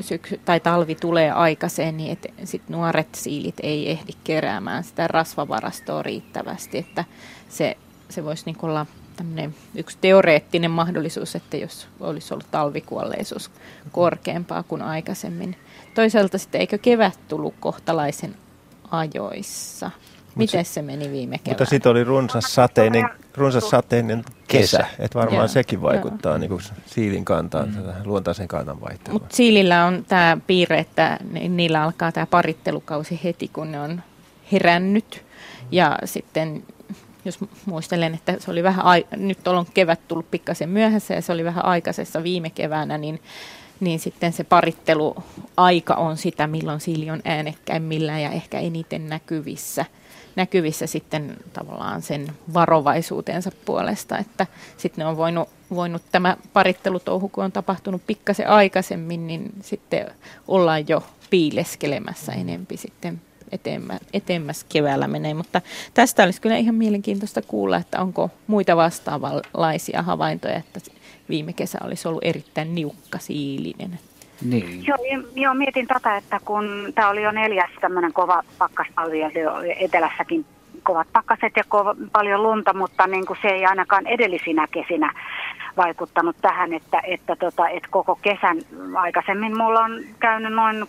syksy 0.00 0.40
tai 0.44 0.60
talvi 0.60 0.94
tulee 0.94 1.30
aikaiseen, 1.30 1.96
niin 1.96 2.12
et, 2.12 2.26
sit 2.44 2.68
nuoret 2.68 3.14
siilit 3.14 3.56
ei 3.62 3.90
ehdi 3.90 4.12
keräämään 4.24 4.84
sitä 4.84 5.08
rasvavarastoa 5.08 6.02
riittävästi, 6.02 6.78
että 6.78 7.04
se, 7.48 7.76
se 8.08 8.24
voisi 8.24 8.42
niin 8.46 8.56
olla 8.62 8.86
tämmöinen 9.16 9.54
yksi 9.74 9.98
teoreettinen 10.00 10.70
mahdollisuus, 10.70 11.34
että 11.34 11.56
jos 11.56 11.88
olisi 12.00 12.34
ollut 12.34 12.50
talvikuolleisuus 12.50 13.50
korkeampaa 13.92 14.62
kuin 14.62 14.82
aikaisemmin. 14.82 15.56
Toisaalta 15.94 16.38
sitten 16.38 16.60
eikö 16.60 16.78
kevät 16.78 17.18
tullut 17.28 17.54
kohtalaisen 17.60 18.34
ajoissa? 18.90 19.90
Miten 20.34 20.64
se 20.64 20.82
meni 20.82 21.12
viime 21.12 21.38
keväänä? 21.38 21.50
Mutta 21.50 21.64
sitten 21.64 21.92
oli 21.92 22.04
runsas 22.04 22.54
sateinen, 22.54 23.08
runsas 23.34 23.70
sateinen 23.70 24.24
kesä, 24.48 24.76
kesä. 24.76 24.86
että 24.98 25.18
varmaan 25.18 25.40
Joo. 25.40 25.48
sekin 25.48 25.82
vaikuttaa 25.82 26.38
niin 26.38 26.48
kuin 26.48 26.62
siilin 26.86 27.24
kantaan, 27.24 27.68
mm. 27.68 27.82
luontaisen 28.04 28.48
kannan 28.48 28.80
vaihteluun. 28.80 29.22
Mutta 29.22 29.36
siilillä 29.36 29.84
on 29.84 30.04
tämä 30.08 30.38
piirre, 30.46 30.78
että 30.78 31.18
niillä 31.48 31.82
alkaa 31.82 32.12
tämä 32.12 32.26
parittelukausi 32.26 33.20
heti, 33.24 33.48
kun 33.48 33.72
ne 33.72 33.80
on 33.80 34.02
herännyt. 34.52 35.24
Ja 35.70 35.98
sitten 36.04 36.62
jos 37.26 37.38
muistelen, 37.66 38.14
että 38.14 38.36
se 38.38 38.50
oli 38.50 38.62
vähän, 38.62 38.84
ai- 38.84 39.06
nyt 39.16 39.48
on 39.48 39.66
kevät 39.74 40.00
tullut 40.08 40.30
pikkasen 40.30 40.68
myöhässä 40.68 41.14
ja 41.14 41.22
se 41.22 41.32
oli 41.32 41.44
vähän 41.44 41.64
aikaisessa 41.64 42.22
viime 42.22 42.50
keväänä, 42.50 42.98
niin, 42.98 43.20
niin 43.80 43.98
sitten 43.98 44.32
se 44.32 44.44
paritteluaika 44.44 45.94
on 45.94 46.16
sitä, 46.16 46.46
milloin 46.46 46.80
siili 46.80 47.10
on 47.10 47.20
äänekkäimmillä 47.24 48.18
ja 48.18 48.30
ehkä 48.30 48.58
eniten 48.58 49.08
näkyvissä– 49.08 49.84
näkyvissä 50.36 50.86
sitten 50.86 51.36
tavallaan 51.52 52.02
sen 52.02 52.32
varovaisuutensa 52.54 53.50
puolesta, 53.64 54.18
että 54.18 54.46
sitten 54.76 55.02
ne 55.02 55.06
on 55.08 55.16
voinut, 55.16 55.48
voinut 55.70 56.02
tämä 56.12 56.36
parittelutouhu, 56.52 57.28
kun 57.28 57.44
on 57.44 57.52
tapahtunut 57.52 58.02
pikkasen 58.06 58.48
aikaisemmin, 58.48 59.26
niin 59.26 59.52
sitten 59.60 60.10
ollaan 60.48 60.88
jo 60.88 61.02
piileskelemässä 61.30 62.32
enempi 62.32 62.76
sitten 62.76 63.22
etemmäs 64.12 64.64
keväällä 64.72 65.08
menee, 65.08 65.34
mutta 65.34 65.60
tästä 65.94 66.24
olisi 66.24 66.40
kyllä 66.40 66.56
ihan 66.56 66.74
mielenkiintoista 66.74 67.42
kuulla, 67.42 67.76
että 67.76 68.00
onko 68.00 68.30
muita 68.46 68.76
vastaavanlaisia 68.76 70.02
havaintoja, 70.02 70.56
että 70.56 70.80
viime 71.28 71.52
kesä 71.52 71.78
olisi 71.84 72.08
ollut 72.08 72.24
erittäin 72.24 72.74
niukka 72.74 73.18
siilinen. 73.18 73.98
Niin. 74.42 74.86
Joo, 74.86 74.98
joo, 75.34 75.54
mietin 75.54 75.86
tätä, 75.86 76.16
että 76.16 76.40
kun 76.44 76.92
tämä 76.94 77.08
oli 77.08 77.22
jo 77.22 77.30
neljäs 77.30 77.70
tämmöinen 77.80 78.12
kova 78.12 78.42
pakkastalvi 78.58 79.20
ja 79.20 79.30
etelässäkin 79.80 80.46
kovat 80.82 81.08
pakkaset 81.12 81.52
ja 81.56 81.64
kova, 81.68 81.96
paljon 82.12 82.42
lunta, 82.42 82.74
mutta 82.74 83.06
niin 83.06 83.26
kuin 83.26 83.38
se 83.42 83.48
ei 83.48 83.66
ainakaan 83.66 84.06
edellisinä 84.06 84.66
kesinä 84.66 85.12
vaikuttanut 85.76 86.36
tähän, 86.42 86.72
että, 86.72 87.00
että, 87.06 87.36
tota, 87.36 87.68
että 87.68 87.88
koko 87.90 88.18
kesän 88.22 88.58
aikaisemmin 88.96 89.56
mulla 89.56 89.80
on 89.80 90.04
käynyt 90.18 90.52
noin 90.52 90.82
6-8 90.82 90.86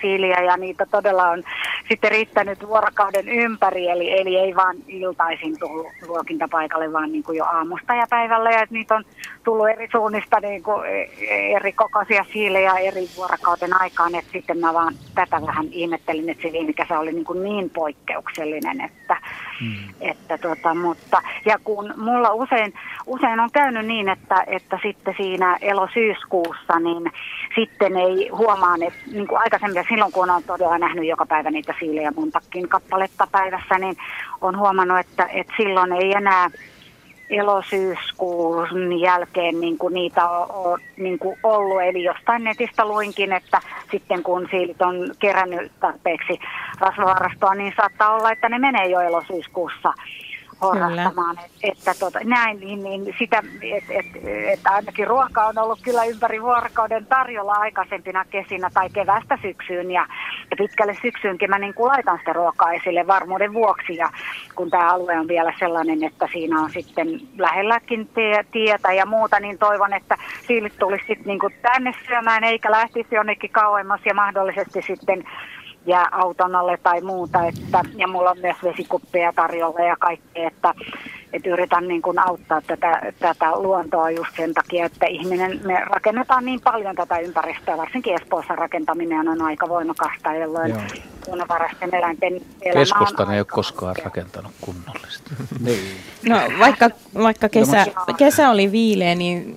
siiliä 0.00 0.40
ja 0.42 0.56
niitä 0.56 0.86
todella 0.86 1.28
on 1.28 1.42
sitten 1.88 2.10
riittänyt 2.10 2.68
vuorokauden 2.68 3.28
ympäri, 3.28 3.88
eli, 3.88 4.20
eli 4.20 4.36
ei 4.36 4.56
vaan 4.56 4.76
iltaisin 4.88 5.58
tullut 5.58 5.86
ruokintapaikalle, 6.02 6.92
vaan 6.92 7.12
niin 7.12 7.24
kuin 7.24 7.38
jo 7.38 7.44
aamusta 7.44 7.94
ja 7.94 8.06
päivällä 8.10 8.50
ja 8.50 8.66
niitä 8.70 8.94
on 8.94 9.04
tullut 9.44 9.68
eri 9.68 9.88
suunnista 9.92 10.40
niin 10.40 10.62
kuin 10.62 10.86
eri 11.56 11.72
kokoisia 11.72 12.24
siilejä 12.32 12.72
eri 12.72 13.08
vuorokauden 13.16 13.80
aikaan, 13.80 14.14
että 14.14 14.32
sitten 14.32 14.58
mä 14.58 14.74
vaan 14.74 14.94
tätä 15.14 15.42
vähän 15.46 15.66
ihmettelin, 15.70 16.28
että 16.28 16.42
se 16.42 16.52
viime 16.52 16.72
kesä 16.72 16.98
oli 16.98 17.12
niin, 17.12 17.24
kuin 17.24 17.42
niin 17.42 17.70
poikkeuksellinen, 17.70 18.80
että, 18.80 19.16
mm. 19.60 19.94
että 20.00 20.38
tota, 20.38 20.74
mutta, 20.74 21.22
ja 21.44 21.58
kun 21.64 21.94
mulla 21.96 22.34
usein, 22.34 22.74
usein 23.06 23.40
on 23.40 23.50
käynyt 23.50 23.86
niin, 23.86 24.08
että, 24.08 24.44
että 24.46 24.78
sitten 24.82 25.14
siinä 25.16 25.58
elosyyskuussa, 25.60 26.78
niin 26.80 27.12
sitten 27.54 27.96
ei 27.96 28.28
huomaa, 28.28 28.74
että 28.86 29.00
niin 29.12 29.28
kuin 29.28 29.38
aikaisemmin, 29.38 29.84
silloin 29.88 30.12
kun 30.12 30.30
on 30.30 30.42
todella 30.42 30.78
nähnyt 30.78 31.04
joka 31.04 31.26
päivä 31.26 31.50
niitä 31.50 31.74
siilejä 31.80 32.12
montakin 32.16 32.68
kappaletta 32.68 33.26
päivässä, 33.32 33.78
niin 33.78 33.96
on 34.40 34.58
huomannut, 34.58 34.98
että, 34.98 35.24
että 35.32 35.52
silloin 35.56 35.92
ei 35.92 36.12
enää 36.12 36.50
elosyyskuun 37.30 39.00
jälkeen 39.00 39.60
niin 39.60 39.78
kuin 39.78 39.94
niitä 39.94 40.28
on, 40.28 40.46
on 40.50 40.78
niin 40.96 41.18
kuin 41.18 41.38
ollut. 41.42 41.82
Eli 41.82 42.02
jostain 42.02 42.44
netistä 42.44 42.84
luinkin, 42.84 43.32
että 43.32 43.60
sitten 43.90 44.22
kun 44.22 44.48
siilit 44.50 44.82
on 44.82 45.14
kerännyt 45.18 45.72
tarpeeksi 45.80 46.38
rasvavarastoa, 46.80 47.54
niin 47.54 47.72
saattaa 47.76 48.14
olla, 48.14 48.30
että 48.30 48.48
ne 48.48 48.58
menee 48.58 48.86
jo 48.86 49.00
elosyyskuussa 49.00 49.92
horrastamaan. 50.60 51.38
Että, 51.38 51.58
että 51.62 51.94
tota, 52.00 52.18
näin, 52.24 52.60
niin, 52.60 52.82
niin 52.82 53.14
sitä, 53.18 53.42
että 53.62 53.92
et, 53.92 54.06
et 54.52 54.60
ainakin 54.64 55.06
ruoka 55.06 55.46
on 55.46 55.58
ollut 55.58 55.78
kyllä 55.82 56.04
ympäri 56.04 56.42
vuorokauden 56.42 57.06
tarjolla 57.06 57.52
aikaisempina 57.52 58.24
kesinä 58.24 58.70
tai 58.74 58.90
kevästä 58.90 59.38
syksyyn 59.42 59.90
ja, 59.90 60.06
ja 60.50 60.56
pitkälle 60.56 60.96
syksyynkin 61.02 61.50
mä 61.50 61.58
niin 61.58 61.74
kuin 61.74 61.88
laitan 61.88 62.18
sitä 62.18 62.32
ruokaa 62.32 62.72
esille 62.72 63.06
varmuuden 63.06 63.52
vuoksi 63.52 63.96
ja 63.96 64.10
kun 64.54 64.70
tämä 64.70 64.92
alue 64.92 65.18
on 65.18 65.28
vielä 65.28 65.52
sellainen, 65.58 66.04
että 66.04 66.28
siinä 66.32 66.60
on 66.60 66.70
sitten 66.70 67.08
lähelläkin 67.38 68.08
tie, 68.14 68.44
tietä 68.52 68.92
ja 68.92 69.06
muuta, 69.06 69.40
niin 69.40 69.58
toivon, 69.58 69.92
että 69.92 70.16
siilit 70.46 70.78
tulisi 70.78 71.04
sitten 71.06 71.26
niin 71.26 71.38
kuin 71.38 71.54
tänne 71.62 71.92
syömään 72.06 72.44
eikä 72.44 72.70
lähtisi 72.70 73.14
jonnekin 73.14 73.50
kauemmas 73.50 74.00
ja 74.04 74.14
mahdollisesti 74.14 74.82
sitten 74.82 75.24
jää 75.86 76.08
auton 76.12 76.54
alle 76.54 76.78
tai 76.82 77.00
muuta. 77.00 77.44
Että, 77.44 77.80
ja 77.96 78.08
mulla 78.08 78.30
on 78.30 78.38
myös 78.38 78.56
vesikuppeja 78.62 79.32
tarjolla 79.32 79.80
ja 79.80 79.96
kaikki, 79.98 80.44
että, 80.44 80.74
että 81.36 81.50
yritän 81.50 81.88
niin 81.88 82.02
kuin 82.02 82.18
auttaa 82.18 82.60
tätä, 82.66 83.12
tätä 83.18 83.52
luontoa 83.52 84.10
just 84.10 84.36
sen 84.36 84.54
takia, 84.54 84.86
että 84.86 85.06
ihminen, 85.06 85.60
me 85.64 85.80
rakennetaan 85.84 86.44
niin 86.44 86.60
paljon 86.60 86.96
tätä 86.96 87.18
ympäristöä, 87.18 87.76
varsinkin 87.76 88.14
Espoossa 88.14 88.56
rakentaminen 88.56 89.28
on 89.28 89.42
aika 89.42 89.68
voimakasta, 89.68 90.34
jolloin 90.34 90.70
Joo 90.70 90.80
luonnonvaraisten 91.26 91.94
eläinten 91.94 92.40
elämä 92.62 92.80
Keskustan 92.80 93.32
ei 93.32 93.40
ole 93.40 93.46
koskaan 93.50 93.96
rakentanut 94.04 94.52
kunnollista. 94.60 95.30
niin. 95.66 95.96
No 96.28 96.36
vaikka, 96.58 96.90
vaikka 97.14 97.48
kesä, 97.48 97.86
kesä 98.16 98.50
oli 98.50 98.72
viileä, 98.72 99.14
niin 99.14 99.56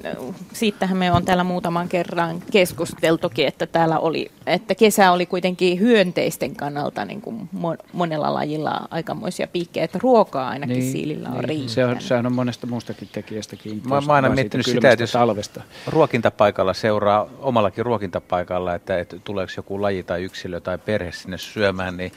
siitähän 0.53 0.97
me 0.97 1.11
on 1.11 1.26
täällä 1.26 1.43
muutaman 1.43 1.89
kerran 1.89 2.41
keskusteltukin, 2.51 3.47
että 3.47 3.65
täällä 3.65 3.99
oli, 3.99 4.31
että 4.45 4.76
kesä 4.76 5.11
oli 5.11 5.26
kuitenkin 5.26 5.80
hyönteisten 5.80 6.56
kannalta 6.56 7.06
niin 7.06 7.22
kuin 7.22 7.49
monella 7.93 8.34
lajilla 8.34 8.88
aikamoisia 8.91 9.47
piikkejä, 9.47 9.84
että 9.84 9.99
ruokaa 10.03 10.49
ainakin 10.49 10.80
niin, 10.80 10.91
siilillä 10.91 11.30
on 11.30 11.35
niin. 11.35 11.47
Se 11.70 11.86
on, 11.86 12.02
sehän 12.02 12.26
on 12.26 12.34
monesta 12.34 12.68
muustakin 12.68 13.10
tekijästä 13.12 13.56
kiinni. 13.56 13.84
Mä, 13.90 14.02
mä 14.02 14.14
aina 14.14 14.30
miettinyt 14.30 14.66
sitä, 14.66 14.91
että 14.91 15.04
jos 15.04 15.12
talvesta. 15.12 15.62
ruokintapaikalla 15.88 16.74
seuraa 16.74 17.30
omallakin 17.40 17.86
ruokintapaikalla, 17.86 18.76
että, 18.76 19.00
että 19.00 19.20
tuleeko 19.20 19.54
joku 19.58 19.82
laji 19.82 20.04
tai 20.04 20.24
yksilö 20.24 20.60
tai 20.60 20.78
perhe 20.78 21.12
sinne 21.12 21.38
syömään, 21.38 21.98
niin 21.98 22.12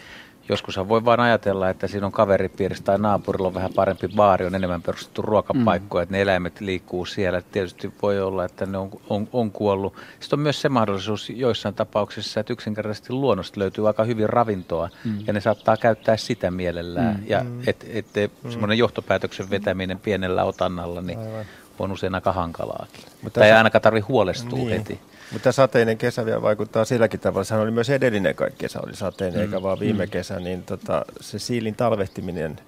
joskus 0.48 0.78
voi 0.88 1.04
vain 1.04 1.20
ajatella, 1.20 1.70
että 1.70 1.86
siinä 1.86 2.06
on 2.06 2.12
kaveripiirissä 2.12 2.84
tai 2.84 2.98
naapurilla 2.98 3.48
on 3.48 3.54
vähän 3.54 3.70
parempi 3.74 4.08
baari, 4.08 4.46
on 4.46 4.54
enemmän 4.54 4.82
perustettu 4.82 5.22
ruokapaikkoja, 5.22 6.00
mm. 6.00 6.02
että 6.02 6.12
ne 6.12 6.22
eläimet 6.22 6.60
liikkuu 6.60 7.06
siellä. 7.06 7.42
Tietysti 7.42 7.92
voi 8.02 8.20
olla, 8.20 8.44
että 8.44 8.66
ne 8.66 8.78
on, 8.78 8.90
on, 9.10 9.28
on 9.32 9.50
kuollut. 9.50 9.94
Sitten 10.20 10.38
on 10.38 10.42
myös 10.42 10.60
se 10.60 10.68
mahdollisuus 10.68 11.30
joissain 11.30 11.74
tapauksissa, 11.74 12.40
että 12.40 12.52
yksinkertaisesti 12.52 13.12
luonnosta 13.12 13.60
löytyy 13.60 13.86
aika 13.86 14.04
hyvin 14.04 14.28
ravintoa 14.28 14.88
mm. 15.04 15.18
ja 15.26 15.32
ne 15.32 15.40
saattaa 15.40 15.76
käyttää 15.76 16.16
sitä 16.16 16.50
mielellään. 16.50 17.16
Mm. 17.16 17.24
Ja 17.26 17.44
et, 17.66 17.86
et, 17.88 18.16
et, 18.16 18.32
mm. 18.44 18.50
semmoinen 18.50 18.78
johtopäätöksen 18.78 19.50
vetäminen 19.50 19.98
pienellä 19.98 20.44
otannalla 20.44 21.00
niin 21.00 21.18
Aivan. 21.18 21.44
On 21.84 21.92
usein 21.92 22.14
aika 22.14 22.32
hankalaakin. 22.32 23.04
Mutta 23.22 23.40
tai 23.40 23.48
ei 23.48 23.54
ainakaan 23.54 23.82
tarvitse 23.82 24.06
huolestua 24.08 24.58
niin. 24.58 24.78
heti. 24.78 25.00
Mutta 25.32 25.52
sateinen 25.52 25.98
kesä 25.98 26.26
vielä 26.26 26.42
vaikuttaa 26.42 26.84
silläkin 26.84 27.20
tavalla. 27.20 27.44
Sehän 27.44 27.62
oli 27.62 27.70
myös 27.70 27.90
edellinen 27.90 28.34
kesä 28.58 28.80
oli 28.86 28.96
sateinen, 28.96 29.40
mm. 29.40 29.42
eikä 29.42 29.62
vaan 29.62 29.80
viime 29.80 30.04
mm. 30.04 30.10
kesä. 30.10 30.40
Niin 30.40 30.62
tota, 30.62 31.04
se 31.20 31.38
siilin 31.38 31.74
talvehtiminen, 31.74 32.60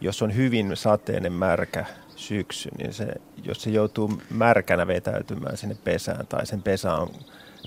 jos 0.00 0.22
on 0.22 0.36
hyvin 0.36 0.70
sateinen 0.74 1.32
märkä 1.32 1.84
syksy, 2.16 2.68
niin 2.78 2.92
se, 2.92 3.06
jos 3.44 3.62
se 3.62 3.70
joutuu 3.70 4.22
märkänä 4.30 4.86
vetäytymään 4.86 5.56
sinne 5.56 5.76
pesään, 5.84 6.26
tai 6.26 6.46
sen 6.46 6.62
pesä 6.62 6.94
on 6.94 7.10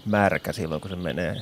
märkä 0.06 0.52
silloin, 0.52 0.82
kun 0.82 0.90
se 0.90 0.96
menee 0.96 1.36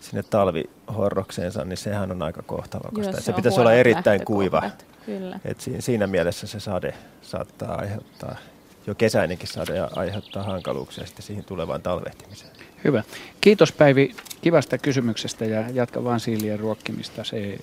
sinne 0.00 0.22
talvihorrokseensa, 0.22 1.64
niin 1.64 1.76
sehän 1.76 2.10
on 2.10 2.22
aika 2.22 2.42
kohtalokasta. 2.42 3.10
Joo, 3.10 3.20
se, 3.20 3.24
se 3.24 3.32
pitäisi 3.32 3.60
olla 3.60 3.72
erittäin 3.72 4.24
kuiva. 4.24 4.62
Kyllä. 5.06 5.40
Et 5.44 5.60
siinä, 5.60 5.80
siinä 5.80 6.06
mielessä 6.06 6.46
se 6.46 6.60
sade 6.60 6.94
saattaa 7.22 7.74
aiheuttaa 7.74 8.36
jo 8.86 8.94
kesäinenkin 8.94 9.48
sade 9.48 9.76
ja 9.76 9.90
aiheuttaa 9.96 10.42
hankaluuksia 10.42 11.06
sitten 11.06 11.22
siihen 11.22 11.44
tulevaan 11.44 11.82
talvehtimiseen. 11.82 12.50
Hyvä. 12.84 13.02
Kiitos 13.40 13.72
Päivi 13.72 14.14
kivasta 14.40 14.78
kysymyksestä 14.78 15.44
ja 15.44 15.64
jatka 15.72 16.04
vaan 16.04 16.20
siilien 16.20 16.60
ruokkimista. 16.60 17.24
Se 17.24 17.58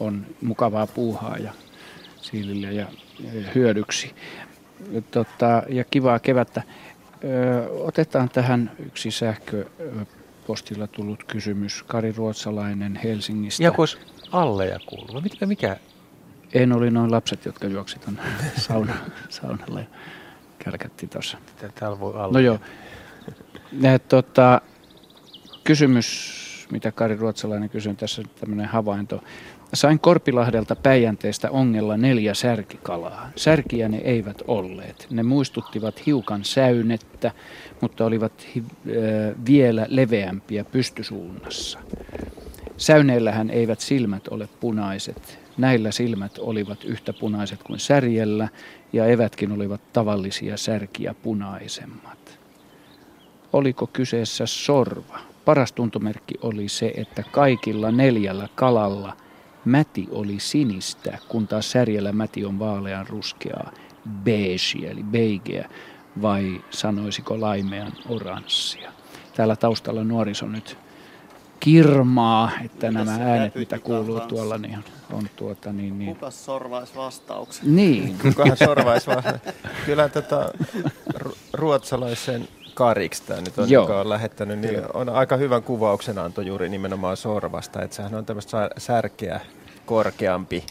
on 0.00 0.26
mukavaa 0.42 0.86
puuhaa 0.86 1.36
ja 1.36 1.52
siilille 2.22 2.72
ja, 2.72 2.86
hyödyksi. 3.54 4.14
Tota, 5.10 5.62
ja 5.68 5.84
kivaa 5.84 6.18
kevättä. 6.18 6.62
Ö, 7.24 7.68
otetaan 7.70 8.28
tähän 8.28 8.72
yksi 8.86 9.10
sähköpostilla 9.10 10.86
tullut 10.86 11.24
kysymys. 11.24 11.82
Kari 11.82 12.12
Ruotsalainen 12.12 13.00
Helsingistä. 13.04 13.62
Ja 13.62 13.70
kun 13.70 13.86
alleja 14.32 14.78
kuuluu. 14.86 15.20
Mikä, 15.20 15.46
mikä? 15.46 15.76
En 16.54 16.72
oli 16.72 16.90
noin 16.90 17.10
lapset, 17.10 17.44
jotka 17.44 17.66
juoksivat 17.66 18.04
sauna, 18.56 18.94
saunalla 19.28 19.80
kälkätti 20.64 21.06
tuossa. 21.06 21.38
Täällä 21.74 22.00
voi 22.00 22.12
olla. 22.12 22.32
No 22.32 22.38
joo. 22.38 22.58
Ja, 23.80 23.98
tota, 23.98 24.60
kysymys 25.64 26.40
mitä 26.70 26.92
Kari 26.92 27.16
Ruotsalainen 27.16 27.70
kysyi 27.70 27.94
tässä 27.94 28.22
tämmöinen 28.40 28.66
havainto. 28.66 29.24
Sain 29.74 30.00
Korpilahdelta 30.00 30.76
Päijänteestä 30.76 31.50
ongella 31.50 31.96
neljä 31.96 32.34
särkikalaa. 32.34 33.30
Särkiä 33.36 33.88
ne 33.88 33.96
eivät 33.96 34.42
olleet. 34.46 35.06
Ne 35.10 35.22
muistuttivat 35.22 36.06
hiukan 36.06 36.44
säynettä, 36.44 37.32
mutta 37.80 38.04
olivat 38.04 38.32
hi- 38.54 38.64
äh, 38.86 39.44
vielä 39.46 39.86
leveämpiä 39.88 40.64
pystysuunnassa. 40.64 41.78
Säyneillähän 42.76 43.50
eivät 43.50 43.80
silmät 43.80 44.28
ole 44.28 44.48
punaiset. 44.60 45.39
Näillä 45.60 45.90
silmät 45.90 46.38
olivat 46.38 46.84
yhtä 46.84 47.12
punaiset 47.12 47.62
kuin 47.62 47.80
särjellä 47.80 48.48
ja 48.92 49.06
evätkin 49.06 49.52
olivat 49.52 49.92
tavallisia 49.92 50.56
särkiä 50.56 51.14
punaisemmat. 51.22 52.38
Oliko 53.52 53.86
kyseessä 53.86 54.46
sorva? 54.46 55.18
Paras 55.44 55.72
tuntomerkki 55.72 56.34
oli 56.42 56.68
se, 56.68 56.92
että 56.96 57.22
kaikilla 57.30 57.90
neljällä 57.90 58.48
kalalla 58.54 59.16
mäti 59.64 60.08
oli 60.10 60.40
sinistä, 60.40 61.18
kun 61.28 61.46
taas 61.46 61.70
särjellä 61.70 62.12
mäti 62.12 62.44
on 62.44 62.58
vaalean 62.58 63.06
ruskeaa, 63.06 63.72
beige 64.24 64.88
eli 64.90 65.02
beigeä, 65.02 65.68
vai 66.22 66.60
sanoisiko 66.70 67.40
laimean 67.40 67.92
oranssia. 68.08 68.92
Täällä 69.36 69.56
taustalla 69.56 70.04
nuoriso 70.04 70.46
nyt 70.46 70.76
kirmaa, 71.60 72.50
että 72.64 72.90
nämä 72.90 73.18
äänet, 73.20 73.54
mitä 73.54 73.78
kuuluu 73.78 74.20
tuolla, 74.20 74.58
niin 74.58 74.76
on, 74.76 74.84
on 75.12 75.30
tuota 75.36 75.72
niin... 75.72 75.98
niin 75.98 76.14
Kuka 76.14 76.30
sorvaisi 76.30 76.96
vastauksen? 76.96 77.76
Niin. 77.76 78.16
Kukahan 78.22 78.56
sorvaisi 78.56 79.06
vastauksen? 79.06 79.52
Kyllä 79.86 80.08
tota, 80.08 80.52
ruotsalaisen 81.52 82.48
Kariksi 82.74 83.22
tämä 83.22 83.40
nyt 83.40 83.58
on, 83.58 83.70
Joo. 83.70 83.82
joka 83.82 84.00
on 84.00 84.08
lähettänyt, 84.08 84.58
niin 84.58 84.82
on 84.94 85.08
aika 85.08 85.36
hyvän 85.36 85.62
kuvauksen 85.62 86.18
anto 86.18 86.40
juuri 86.40 86.68
nimenomaan 86.68 87.16
sorvasta. 87.16 87.82
Että 87.82 87.96
sehän 87.96 88.14
on 88.14 88.26
tämmöistä 88.26 88.70
särkeä 88.78 89.40
korkeampi 89.86 90.64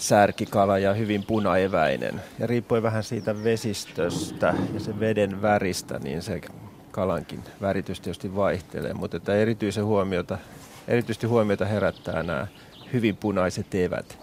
särkikala 0.00 0.78
ja 0.78 0.94
hyvin 0.94 1.24
punaeväinen. 1.26 2.20
Ja 2.38 2.46
riippuen 2.46 2.82
vähän 2.82 3.04
siitä 3.04 3.44
vesistöstä 3.44 4.54
ja 4.74 4.80
sen 4.80 5.00
veden 5.00 5.42
väristä, 5.42 5.98
niin 5.98 6.22
se 6.22 6.40
kalankin 6.90 7.44
väritys 7.60 8.00
tietysti 8.00 8.36
vaihtelee. 8.36 8.94
Mutta 8.94 9.16
että 9.16 9.34
erityisen 9.34 9.84
huomiota, 9.84 10.38
erityisesti 10.88 11.26
huomiota 11.26 11.64
herättää 11.64 12.22
nämä 12.22 12.46
hyvin 12.92 13.16
punaiset 13.16 13.74
evät. 13.74 14.18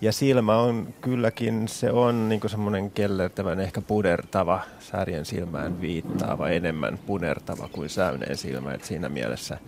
Ja 0.00 0.12
silmä 0.12 0.56
on 0.56 0.94
kylläkin, 1.00 1.68
se 1.68 1.90
on 1.90 2.28
niin 2.28 2.40
semmoinen 2.46 2.90
kellertävän, 2.90 3.60
ehkä 3.60 3.80
punertava, 3.80 4.60
särjen 4.78 5.24
silmään 5.24 5.80
viittaava, 5.80 6.48
enemmän 6.48 6.98
punertava 7.06 7.68
kuin 7.72 7.88
säyneen 7.88 8.36
silmä. 8.36 8.72
Et 8.72 8.84
siinä, 8.84 9.08
mielessä, 9.08 9.58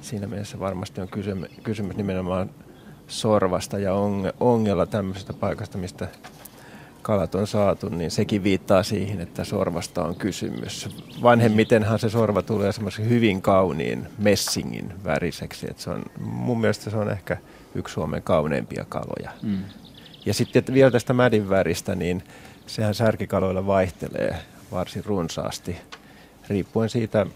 siinä 0.00 0.26
mielessä 0.26 0.60
varmasti 0.60 1.00
on 1.00 1.08
kysymys, 1.08 1.50
kysymys 1.62 1.96
nimenomaan 1.96 2.50
sorvasta 3.08 3.78
ja 3.78 3.92
ongella 4.40 4.86
tämmöisestä 4.86 5.32
paikasta, 5.32 5.78
mistä 5.78 6.08
kalat 7.02 7.34
on 7.34 7.46
saatu, 7.46 7.88
niin 7.88 8.10
sekin 8.10 8.44
viittaa 8.44 8.82
siihen, 8.82 9.20
että 9.20 9.44
sorvasta 9.44 10.04
on 10.04 10.14
kysymys. 10.14 10.88
Vanhemmitenhan 11.22 11.98
se 11.98 12.10
sorva 12.10 12.42
tulee 12.42 12.72
semmoisen 12.72 13.08
hyvin 13.08 13.42
kauniin 13.42 14.08
messingin 14.18 14.92
väriseksi. 15.04 15.66
Että 15.70 15.82
se 15.82 15.90
on, 15.90 16.02
mun 16.20 16.60
mielestä 16.60 16.90
se 16.90 16.96
on 16.96 17.10
ehkä 17.10 17.36
yksi 17.74 17.92
Suomen 17.92 18.22
kauneimpia 18.22 18.84
kaloja. 18.88 19.30
Mm. 19.42 19.64
Ja 20.26 20.34
sitten 20.34 20.64
vielä 20.72 20.90
tästä 20.90 21.12
mädin 21.12 21.50
väristä, 21.50 21.94
niin 21.94 22.24
sehän 22.66 22.94
särkikaloilla 22.94 23.66
vaihtelee 23.66 24.36
varsin 24.72 25.04
runsaasti, 25.04 25.76
riippuen 26.48 26.88
siitä 26.88 27.26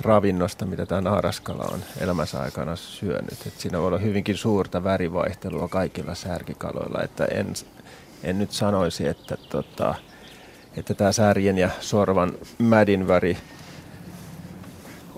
ravinnosta, 0.00 0.66
mitä 0.66 0.86
tämä 0.86 1.00
naaraskala 1.00 1.64
on 1.72 1.80
elämänsä 2.00 2.40
aikana 2.40 2.76
syönyt. 2.76 3.46
Et 3.46 3.54
siinä 3.58 3.78
voi 3.78 3.86
olla 3.86 3.98
hyvinkin 3.98 4.36
suurta 4.36 4.84
värivaihtelua 4.84 5.68
kaikilla 5.68 6.14
särkikaloilla, 6.14 7.02
että 7.02 7.24
en, 7.24 7.46
en 8.24 8.38
nyt 8.38 8.50
sanoisi, 8.50 9.06
että, 9.08 9.36
tota, 9.48 9.94
että 10.76 10.94
tämä 10.94 11.12
särjen 11.12 11.58
ja 11.58 11.70
sorvan 11.80 12.32
mädin 12.58 13.08
väri 13.08 13.36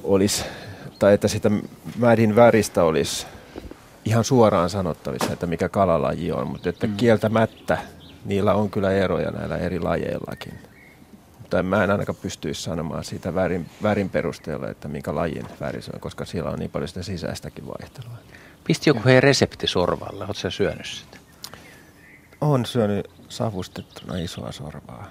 olisi, 0.02 0.44
tai 0.98 1.14
että 1.14 1.28
sitä 1.28 1.50
mädin 1.98 2.36
väristä 2.36 2.84
olisi 2.84 3.26
ihan 4.04 4.24
suoraan 4.24 4.70
sanottavissa, 4.70 5.32
että 5.32 5.46
mikä 5.46 5.68
kalalaji 5.68 6.32
on, 6.32 6.46
mutta 6.46 6.68
että 6.68 6.86
mm. 6.86 6.96
kieltämättä 6.96 7.78
niillä 8.24 8.54
on 8.54 8.70
kyllä 8.70 8.90
eroja 8.92 9.30
näillä 9.30 9.56
eri 9.56 9.80
lajeillakin. 9.80 10.54
Mutta 11.38 11.62
mä 11.62 11.84
en 11.84 11.90
ainakaan 11.90 12.18
pystyisi 12.22 12.62
sanomaan 12.62 13.04
siitä 13.04 13.34
värin, 13.34 13.66
värin 13.82 14.10
perusteella, 14.10 14.68
että 14.68 14.88
minkä 14.88 15.14
lajin 15.14 15.46
väri 15.60 15.82
se 15.82 15.90
on, 15.94 16.00
koska 16.00 16.24
siellä 16.24 16.50
on 16.50 16.58
niin 16.58 16.70
paljon 16.70 16.88
sitä 16.88 17.02
sisäistäkin 17.02 17.66
vaihtelua. 17.66 18.16
Pisti 18.64 18.90
joku 18.90 19.00
hei 19.04 19.20
resepti 19.20 19.66
sorvalle, 19.66 20.24
oletko 20.24 20.50
syönyt 20.50 20.86
sitä? 20.86 21.21
On 22.42 22.66
syönyt 22.66 23.10
savustettuna 23.28 24.16
isoa 24.16 24.52
sorvaa. 24.52 25.06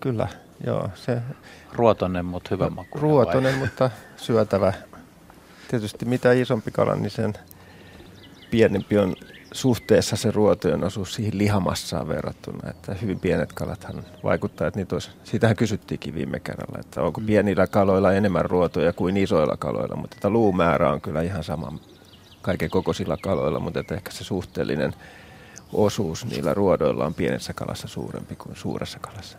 Kyllä, 0.00 0.28
joo. 0.66 0.90
Se... 0.94 1.22
Ruotonen, 1.72 2.24
mutta 2.24 2.48
hyvä 2.50 2.70
maku. 2.70 2.98
Ruotonen, 2.98 3.52
vai? 3.52 3.60
mutta 3.60 3.90
syötävä. 4.16 4.72
Tietysti 5.68 6.04
mitä 6.04 6.32
isompi 6.32 6.70
kala, 6.70 6.94
niin 6.94 7.10
sen 7.10 7.34
pienempi 8.50 8.98
on 8.98 9.14
suhteessa 9.52 10.16
se 10.16 10.30
ruotojen 10.30 10.84
osuus 10.84 11.14
siihen 11.14 11.38
lihamassaan 11.38 12.08
verrattuna. 12.08 12.70
Että 12.70 12.94
hyvin 12.94 13.20
pienet 13.20 13.52
kalathan 13.52 14.04
vaikuttaa, 14.24 14.66
että 14.66 14.80
niitä 14.80 14.94
olisi, 14.94 15.10
siitähän 15.24 15.56
kysyttiinkin 15.56 16.14
viime 16.14 16.40
kerralla, 16.40 16.78
että 16.80 17.02
onko 17.02 17.20
mm. 17.20 17.26
pienillä 17.26 17.66
kaloilla 17.66 18.12
enemmän 18.12 18.44
ruotoja 18.44 18.92
kuin 18.92 19.16
isoilla 19.16 19.56
kaloilla, 19.56 19.96
mutta 19.96 20.16
että 20.16 20.30
luumäärä 20.30 20.90
on 20.90 21.00
kyllä 21.00 21.22
ihan 21.22 21.44
sama 21.44 21.78
kaiken 22.42 22.70
kokoisilla 22.70 23.16
kaloilla, 23.16 23.60
mutta 23.60 23.80
että 23.80 23.94
ehkä 23.94 24.10
se 24.10 24.24
suhteellinen 24.24 24.94
osuus 25.72 26.26
niillä 26.26 26.54
ruodoilla 26.54 27.06
on 27.06 27.14
pienessä 27.14 27.52
kalassa 27.52 27.88
suurempi 27.88 28.36
kuin 28.36 28.56
suuressa 28.56 28.98
kalassa. 28.98 29.38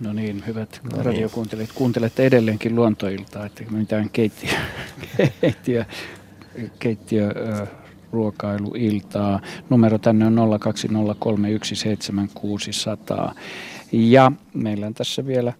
No 0.00 0.12
niin, 0.12 0.42
hyvät 0.46 0.80
no 0.82 0.96
niin. 0.96 1.04
radiokuuntelijat, 1.06 1.72
kuuntelette 1.74 2.26
edelleenkin 2.26 2.74
luontoiltaa, 2.74 3.46
että 3.46 3.64
mitään 3.70 4.10
keittiö, 4.10 4.50
keittiö, 5.40 5.84
keittiö 6.78 7.32
ruokailuiltaa. 8.12 9.40
Numero 9.70 9.98
tänne 9.98 10.26
on 10.26 10.36
020317600. 13.30 13.34
Ja 13.92 14.32
meillä 14.54 14.86
on 14.86 14.94
tässä 14.94 15.26
vielä 15.26 15.52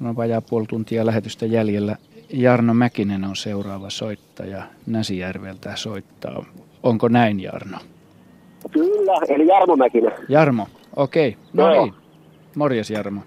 no 0.00 0.16
vajaa 0.16 0.40
puoli 0.40 0.66
tuntia 0.66 1.06
lähetystä 1.06 1.46
jäljellä. 1.46 1.96
Jarno 2.32 2.74
Mäkinen 2.74 3.24
on 3.24 3.36
seuraava 3.36 3.90
soittaja 3.90 4.62
Näsijärveltä 4.86 5.76
soittaa. 5.76 6.44
Onko 6.82 7.08
näin 7.08 7.40
Jarno? 7.40 7.78
Kyllä, 8.72 9.18
eli 9.28 9.46
Jarmo 9.46 9.76
Mäkinen. 9.76 10.12
Jarmo, 10.28 10.66
okei. 10.96 11.28
Okay. 11.28 11.40
No 11.52 11.74
Joo. 11.74 11.84
niin. 11.84 11.94
Morjes 12.56 12.90
Jarmo. 12.90 13.20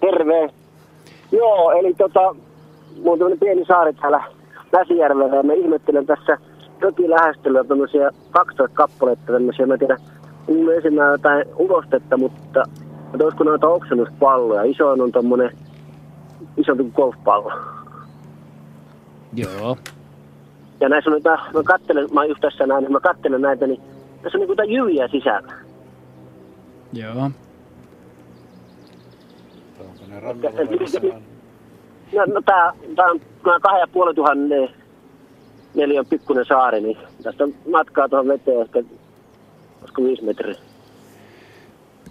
Terve. 0.00 0.50
Joo, 1.32 1.70
eli 1.70 1.94
tota, 1.94 2.34
mulla 3.02 3.24
on 3.24 3.38
pieni 3.40 3.64
saari 3.64 3.92
täällä 3.92 4.24
Näsijärvellä 4.72 5.36
ja 5.36 5.42
mä 5.42 5.52
ihmettelen 5.52 6.06
tässä 6.06 6.38
jokin 6.80 7.10
lähestelyä 7.10 7.64
tämmöisiä 7.64 8.10
12 8.30 8.76
kappaletta 8.76 9.32
tämmöisiä, 9.32 9.66
mä 9.66 9.78
tiedän, 9.78 9.98
mun 10.48 10.74
ensimmäinen 10.74 11.12
jotain 11.12 11.44
ulostetta, 11.56 12.16
mutta 12.16 12.64
että 13.14 13.24
olisiko 13.24 13.44
noita 13.44 13.68
oksennuspalloja. 13.68 14.62
Isoin 14.62 15.00
on 15.00 15.12
tommonen 15.12 15.50
isompi 16.56 16.82
kuin 16.82 16.92
golfpallo. 16.96 17.52
Joo. 19.34 19.76
Ja 20.80 20.88
näissä 20.88 21.10
on 21.10 21.16
jotain, 21.16 21.40
mä 21.54 21.62
kattelen, 21.62 22.08
mä 22.12 22.24
just 22.24 22.40
tässä 22.40 22.66
näin, 22.66 22.92
mä 22.92 23.00
kattelen 23.00 23.42
näitä, 23.42 23.66
niin 23.66 23.80
tässä 24.24 24.38
on 24.38 24.40
niinku 24.40 24.52
jotain 24.52 24.70
jyviä 24.70 25.08
sisällä. 25.08 25.52
Joo. 26.92 27.30
Onko 29.80 30.04
ne 30.08 30.20
rannalla 30.20 31.20
No, 32.12 32.24
no 32.34 32.42
tää, 32.42 32.72
tää 32.96 33.06
on 33.06 33.20
kahden 33.60 33.80
ja 33.80 33.86
puolen 33.92 34.14
tuhannen 34.14 34.68
neljä 35.74 36.00
on 36.00 36.06
pikkuinen 36.06 36.44
saari, 36.44 36.80
niin 36.80 36.98
tästä 37.22 37.44
on 37.44 37.54
matkaa 37.70 38.08
tuohon 38.08 38.28
veteen 38.28 38.60
ehkä, 38.60 38.82
olisiko 39.80 40.02
viisi 40.02 40.24
metriä. 40.24 40.54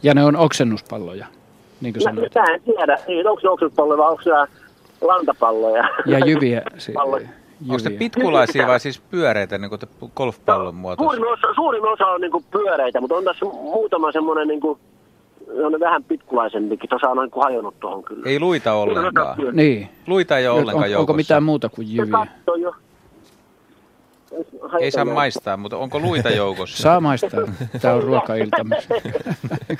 Ja 0.03 0.13
ne 0.13 0.23
on 0.23 0.35
oksennuspalloja, 0.35 1.27
niin 1.81 1.93
kuin 1.93 2.03
sanoit. 2.03 2.35
Mä 2.35 2.45
en 2.53 2.61
tiedä, 2.61 2.97
niin, 3.07 3.27
onko 3.27 3.41
se 3.41 3.49
oksennuspalloja 3.49 3.97
vai 3.97 4.09
onko 4.11 4.23
se 4.23 4.31
lantapalloja. 5.01 5.83
Ja 6.05 6.19
jyviä. 6.19 6.61
Si- 6.77 6.93
jyviä. 7.13 7.29
Onko 7.69 7.79
se 7.79 7.89
pitkulaisia 7.89 8.67
vai 8.67 8.79
siis 8.79 8.99
pyöreitä, 8.99 9.57
niin 9.57 9.69
kuin 9.69 9.81
golfpallon 10.15 10.75
muotoisia? 10.75 11.15
Suurin 11.15 11.33
osa, 11.33 11.53
suurin 11.55 11.85
osa 11.85 12.05
on 12.05 12.21
niin 12.21 12.31
kuin 12.31 12.45
pyöreitä, 12.51 13.01
mutta 13.01 13.15
on 13.15 13.23
tässä 13.23 13.45
muutama 13.45 14.11
semmoinen 14.11 14.47
niin 14.47 14.61
kuin, 14.61 14.79
on 15.63 15.79
vähän 15.79 16.03
pitkulaisempikin. 16.03 16.89
Tuossa 16.89 17.09
on 17.09 17.17
niin 17.17 17.43
hajonnut 17.43 17.79
tuohon 17.79 18.03
kyllä. 18.03 18.29
Ei 18.29 18.39
luita 18.39 18.73
ollenkaan. 18.73 19.37
Niin. 19.51 19.89
Luita 20.07 20.37
ei 20.37 20.47
ole 20.47 20.59
ollenkaan 20.59 20.83
on, 20.83 20.91
joukossa. 20.91 21.01
Onko 21.01 21.13
mitään 21.13 21.43
muuta 21.43 21.69
kuin 21.69 21.95
jyviä? 21.95 22.27
jo. 22.61 22.75
Ei 24.79 24.91
saa 24.91 25.05
maistaa, 25.05 25.57
mutta 25.57 25.77
onko 25.77 25.99
luita 25.99 26.29
joukossa? 26.29 26.83
Saa 26.83 26.99
maistaa. 26.99 27.41
Tämä 27.81 27.93
on 27.93 28.03
ruokailta, 28.03 28.57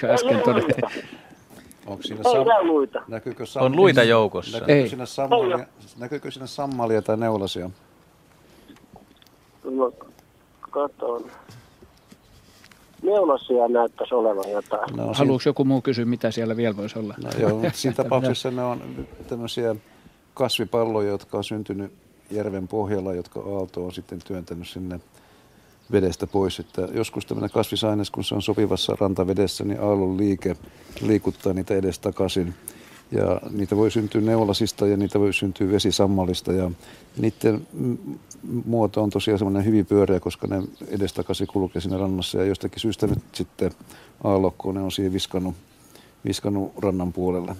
äsken 0.14 0.42
todettiin. 0.46 1.04
Onko 1.86 2.04
siinä 2.04 2.22
sam- 2.22 2.66
luita. 2.68 3.02
Näkyykö 3.08 3.44
sam- 3.44 3.62
on 3.64 3.76
luita 3.76 4.04
joukossa. 4.04 4.60
Näkyykö, 4.60 4.82
Ei. 4.82 4.90
Siinä 4.90 5.06
sammalia, 5.06 5.66
näkyykö 5.98 6.32
siinä 6.32 6.48
sammalia 6.48 7.02
tai 7.02 7.18
neulasia? 7.18 7.70
mä 9.64 10.08
katon. 10.72 11.26
Neulasia 13.04 13.68
näyttäisi 13.68 14.16
olevan 14.16 14.52
jotain. 14.52 14.96
No, 14.98 15.14
Haluaako 15.14 15.44
joku 15.46 15.66
muu 15.66 15.82
kysyä, 15.82 16.06
mitä 16.06 16.32
siellä 16.32 16.58
vielä 16.58 16.78
voisi 16.78 17.00
olla? 17.00 17.16
No, 17.24 17.30
joo, 17.40 17.62
siinä 17.74 17.96
tapauksessa 18.04 18.52
ne 18.52 18.64
on 18.64 18.82
tämmöisiä 19.28 19.76
kasvipalloja, 20.34 21.10
jotka 21.10 21.38
on 21.38 21.44
syntynyt 21.44 21.92
järven 22.32 22.68
pohjalla, 22.68 23.14
jotka 23.14 23.40
Aalto 23.40 23.86
on 23.86 23.92
sitten 23.92 24.20
työntänyt 24.28 24.68
sinne 24.68 25.00
vedestä 25.92 26.28
pois. 26.28 26.60
Että 26.60 26.82
joskus 26.82 27.26
tämmöinen 27.26 27.50
kasvisaines, 27.50 28.12
kun 28.12 28.24
se 28.24 28.36
on 28.36 28.42
sopivassa 28.42 28.98
rantavedessä, 29.00 29.64
niin 29.64 29.80
aallon 29.80 30.18
liike 30.18 30.56
liikuttaa 31.02 31.54
niitä 31.54 31.74
edestakaisin. 31.74 32.54
Ja 33.12 33.42
niitä 33.52 33.76
voi 33.76 33.92
syntyä 33.92 34.22
neulasista 34.22 34.88
ja 34.88 34.98
niitä 34.98 35.20
voi 35.20 35.34
syntyä 35.34 35.72
vesisammallista. 35.72 36.54
Ja 36.54 36.72
niiden 37.18 37.68
muoto 38.66 39.04
on 39.04 39.10
tosiaan 39.10 39.40
semmoinen 39.40 39.66
hyvin 39.66 39.86
pyöreä, 39.86 40.20
koska 40.20 40.48
ne 40.48 40.64
edestakaisin 40.88 41.48
kulkee 41.48 41.82
siinä 41.82 41.98
rannassa. 41.98 42.38
Ja 42.38 42.46
jostakin 42.46 42.80
syystä 42.80 43.08
nyt 43.08 43.20
sitten 43.32 43.72
aallokko 44.24 44.72
ne 44.72 44.82
on 44.82 44.92
siihen 44.92 45.14
viskannut, 45.14 45.56
viskannut 46.26 46.72
rannan 46.78 47.14
puolelle. 47.14 47.56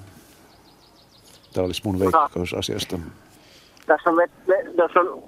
Tämä 1.54 1.66
olisi 1.66 1.82
mun 1.86 2.00
veikkaus 2.00 2.54
asiasta. 2.54 3.00
Tässä 3.86 4.10
on, 4.10 4.16
me, 4.16 4.30
me, 4.48 4.56
tässä 4.78 5.00
on 5.00 5.24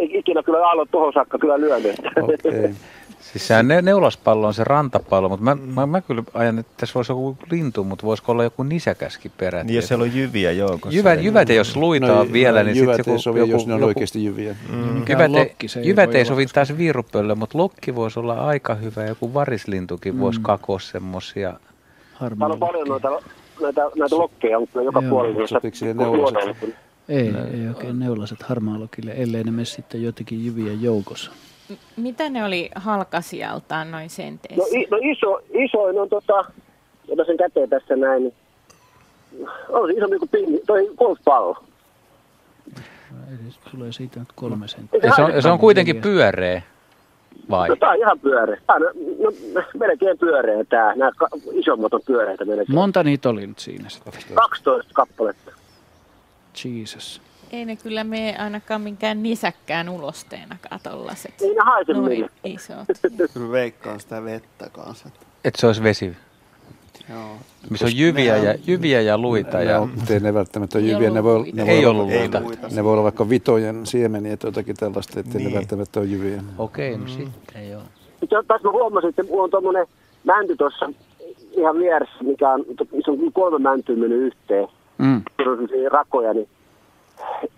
ikinä 0.00 0.42
kyllä 0.42 0.66
aallot 0.66 0.90
tuohon 0.90 1.12
saakka 1.12 1.38
kyllä 1.38 1.60
lyönyt. 1.60 1.96
Okay. 2.22 2.74
Siis 3.32 3.48
se 3.48 3.62
ne, 3.62 3.82
neulaspallo 3.82 4.46
on 4.46 4.54
se 4.54 4.64
rantapallo, 4.64 5.28
mutta 5.28 5.44
mä, 5.44 5.54
mä, 5.54 5.86
mä 5.86 6.00
kyllä 6.00 6.22
ajan, 6.34 6.58
että 6.58 6.72
tässä 6.76 6.94
voisi 6.94 7.12
joku 7.12 7.36
lintu, 7.50 7.84
mutta 7.84 8.06
voisiko 8.06 8.32
olla 8.32 8.44
joku 8.44 8.62
nisäkäskin 8.62 9.32
peräti. 9.38 9.66
Niin 9.66 9.76
jos 9.76 9.88
siellä 9.88 10.02
on 10.02 10.16
jyviä 10.16 10.52
joukossa. 10.52 10.96
Jyvät, 10.98 11.16
niin... 11.16 11.24
jyvät 11.24 11.50
ei 11.50 11.56
jos 11.56 11.76
luita 11.76 12.06
no, 12.06 12.32
vielä, 12.32 12.62
niin 12.62 12.76
jyvät 12.76 12.96
sitten 12.96 13.12
ei 13.12 13.18
sovi, 13.18 13.38
joku, 13.38 13.52
jos 13.52 13.66
ne 13.66 13.74
on 13.74 13.80
joku, 13.80 13.88
oikeasti 13.88 14.24
jyviä. 14.24 14.56
Mm. 14.68 15.04
Jyvät, 15.08 15.30
lokki, 15.30 15.66
ei, 15.76 15.86
jyvät 15.86 16.14
ei 16.14 16.24
sovi 16.24 16.46
taas 16.46 16.78
viirupölle, 16.78 17.34
mutta 17.34 17.58
lokki 17.58 17.94
voisi 17.94 18.20
olla 18.20 18.34
aika 18.34 18.74
hyvä. 18.74 19.04
Joku 19.04 19.34
varislintukin 19.34 20.14
mm. 20.14 20.20
voisi 20.20 20.40
kakoa 20.42 20.78
semmoisia. 20.78 21.52
Täällä 22.18 22.52
on 22.52 22.58
paljon 22.58 22.88
noita, 22.88 23.08
näitä, 23.62 23.82
näitä 23.96 24.16
lokkeja, 24.16 24.60
mutta 24.60 24.82
joka 24.82 25.02
puolella. 25.02 25.46
Sopiko 25.46 25.76
siihen 25.76 25.96
neulaset? 25.96 26.74
Ei, 27.08 27.32
ei 27.54 27.68
oikein 27.68 27.98
neulaset 27.98 28.42
harmaalokille, 28.42 29.12
ellei 29.16 29.44
ne 29.44 29.50
mene 29.50 29.64
sitten 29.64 30.02
jotenkin 30.02 30.46
jyviä 30.46 30.72
joukossa. 30.72 31.30
Mitä 31.96 32.28
ne 32.28 32.44
oli 32.44 32.70
halkasijaltaan 32.74 33.90
noin 33.90 34.10
senteissä? 34.10 34.62
No, 34.62 34.80
i, 34.80 34.86
no 34.90 34.98
iso, 35.02 35.40
isoin 35.64 35.98
on 35.98 36.08
tota, 36.08 36.44
jota 37.08 37.24
sen 37.24 37.36
käteen 37.36 37.68
tässä 37.68 37.96
näin, 37.96 38.22
niin 38.22 38.34
on 39.68 39.88
se 39.88 39.92
iso 39.92 40.06
niin 40.06 40.18
kuin 40.18 40.28
pinni, 40.28 40.60
toi 40.66 40.90
golfpallo. 40.96 41.64
Eli 43.28 43.52
tulee 43.70 43.92
siitä 43.92 44.20
nyt 44.20 44.28
kolme 44.34 44.68
senttiä. 44.68 45.00
Ja 45.02 45.12
se 45.16 45.22
on, 45.22 45.42
se 45.42 45.48
on 45.48 45.58
kuitenkin 45.58 46.00
pyöreä, 46.00 46.62
vai? 47.50 47.68
No, 47.68 47.76
tämä 47.76 47.92
on 47.92 47.98
ihan 47.98 48.20
pyöreä. 48.20 48.60
Tämä 48.66 48.76
on 48.76 48.82
no, 49.18 49.62
melkein 49.78 50.18
pyöreä 50.18 50.64
tämä. 50.64 50.94
Nämä 50.94 51.10
isommat 51.52 51.94
on 51.94 52.00
pyöreitä 52.06 52.44
melkein. 52.44 52.74
Monta 52.74 53.02
niitä 53.02 53.28
oli 53.28 53.46
nyt 53.46 53.58
siinä 53.58 53.88
sitten? 53.88 54.12
12 54.34 54.90
kappaletta. 54.94 55.51
Jesus. 56.64 57.22
Ei 57.50 57.64
ne 57.64 57.76
kyllä 57.76 58.04
mene 58.04 58.36
ainakaan 58.38 58.80
minkään 58.80 59.22
nisäkkään 59.22 59.88
ulosteenakaan 59.88 60.80
tollaset. 60.82 61.42
Ei 61.42 61.54
ne 61.54 61.60
haise 61.64 61.92
Noin 61.92 62.28
isot. 62.44 62.88
Kyllä 63.34 63.52
veikkaan 63.52 64.00
sitä 64.00 64.24
vettä 64.24 64.70
kanssa. 64.72 65.10
Että 65.44 65.60
se 65.60 65.66
olisi 65.66 65.82
vesi. 65.82 66.16
Joo. 67.08 67.36
Missä 67.70 67.86
on 67.86 67.96
jyviä 67.96 68.36
ja, 68.36 68.54
jyviä 68.66 69.00
ja 69.00 69.18
luita. 69.18 69.58
Ne, 69.58 69.64
ja... 69.64 69.80
on, 69.80 69.92
ei 70.10 70.20
ne 70.20 70.34
välttämättä 70.34 70.78
ole 70.78 70.86
jyviä, 70.86 71.10
ne 71.10 71.22
voi, 71.22 71.52
ne 71.52 71.66
voi 71.66 71.74
ei 71.74 71.86
olla, 71.86 72.02
ollut 72.02 72.14
luita. 72.14 72.68
Ne 72.74 72.84
voi 72.84 72.92
olla 72.92 73.02
vaikka 73.02 73.28
vitojen 73.28 73.86
siemeniä 73.86 74.36
tai 74.36 74.48
jotakin 74.48 74.76
tällaista, 74.76 75.20
ettei 75.20 75.40
niin. 75.40 75.50
ne 75.50 75.56
välttämättä 75.56 76.00
ole 76.00 76.08
jyviä. 76.08 76.42
Okei, 76.58 76.94
okay, 76.94 77.04
no 77.04 77.12
mm. 77.12 77.18
sitten 77.18 77.70
joo. 77.70 77.82
Taas 78.48 78.62
mä 78.62 78.70
huomasin, 78.70 79.08
että 79.08 79.22
mulla 79.22 79.42
on 79.42 79.50
tuommoinen 79.50 79.86
mänty 80.24 80.56
tuossa 80.56 80.92
ihan 81.52 81.78
vieressä, 81.78 82.24
mikä 82.24 82.50
on, 82.50 82.64
missä 82.92 83.10
on 83.10 83.32
kolme 83.32 83.58
mäntyä 83.58 83.96
mennyt 83.96 84.20
yhteen. 84.20 84.68
Mm. 85.02 85.22
Rakoja, 85.90 86.34
niin 86.34 86.48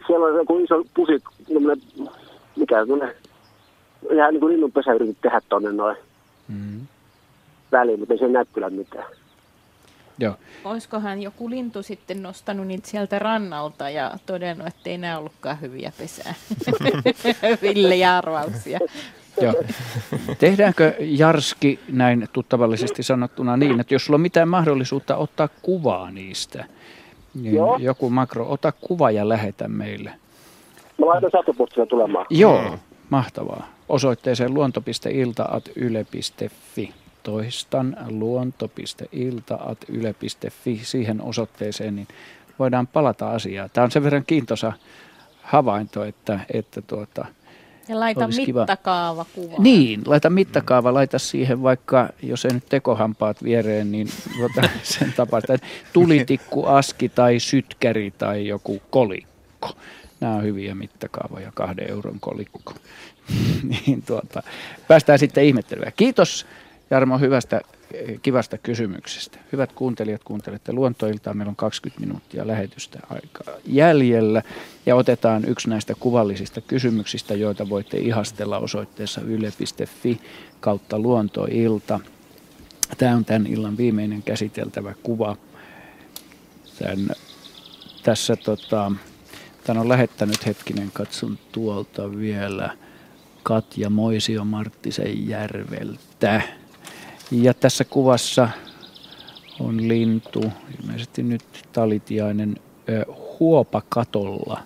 siellä 0.07 0.27
on 0.27 0.35
joku 0.35 0.59
iso 0.59 0.85
pusi, 0.95 1.23
mikä 2.57 2.81
on 2.81 3.13
ihan 4.13 4.33
niin 4.33 4.41
kuin 4.41 4.53
linnunpesä 4.53 4.93
yritit 4.93 5.21
tehdä 5.21 5.41
tuonne 5.49 5.73
noin 5.73 5.97
mm. 6.49 6.81
väliin, 7.73 7.99
mutta 7.99 8.15
ei 8.15 8.19
se 8.19 8.29
näy 8.29 8.45
kyllä 8.53 8.71
mitään. 8.71 9.07
Joo. 10.19 10.35
Olisikohan 10.65 11.23
joku 11.23 11.51
lintu 11.51 11.83
sitten 11.83 12.23
nostanut 12.23 12.67
niitä 12.67 12.89
sieltä 12.89 13.19
rannalta 13.19 13.91
ja 13.91 14.11
todennut, 14.27 14.67
että 14.67 14.91
ei 14.91 14.99
nämä 14.99 15.19
ollutkaan 15.19 15.61
hyviä 15.61 15.93
pesää. 15.99 16.35
Ville 17.63 18.07
arvauksia. 18.07 18.79
Joo. 19.41 19.55
Tehdäänkö 20.39 20.95
Jarski 21.01 21.81
näin 21.89 22.29
tuttavallisesti 22.33 23.03
sanottuna 23.03 23.57
niin, 23.57 23.81
että 23.81 23.95
jos 23.95 24.05
sulla 24.05 24.17
on 24.17 24.21
mitään 24.21 24.49
mahdollisuutta 24.49 25.17
ottaa 25.17 25.49
kuvaa 25.63 26.11
niistä, 26.11 26.65
niin 27.35 27.55
Joo. 27.55 27.77
joku 27.81 28.11
makro, 28.11 28.51
ota 28.51 28.73
kuva 28.73 29.11
ja 29.11 29.29
lähetä 29.29 29.69
meille. 29.69 30.11
Mä 30.99 31.07
laitan 31.07 31.31
sähköpostilla 31.33 31.87
tulemaan. 31.87 32.27
Joo, 32.31 32.79
mahtavaa. 33.11 33.67
Osoitteeseen 33.89 34.55
luonto.ilta.yle.fi. 34.55 36.95
Toistan 37.23 37.97
luonto.ilta.yle.fi 38.11 40.81
siihen 40.83 41.23
osoitteeseen, 41.23 41.97
niin 41.97 42.09
voidaan 42.59 42.87
palata 42.87 43.31
asiaan. 43.31 43.71
Tämä 43.73 43.85
on 43.85 43.91
sen 43.91 44.05
verran 44.05 44.25
kiintosa 44.27 44.73
havainto, 45.43 46.05
että, 46.05 46.41
että 46.55 46.83
tuota, 46.83 47.27
ja 47.89 48.01
laita 48.01 48.29
mittakaava 48.29 49.27
kuva. 49.35 49.57
Niin, 49.59 50.03
laita 50.07 50.31
mittakaava, 50.31 50.95
laita 50.95 51.19
siihen 51.19 51.63
vaikka, 51.63 52.09
jos 52.23 52.45
ei 52.45 52.53
nyt 52.53 52.69
tekohampaat 52.69 53.45
viereen, 53.45 53.93
niin 53.93 54.09
tuota, 54.37 54.69
sen 54.83 55.09
että 55.09 55.67
tulitikku, 55.93 56.65
aski 56.65 57.09
tai 57.09 57.41
sytkäri 57.41 58.11
tai 58.11 58.47
joku 58.47 58.83
kolikko. 58.91 59.77
Nämä 60.21 60.35
on 60.35 60.43
hyviä 60.43 60.75
mittakaavoja, 60.75 61.53
kahden 61.55 61.91
euron 61.91 62.21
kolikko. 62.21 62.75
niin 63.71 64.03
tuota, 64.07 64.43
päästään 64.89 65.19
sitten 65.19 65.45
ihmettelyä. 65.45 65.93
Kiitos 65.97 66.47
Jarmo 66.91 67.19
hyvästä 67.19 67.61
kivasta 68.23 68.59
kysymyksestä. 68.59 69.39
Hyvät 69.53 69.73
kuuntelijat, 69.73 70.25
kuuntelette 70.25 70.73
luontoiltaa. 70.73 71.35
Meillä 71.35 71.51
on 71.51 71.57
20 71.57 72.01
minuuttia 72.01 72.47
lähetystä 72.47 72.99
aikaa 73.11 73.55
jäljellä. 73.67 74.43
Ja 74.87 74.97
otetaan 74.97 75.45
yksi 75.45 75.71
näistä 75.71 75.95
kuvallisista 76.01 76.61
kysymyksistä, 76.61 77.35
joita 77.35 77.69
voitte 77.69 77.99
ihastella 77.99 78.59
osoitteessa 78.59 79.21
yle.fi 79.21 80.21
kautta 80.61 80.99
luontoilta. 80.99 82.01
Tämä 82.99 83.17
on 83.17 83.25
tämän 83.25 83.47
illan 83.47 83.77
viimeinen 83.77 84.23
käsiteltävä 84.23 84.95
kuva. 85.03 85.37
Tän, 86.79 87.09
tässä 88.03 88.37
tota, 88.37 88.93
tämän 89.65 89.81
on 89.81 89.89
lähettänyt 89.89 90.47
hetkinen, 90.47 90.91
katson 90.93 91.39
tuolta 91.53 92.17
vielä 92.17 92.77
Katja 93.43 93.91
Moisio 93.91 94.45
Marttisen 94.45 95.29
järveltä. 95.29 96.43
Ja 97.31 97.55
tässä 97.55 97.85
kuvassa 97.85 98.49
on 99.61 99.89
lintu, 99.89 100.53
ilmeisesti 100.81 101.23
nyt 101.23 101.43
talitiainen, 101.73 102.57
huopakatolla 103.41 104.61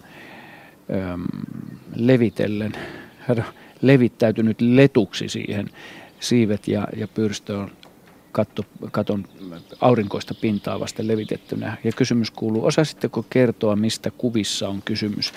levitellen. 1.96 2.72
Hän 3.18 3.38
on 3.38 3.44
levittäytynyt 3.82 4.60
letuksi 4.60 5.28
siihen. 5.28 5.70
Siivet 6.20 6.68
ja, 6.68 6.88
ja 6.96 7.08
pyrstö 7.08 7.58
on 7.58 7.70
katto, 8.32 8.64
katon 8.90 9.24
aurinkoista 9.80 10.34
pintaa 10.34 10.80
vasten 10.80 11.08
levitettynä. 11.08 11.76
Ja 11.84 11.92
kysymys 11.92 12.30
kuuluu, 12.30 12.64
osasitteko 12.64 13.24
kertoa, 13.30 13.76
mistä 13.76 14.10
kuvissa 14.10 14.68
on 14.68 14.82
kysymys? 14.84 15.32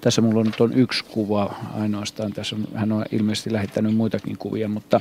Tässä 0.00 0.22
mulla 0.22 0.40
on 0.40 0.46
nyt 0.46 0.60
on 0.60 0.72
yksi 0.72 1.04
kuva 1.04 1.54
ainoastaan. 1.74 2.32
Tässä 2.32 2.56
on, 2.56 2.68
hän 2.74 2.92
on 2.92 3.04
ilmeisesti 3.12 3.52
lähettänyt 3.52 3.94
muitakin 3.94 4.38
kuvia, 4.38 4.68
mutta 4.68 5.00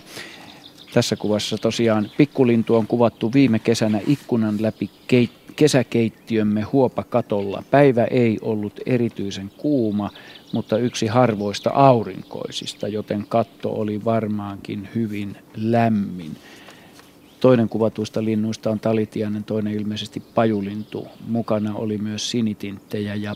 tässä 0.93 1.15
kuvassa 1.15 1.57
tosiaan 1.57 2.11
pikkulintu 2.17 2.75
on 2.75 2.87
kuvattu 2.87 3.33
viime 3.33 3.59
kesänä 3.59 3.99
ikkunan 4.07 4.61
läpi 4.61 4.89
keit- 5.13 5.53
kesäkeittiömme 5.55 6.61
huopakatolla. 6.61 7.63
Päivä 7.71 8.03
ei 8.03 8.37
ollut 8.41 8.79
erityisen 8.85 9.51
kuuma, 9.57 10.09
mutta 10.53 10.77
yksi 10.77 11.07
harvoista 11.07 11.69
aurinkoisista, 11.69 12.87
joten 12.87 13.25
katto 13.29 13.73
oli 13.73 14.05
varmaankin 14.05 14.89
hyvin 14.95 15.37
lämmin. 15.55 16.31
Toinen 17.39 17.69
kuvatuista 17.69 18.23
linnuista 18.23 18.69
on 18.69 18.79
talitiainen, 18.79 19.43
toinen 19.43 19.73
ilmeisesti 19.73 20.19
pajulintu. 20.35 21.07
Mukana 21.27 21.75
oli 21.75 21.97
myös 21.97 22.31
sinitinttejä 22.31 23.15
ja 23.15 23.35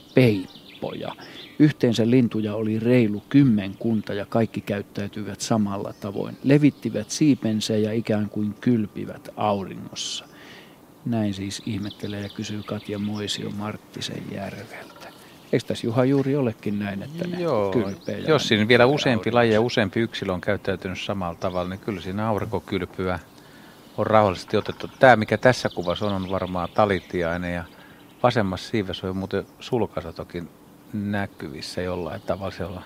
peippoja. 0.86 1.26
Yhteensä 1.60 2.10
lintuja 2.10 2.56
oli 2.56 2.80
reilu 2.80 3.24
kymmenkunta 3.30 4.14
ja 4.14 4.26
kaikki 4.26 4.62
käyttäytyivät 4.62 5.42
samalla 5.42 5.94
tavoin. 5.94 6.38
Levittivät 6.44 7.10
siipensä 7.10 7.78
ja 7.78 7.94
ikään 7.94 8.30
kuin 8.30 8.54
kylpivät 8.62 9.30
auringossa. 9.38 10.26
Näin 11.06 11.34
siis 11.34 11.62
ihmettelee 11.66 12.22
ja 12.22 12.30
kysyy 12.30 12.64
Katja 12.64 13.00
Moisio 13.00 13.50
Marttisen 13.50 14.24
järveltä. 14.32 15.10
Eikö 15.54 15.66
tässä 15.66 15.88
Juha 15.88 16.06
juuri 16.06 16.36
olekin 16.36 16.80
näin, 16.80 17.04
että 17.04 17.28
ne 17.28 17.40
Joo, 17.40 17.74
jos 18.28 18.48
siinä 18.48 18.68
vielä 18.68 18.86
useampi 18.86 19.32
laji 19.32 19.54
ja 19.54 19.62
useampi 19.62 20.00
yksilö 20.00 20.34
on 20.34 20.42
käyttäytynyt 20.42 21.00
samalla 21.00 21.36
tavalla, 21.36 21.70
niin 21.70 21.80
kyllä 21.80 22.02
siinä 22.02 22.28
aurinkokylpyä 22.28 23.20
on 23.98 24.08
rauhallisesti 24.08 24.58
otettu. 24.58 24.90
Tämä, 25.00 25.16
mikä 25.16 25.38
tässä 25.38 25.70
kuvassa 25.70 26.06
on, 26.06 26.14
on 26.14 26.30
varmaan 26.30 26.70
talitiainen 26.74 27.54
ja 27.54 27.64
vasemmassa 28.24 28.70
siivessä 28.70 29.08
on 29.08 29.18
muuten 29.18 29.46
sulkasatokin 29.60 30.50
näkyvissä 30.96 31.82
jollain 31.82 32.22
tavalla. 32.22 32.52
Siellä 32.52 32.82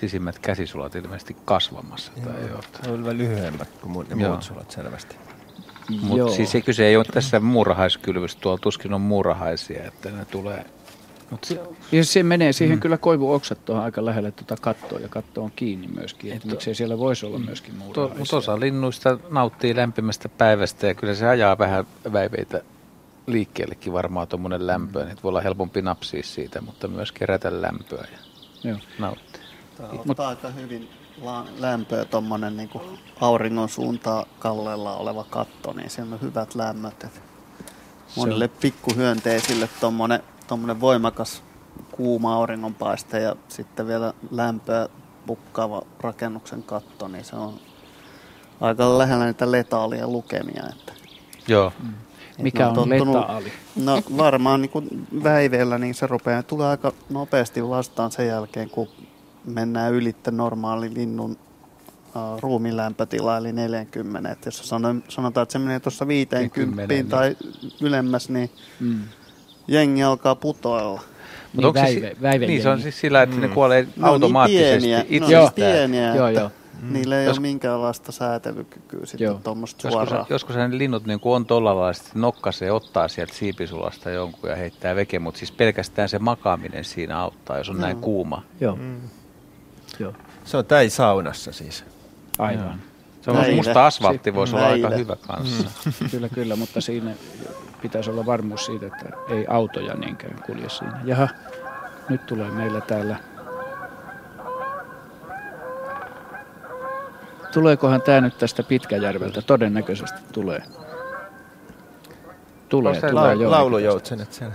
sisimmät 0.00 0.38
käsisulat 0.38 0.94
ilmeisesti 0.94 1.36
kasvamassa. 1.44 2.12
Tai 2.24 2.48
Joo, 2.48 2.94
on 2.94 3.04
vähän 3.04 3.18
lyhyemmät 3.18 3.68
kuin 3.80 4.08
ne 4.08 4.28
muut 4.28 4.42
sulat 4.42 4.70
selvästi. 4.70 5.16
Mutta 6.02 6.34
siis 6.34 6.50
se 6.50 6.60
kyse 6.60 6.86
ei 6.86 6.96
ole 6.96 7.04
tässä 7.04 7.40
muurahaiskylvystä, 7.40 8.40
tuolla 8.40 8.58
tuskin 8.58 8.94
on 8.94 9.00
muurahaisia, 9.00 9.84
että 9.84 10.10
ne 10.10 10.24
tulee 10.24 10.64
Mut 11.30 11.44
se, 11.44 11.60
ja 11.92 12.04
se 12.04 12.22
menee 12.22 12.52
siihen 12.52 12.76
mm. 12.76 12.80
kyllä 12.80 12.96
koivuoksat 12.96 13.64
tuohon 13.64 13.84
aika 13.84 14.04
lähelle 14.04 14.30
tuota 14.32 14.56
kattoa 14.60 14.98
ja 14.98 15.08
katto 15.08 15.42
on 15.42 15.52
kiinni 15.56 15.88
myöskin. 15.88 16.32
Että 16.32 16.48
miksei 16.48 16.74
siellä 16.74 16.98
voisi 16.98 17.26
olla 17.26 17.38
myöskin 17.38 17.74
muuta. 17.74 18.10
Mutta 18.18 18.36
osa 18.36 18.60
linnuista 18.60 19.18
nauttii 19.30 19.76
lämpimästä 19.76 20.28
päivästä 20.28 20.86
ja 20.86 20.94
kyllä 20.94 21.14
se 21.14 21.26
ajaa 21.26 21.58
vähän 21.58 21.86
väiveitä 22.12 22.62
liikkeellekin 23.26 23.92
varmaan 23.92 24.28
tuommoinen 24.28 24.66
lämpö. 24.66 25.04
Mm. 25.04 25.10
Että 25.10 25.22
voi 25.22 25.28
olla 25.28 25.40
helpompi 25.40 25.82
napsia 25.82 26.22
siitä, 26.22 26.60
mutta 26.60 26.88
myös 26.88 27.12
kerätä 27.12 27.62
lämpöä 27.62 28.06
ja 28.12 28.18
Joo. 28.70 28.78
nauttia. 28.98 29.42
Tämä 29.76 29.88
ottaa 29.88 30.04
Mut, 30.06 30.20
aika 30.20 30.48
hyvin 30.48 30.88
lämpöä 31.58 32.04
tuommoinen 32.04 32.56
niin 32.56 32.70
auringon 33.20 33.68
suuntaan 33.68 34.26
kallella 34.38 34.96
oleva 34.96 35.24
katto, 35.30 35.72
niin 35.72 35.90
siellä 35.90 36.14
on 36.14 36.20
hyvät 36.20 36.54
lämmöt. 36.54 37.06
Monille 38.16 38.48
pikkuhyönteisille 38.48 39.68
tuommoinen 39.80 40.22
tuommoinen 40.46 40.80
voimakas 40.80 41.42
kuuma 41.92 42.34
auringonpaiste 42.34 43.20
ja 43.20 43.36
sitten 43.48 43.86
vielä 43.86 44.14
lämpöä 44.30 44.88
pukkaava 45.26 45.82
rakennuksen 46.00 46.62
katto, 46.62 47.08
niin 47.08 47.24
se 47.24 47.36
on 47.36 47.60
aika 48.60 48.98
lähellä 48.98 49.24
niitä 49.24 49.52
letaalia 49.52 50.08
lukemia. 50.08 50.62
Että 50.72 50.92
Joo. 51.48 51.72
Mm. 51.82 51.94
Mikä 52.38 52.68
on, 52.68 52.78
on 52.78 52.88
letaali? 52.88 53.52
No 53.76 54.02
varmaan 54.16 54.62
niin 54.62 54.70
kuin 54.70 55.06
väiveellä 55.24 55.78
niin 55.78 55.94
se 55.94 56.06
rupeaa 56.06 56.42
tulee 56.42 56.66
aika 56.66 56.92
nopeasti 57.10 57.68
vastaan 57.68 58.12
sen 58.12 58.26
jälkeen, 58.26 58.70
kun 58.70 58.88
mennään 59.44 59.92
ylitte 59.92 60.30
normaali 60.30 60.94
linnun 60.94 61.30
uh, 61.30 62.40
ruumilämpötila, 62.40 63.36
eli 63.36 63.52
40. 63.52 64.30
Et 64.30 64.46
jos 64.46 64.68
sanotaan, 65.08 65.42
että 65.42 65.52
se 65.52 65.58
menee 65.58 65.80
tuossa 65.80 66.08
50 66.08 66.94
tai 67.16 67.36
ylemmäs, 67.80 68.28
niin 68.28 68.50
mm 68.80 69.00
jengi 69.68 70.02
alkaa 70.02 70.34
putoilla. 70.34 71.00
Niin, 71.56 71.66
onko 71.66 71.80
väive, 71.80 72.08
se, 72.08 72.16
väive 72.22 72.46
niin, 72.46 72.62
se 72.62 72.68
on 72.68 72.82
siis 72.82 73.00
sillä, 73.00 73.22
että 73.22 73.36
mm. 73.36 73.42
ne 73.42 73.48
kuolee 73.48 73.88
no, 73.96 74.08
automaattisesti 74.08 74.86
niin 74.86 75.06
pieniä, 75.06 75.06
itsestään. 75.08 75.42
No, 75.42 75.50
pieniä, 75.50 76.14
joo, 76.14 76.28
joo. 76.28 76.50
Mm. 76.82 76.92
Niillä 76.92 77.20
ei 77.20 77.26
Jos, 77.26 77.38
ole 77.38 77.42
minkäänlaista 77.42 78.12
säätelykykyä 78.12 79.00
sitten 79.06 79.38
tuommoista 79.38 79.90
suoraan. 79.90 80.18
Joskus, 80.18 80.30
joskus 80.30 80.56
ne 80.56 80.78
linnut 80.78 81.06
niin 81.06 81.20
on 81.24 81.46
tuolla 81.46 81.92
nokkasee, 82.14 82.72
ottaa 82.72 83.08
sieltä 83.08 83.34
siipisulasta 83.34 84.10
jonkun 84.10 84.50
ja 84.50 84.56
heittää 84.56 84.96
veke, 84.96 85.18
mutta 85.18 85.38
siis 85.38 85.52
pelkästään 85.52 86.08
se 86.08 86.18
makaaminen 86.18 86.84
siinä 86.84 87.18
auttaa, 87.18 87.58
jos 87.58 87.68
on 87.68 87.76
no. 87.76 87.82
näin 87.82 87.96
kuuma. 87.96 88.42
Joo. 88.60 88.76
Mm. 88.76 89.00
joo. 89.98 90.12
Se 90.44 90.56
on 90.56 90.66
täi 90.66 90.90
saunassa 90.90 91.52
siis. 91.52 91.84
Aivan. 92.38 92.64
Joo. 92.64 92.74
Se 93.20 93.30
on 93.30 93.54
musta 93.54 93.86
asfaltti 93.86 94.34
voisi 94.34 94.56
olla 94.56 94.66
aika 94.66 94.88
hyvä 94.90 95.16
kanssa. 95.16 95.70
Mm. 95.86 96.08
kyllä, 96.10 96.28
kyllä, 96.28 96.56
mutta 96.56 96.80
siinä 96.80 97.14
pitäisi 97.82 98.10
olla 98.10 98.26
varmuus 98.26 98.66
siitä, 98.66 98.86
että 98.86 99.04
ei 99.28 99.46
autoja 99.48 99.94
niinkään 99.94 100.42
kulje 100.46 100.68
siinä. 100.68 101.00
Jaha, 101.04 101.28
nyt 102.08 102.26
tulee 102.26 102.50
meillä 102.50 102.80
täällä. 102.80 103.16
Tuleekohan 107.56 108.02
tämä 108.02 108.20
nyt 108.20 108.38
tästä 108.38 108.62
Pitkäjärveltä? 108.62 109.42
Todennäköisesti 109.42 110.20
tulee. 110.32 110.62
Tulee, 112.68 113.00
tulee 113.00 113.12
la- 113.12 113.32
jo. 113.32 113.50
Laulujoutsenet 113.50 114.32
siellä. 114.32 114.54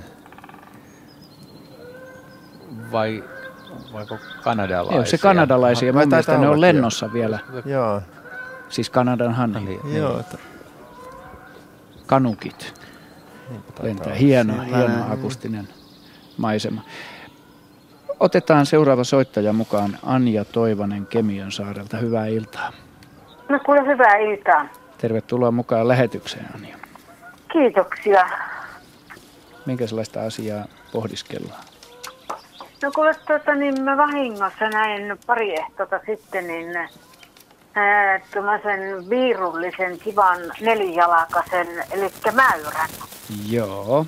Vai 2.92 3.24
vaiko 3.94 4.18
kanadalaisia? 4.44 4.96
Joo, 4.98 5.06
se 5.06 5.18
kanadalaisia. 5.18 5.94
Mun 5.94 6.08
mielestä 6.08 6.38
ne 6.38 6.50
on 6.50 6.62
lennossa 6.62 7.14
vielä. 7.14 7.40
Joo. 7.66 8.02
Siis 8.70 8.90
Kanadan 8.90 9.34
hani. 9.34 9.60
Niin, 9.66 9.96
Joo. 9.98 10.22
Kanukit 12.06 12.74
lentää. 13.82 14.14
Hieno, 14.14 14.62
hieno 14.62 15.14
akustinen 15.14 15.68
maisema. 16.38 16.82
Otetaan 18.20 18.66
seuraava 18.66 19.04
soittaja 19.04 19.54
mukaan, 19.54 19.98
Anja 20.04 20.46
Toivonen 20.46 21.06
Kemion 21.06 21.52
saarelta. 21.52 21.98
Hyvää 21.98 22.26
iltaa. 22.28 22.72
No 23.52 23.60
kuule, 23.66 23.88
hyvää 23.88 24.18
iltaa. 24.18 24.66
Tervetuloa 24.98 25.52
mukaan 25.52 25.88
lähetykseen, 25.88 26.46
Anja. 26.56 26.78
Kiitoksia. 27.52 28.30
Minkälaista 29.66 30.22
asiaa 30.22 30.66
pohdiskellaan? 30.92 31.64
No 32.84 32.92
kuule, 32.96 33.16
tuota, 33.28 33.56
niin 33.56 33.82
mä 33.82 33.98
vahingossa 33.98 34.70
näin 34.70 35.18
pari 35.26 35.54
ehtoa 35.60 36.00
sitten, 36.06 36.48
niin 36.48 36.90
tuollaisen 38.34 39.10
viirullisen 39.10 40.00
kivan 40.00 40.40
nelijalakaisen, 40.62 41.68
eli 41.92 42.12
mäyrän. 42.32 42.90
Joo. 43.50 44.06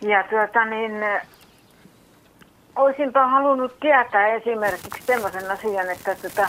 Ja 0.00 0.24
tuota 0.30 0.64
niin, 0.64 0.92
olisinpa 2.76 3.26
halunnut 3.26 3.80
tietää 3.80 4.26
esimerkiksi 4.26 5.02
sellaisen 5.06 5.50
asian, 5.50 5.90
että 5.90 6.14
tuota, 6.14 6.48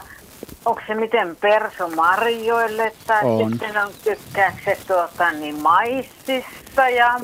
onko 0.66 0.82
se 0.88 0.96
miten 0.96 1.36
perso 1.36 1.88
marjoille 1.88 2.92
tai 3.08 3.26
on. 3.26 3.52
sitten 3.52 3.78
on 3.78 3.92
tykkääkö 4.04 4.58
se 4.66 4.78
tuota, 4.88 5.32
niin 5.32 5.62
maissista 5.62 6.90
ja... 6.90 7.20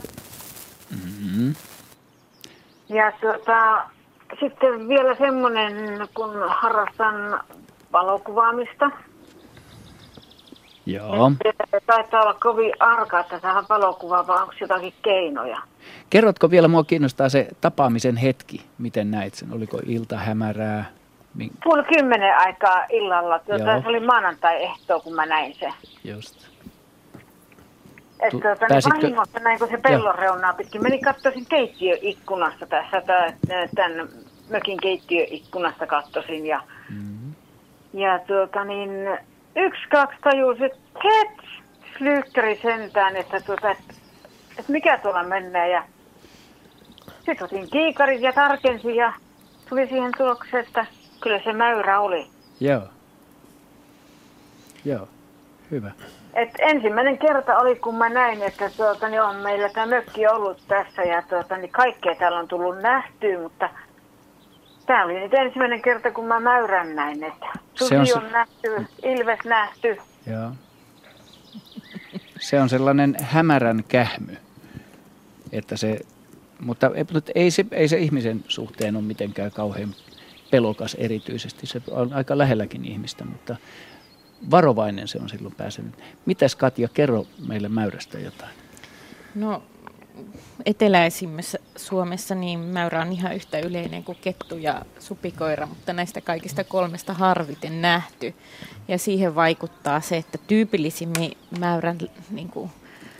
Mm-hmm. 0.91 1.55
Ja 2.89 3.11
tuota, 3.21 3.83
sitten 4.39 4.87
vielä 4.87 5.15
semmoinen, 5.15 5.73
kun 6.13 6.31
harrastan 6.47 7.39
valokuvaamista. 7.93 8.91
Joo. 10.85 11.31
Taitaa 11.85 12.21
olla 12.21 12.33
kovin 12.33 12.73
arka, 12.79 13.19
että 13.19 13.39
tähän 13.39 13.65
valokuvaan, 13.69 14.27
vai 14.27 14.41
onko 14.41 14.53
jotakin 14.61 14.93
keinoja? 15.01 15.61
Kerrotko 16.09 16.51
vielä, 16.51 16.67
mua 16.67 16.83
kiinnostaa 16.83 17.29
se 17.29 17.47
tapaamisen 17.61 18.17
hetki. 18.17 18.65
Miten 18.77 19.11
näit 19.11 19.33
sen? 19.33 19.53
Oliko 19.53 19.79
ilta 19.85 20.17
hämärää? 20.17 20.85
Min... 21.33 21.51
Puoli 21.63 21.83
kymmenen 21.83 22.37
aikaa 22.37 22.85
illalla. 22.89 23.39
Tuota, 23.39 23.81
se 23.81 23.87
oli 23.87 23.99
maanantai-ehto, 23.99 24.99
kun 24.99 25.15
mä 25.15 25.25
näin 25.25 25.53
se. 25.59 25.69
Just. 26.03 26.49
Että 28.19 28.37
tuota, 28.41 28.65
niin 28.69 29.01
vahingossa 29.01 29.39
näin, 29.39 29.59
kun 29.59 29.67
se 29.67 29.77
pellon 29.77 30.15
reunaa 30.15 30.53
pitkin. 30.53 30.83
Menin 30.83 31.01
katsoisin 31.01 31.45
keittiöikkunasta 31.45 32.65
tässä, 32.65 33.01
tämän 33.75 34.09
mökin 34.49 34.77
keittiöikkunasta 34.81 35.87
katsoisin. 35.87 36.45
Ja, 36.45 36.61
mm-hmm. 36.89 37.33
ja 37.93 38.19
tuota 38.19 38.63
niin, 38.63 38.89
yksi, 39.59 39.89
kaksi 39.89 40.17
tajusi, 40.23 40.65
että 40.65 40.79
het, 41.03 41.37
lyykkäri 41.99 42.59
sentään, 42.61 43.15
että, 43.15 43.39
tuota, 43.39 43.71
että, 43.71 43.93
että 44.57 44.71
mikä 44.71 44.97
tuolla 44.97 45.23
menee. 45.23 45.69
Ja 45.69 45.83
sitten 47.25 47.43
otin 47.43 47.69
kiikarit 47.69 48.21
ja 48.21 48.33
tarkensin 48.33 48.95
ja 48.95 49.13
tuli 49.69 49.87
siihen 49.87 50.11
tulokseen, 50.17 50.65
että 50.65 50.85
kyllä 51.21 51.39
se 51.43 51.53
mäyrä 51.53 51.99
oli. 51.99 52.27
Joo. 52.59 52.81
Joo, 54.85 55.07
hyvä. 55.71 55.91
Et 56.33 56.49
ensimmäinen 56.59 57.17
kerta 57.17 57.57
oli, 57.57 57.75
kun 57.75 57.95
mä 57.95 58.09
näin, 58.09 58.41
että 58.41 58.69
tuota, 58.77 59.09
niin 59.09 59.21
on 59.21 59.35
meillä 59.35 59.69
tämä 59.69 59.85
mökki 59.85 60.27
ollut 60.27 60.63
tässä 60.67 61.01
ja 61.01 61.21
tuota, 61.21 61.57
niin 61.57 61.71
kaikkea 61.71 62.15
täällä 62.15 62.39
on 62.39 62.47
tullut 62.47 62.81
nähtyä, 62.81 63.39
mutta 63.39 63.69
Tämä 64.89 65.05
oli 65.05 65.19
nyt 65.19 65.33
ensimmäinen 65.33 65.81
kerta, 65.81 66.11
kun 66.11 66.25
mä 66.25 66.39
mäyrän 66.39 66.95
näin, 66.95 67.23
että 67.23 67.45
susi 67.73 67.95
on, 67.95 68.07
se... 68.07 68.13
on 68.13 68.31
nähty, 68.31 68.85
ilves 69.03 69.39
nähty. 69.45 69.97
Joo. 70.25 70.51
Se 72.39 72.61
on 72.61 72.69
sellainen 72.69 73.15
hämärän 73.21 73.83
kähmy, 73.87 74.37
että 75.51 75.77
se, 75.77 75.99
mutta 76.59 76.91
ei 77.35 77.51
se, 77.51 77.65
ei 77.71 77.87
se 77.87 77.97
ihmisen 77.97 78.43
suhteen 78.47 78.95
ole 78.95 79.03
mitenkään 79.03 79.51
kauhean 79.51 79.95
pelokas 80.51 80.95
erityisesti. 80.95 81.67
Se 81.67 81.81
on 81.91 82.13
aika 82.13 82.37
lähelläkin 82.37 82.85
ihmistä, 82.85 83.25
mutta 83.25 83.55
varovainen 84.51 85.07
se 85.07 85.19
on 85.21 85.29
silloin 85.29 85.55
pääsenyt. 85.55 85.93
Mitäs 86.25 86.55
Katja, 86.55 86.87
kerro 86.93 87.25
meille 87.47 87.69
mäyrästä 87.69 88.19
jotain. 88.19 88.53
No 89.35 89.63
eteläisimmässä 90.65 91.59
Suomessa 91.75 92.35
niin 92.35 92.59
mäyrä 92.59 93.01
on 93.01 93.11
ihan 93.11 93.35
yhtä 93.35 93.59
yleinen 93.59 94.03
kuin 94.03 94.17
kettu 94.21 94.57
ja 94.57 94.85
supikoira, 94.99 95.65
mutta 95.65 95.93
näistä 95.93 96.21
kaikista 96.21 96.63
kolmesta 96.63 97.13
harviten 97.13 97.81
nähty. 97.81 98.33
Ja 98.87 98.97
siihen 98.97 99.35
vaikuttaa 99.35 100.01
se, 100.01 100.17
että 100.17 100.37
tyypillisimmin 100.47 101.31
mäyrän 101.59 101.97
niin 102.31 102.49
kuin, 102.49 102.69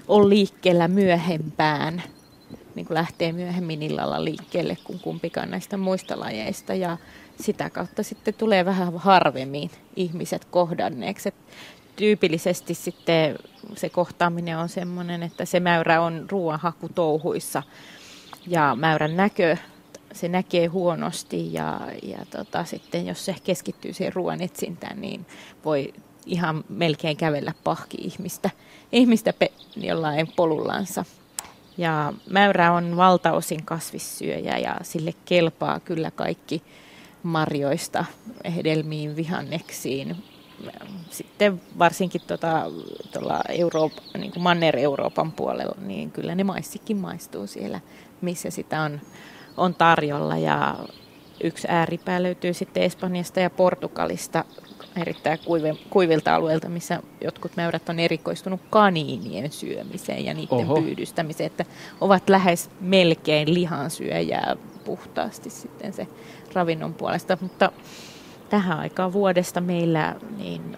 on 0.08 0.30
liikkeellä 0.30 0.88
myöhempään 0.88 2.04
niin 2.76 2.86
kuin 2.86 2.96
lähtee 2.96 3.32
myöhemmin 3.32 3.84
illalla 3.84 4.24
liikkeelle 4.24 4.78
kuin 4.84 5.00
kumpikaan 5.00 5.52
näistä 5.52 5.78
muista 5.78 6.20
lajeista 6.20 6.74
ja 6.74 6.98
sitä 7.40 7.70
kautta 7.70 8.04
sitten 8.04 8.34
tulee 8.34 8.66
vähän 8.66 8.98
harvemmin 8.98 9.72
ihmiset 9.96 10.46
kohdanneeksi. 10.46 11.30
Et 11.30 11.36
tyypillisesti 12.00 12.74
sitten 12.74 13.36
se 13.76 13.90
kohtaaminen 13.90 14.58
on 14.58 14.70
sellainen, 14.70 15.24
että 15.24 15.46
se 15.46 15.60
mäyrä 15.60 16.02
on 16.02 16.26
ruoanhaku 16.30 16.90
touhuissa 16.90 17.64
ja 18.48 18.76
mäyrän 18.76 19.18
näkö, 19.18 19.58
se 20.14 20.28
näkee 20.28 20.68
huonosti 20.68 21.54
ja, 21.54 21.82
ja 22.04 22.26
tota, 22.30 22.66
sitten 22.66 23.08
jos 23.08 23.26
se 23.26 23.36
keskittyy 23.44 23.94
siihen 23.94 24.14
ruoan 24.14 24.42
etsintään, 24.42 25.02
niin 25.02 25.26
voi 25.66 25.94
ihan 26.26 26.64
melkein 26.70 27.18
kävellä 27.18 27.54
pahki 27.64 27.98
ihmistä, 28.02 28.50
ihmistä 28.92 29.34
pe, 29.34 29.52
jollain 29.78 30.28
polullansa. 30.36 31.06
Ja 31.78 32.14
mäyrä 32.30 32.72
on 32.72 32.98
valtaosin 32.98 33.66
kasvissyöjä 33.66 34.58
ja 34.58 34.78
sille 34.82 35.14
kelpaa 35.26 35.80
kyllä 35.80 36.12
kaikki 36.12 36.64
marjoista 37.24 38.06
hedelmiin, 38.56 39.16
vihanneksiin. 39.16 40.16
Sitten 41.10 41.62
varsinkin 41.80 42.22
tuota, 42.28 42.72
tuolla 43.14 43.42
Euroop, 43.50 43.94
niin 44.18 44.32
kuin 44.32 44.44
Manner-Euroopan 44.44 45.32
puolella, 45.32 45.76
niin 45.82 46.12
kyllä 46.12 46.36
ne 46.36 46.44
maissikin 46.44 46.98
maistuu 46.98 47.48
siellä, 47.48 47.80
missä 48.22 48.50
sitä 48.50 48.82
on, 48.82 49.02
on 49.58 49.76
tarjolla. 49.76 50.38
Ja 50.38 50.76
yksi 51.44 51.68
ääripää 51.72 52.24
löytyy 52.24 52.54
sitten 52.54 52.84
Espanjasta 52.84 53.40
ja 53.40 53.50
Portugalista 53.50 54.46
erittäin 54.96 55.40
kuive, 55.46 55.76
kuivilta 55.90 56.36
alueilta, 56.36 56.70
missä 56.70 57.00
jotkut 57.22 57.52
mäyrät 57.56 57.90
on 57.90 58.00
erikoistunut 58.00 58.62
kaniinien 58.70 59.52
syömiseen 59.52 60.26
ja 60.26 60.34
niiden 60.34 60.58
Oho. 60.58 60.82
pyydystämiseen, 60.82 61.48
että 61.48 61.66
ovat 62.02 62.30
lähes 62.30 62.70
melkein 62.82 63.54
lihansyöjää 63.54 64.56
puhtaasti 64.86 65.50
sitten 65.50 65.94
se 65.94 66.08
ravinnon 66.54 66.94
puolesta. 66.94 67.38
Mutta 67.42 67.72
tähän 68.50 68.80
aikaan 68.80 69.14
vuodesta 69.14 69.62
meillä 69.62 70.16
niin 70.38 70.78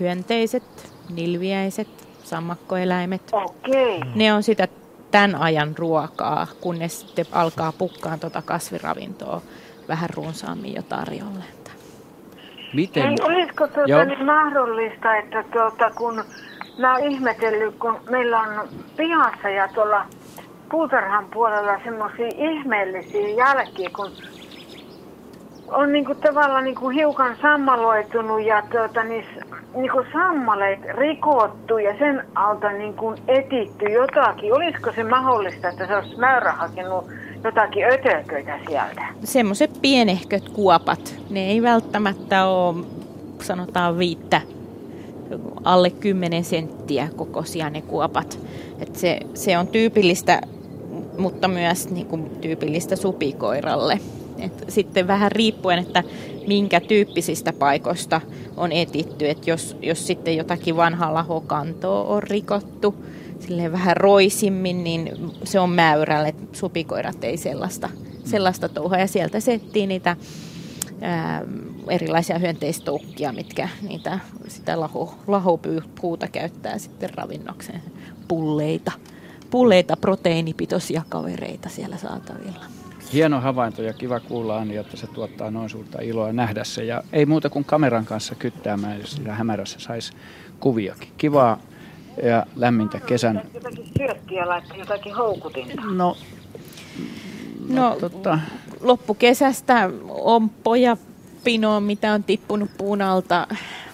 hyönteiset, 0.00 0.92
nilviäiset, 1.14 1.88
sammakkoeläimet, 2.24 3.22
okay. 3.32 4.00
ne 4.14 4.32
on 4.32 4.42
sitä 4.42 4.68
tämän 5.10 5.36
ajan 5.36 5.74
ruokaa, 5.78 6.46
kunnes 6.60 7.00
sitten 7.00 7.26
alkaa 7.32 7.72
pukkaan 7.72 8.20
tuota 8.20 8.42
kasviravintoa 8.42 9.42
vähän 9.88 10.10
runsaammin 10.14 10.74
jo 10.74 10.82
tarjolle. 10.82 11.44
Miten? 12.74 13.06
Ei, 13.06 13.16
olisiko 13.22 13.68
tuota 13.68 14.04
niin 14.04 14.24
mahdollista, 14.24 15.16
että 15.16 15.44
tuota, 15.52 15.90
kun 15.90 16.24
mä 16.78 16.96
oon 16.96 17.04
ihmetellyt, 17.04 17.74
kun 17.78 18.00
meillä 18.10 18.40
on 18.40 18.68
pihassa 18.96 19.48
ja 19.48 19.68
tuolla 19.68 20.06
puutarhan 20.70 21.26
puolella 21.32 21.80
semmoisia 21.84 22.28
ihmeellisiä 22.36 23.28
jälkiä, 23.28 23.90
kun 23.96 24.10
on 25.70 25.92
niinku 25.92 26.14
tavallaan 26.14 26.64
niinku 26.64 26.88
hiukan 26.88 27.36
sammaloitunut 27.42 28.42
ja 28.44 28.62
tuota, 28.72 29.04
niin, 29.04 29.24
niinku 29.74 30.02
sammaleet 30.12 30.80
rikottu 30.84 31.78
ja 31.78 31.98
sen 31.98 32.24
alta 32.34 32.70
niinku 32.70 33.14
etitty 33.28 33.84
jotakin. 33.84 34.54
Olisiko 34.54 34.92
se 34.92 35.04
mahdollista, 35.04 35.68
että 35.68 35.86
se 35.86 35.96
olisi 35.96 36.16
määrä 36.16 36.52
hakenut 36.52 37.04
jotakin 37.44 37.84
ötököitä 37.84 38.58
sieltä? 38.68 39.06
Semmoiset 39.24 39.70
pienehköt 39.82 40.48
kuopat. 40.48 41.14
Ne 41.30 41.46
ei 41.46 41.62
välttämättä 41.62 42.46
ole, 42.46 42.84
sanotaan 43.42 43.98
viittä, 43.98 44.40
alle 45.64 45.90
10 45.90 46.44
senttiä 46.44 47.08
kokoisia 47.16 47.70
ne 47.70 47.82
kuopat. 47.82 48.38
Et 48.80 48.96
se, 48.96 49.20
se 49.34 49.58
on 49.58 49.66
tyypillistä, 49.66 50.40
mutta 51.18 51.48
myös 51.48 51.90
niin 51.90 52.06
kuin, 52.06 52.30
tyypillistä 52.40 52.96
supikoiralle. 52.96 54.00
Et 54.42 54.64
sitten 54.68 55.06
vähän 55.06 55.32
riippuen, 55.32 55.78
että 55.78 56.04
minkä 56.46 56.80
tyyppisistä 56.80 57.52
paikoista 57.52 58.20
on 58.56 58.72
etitty. 58.72 59.28
Et 59.28 59.46
jos, 59.46 59.76
jos 59.82 60.06
sitten 60.06 60.36
jotakin 60.36 60.76
vanhaa 60.76 61.14
lahokantoa 61.14 62.04
on 62.04 62.22
rikottu, 62.22 62.94
silleen 63.40 63.72
vähän 63.72 63.96
roisimmin, 63.96 64.84
niin 64.84 65.12
se 65.44 65.60
on 65.60 65.70
mäyrälle. 65.70 66.34
Supikoirat 66.52 67.24
ei 67.24 67.36
sellaista, 67.36 67.88
sellaista 68.24 68.68
touhua. 68.68 68.98
Ja 68.98 69.06
sieltä 69.06 69.40
settiin 69.40 69.88
niitä 69.88 70.16
ää, 71.00 71.42
erilaisia 71.88 72.38
hyönteistoukkia, 72.38 73.32
mitkä 73.32 73.68
niitä, 73.88 74.18
sitä 74.48 74.80
laho, 74.80 75.14
lahopuuta 75.26 76.28
käyttää 76.28 76.78
sitten 76.78 77.10
ravinnokseen. 77.14 77.82
Pulleita, 78.28 78.92
pulleita 79.50 79.96
proteiinipitoisia 79.96 81.02
kavereita 81.08 81.68
siellä 81.68 81.96
saatavilla. 81.96 82.79
Hieno 83.12 83.40
havainto 83.40 83.82
ja 83.82 83.92
kiva 83.92 84.20
kuulla 84.20 84.56
Anni, 84.58 84.76
että 84.76 84.96
se 84.96 85.06
tuottaa 85.06 85.50
noin 85.50 85.70
suurta 85.70 85.98
iloa 86.02 86.32
nähdä 86.32 86.64
se. 86.64 86.84
Ja 86.84 87.02
ei 87.12 87.26
muuta 87.26 87.50
kuin 87.50 87.64
kameran 87.64 88.04
kanssa 88.04 88.34
kyttäämään, 88.34 89.00
jos 89.00 89.12
sitä 89.12 89.34
hämärässä 89.34 89.80
saisi 89.80 90.12
kuviakin. 90.60 91.08
Kivaa 91.16 91.58
ja 92.22 92.46
lämmintä 92.56 93.00
kesän. 93.00 93.42
Jotakin 93.54 93.86
syökkiä 93.98 94.48
laittaa, 94.48 94.76
jotakin 94.76 95.14
houkutinta. 95.14 95.82
No, 95.82 95.92
no, 95.92 96.16
no 97.68 97.96
tota... 98.00 98.38
loppukesästä 98.80 99.90
on 100.08 100.48
poja 100.48 100.96
pinoa, 101.44 101.80
mitä 101.80 102.12
on 102.12 102.24
tippunut 102.24 102.70
puun 102.78 103.02
alta, 103.02 103.46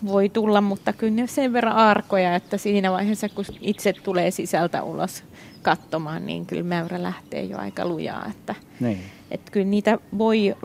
voi 0.07 0.29
tulla, 0.29 0.61
mutta 0.61 0.93
kyllä 0.93 1.13
ne 1.13 1.27
sen 1.27 1.53
verran 1.53 1.77
arkoja, 1.77 2.35
että 2.35 2.57
siinä 2.57 2.93
vaiheessa, 2.93 3.29
kun 3.29 3.45
itse 3.61 3.93
tulee 3.93 4.31
sisältä 4.31 4.83
ulos 4.83 5.25
katsomaan, 5.67 6.27
niin 6.27 6.47
kyllä 6.47 6.63
mäyrä 6.63 7.03
lähtee 7.03 7.43
jo 7.43 7.59
aika 7.59 7.85
lujaa. 7.85 8.27
Että, 8.31 8.55
niin. 8.81 9.03
että 9.31 9.53
kyllä 9.53 9.67
niitä 9.67 9.99
voi, 10.19 10.57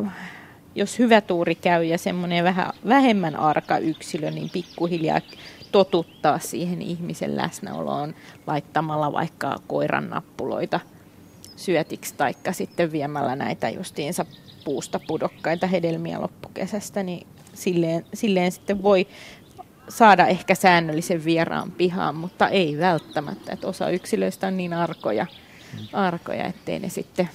jos 0.76 1.00
hyvä 1.00 1.22
tuuri 1.22 1.56
käy 1.56 1.84
ja 1.84 1.98
semmoinen 1.98 2.44
vähän 2.44 2.74
vähemmän 2.88 3.36
arka 3.36 3.78
yksilö, 3.78 4.32
niin 4.32 4.50
pikkuhiljaa 4.50 5.22
totuttaa 5.72 6.40
siihen 6.40 6.82
ihmisen 6.82 7.38
läsnäoloon 7.38 8.16
laittamalla 8.48 9.14
vaikka 9.14 9.56
koiran 9.68 10.10
nappuloita 10.10 10.80
syötiksi 11.56 12.14
taikka 12.18 12.54
sitten 12.54 12.92
viemällä 12.92 13.36
näitä 13.36 13.70
justiinsa 13.70 14.26
puusta 14.66 15.00
pudokkaita 15.08 15.68
hedelmiä 15.68 16.22
loppukesästä, 16.22 17.04
niin 17.04 17.28
silleen, 17.54 18.06
silleen 18.14 18.52
sitten 18.52 18.84
voi 18.84 19.08
saada 19.90 20.28
ehkä 20.28 20.56
säännöllisen 20.56 21.26
vieraan 21.26 21.72
pihaan, 21.72 22.16
mutta 22.16 22.48
ei 22.48 22.78
välttämättä. 22.78 23.54
Että 23.54 23.68
osa 23.68 23.90
yksilöistä 23.90 24.48
on 24.48 24.58
niin 24.58 24.74
arkoja, 24.74 25.26
arkoja, 25.94 26.46
ettei 26.46 26.80
ne 26.80 26.90
sitten 26.90 27.30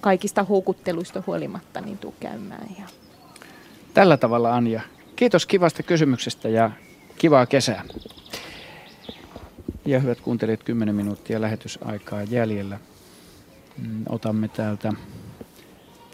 kaikista 0.00 0.44
houkutteluista 0.44 1.22
huolimatta 1.26 1.80
niin 1.80 1.98
tule 1.98 2.14
käymään. 2.20 2.66
Ja... 2.78 2.84
Tällä 3.94 4.16
tavalla 4.16 4.54
Anja. 4.54 4.80
Kiitos 5.16 5.46
kivasta 5.46 5.82
kysymyksestä 5.82 6.48
ja 6.48 6.70
kivaa 7.18 7.46
kesää. 7.46 7.84
Ja 9.86 10.00
hyvät 10.00 10.20
kuuntelijat, 10.20 10.62
10 10.62 10.94
minuuttia 10.94 11.40
lähetysaikaa 11.40 12.22
jäljellä. 12.22 12.78
Mm, 13.78 14.04
otamme 14.08 14.48
täältä, 14.48 14.92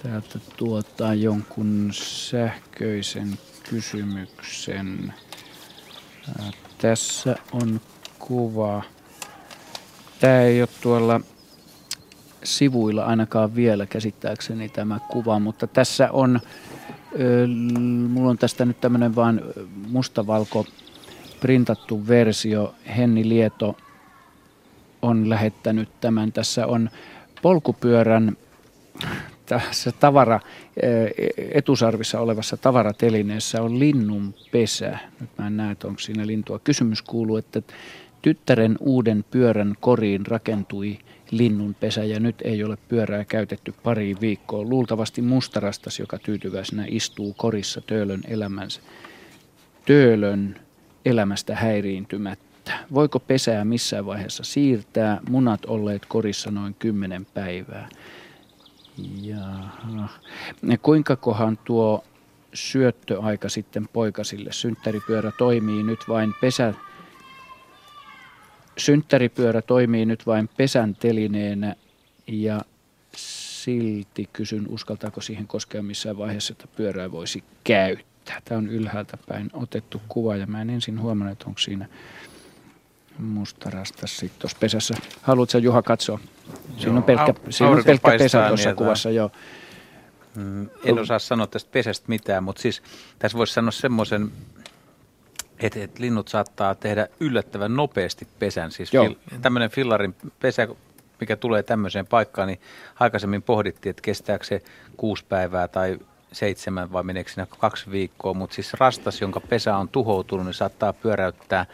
täältä 0.02 0.38
tuota, 0.56 1.14
jonkun 1.14 1.90
sähköisen 1.92 3.38
kysymyksen. 3.70 5.14
Tässä 6.78 7.36
on 7.52 7.80
kuva. 8.18 8.82
Tämä 10.20 10.40
ei 10.40 10.62
ole 10.62 10.68
tuolla 10.80 11.20
sivuilla 12.44 13.04
ainakaan 13.04 13.54
vielä 13.54 13.86
käsittääkseni 13.86 14.68
tämä 14.68 15.00
kuva, 15.08 15.38
mutta 15.38 15.66
tässä 15.66 16.08
on, 16.12 16.40
mulla 18.08 18.30
on 18.30 18.38
tästä 18.38 18.64
nyt 18.64 18.80
tämmöinen 18.80 19.16
vaan 19.16 19.40
mustavalko 19.88 20.66
printattu 21.40 22.08
versio. 22.08 22.74
Henni 22.96 23.28
Lieto 23.28 23.76
on 25.02 25.30
lähettänyt 25.30 25.88
tämän. 26.00 26.32
Tässä 26.32 26.66
on 26.66 26.90
polkupyörän 27.42 28.36
tässä 29.46 29.92
tavara, 29.92 30.40
etusarvissa 31.54 32.20
olevassa 32.20 32.56
tavaratelineessä 32.56 33.62
on 33.62 33.78
linnun 33.78 34.34
pesä. 34.50 34.98
Nyt 35.20 35.30
mä 35.38 35.46
en 35.46 35.56
näe, 35.56 35.72
että 35.72 35.88
onko 35.88 36.00
siinä 36.00 36.26
lintua. 36.26 36.58
Kysymys 36.58 37.02
kuuluu, 37.02 37.36
että 37.36 37.62
tyttären 38.22 38.76
uuden 38.80 39.24
pyörän 39.30 39.74
koriin 39.80 40.26
rakentui 40.26 40.98
linnun 41.30 41.74
pesä 41.74 42.04
ja 42.04 42.20
nyt 42.20 42.36
ei 42.44 42.64
ole 42.64 42.78
pyörää 42.88 43.24
käytetty 43.24 43.74
pari 43.82 44.16
viikkoa. 44.20 44.62
Luultavasti 44.62 45.22
mustarastas, 45.22 45.98
joka 45.98 46.18
tyytyväisenä 46.18 46.84
istuu 46.88 47.34
korissa 47.36 47.80
töölön 47.80 48.20
elämänsä. 48.28 48.80
Töölön 49.84 50.60
elämästä 51.04 51.54
häiriintymättä. 51.54 52.72
Voiko 52.94 53.20
pesää 53.20 53.64
missään 53.64 54.06
vaiheessa 54.06 54.44
siirtää? 54.44 55.20
Munat 55.28 55.64
olleet 55.64 56.06
korissa 56.06 56.50
noin 56.50 56.74
kymmenen 56.78 57.26
päivää. 57.34 57.88
Jaha. 59.20 60.08
Kuinka 60.82 61.16
kohan 61.16 61.58
tuo 61.64 62.04
syöttöaika 62.54 63.48
sitten 63.48 63.88
poikasille? 63.88 64.52
Synttäripyörä 64.52 65.32
toimii 65.38 65.82
nyt 65.82 66.00
vain 66.08 66.34
pesä... 66.40 66.74
Synttäripyörä 68.78 69.62
toimii 69.62 70.06
nyt 70.06 70.26
vain 70.26 70.48
pesän 70.56 70.94
telineenä 70.94 71.74
Ja 72.26 72.60
silti 73.16 74.28
kysyn, 74.32 74.68
uskaltaako 74.68 75.20
siihen 75.20 75.46
koskea 75.46 75.82
missään 75.82 76.18
vaiheessa, 76.18 76.52
että 76.52 76.66
pyörää 76.76 77.12
voisi 77.12 77.44
käyttää. 77.64 78.40
Tämä 78.44 78.58
on 78.58 78.68
ylhäältä 78.68 79.18
päin 79.28 79.50
otettu 79.52 80.02
kuva 80.08 80.36
ja 80.36 80.46
mä 80.46 80.62
en 80.62 80.70
ensin 80.70 81.00
huomannut, 81.00 81.42
onko 81.42 81.58
siinä 81.58 81.88
mustarasta 83.18 84.06
sitten 84.06 84.40
tuossa 84.40 84.58
pesässä. 84.60 84.94
Haluatko 85.22 85.58
Juha 85.58 85.82
katsoa? 85.82 86.20
Siinä 86.78 86.96
on 86.96 87.02
pelkkä, 87.02 87.24
Au, 87.24 87.34
siinä 87.50 87.70
on 87.70 87.84
pelkkä 87.86 88.10
pesä 88.18 88.48
tuossa 88.48 88.68
niin, 88.68 88.76
kuvassa, 88.76 89.10
joo. 89.10 89.30
Mm, 90.34 90.68
en 90.84 90.98
osaa 90.98 91.18
sanoa 91.18 91.46
tästä 91.46 91.70
pesästä 91.72 92.04
mitään, 92.08 92.44
mutta 92.44 92.62
siis 92.62 92.82
tässä 93.18 93.38
voisi 93.38 93.52
sanoa 93.52 93.70
semmoisen, 93.70 94.32
että, 95.60 95.80
että 95.80 96.02
linnut 96.02 96.28
saattaa 96.28 96.74
tehdä 96.74 97.08
yllättävän 97.20 97.76
nopeasti 97.76 98.28
pesän. 98.38 98.70
Siis 98.70 98.90
fil, 98.90 99.14
tämmöinen 99.42 99.70
fillarin 99.70 100.14
pesä, 100.40 100.68
mikä 101.20 101.36
tulee 101.36 101.62
tämmöiseen 101.62 102.06
paikkaan, 102.06 102.48
niin 102.48 102.60
aikaisemmin 103.00 103.42
pohdittiin, 103.42 103.90
että 103.90 104.02
kestääkö 104.02 104.44
se 104.44 104.62
kuusi 104.96 105.24
päivää 105.28 105.68
tai 105.68 105.98
seitsemän 106.32 106.92
vai 106.92 107.02
meneekö 107.02 107.30
siinä 107.30 107.46
kaksi 107.58 107.90
viikkoa, 107.90 108.34
mutta 108.34 108.54
siis 108.54 108.74
rastas, 108.74 109.20
jonka 109.20 109.40
pesä 109.40 109.76
on 109.76 109.88
tuhoutunut, 109.88 110.46
niin 110.46 110.54
saattaa 110.54 110.92
pyöräyttää 110.92 111.66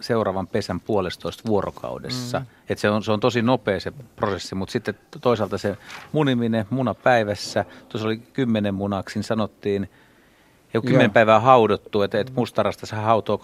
seuraavan 0.00 0.46
pesän 0.46 0.80
puolestoista 0.80 1.42
vuorokaudessa. 1.46 2.40
Mm. 2.40 2.46
Et 2.68 2.78
se, 2.78 2.90
on, 2.90 3.04
se 3.04 3.12
on 3.12 3.20
tosi 3.20 3.42
nopea 3.42 3.80
se 3.80 3.92
prosessi, 4.16 4.54
mutta 4.54 4.72
sitten 4.72 4.98
toisaalta 5.20 5.58
se 5.58 5.76
muniminen 6.12 6.66
muna 6.70 6.94
päivässä, 6.94 7.64
tuossa 7.88 8.08
oli 8.08 8.16
kymmenen 8.16 8.74
munaksi, 8.74 9.18
niin 9.18 9.24
sanottiin, 9.24 9.90
jo 10.74 10.82
kymmenen 10.82 11.10
päivää 11.10 11.40
haudottu, 11.40 12.02
että, 12.02 12.20
että 12.20 12.32
mustarasta 12.36 12.86
se 12.86 12.96
hautoo 12.96 13.40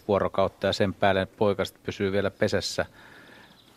12-14 0.00 0.02
vuorokautta 0.08 0.66
ja 0.66 0.72
sen 0.72 0.94
päälle 0.94 1.26
poikasta 1.26 1.78
pysyy 1.82 2.12
vielä 2.12 2.30
pesässä. 2.30 2.86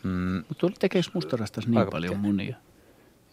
Mm. 0.04 0.44
Mutta 0.48 0.68
tekeekö 0.80 1.10
mustarastas 1.14 1.68
niin 1.68 1.78
Aika 1.78 1.92
paljon 1.92 2.20
munia? 2.20 2.56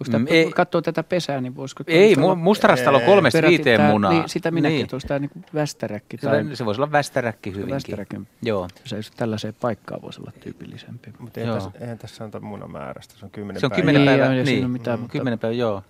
Onko 0.07 0.19
mm, 0.19 0.27
ei, 0.29 0.51
katsoo 0.51 0.83
tätä 0.83 1.03
pesää, 1.03 1.41
niin 1.41 1.57
voisiko... 1.57 1.85
Ei, 1.87 2.15
mu- 2.15 2.35
mustarastalo 2.35 3.01
kolmesta 3.01 3.43
viiteen 3.43 3.81
munaa. 3.81 4.13
Niin, 4.13 4.29
sitä 4.29 4.51
minäkin, 4.51 4.75
niin. 4.75 4.85
että 4.85 4.97
olisi 4.97 5.07
tämä 5.07 5.19
niin 5.19 5.31
västäräkki. 5.55 6.19
Tai... 6.19 6.45
Se, 6.45 6.57
se 6.57 6.65
voisi 6.65 6.81
olla 6.81 6.93
västäräkki 6.93 7.51
hyvinkin. 7.51 7.75
Västäräkin. 7.75 8.29
Joo. 8.43 8.69
Se 8.85 8.95
olisi 8.95 9.13
tällaiseen 9.17 9.55
paikkaan 9.61 10.03
voisi 10.03 10.21
olla 10.21 10.33
tyypillisempi. 10.41 11.13
Mutta 11.19 11.41
eihän, 11.41 11.55
tässä, 11.55 11.71
eihän 11.81 11.99
tässä 11.99 12.17
sanota 12.17 12.41
munamäärästä, 12.41 13.15
se 13.19 13.25
on 13.25 13.31
kymmenen 13.31 13.61
Se 13.61 13.67
on 13.67 13.73
kymmenen 13.73 14.05
päivää. 14.05 14.31
Niin, 14.31 14.45
niin, 14.45 14.71
mitään, 14.71 15.01
mm, 15.01 15.09
kymmenen 15.09 15.39
päivää, 15.39 15.59
joo. 15.59 15.83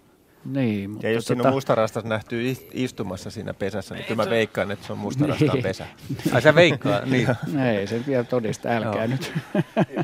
Niin, 0.44 0.90
mutta 0.90 1.06
ja 1.06 1.12
jos 1.12 1.24
tota... 1.24 1.36
siinä 1.36 1.48
on 1.48 1.54
mustarastas 1.54 2.04
nähty 2.04 2.56
istumassa 2.72 3.30
siinä 3.30 3.54
pesässä, 3.54 3.94
niin 3.94 4.04
kyllä 4.04 4.24
mä 4.24 4.30
veikkaan, 4.30 4.70
että 4.70 4.86
se 4.86 4.92
on 4.92 4.98
mustarastaan 4.98 5.50
niin. 5.52 5.62
pesä. 5.62 5.86
Ai 6.32 6.42
sä 6.42 6.54
veikkaa, 6.54 7.00
niin. 7.04 7.28
Ei, 7.76 7.86
se 7.86 8.00
vielä 8.06 8.24
todista, 8.24 8.68
älkää 8.68 9.06
nyt. 9.06 9.32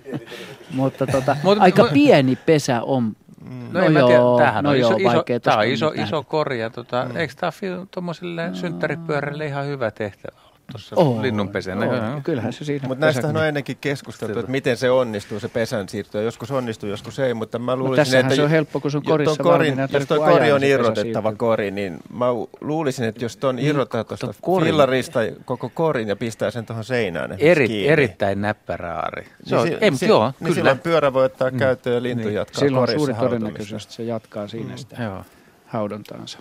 mutta 0.70 1.06
tota, 1.06 1.36
aika 1.58 1.84
pieni 1.92 2.36
pesä 2.36 2.82
on 2.82 3.16
Mm. 3.44 3.72
No, 3.72 3.80
no 3.80 3.86
en 3.86 3.94
joo, 3.94 4.08
tiedä, 4.08 4.22
tämähän 4.38 4.64
no 4.64 4.70
on 4.70 4.76
iso, 4.76 4.96
iso, 4.96 5.24
tämä 5.42 5.56
on 5.56 5.66
iso, 5.66 5.92
iso 5.94 6.22
kori 6.22 6.60
ja 6.60 6.70
tota, 6.70 7.04
mm. 7.04 7.16
eikö 7.16 7.34
tämä 7.36 7.52
tuommoiselle 7.90 8.48
mm. 8.48 8.54
synttäripyörälle 8.54 9.46
ihan 9.46 9.66
hyvä 9.66 9.90
tehtävä 9.90 10.43
tuossa 10.72 10.96
oh, 10.96 11.20
linnunpesänä. 11.20 11.86
Oh, 11.86 12.22
kyllähän 12.22 12.52
se 12.52 12.64
siinä 12.64 12.88
Mutta 12.88 13.04
näistähän 13.04 13.36
on 13.36 13.46
ennenkin 13.46 13.76
keskusteltu, 13.80 14.38
että 14.38 14.50
miten 14.50 14.76
se 14.76 14.90
onnistuu 14.90 15.40
se 15.40 15.48
pesän 15.48 15.88
siirtyä. 15.88 16.22
Joskus 16.22 16.50
onnistuu, 16.50 16.88
joskus 16.88 17.18
ei, 17.18 17.34
mutta 17.34 17.58
mä 17.58 17.76
luulisin, 17.76 18.12
no, 18.12 18.20
että... 18.20 18.34
se 18.34 18.42
on 18.42 18.50
helppo, 18.50 18.80
kun 18.80 18.90
se 18.90 18.96
on 18.96 19.02
korissa 19.02 19.42
korin, 19.42 19.76
Jos 19.92 20.06
tuo 20.06 20.16
kori 20.16 20.52
on 20.52 20.64
irrotettava 20.64 21.32
kori, 21.32 21.70
niin 21.70 21.98
mä 22.12 22.26
luulisin, 22.60 23.04
että 23.04 23.24
jos 23.24 23.36
tuon 23.36 23.56
niin, 23.56 23.68
irrotetaan 23.68 24.06
tuosta 24.06 24.34
fillarista 24.64 25.20
koko 25.44 25.68
korin 25.68 26.08
ja 26.08 26.16
pistää 26.16 26.50
sen 26.50 26.66
tuohon 26.66 26.84
seinään. 26.84 27.36
Eri, 27.38 27.88
erittäin 27.88 28.40
näppäräari. 28.40 29.26
Se 29.44 29.56
on, 29.56 29.68
niin, 29.68 29.78
em, 29.80 29.94
si, 29.94 30.06
joo, 30.06 30.32
niin 30.40 30.54
silloin 30.54 30.78
pyörä 30.78 31.12
voi 31.12 31.24
ottaa 31.24 31.50
mm. 31.50 31.58
käyttöön 31.58 31.94
ja 31.94 32.02
lintu 32.02 32.24
niin. 32.24 32.34
jatkaa 32.34 32.60
Silloin 32.60 32.90
on 32.90 32.96
suuri 32.96 33.14
todennäköisyys, 33.14 33.82
että 33.82 33.94
se 33.94 34.02
jatkaa 34.02 34.48
siinä 34.48 34.70
mm. 34.70 34.76
sitä 34.76 35.24
haudontaansa. 35.66 36.38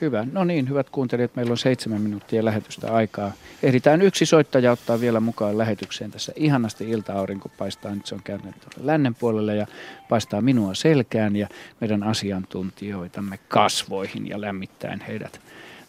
Hyvä. 0.00 0.26
No 0.32 0.44
niin, 0.44 0.68
hyvät 0.68 0.90
kuuntelijat, 0.90 1.36
meillä 1.36 1.50
on 1.50 1.58
seitsemän 1.58 2.00
minuuttia 2.00 2.44
lähetystä 2.44 2.92
aikaa. 2.92 3.32
Ehditään 3.62 4.02
yksi 4.02 4.26
soittaja 4.26 4.72
ottaa 4.72 5.00
vielä 5.00 5.20
mukaan 5.20 5.58
lähetykseen 5.58 6.10
tässä 6.10 6.32
ihanasti 6.36 6.90
ilta-aurinko 6.90 7.50
paistaa. 7.58 7.94
Nyt 7.94 8.06
se 8.06 8.14
on 8.14 8.20
käynyt 8.24 8.54
lännen 8.82 9.14
puolelle 9.14 9.56
ja 9.56 9.66
paistaa 10.08 10.40
minua 10.40 10.74
selkään 10.74 11.36
ja 11.36 11.48
meidän 11.80 12.02
asiantuntijoitamme 12.02 13.38
kasvoihin 13.48 14.28
ja 14.28 14.40
lämmittäen 14.40 15.00
heidät 15.00 15.40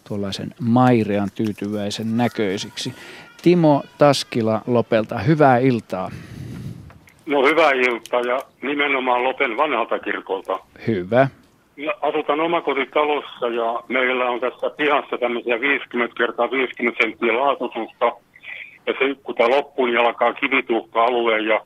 tuollaisen 0.07 0.55
mairean 0.59 1.29
tyytyväisen 1.35 2.17
näköisiksi. 2.17 2.93
Timo 3.41 3.83
Taskila 3.97 4.61
Lopelta, 4.67 5.19
hyvää 5.19 5.57
iltaa. 5.57 6.11
No 7.25 7.47
hyvää 7.47 7.71
iltaa 7.71 8.21
ja 8.21 8.39
nimenomaan 8.61 9.23
Lopen 9.23 9.57
vanhalta 9.57 9.99
kirkolta. 9.99 10.59
Hyvä 10.87 11.27
asutaan 12.01 12.39
omakotitalossa 12.39 13.47
ja 13.47 13.83
meillä 13.87 14.29
on 14.29 14.39
tässä 14.39 14.69
pihassa 14.69 15.17
tämmöisiä 15.17 15.61
50 15.61 16.15
kertaa 16.17 16.51
50 16.51 17.03
senttiä 17.03 17.39
laatususta. 17.39 18.05
Ja 18.87 18.93
se, 18.99 19.15
kun 19.23 19.35
tämä 19.35 19.49
loppuu, 19.49 19.85
niin 19.85 19.99
alkaa 19.99 20.33
kivituhka-alue 20.33 21.39
ja 21.39 21.61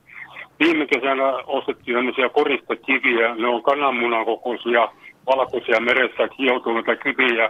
viime 0.59 0.87
kesänä 0.87 1.33
ostettiin 1.47 1.95
tämmöisiä 1.95 2.29
koristekiviä. 2.29 3.35
Ne 3.35 3.47
on 3.47 3.63
kananmunan 3.63 4.25
kokoisia, 4.25 4.87
valkoisia 5.25 5.79
meressä 5.79 6.27
kioutuneita 6.27 6.95
kiviä. 6.95 7.49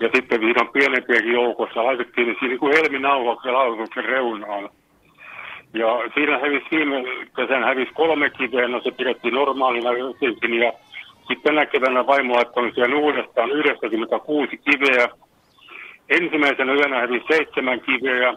Ja 0.00 0.08
sitten 0.14 0.40
on 0.60 0.68
pienempiäkin 0.68 1.32
joukossa. 1.32 1.84
Laitettiin 1.84 2.26
niin 2.26 2.36
siinä 2.40 2.58
kuin 2.58 2.76
helminauhaksi 2.76 3.48
lautuksen 3.48 4.04
reunaan. 4.04 4.68
Ja 5.74 5.86
siinä 6.14 6.38
hävisi 6.38 6.66
viime 6.70 7.04
kesänä 7.36 7.66
hävisi 7.66 7.92
kolme 7.94 8.30
kiveä, 8.30 8.68
no 8.68 8.80
se 8.80 8.90
pidettiin 8.90 9.34
normaalina 9.34 9.92
jotenkin 9.92 10.54
ja 10.54 10.72
sitten 11.28 11.54
tänä 11.54 11.66
keväänä 11.66 12.06
vaimo 12.06 12.34
laittoi 12.34 12.72
siihen 12.72 12.94
uudestaan 12.94 13.50
96 13.50 14.56
kiveä. 14.56 15.08
Ensimmäisenä 16.08 16.72
yönä 16.72 17.00
hävisi 17.00 17.24
seitsemän 17.28 17.80
kiveä. 17.80 18.34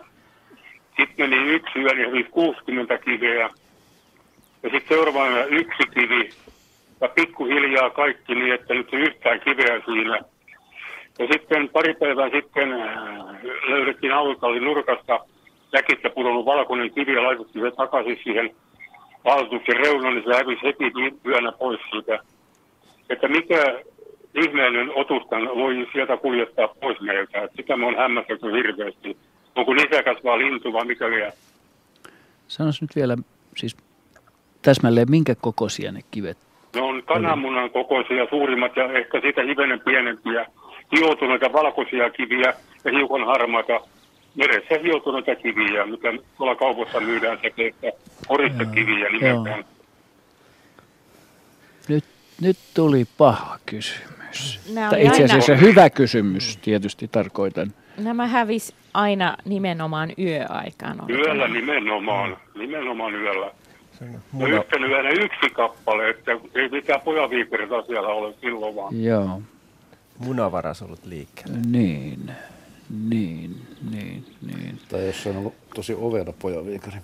Sitten 0.97 1.29
meni 1.29 1.49
yksi 1.49 1.79
yö, 1.79 1.93
niin 1.93 2.07
hävisi 2.07 2.29
60 2.29 2.97
kiveä. 2.97 3.49
Ja 4.63 4.69
sitten 4.69 4.97
seuraavana 4.97 5.43
yksi 5.43 5.83
kivi. 5.93 6.29
Ja 7.01 7.09
pikkuhiljaa 7.09 7.89
kaikki 7.89 8.35
niin, 8.35 8.53
että 8.53 8.73
nyt 8.73 8.93
ei 8.93 8.99
yhtään 8.99 9.39
kiveä 9.39 9.81
siinä. 9.85 10.19
Ja 11.19 11.27
sitten 11.31 11.69
pari 11.69 11.93
päivää 11.93 12.29
sitten 12.29 12.73
äh, 12.73 12.97
löydettiin 13.67 14.13
autotallin 14.13 14.63
nurkasta 14.63 15.19
jäkistä 15.73 16.09
pudonnut 16.09 16.45
valkoinen 16.45 16.91
kivi 16.91 17.13
ja 17.13 17.23
laitettiin 17.23 17.65
se 17.65 17.71
takaisin 17.71 18.19
siihen 18.23 18.55
valtuuksen 19.25 19.75
reunaan, 19.75 20.15
niin 20.15 20.23
se 20.23 20.37
hävisi 20.37 20.63
heti 20.63 20.83
yönä 21.25 21.51
pois 21.51 21.79
siitä 21.91 22.19
että 23.09 23.27
mikä 23.27 23.79
ihmeellinen 24.33 24.91
otustan 24.95 25.43
voi 25.43 25.87
sieltä 25.93 26.17
kuljettaa 26.17 26.67
pois 26.67 27.01
meiltä. 27.01 27.41
Että 27.41 27.57
sitä 27.57 27.77
me 27.77 27.85
on 27.85 27.95
hämmästelty 27.95 28.51
hirveästi. 28.51 29.17
Onko 29.55 29.75
lisäkäs 29.75 30.23
vaan 30.23 30.39
lintu 30.39 30.73
vai 30.73 30.85
mikä 30.85 31.09
vielä? 31.09 31.31
Sanois 32.47 32.81
nyt 32.81 32.95
vielä 32.95 33.17
siis 33.55 33.77
täsmälleen, 34.61 35.11
minkä 35.11 35.35
kokoisia 35.41 35.91
ne 35.91 35.99
kivet? 36.11 36.37
Ne 36.75 36.81
on 36.81 37.03
kananmunan 37.03 37.69
kokoisia 37.69 38.27
suurimmat 38.29 38.75
ja 38.75 38.91
ehkä 38.91 39.21
sitä 39.21 39.41
hivenen 39.43 39.79
pienempiä. 39.79 40.45
Hioutuneita 40.95 41.53
valkoisia 41.53 42.09
kiviä 42.09 42.53
ja 42.83 42.91
hiukan 42.91 43.25
harmaita 43.25 43.79
meressä 44.35 44.75
hioutuneita 44.83 45.35
kiviä, 45.35 45.85
mitä 45.85 46.13
tuolla 46.37 46.55
kaupassa 46.55 46.99
myydään 46.99 47.39
sekä 47.41 47.67
että 47.67 47.91
koristekiviä 48.27 49.09
nimeltään. 49.09 49.57
Nyt 49.57 49.76
nyt 52.41 52.57
tuli 52.73 53.05
paha 53.17 53.59
kysymys. 53.65 54.59
Tai 54.89 55.05
itse 55.05 55.23
asiassa 55.23 55.53
aina... 55.53 55.65
hyvä 55.65 55.89
kysymys 55.89 56.57
tietysti 56.57 57.07
tarkoitan. 57.07 57.73
Nämä 57.97 58.27
hävis 58.27 58.73
aina 58.93 59.37
nimenomaan 59.45 60.11
yöaikaan. 60.19 61.09
Yöllä 61.09 61.47
nimenomaan, 61.47 62.37
nimenomaan 62.55 63.15
yöllä. 63.15 63.51
Muna... 64.31 64.49
Ja 64.49 64.59
yhtenä 64.59 64.87
yönä 64.87 65.09
yksi 65.09 65.49
kappale, 65.53 66.09
että 66.09 66.31
ei 66.31 66.69
mitään 66.69 67.01
pojaviiperitä 67.01 67.73
siellä 67.87 68.09
ole 68.09 68.33
silloin 68.41 68.75
vaan. 68.75 69.03
Joo. 69.03 69.41
Munavaras 70.17 70.81
ollut 70.81 71.05
liikkeellä. 71.05 71.57
Niin, 71.67 72.31
niin, 73.09 73.61
niin, 73.91 74.25
niin. 74.41 74.79
Tai 74.89 75.05
jos 75.05 75.23
se 75.23 75.29
on 75.29 75.37
ollut 75.37 75.53
tosi 75.75 75.95
ovela 75.99 76.33
pojaviikari. 76.39 76.97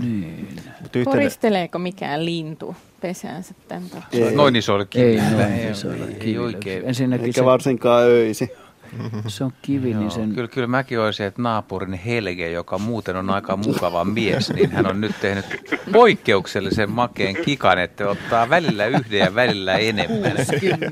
Niin. 0.00 0.48
Yhtenä... 0.84 1.04
Koristeleeko 1.04 1.78
mikään 1.78 2.24
lintu 2.24 2.76
pesäänsä 3.00 3.54
tämän 3.68 3.90
takia? 3.90 4.26
Ei. 4.26 4.34
Noin 4.34 4.56
isoilla 4.56 4.84
kivillä. 4.84 5.46
Ei 5.46 5.50
noin 5.60 5.72
isoilla 5.72 6.06
kivillä. 6.06 6.88
Ensinnäkin 6.88 7.26
Eikä 7.26 7.40
se... 7.40 7.44
varsinkaan 7.44 8.02
öisi. 8.02 8.50
Se 9.26 9.44
on 9.44 9.52
kivi, 9.62 9.94
niin 9.94 10.10
sen... 10.10 10.34
Kyllä, 10.34 10.48
kyllä 10.48 10.66
mäkin 10.66 11.00
olisin, 11.00 11.26
että 11.26 11.42
naapurin 11.42 11.92
Helge, 11.92 12.50
joka 12.50 12.78
muuten 12.78 13.16
on 13.16 13.30
aika 13.30 13.56
mukava 13.56 14.04
mies, 14.04 14.52
niin 14.52 14.70
hän 14.70 14.86
on 14.86 15.00
nyt 15.00 15.12
tehnyt 15.20 15.44
poikkeuksellisen 15.92 16.90
makeen 16.90 17.36
kikan, 17.44 17.78
että 17.78 18.08
ottaa 18.08 18.50
välillä 18.50 18.86
yhden 18.86 19.18
ja 19.18 19.34
välillä 19.34 19.74
enemmän. 19.74 20.32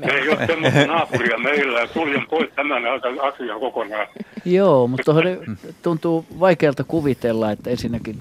Ei 0.01 0.29
ole 0.29 0.47
semmoista 0.47 0.87
naapuria 0.87 1.37
meillä, 1.37 1.87
suljen 1.93 2.27
pois 2.29 2.49
tämän 2.55 2.83
asian 3.21 3.59
kokonaan. 3.59 4.07
Joo, 4.45 4.87
mutta 4.87 5.13
tuntuu 5.81 6.25
vaikealta 6.39 6.83
kuvitella, 6.83 7.51
että 7.51 7.69
ensinnäkin 7.69 8.15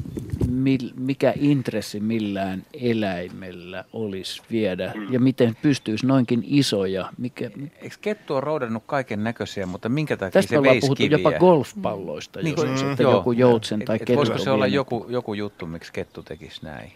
mikä 0.97 1.33
intressi 1.41 2.01
millään 2.01 2.63
eläimellä 2.81 3.85
olisi 3.93 4.43
viedä 4.51 4.93
mm. 4.95 5.13
ja 5.13 5.21
miten 5.21 5.57
pystyisi 5.63 6.07
noinkin 6.07 6.45
isoja. 6.47 7.11
Mikä, 7.19 7.51
Eikö 7.83 7.97
kettu 8.01 8.35
ole 8.35 8.41
roudannut 8.41 8.83
kaiken 8.87 9.25
näköisiä, 9.25 9.67
mutta 9.67 9.89
minkä 9.89 10.17
takia 10.17 10.31
Tästä 10.31 10.57
se 10.57 10.63
veisi 10.63 10.81
puhuttu 10.81 11.03
kiviä? 11.03 11.19
jopa 11.19 11.33
golfpalloista, 11.33 12.43
niin, 12.43 12.55
jos 12.57 12.83
mm, 12.83 12.97
joku 12.99 13.33
joutsen 13.33 13.85
tai 13.85 13.99
kettu. 13.99 14.17
Voisiko 14.17 14.39
se 14.39 14.51
olla 14.51 14.67
joku, 14.67 15.07
joku 15.09 15.35
juttu, 15.35 15.67
miksi 15.67 15.93
kettu 15.93 16.23
tekisi 16.23 16.65
näin? 16.65 16.93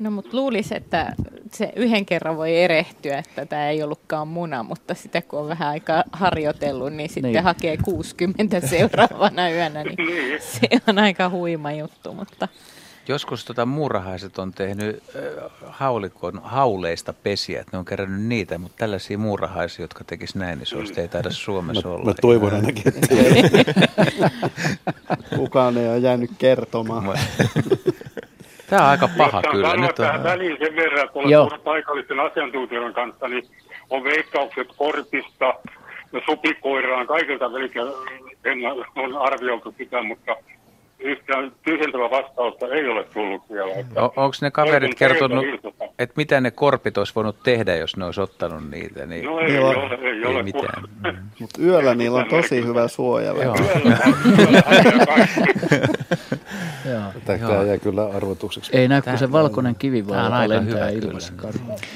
No 0.00 0.10
mutta 0.10 0.36
luulisi, 0.36 0.76
että 0.76 1.12
se 1.52 1.72
yhden 1.76 2.06
kerran 2.06 2.36
voi 2.36 2.56
erehtyä, 2.56 3.18
että 3.18 3.46
tämä 3.46 3.68
ei 3.68 3.82
ollutkaan 3.82 4.28
muna, 4.28 4.62
mutta 4.62 4.94
sitä 4.94 5.22
kun 5.22 5.38
on 5.38 5.48
vähän 5.48 5.68
aikaa 5.68 6.04
harjoitellut, 6.12 6.92
niin 6.92 7.08
sitten 7.08 7.32
niin. 7.32 7.44
hakee 7.44 7.76
60 7.76 8.60
seuraavana 8.60 9.50
yönä, 9.50 9.84
niin, 9.84 9.96
niin 9.96 10.42
se 10.42 10.68
on 10.86 10.98
aika 10.98 11.28
huima 11.28 11.72
juttu. 11.72 12.14
Mutta... 12.14 12.48
Joskus 13.10 13.44
tota 13.44 13.66
muurahaiset 13.66 14.38
on 14.38 14.52
tehnyt 14.52 15.02
äh, 15.16 15.50
haulikon 15.66 16.40
hauleista 16.44 17.12
pesiä, 17.12 17.60
että 17.60 17.70
ne 17.72 17.78
on 17.78 17.84
kerännyt 17.84 18.22
niitä, 18.22 18.58
mutta 18.58 18.76
tällaisia 18.78 19.18
muurahaisia, 19.18 19.82
jotka 19.82 20.04
tekis 20.04 20.34
näin, 20.34 20.58
niin 20.58 20.66
se 20.66 20.76
olisi, 20.76 21.00
ei 21.00 21.08
taida 21.08 21.30
Suomessa 21.30 21.88
mä, 21.88 21.94
olla. 21.94 22.04
Mä 22.04 22.14
toivon 22.20 22.54
ainakin, 22.54 22.88
että 22.88 23.14
Kukaan 25.36 25.78
ei 25.78 25.88
ole 25.88 25.98
jäänyt 25.98 26.30
kertomaan. 26.38 27.18
Tämä 28.66 28.82
on 28.82 28.88
aika 28.88 29.08
paha 29.18 29.42
Jos 29.44 29.52
kyllä. 29.52 29.76
Nyt 29.76 29.98
on... 29.98 30.06
tähän 30.06 30.22
väliin 30.22 30.56
sen 30.58 30.76
verran, 30.76 31.06
että 31.06 31.18
olen 31.18 31.38
puhunut 31.38 31.64
paikallisten 31.64 32.20
asiantuntijoiden 32.20 32.92
kanssa, 32.92 33.28
niin 33.28 33.42
on 33.90 34.04
veikkaukset 34.04 34.68
korpista 34.76 35.54
ja 36.12 36.20
supikoiraan, 36.26 37.06
kaikilta 37.06 37.52
välikä 37.52 37.82
on 38.96 39.16
arvioitu 39.16 39.74
sitä, 39.78 40.02
mutta 40.02 40.36
yhtään 41.00 41.52
tyhjentävä 41.64 42.10
vastausta 42.10 42.66
ei 42.66 42.88
ole 42.88 43.04
tullut 43.04 43.42
vielä. 43.50 43.72
O- 43.96 44.04
Onko 44.16 44.34
ne 44.42 44.50
kaverit 44.50 44.94
kertonut, 44.94 45.44
että 45.98 46.14
mitä 46.16 46.40
ne 46.40 46.50
korpit 46.50 46.98
olisi 46.98 47.12
voinut 47.14 47.36
tehdä, 47.42 47.76
jos 47.76 47.96
ne 47.96 48.04
olisi 48.04 48.20
ottanut 48.20 48.70
niitä? 48.70 49.06
Niin 49.06 49.24
No 49.24 49.38
ei, 49.40 49.54
Joo. 49.54 49.68
ole, 49.68 49.94
ei, 49.94 50.08
ei 50.08 50.24
ole. 50.24 50.42
mitään. 50.42 50.82
Mutta 51.40 51.62
yöllä 51.62 51.94
niillä 51.94 52.18
on 52.18 52.26
tosi 52.26 52.64
hyvä 52.64 52.88
suoja. 52.88 53.32
Joo. 53.42 53.56
Tämä 57.24 57.38
jää 57.66 57.78
kyllä 57.78 58.06
arvotukseksi. 58.16 58.76
Ei 58.76 58.88
näy, 58.88 59.02
kun 59.02 59.18
se 59.18 59.32
valkoinen 59.32 59.74
kivi 59.74 60.06
vaan 60.08 60.32
aika 60.32 60.48
lentää 60.54 60.74
hyvä 60.74 60.88
ilmassa. 60.88 61.32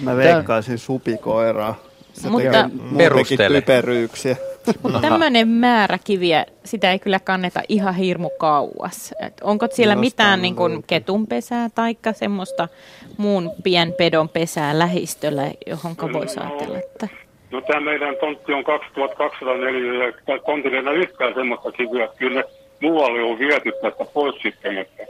Mä 0.02 0.16
veikkaisin 0.16 0.78
supikoiraa. 0.78 1.74
Se 2.14 2.28
Mutta- 2.28 2.70
Perustele. 2.96 3.60
typeryyksiä. 3.60 4.36
Mutta 4.82 5.00
tämmöinen 5.00 5.48
määrä 5.48 5.98
kiviä, 6.04 6.46
sitä 6.64 6.92
ei 6.92 6.98
kyllä 6.98 7.20
kanneta 7.20 7.60
ihan 7.68 7.94
hirmu 7.94 8.30
kauas. 8.30 9.14
Et 9.20 9.40
onko 9.42 9.66
siellä 9.70 9.92
Jostain 9.92 10.00
mitään 10.00 10.42
niin 10.42 10.56
kuin 10.56 10.84
ketunpesää 10.86 11.68
tai 11.74 11.96
semmoista 12.12 12.68
muun 13.16 13.50
pienpedon 13.62 14.28
pesää 14.28 14.78
lähistöllä, 14.78 15.50
johon 15.66 15.96
voisi 16.12 16.40
ajatella, 16.40 16.78
että... 16.78 17.08
No 17.50 17.60
tämä 17.60 17.80
meidän 17.80 18.16
tontti 18.20 18.52
on 18.52 18.64
2204 18.64 20.04
ja 20.04 20.38
tontille 20.46 20.90
ei 20.90 20.96
yhtään 20.96 21.34
semmoista 21.34 21.72
kivyä, 21.72 22.04
että 22.04 22.16
kyllä 22.18 22.44
muualle 22.82 23.22
on 23.22 23.38
viety 23.38 23.72
tästä 23.82 24.04
pois 24.04 24.42
sitten. 24.42 24.78
Että 24.78 25.02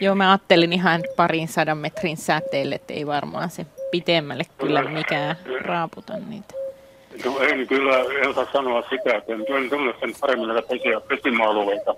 Joo, 0.00 0.14
mä 0.14 0.30
ajattelin 0.30 0.72
ihan 0.72 1.00
parin 1.16 1.48
sadan 1.48 1.78
metrin 1.78 2.16
säteelle, 2.16 2.74
että 2.74 2.94
ei 2.94 3.06
varmaan 3.06 3.50
se 3.50 3.66
pitemmälle 3.90 4.44
kyllä 4.58 4.82
mikään 4.82 5.36
raaputa 5.60 6.12
niitä. 6.28 6.54
no 7.24 7.40
en 7.40 7.66
kyllä, 7.66 7.98
en 7.98 8.28
osaa 8.28 8.46
sanoa 8.52 8.82
sitä, 8.90 9.16
että 9.16 9.32
en, 9.32 9.70
tunne 9.70 9.94
sen 10.00 10.12
paremmin 10.20 10.48
näitä 10.48 10.68
pesimäalueita. 11.08 11.94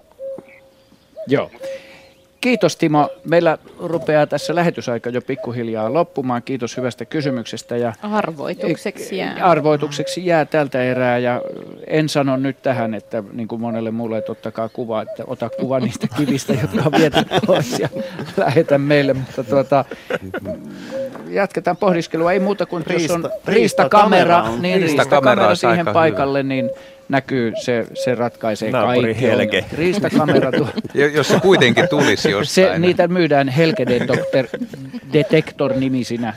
Joo. 1.26 1.50
Kiitos 2.42 2.76
Timo. 2.76 3.08
Meillä 3.24 3.58
rupeaa 3.80 4.26
tässä 4.26 4.54
lähetysaika 4.54 5.10
jo 5.10 5.22
pikkuhiljaa 5.22 5.92
loppumaan. 5.92 6.42
Kiitos 6.42 6.76
hyvästä 6.76 7.04
kysymyksestä. 7.04 7.76
Ja 7.76 7.92
Arvoitukseksi 8.02 9.16
jää. 9.16 9.36
Arvoitukseksi 9.42 10.26
jää 10.26 10.44
tältä 10.44 10.82
erää 10.82 11.18
ja 11.18 11.42
en 11.86 12.08
sano 12.08 12.36
nyt 12.36 12.62
tähän, 12.62 12.94
että 12.94 13.22
niin 13.32 13.48
kuin 13.48 13.60
monelle 13.60 13.90
muulle, 13.90 14.18
että 14.18 14.32
ottakaa 14.32 14.68
kuva, 14.68 15.02
että 15.02 15.24
ota 15.26 15.50
kuva 15.50 15.80
niistä 15.80 16.06
kivistä, 16.16 16.52
jotka 16.52 16.82
on 16.86 16.92
viety 16.92 17.18
pois 17.46 17.78
ja 17.78 17.88
lähetä 18.36 18.78
meille, 18.78 19.12
mutta 19.12 19.44
tuota, 19.44 19.84
jatketaan 21.28 21.76
pohdiskelua. 21.76 22.32
Ei 22.32 22.40
muuta 22.40 22.66
kuin 22.66 22.84
jos 22.88 23.10
on 23.10 23.24
Riista- 23.24 23.30
riistakamera, 23.46 24.42
on- 24.42 24.62
niin 24.62 24.80
Riistakamera 24.80 25.48
olisi 25.48 25.60
siihen 25.60 25.78
aika 25.78 25.92
paikalle, 25.92 26.42
niin 26.42 26.70
näkyy, 27.12 27.52
se, 27.60 27.86
se 27.94 28.14
ratkaisee 28.14 28.70
Naapuri 28.70 29.02
kaikki. 29.02 29.22
Helge. 29.22 29.42
ongelmat. 29.56 29.72
Riistakamera 29.72 30.52
tuo. 30.52 30.68
Jo- 30.94 31.06
Jos 31.08 31.28
se 31.28 31.40
kuitenkin 31.40 31.88
tulisi 31.88 32.22
Se, 32.22 32.30
jostain. 32.30 32.82
niitä 32.82 33.08
myydään 33.08 33.48
Helge 33.48 33.86
Detector, 33.86 34.46
Detector-nimisinä 35.12 36.34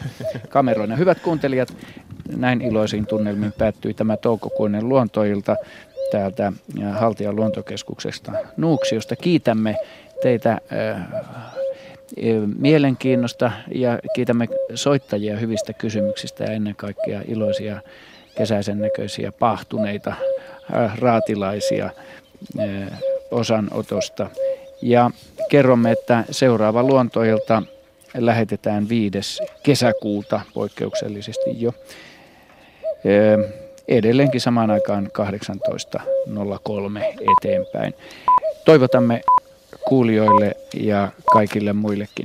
kameroina. 0.50 0.96
Hyvät 0.96 1.20
kuuntelijat, 1.20 1.74
näin 2.38 2.62
iloisiin 2.62 3.08
tunnelmiin 3.08 3.54
päättyi 3.58 3.94
tämä 3.94 4.18
toukokuinen 4.18 4.90
luontoilta 4.90 5.56
täältä 6.12 6.48
äh, 6.84 7.00
Haltian 7.00 7.36
luontokeskuksesta 7.36 8.32
Nuuksiosta. 8.58 9.16
Kiitämme 9.16 9.76
teitä 10.22 10.52
äh, 10.52 11.02
äh, 11.02 11.06
mielenkiinnosta 12.60 13.52
ja 13.76 14.00
kiitämme 14.16 14.48
soittajia 14.74 15.38
hyvistä 15.38 15.74
kysymyksistä 15.74 16.44
ja 16.44 16.52
ennen 16.52 16.76
kaikkea 16.76 17.22
iloisia 17.28 17.82
kesäisen 18.38 18.80
näköisiä 18.82 19.32
pahtuneita 19.32 20.14
raatilaisia 21.00 21.90
äh, 22.60 23.00
osanotosta. 23.32 24.30
Ja 24.82 25.12
kerromme, 25.50 25.92
että 25.92 26.24
seuraava 26.32 26.84
luontoilta 26.84 27.64
lähetetään 28.18 28.90
5. 28.90 29.42
kesäkuuta 29.64 30.42
poikkeuksellisesti 30.54 31.62
jo. 31.62 31.74
Ö, 33.06 33.50
Edelleenkin 33.88 34.42
samaan 34.42 34.72
aikaan 34.72 35.10
18.03 35.98 37.04
eteenpäin. 37.38 37.94
Toivotamme 38.66 39.22
kuulijoille 39.88 40.52
ja 40.74 41.08
kaikille 41.34 41.74
muillekin 41.74 42.24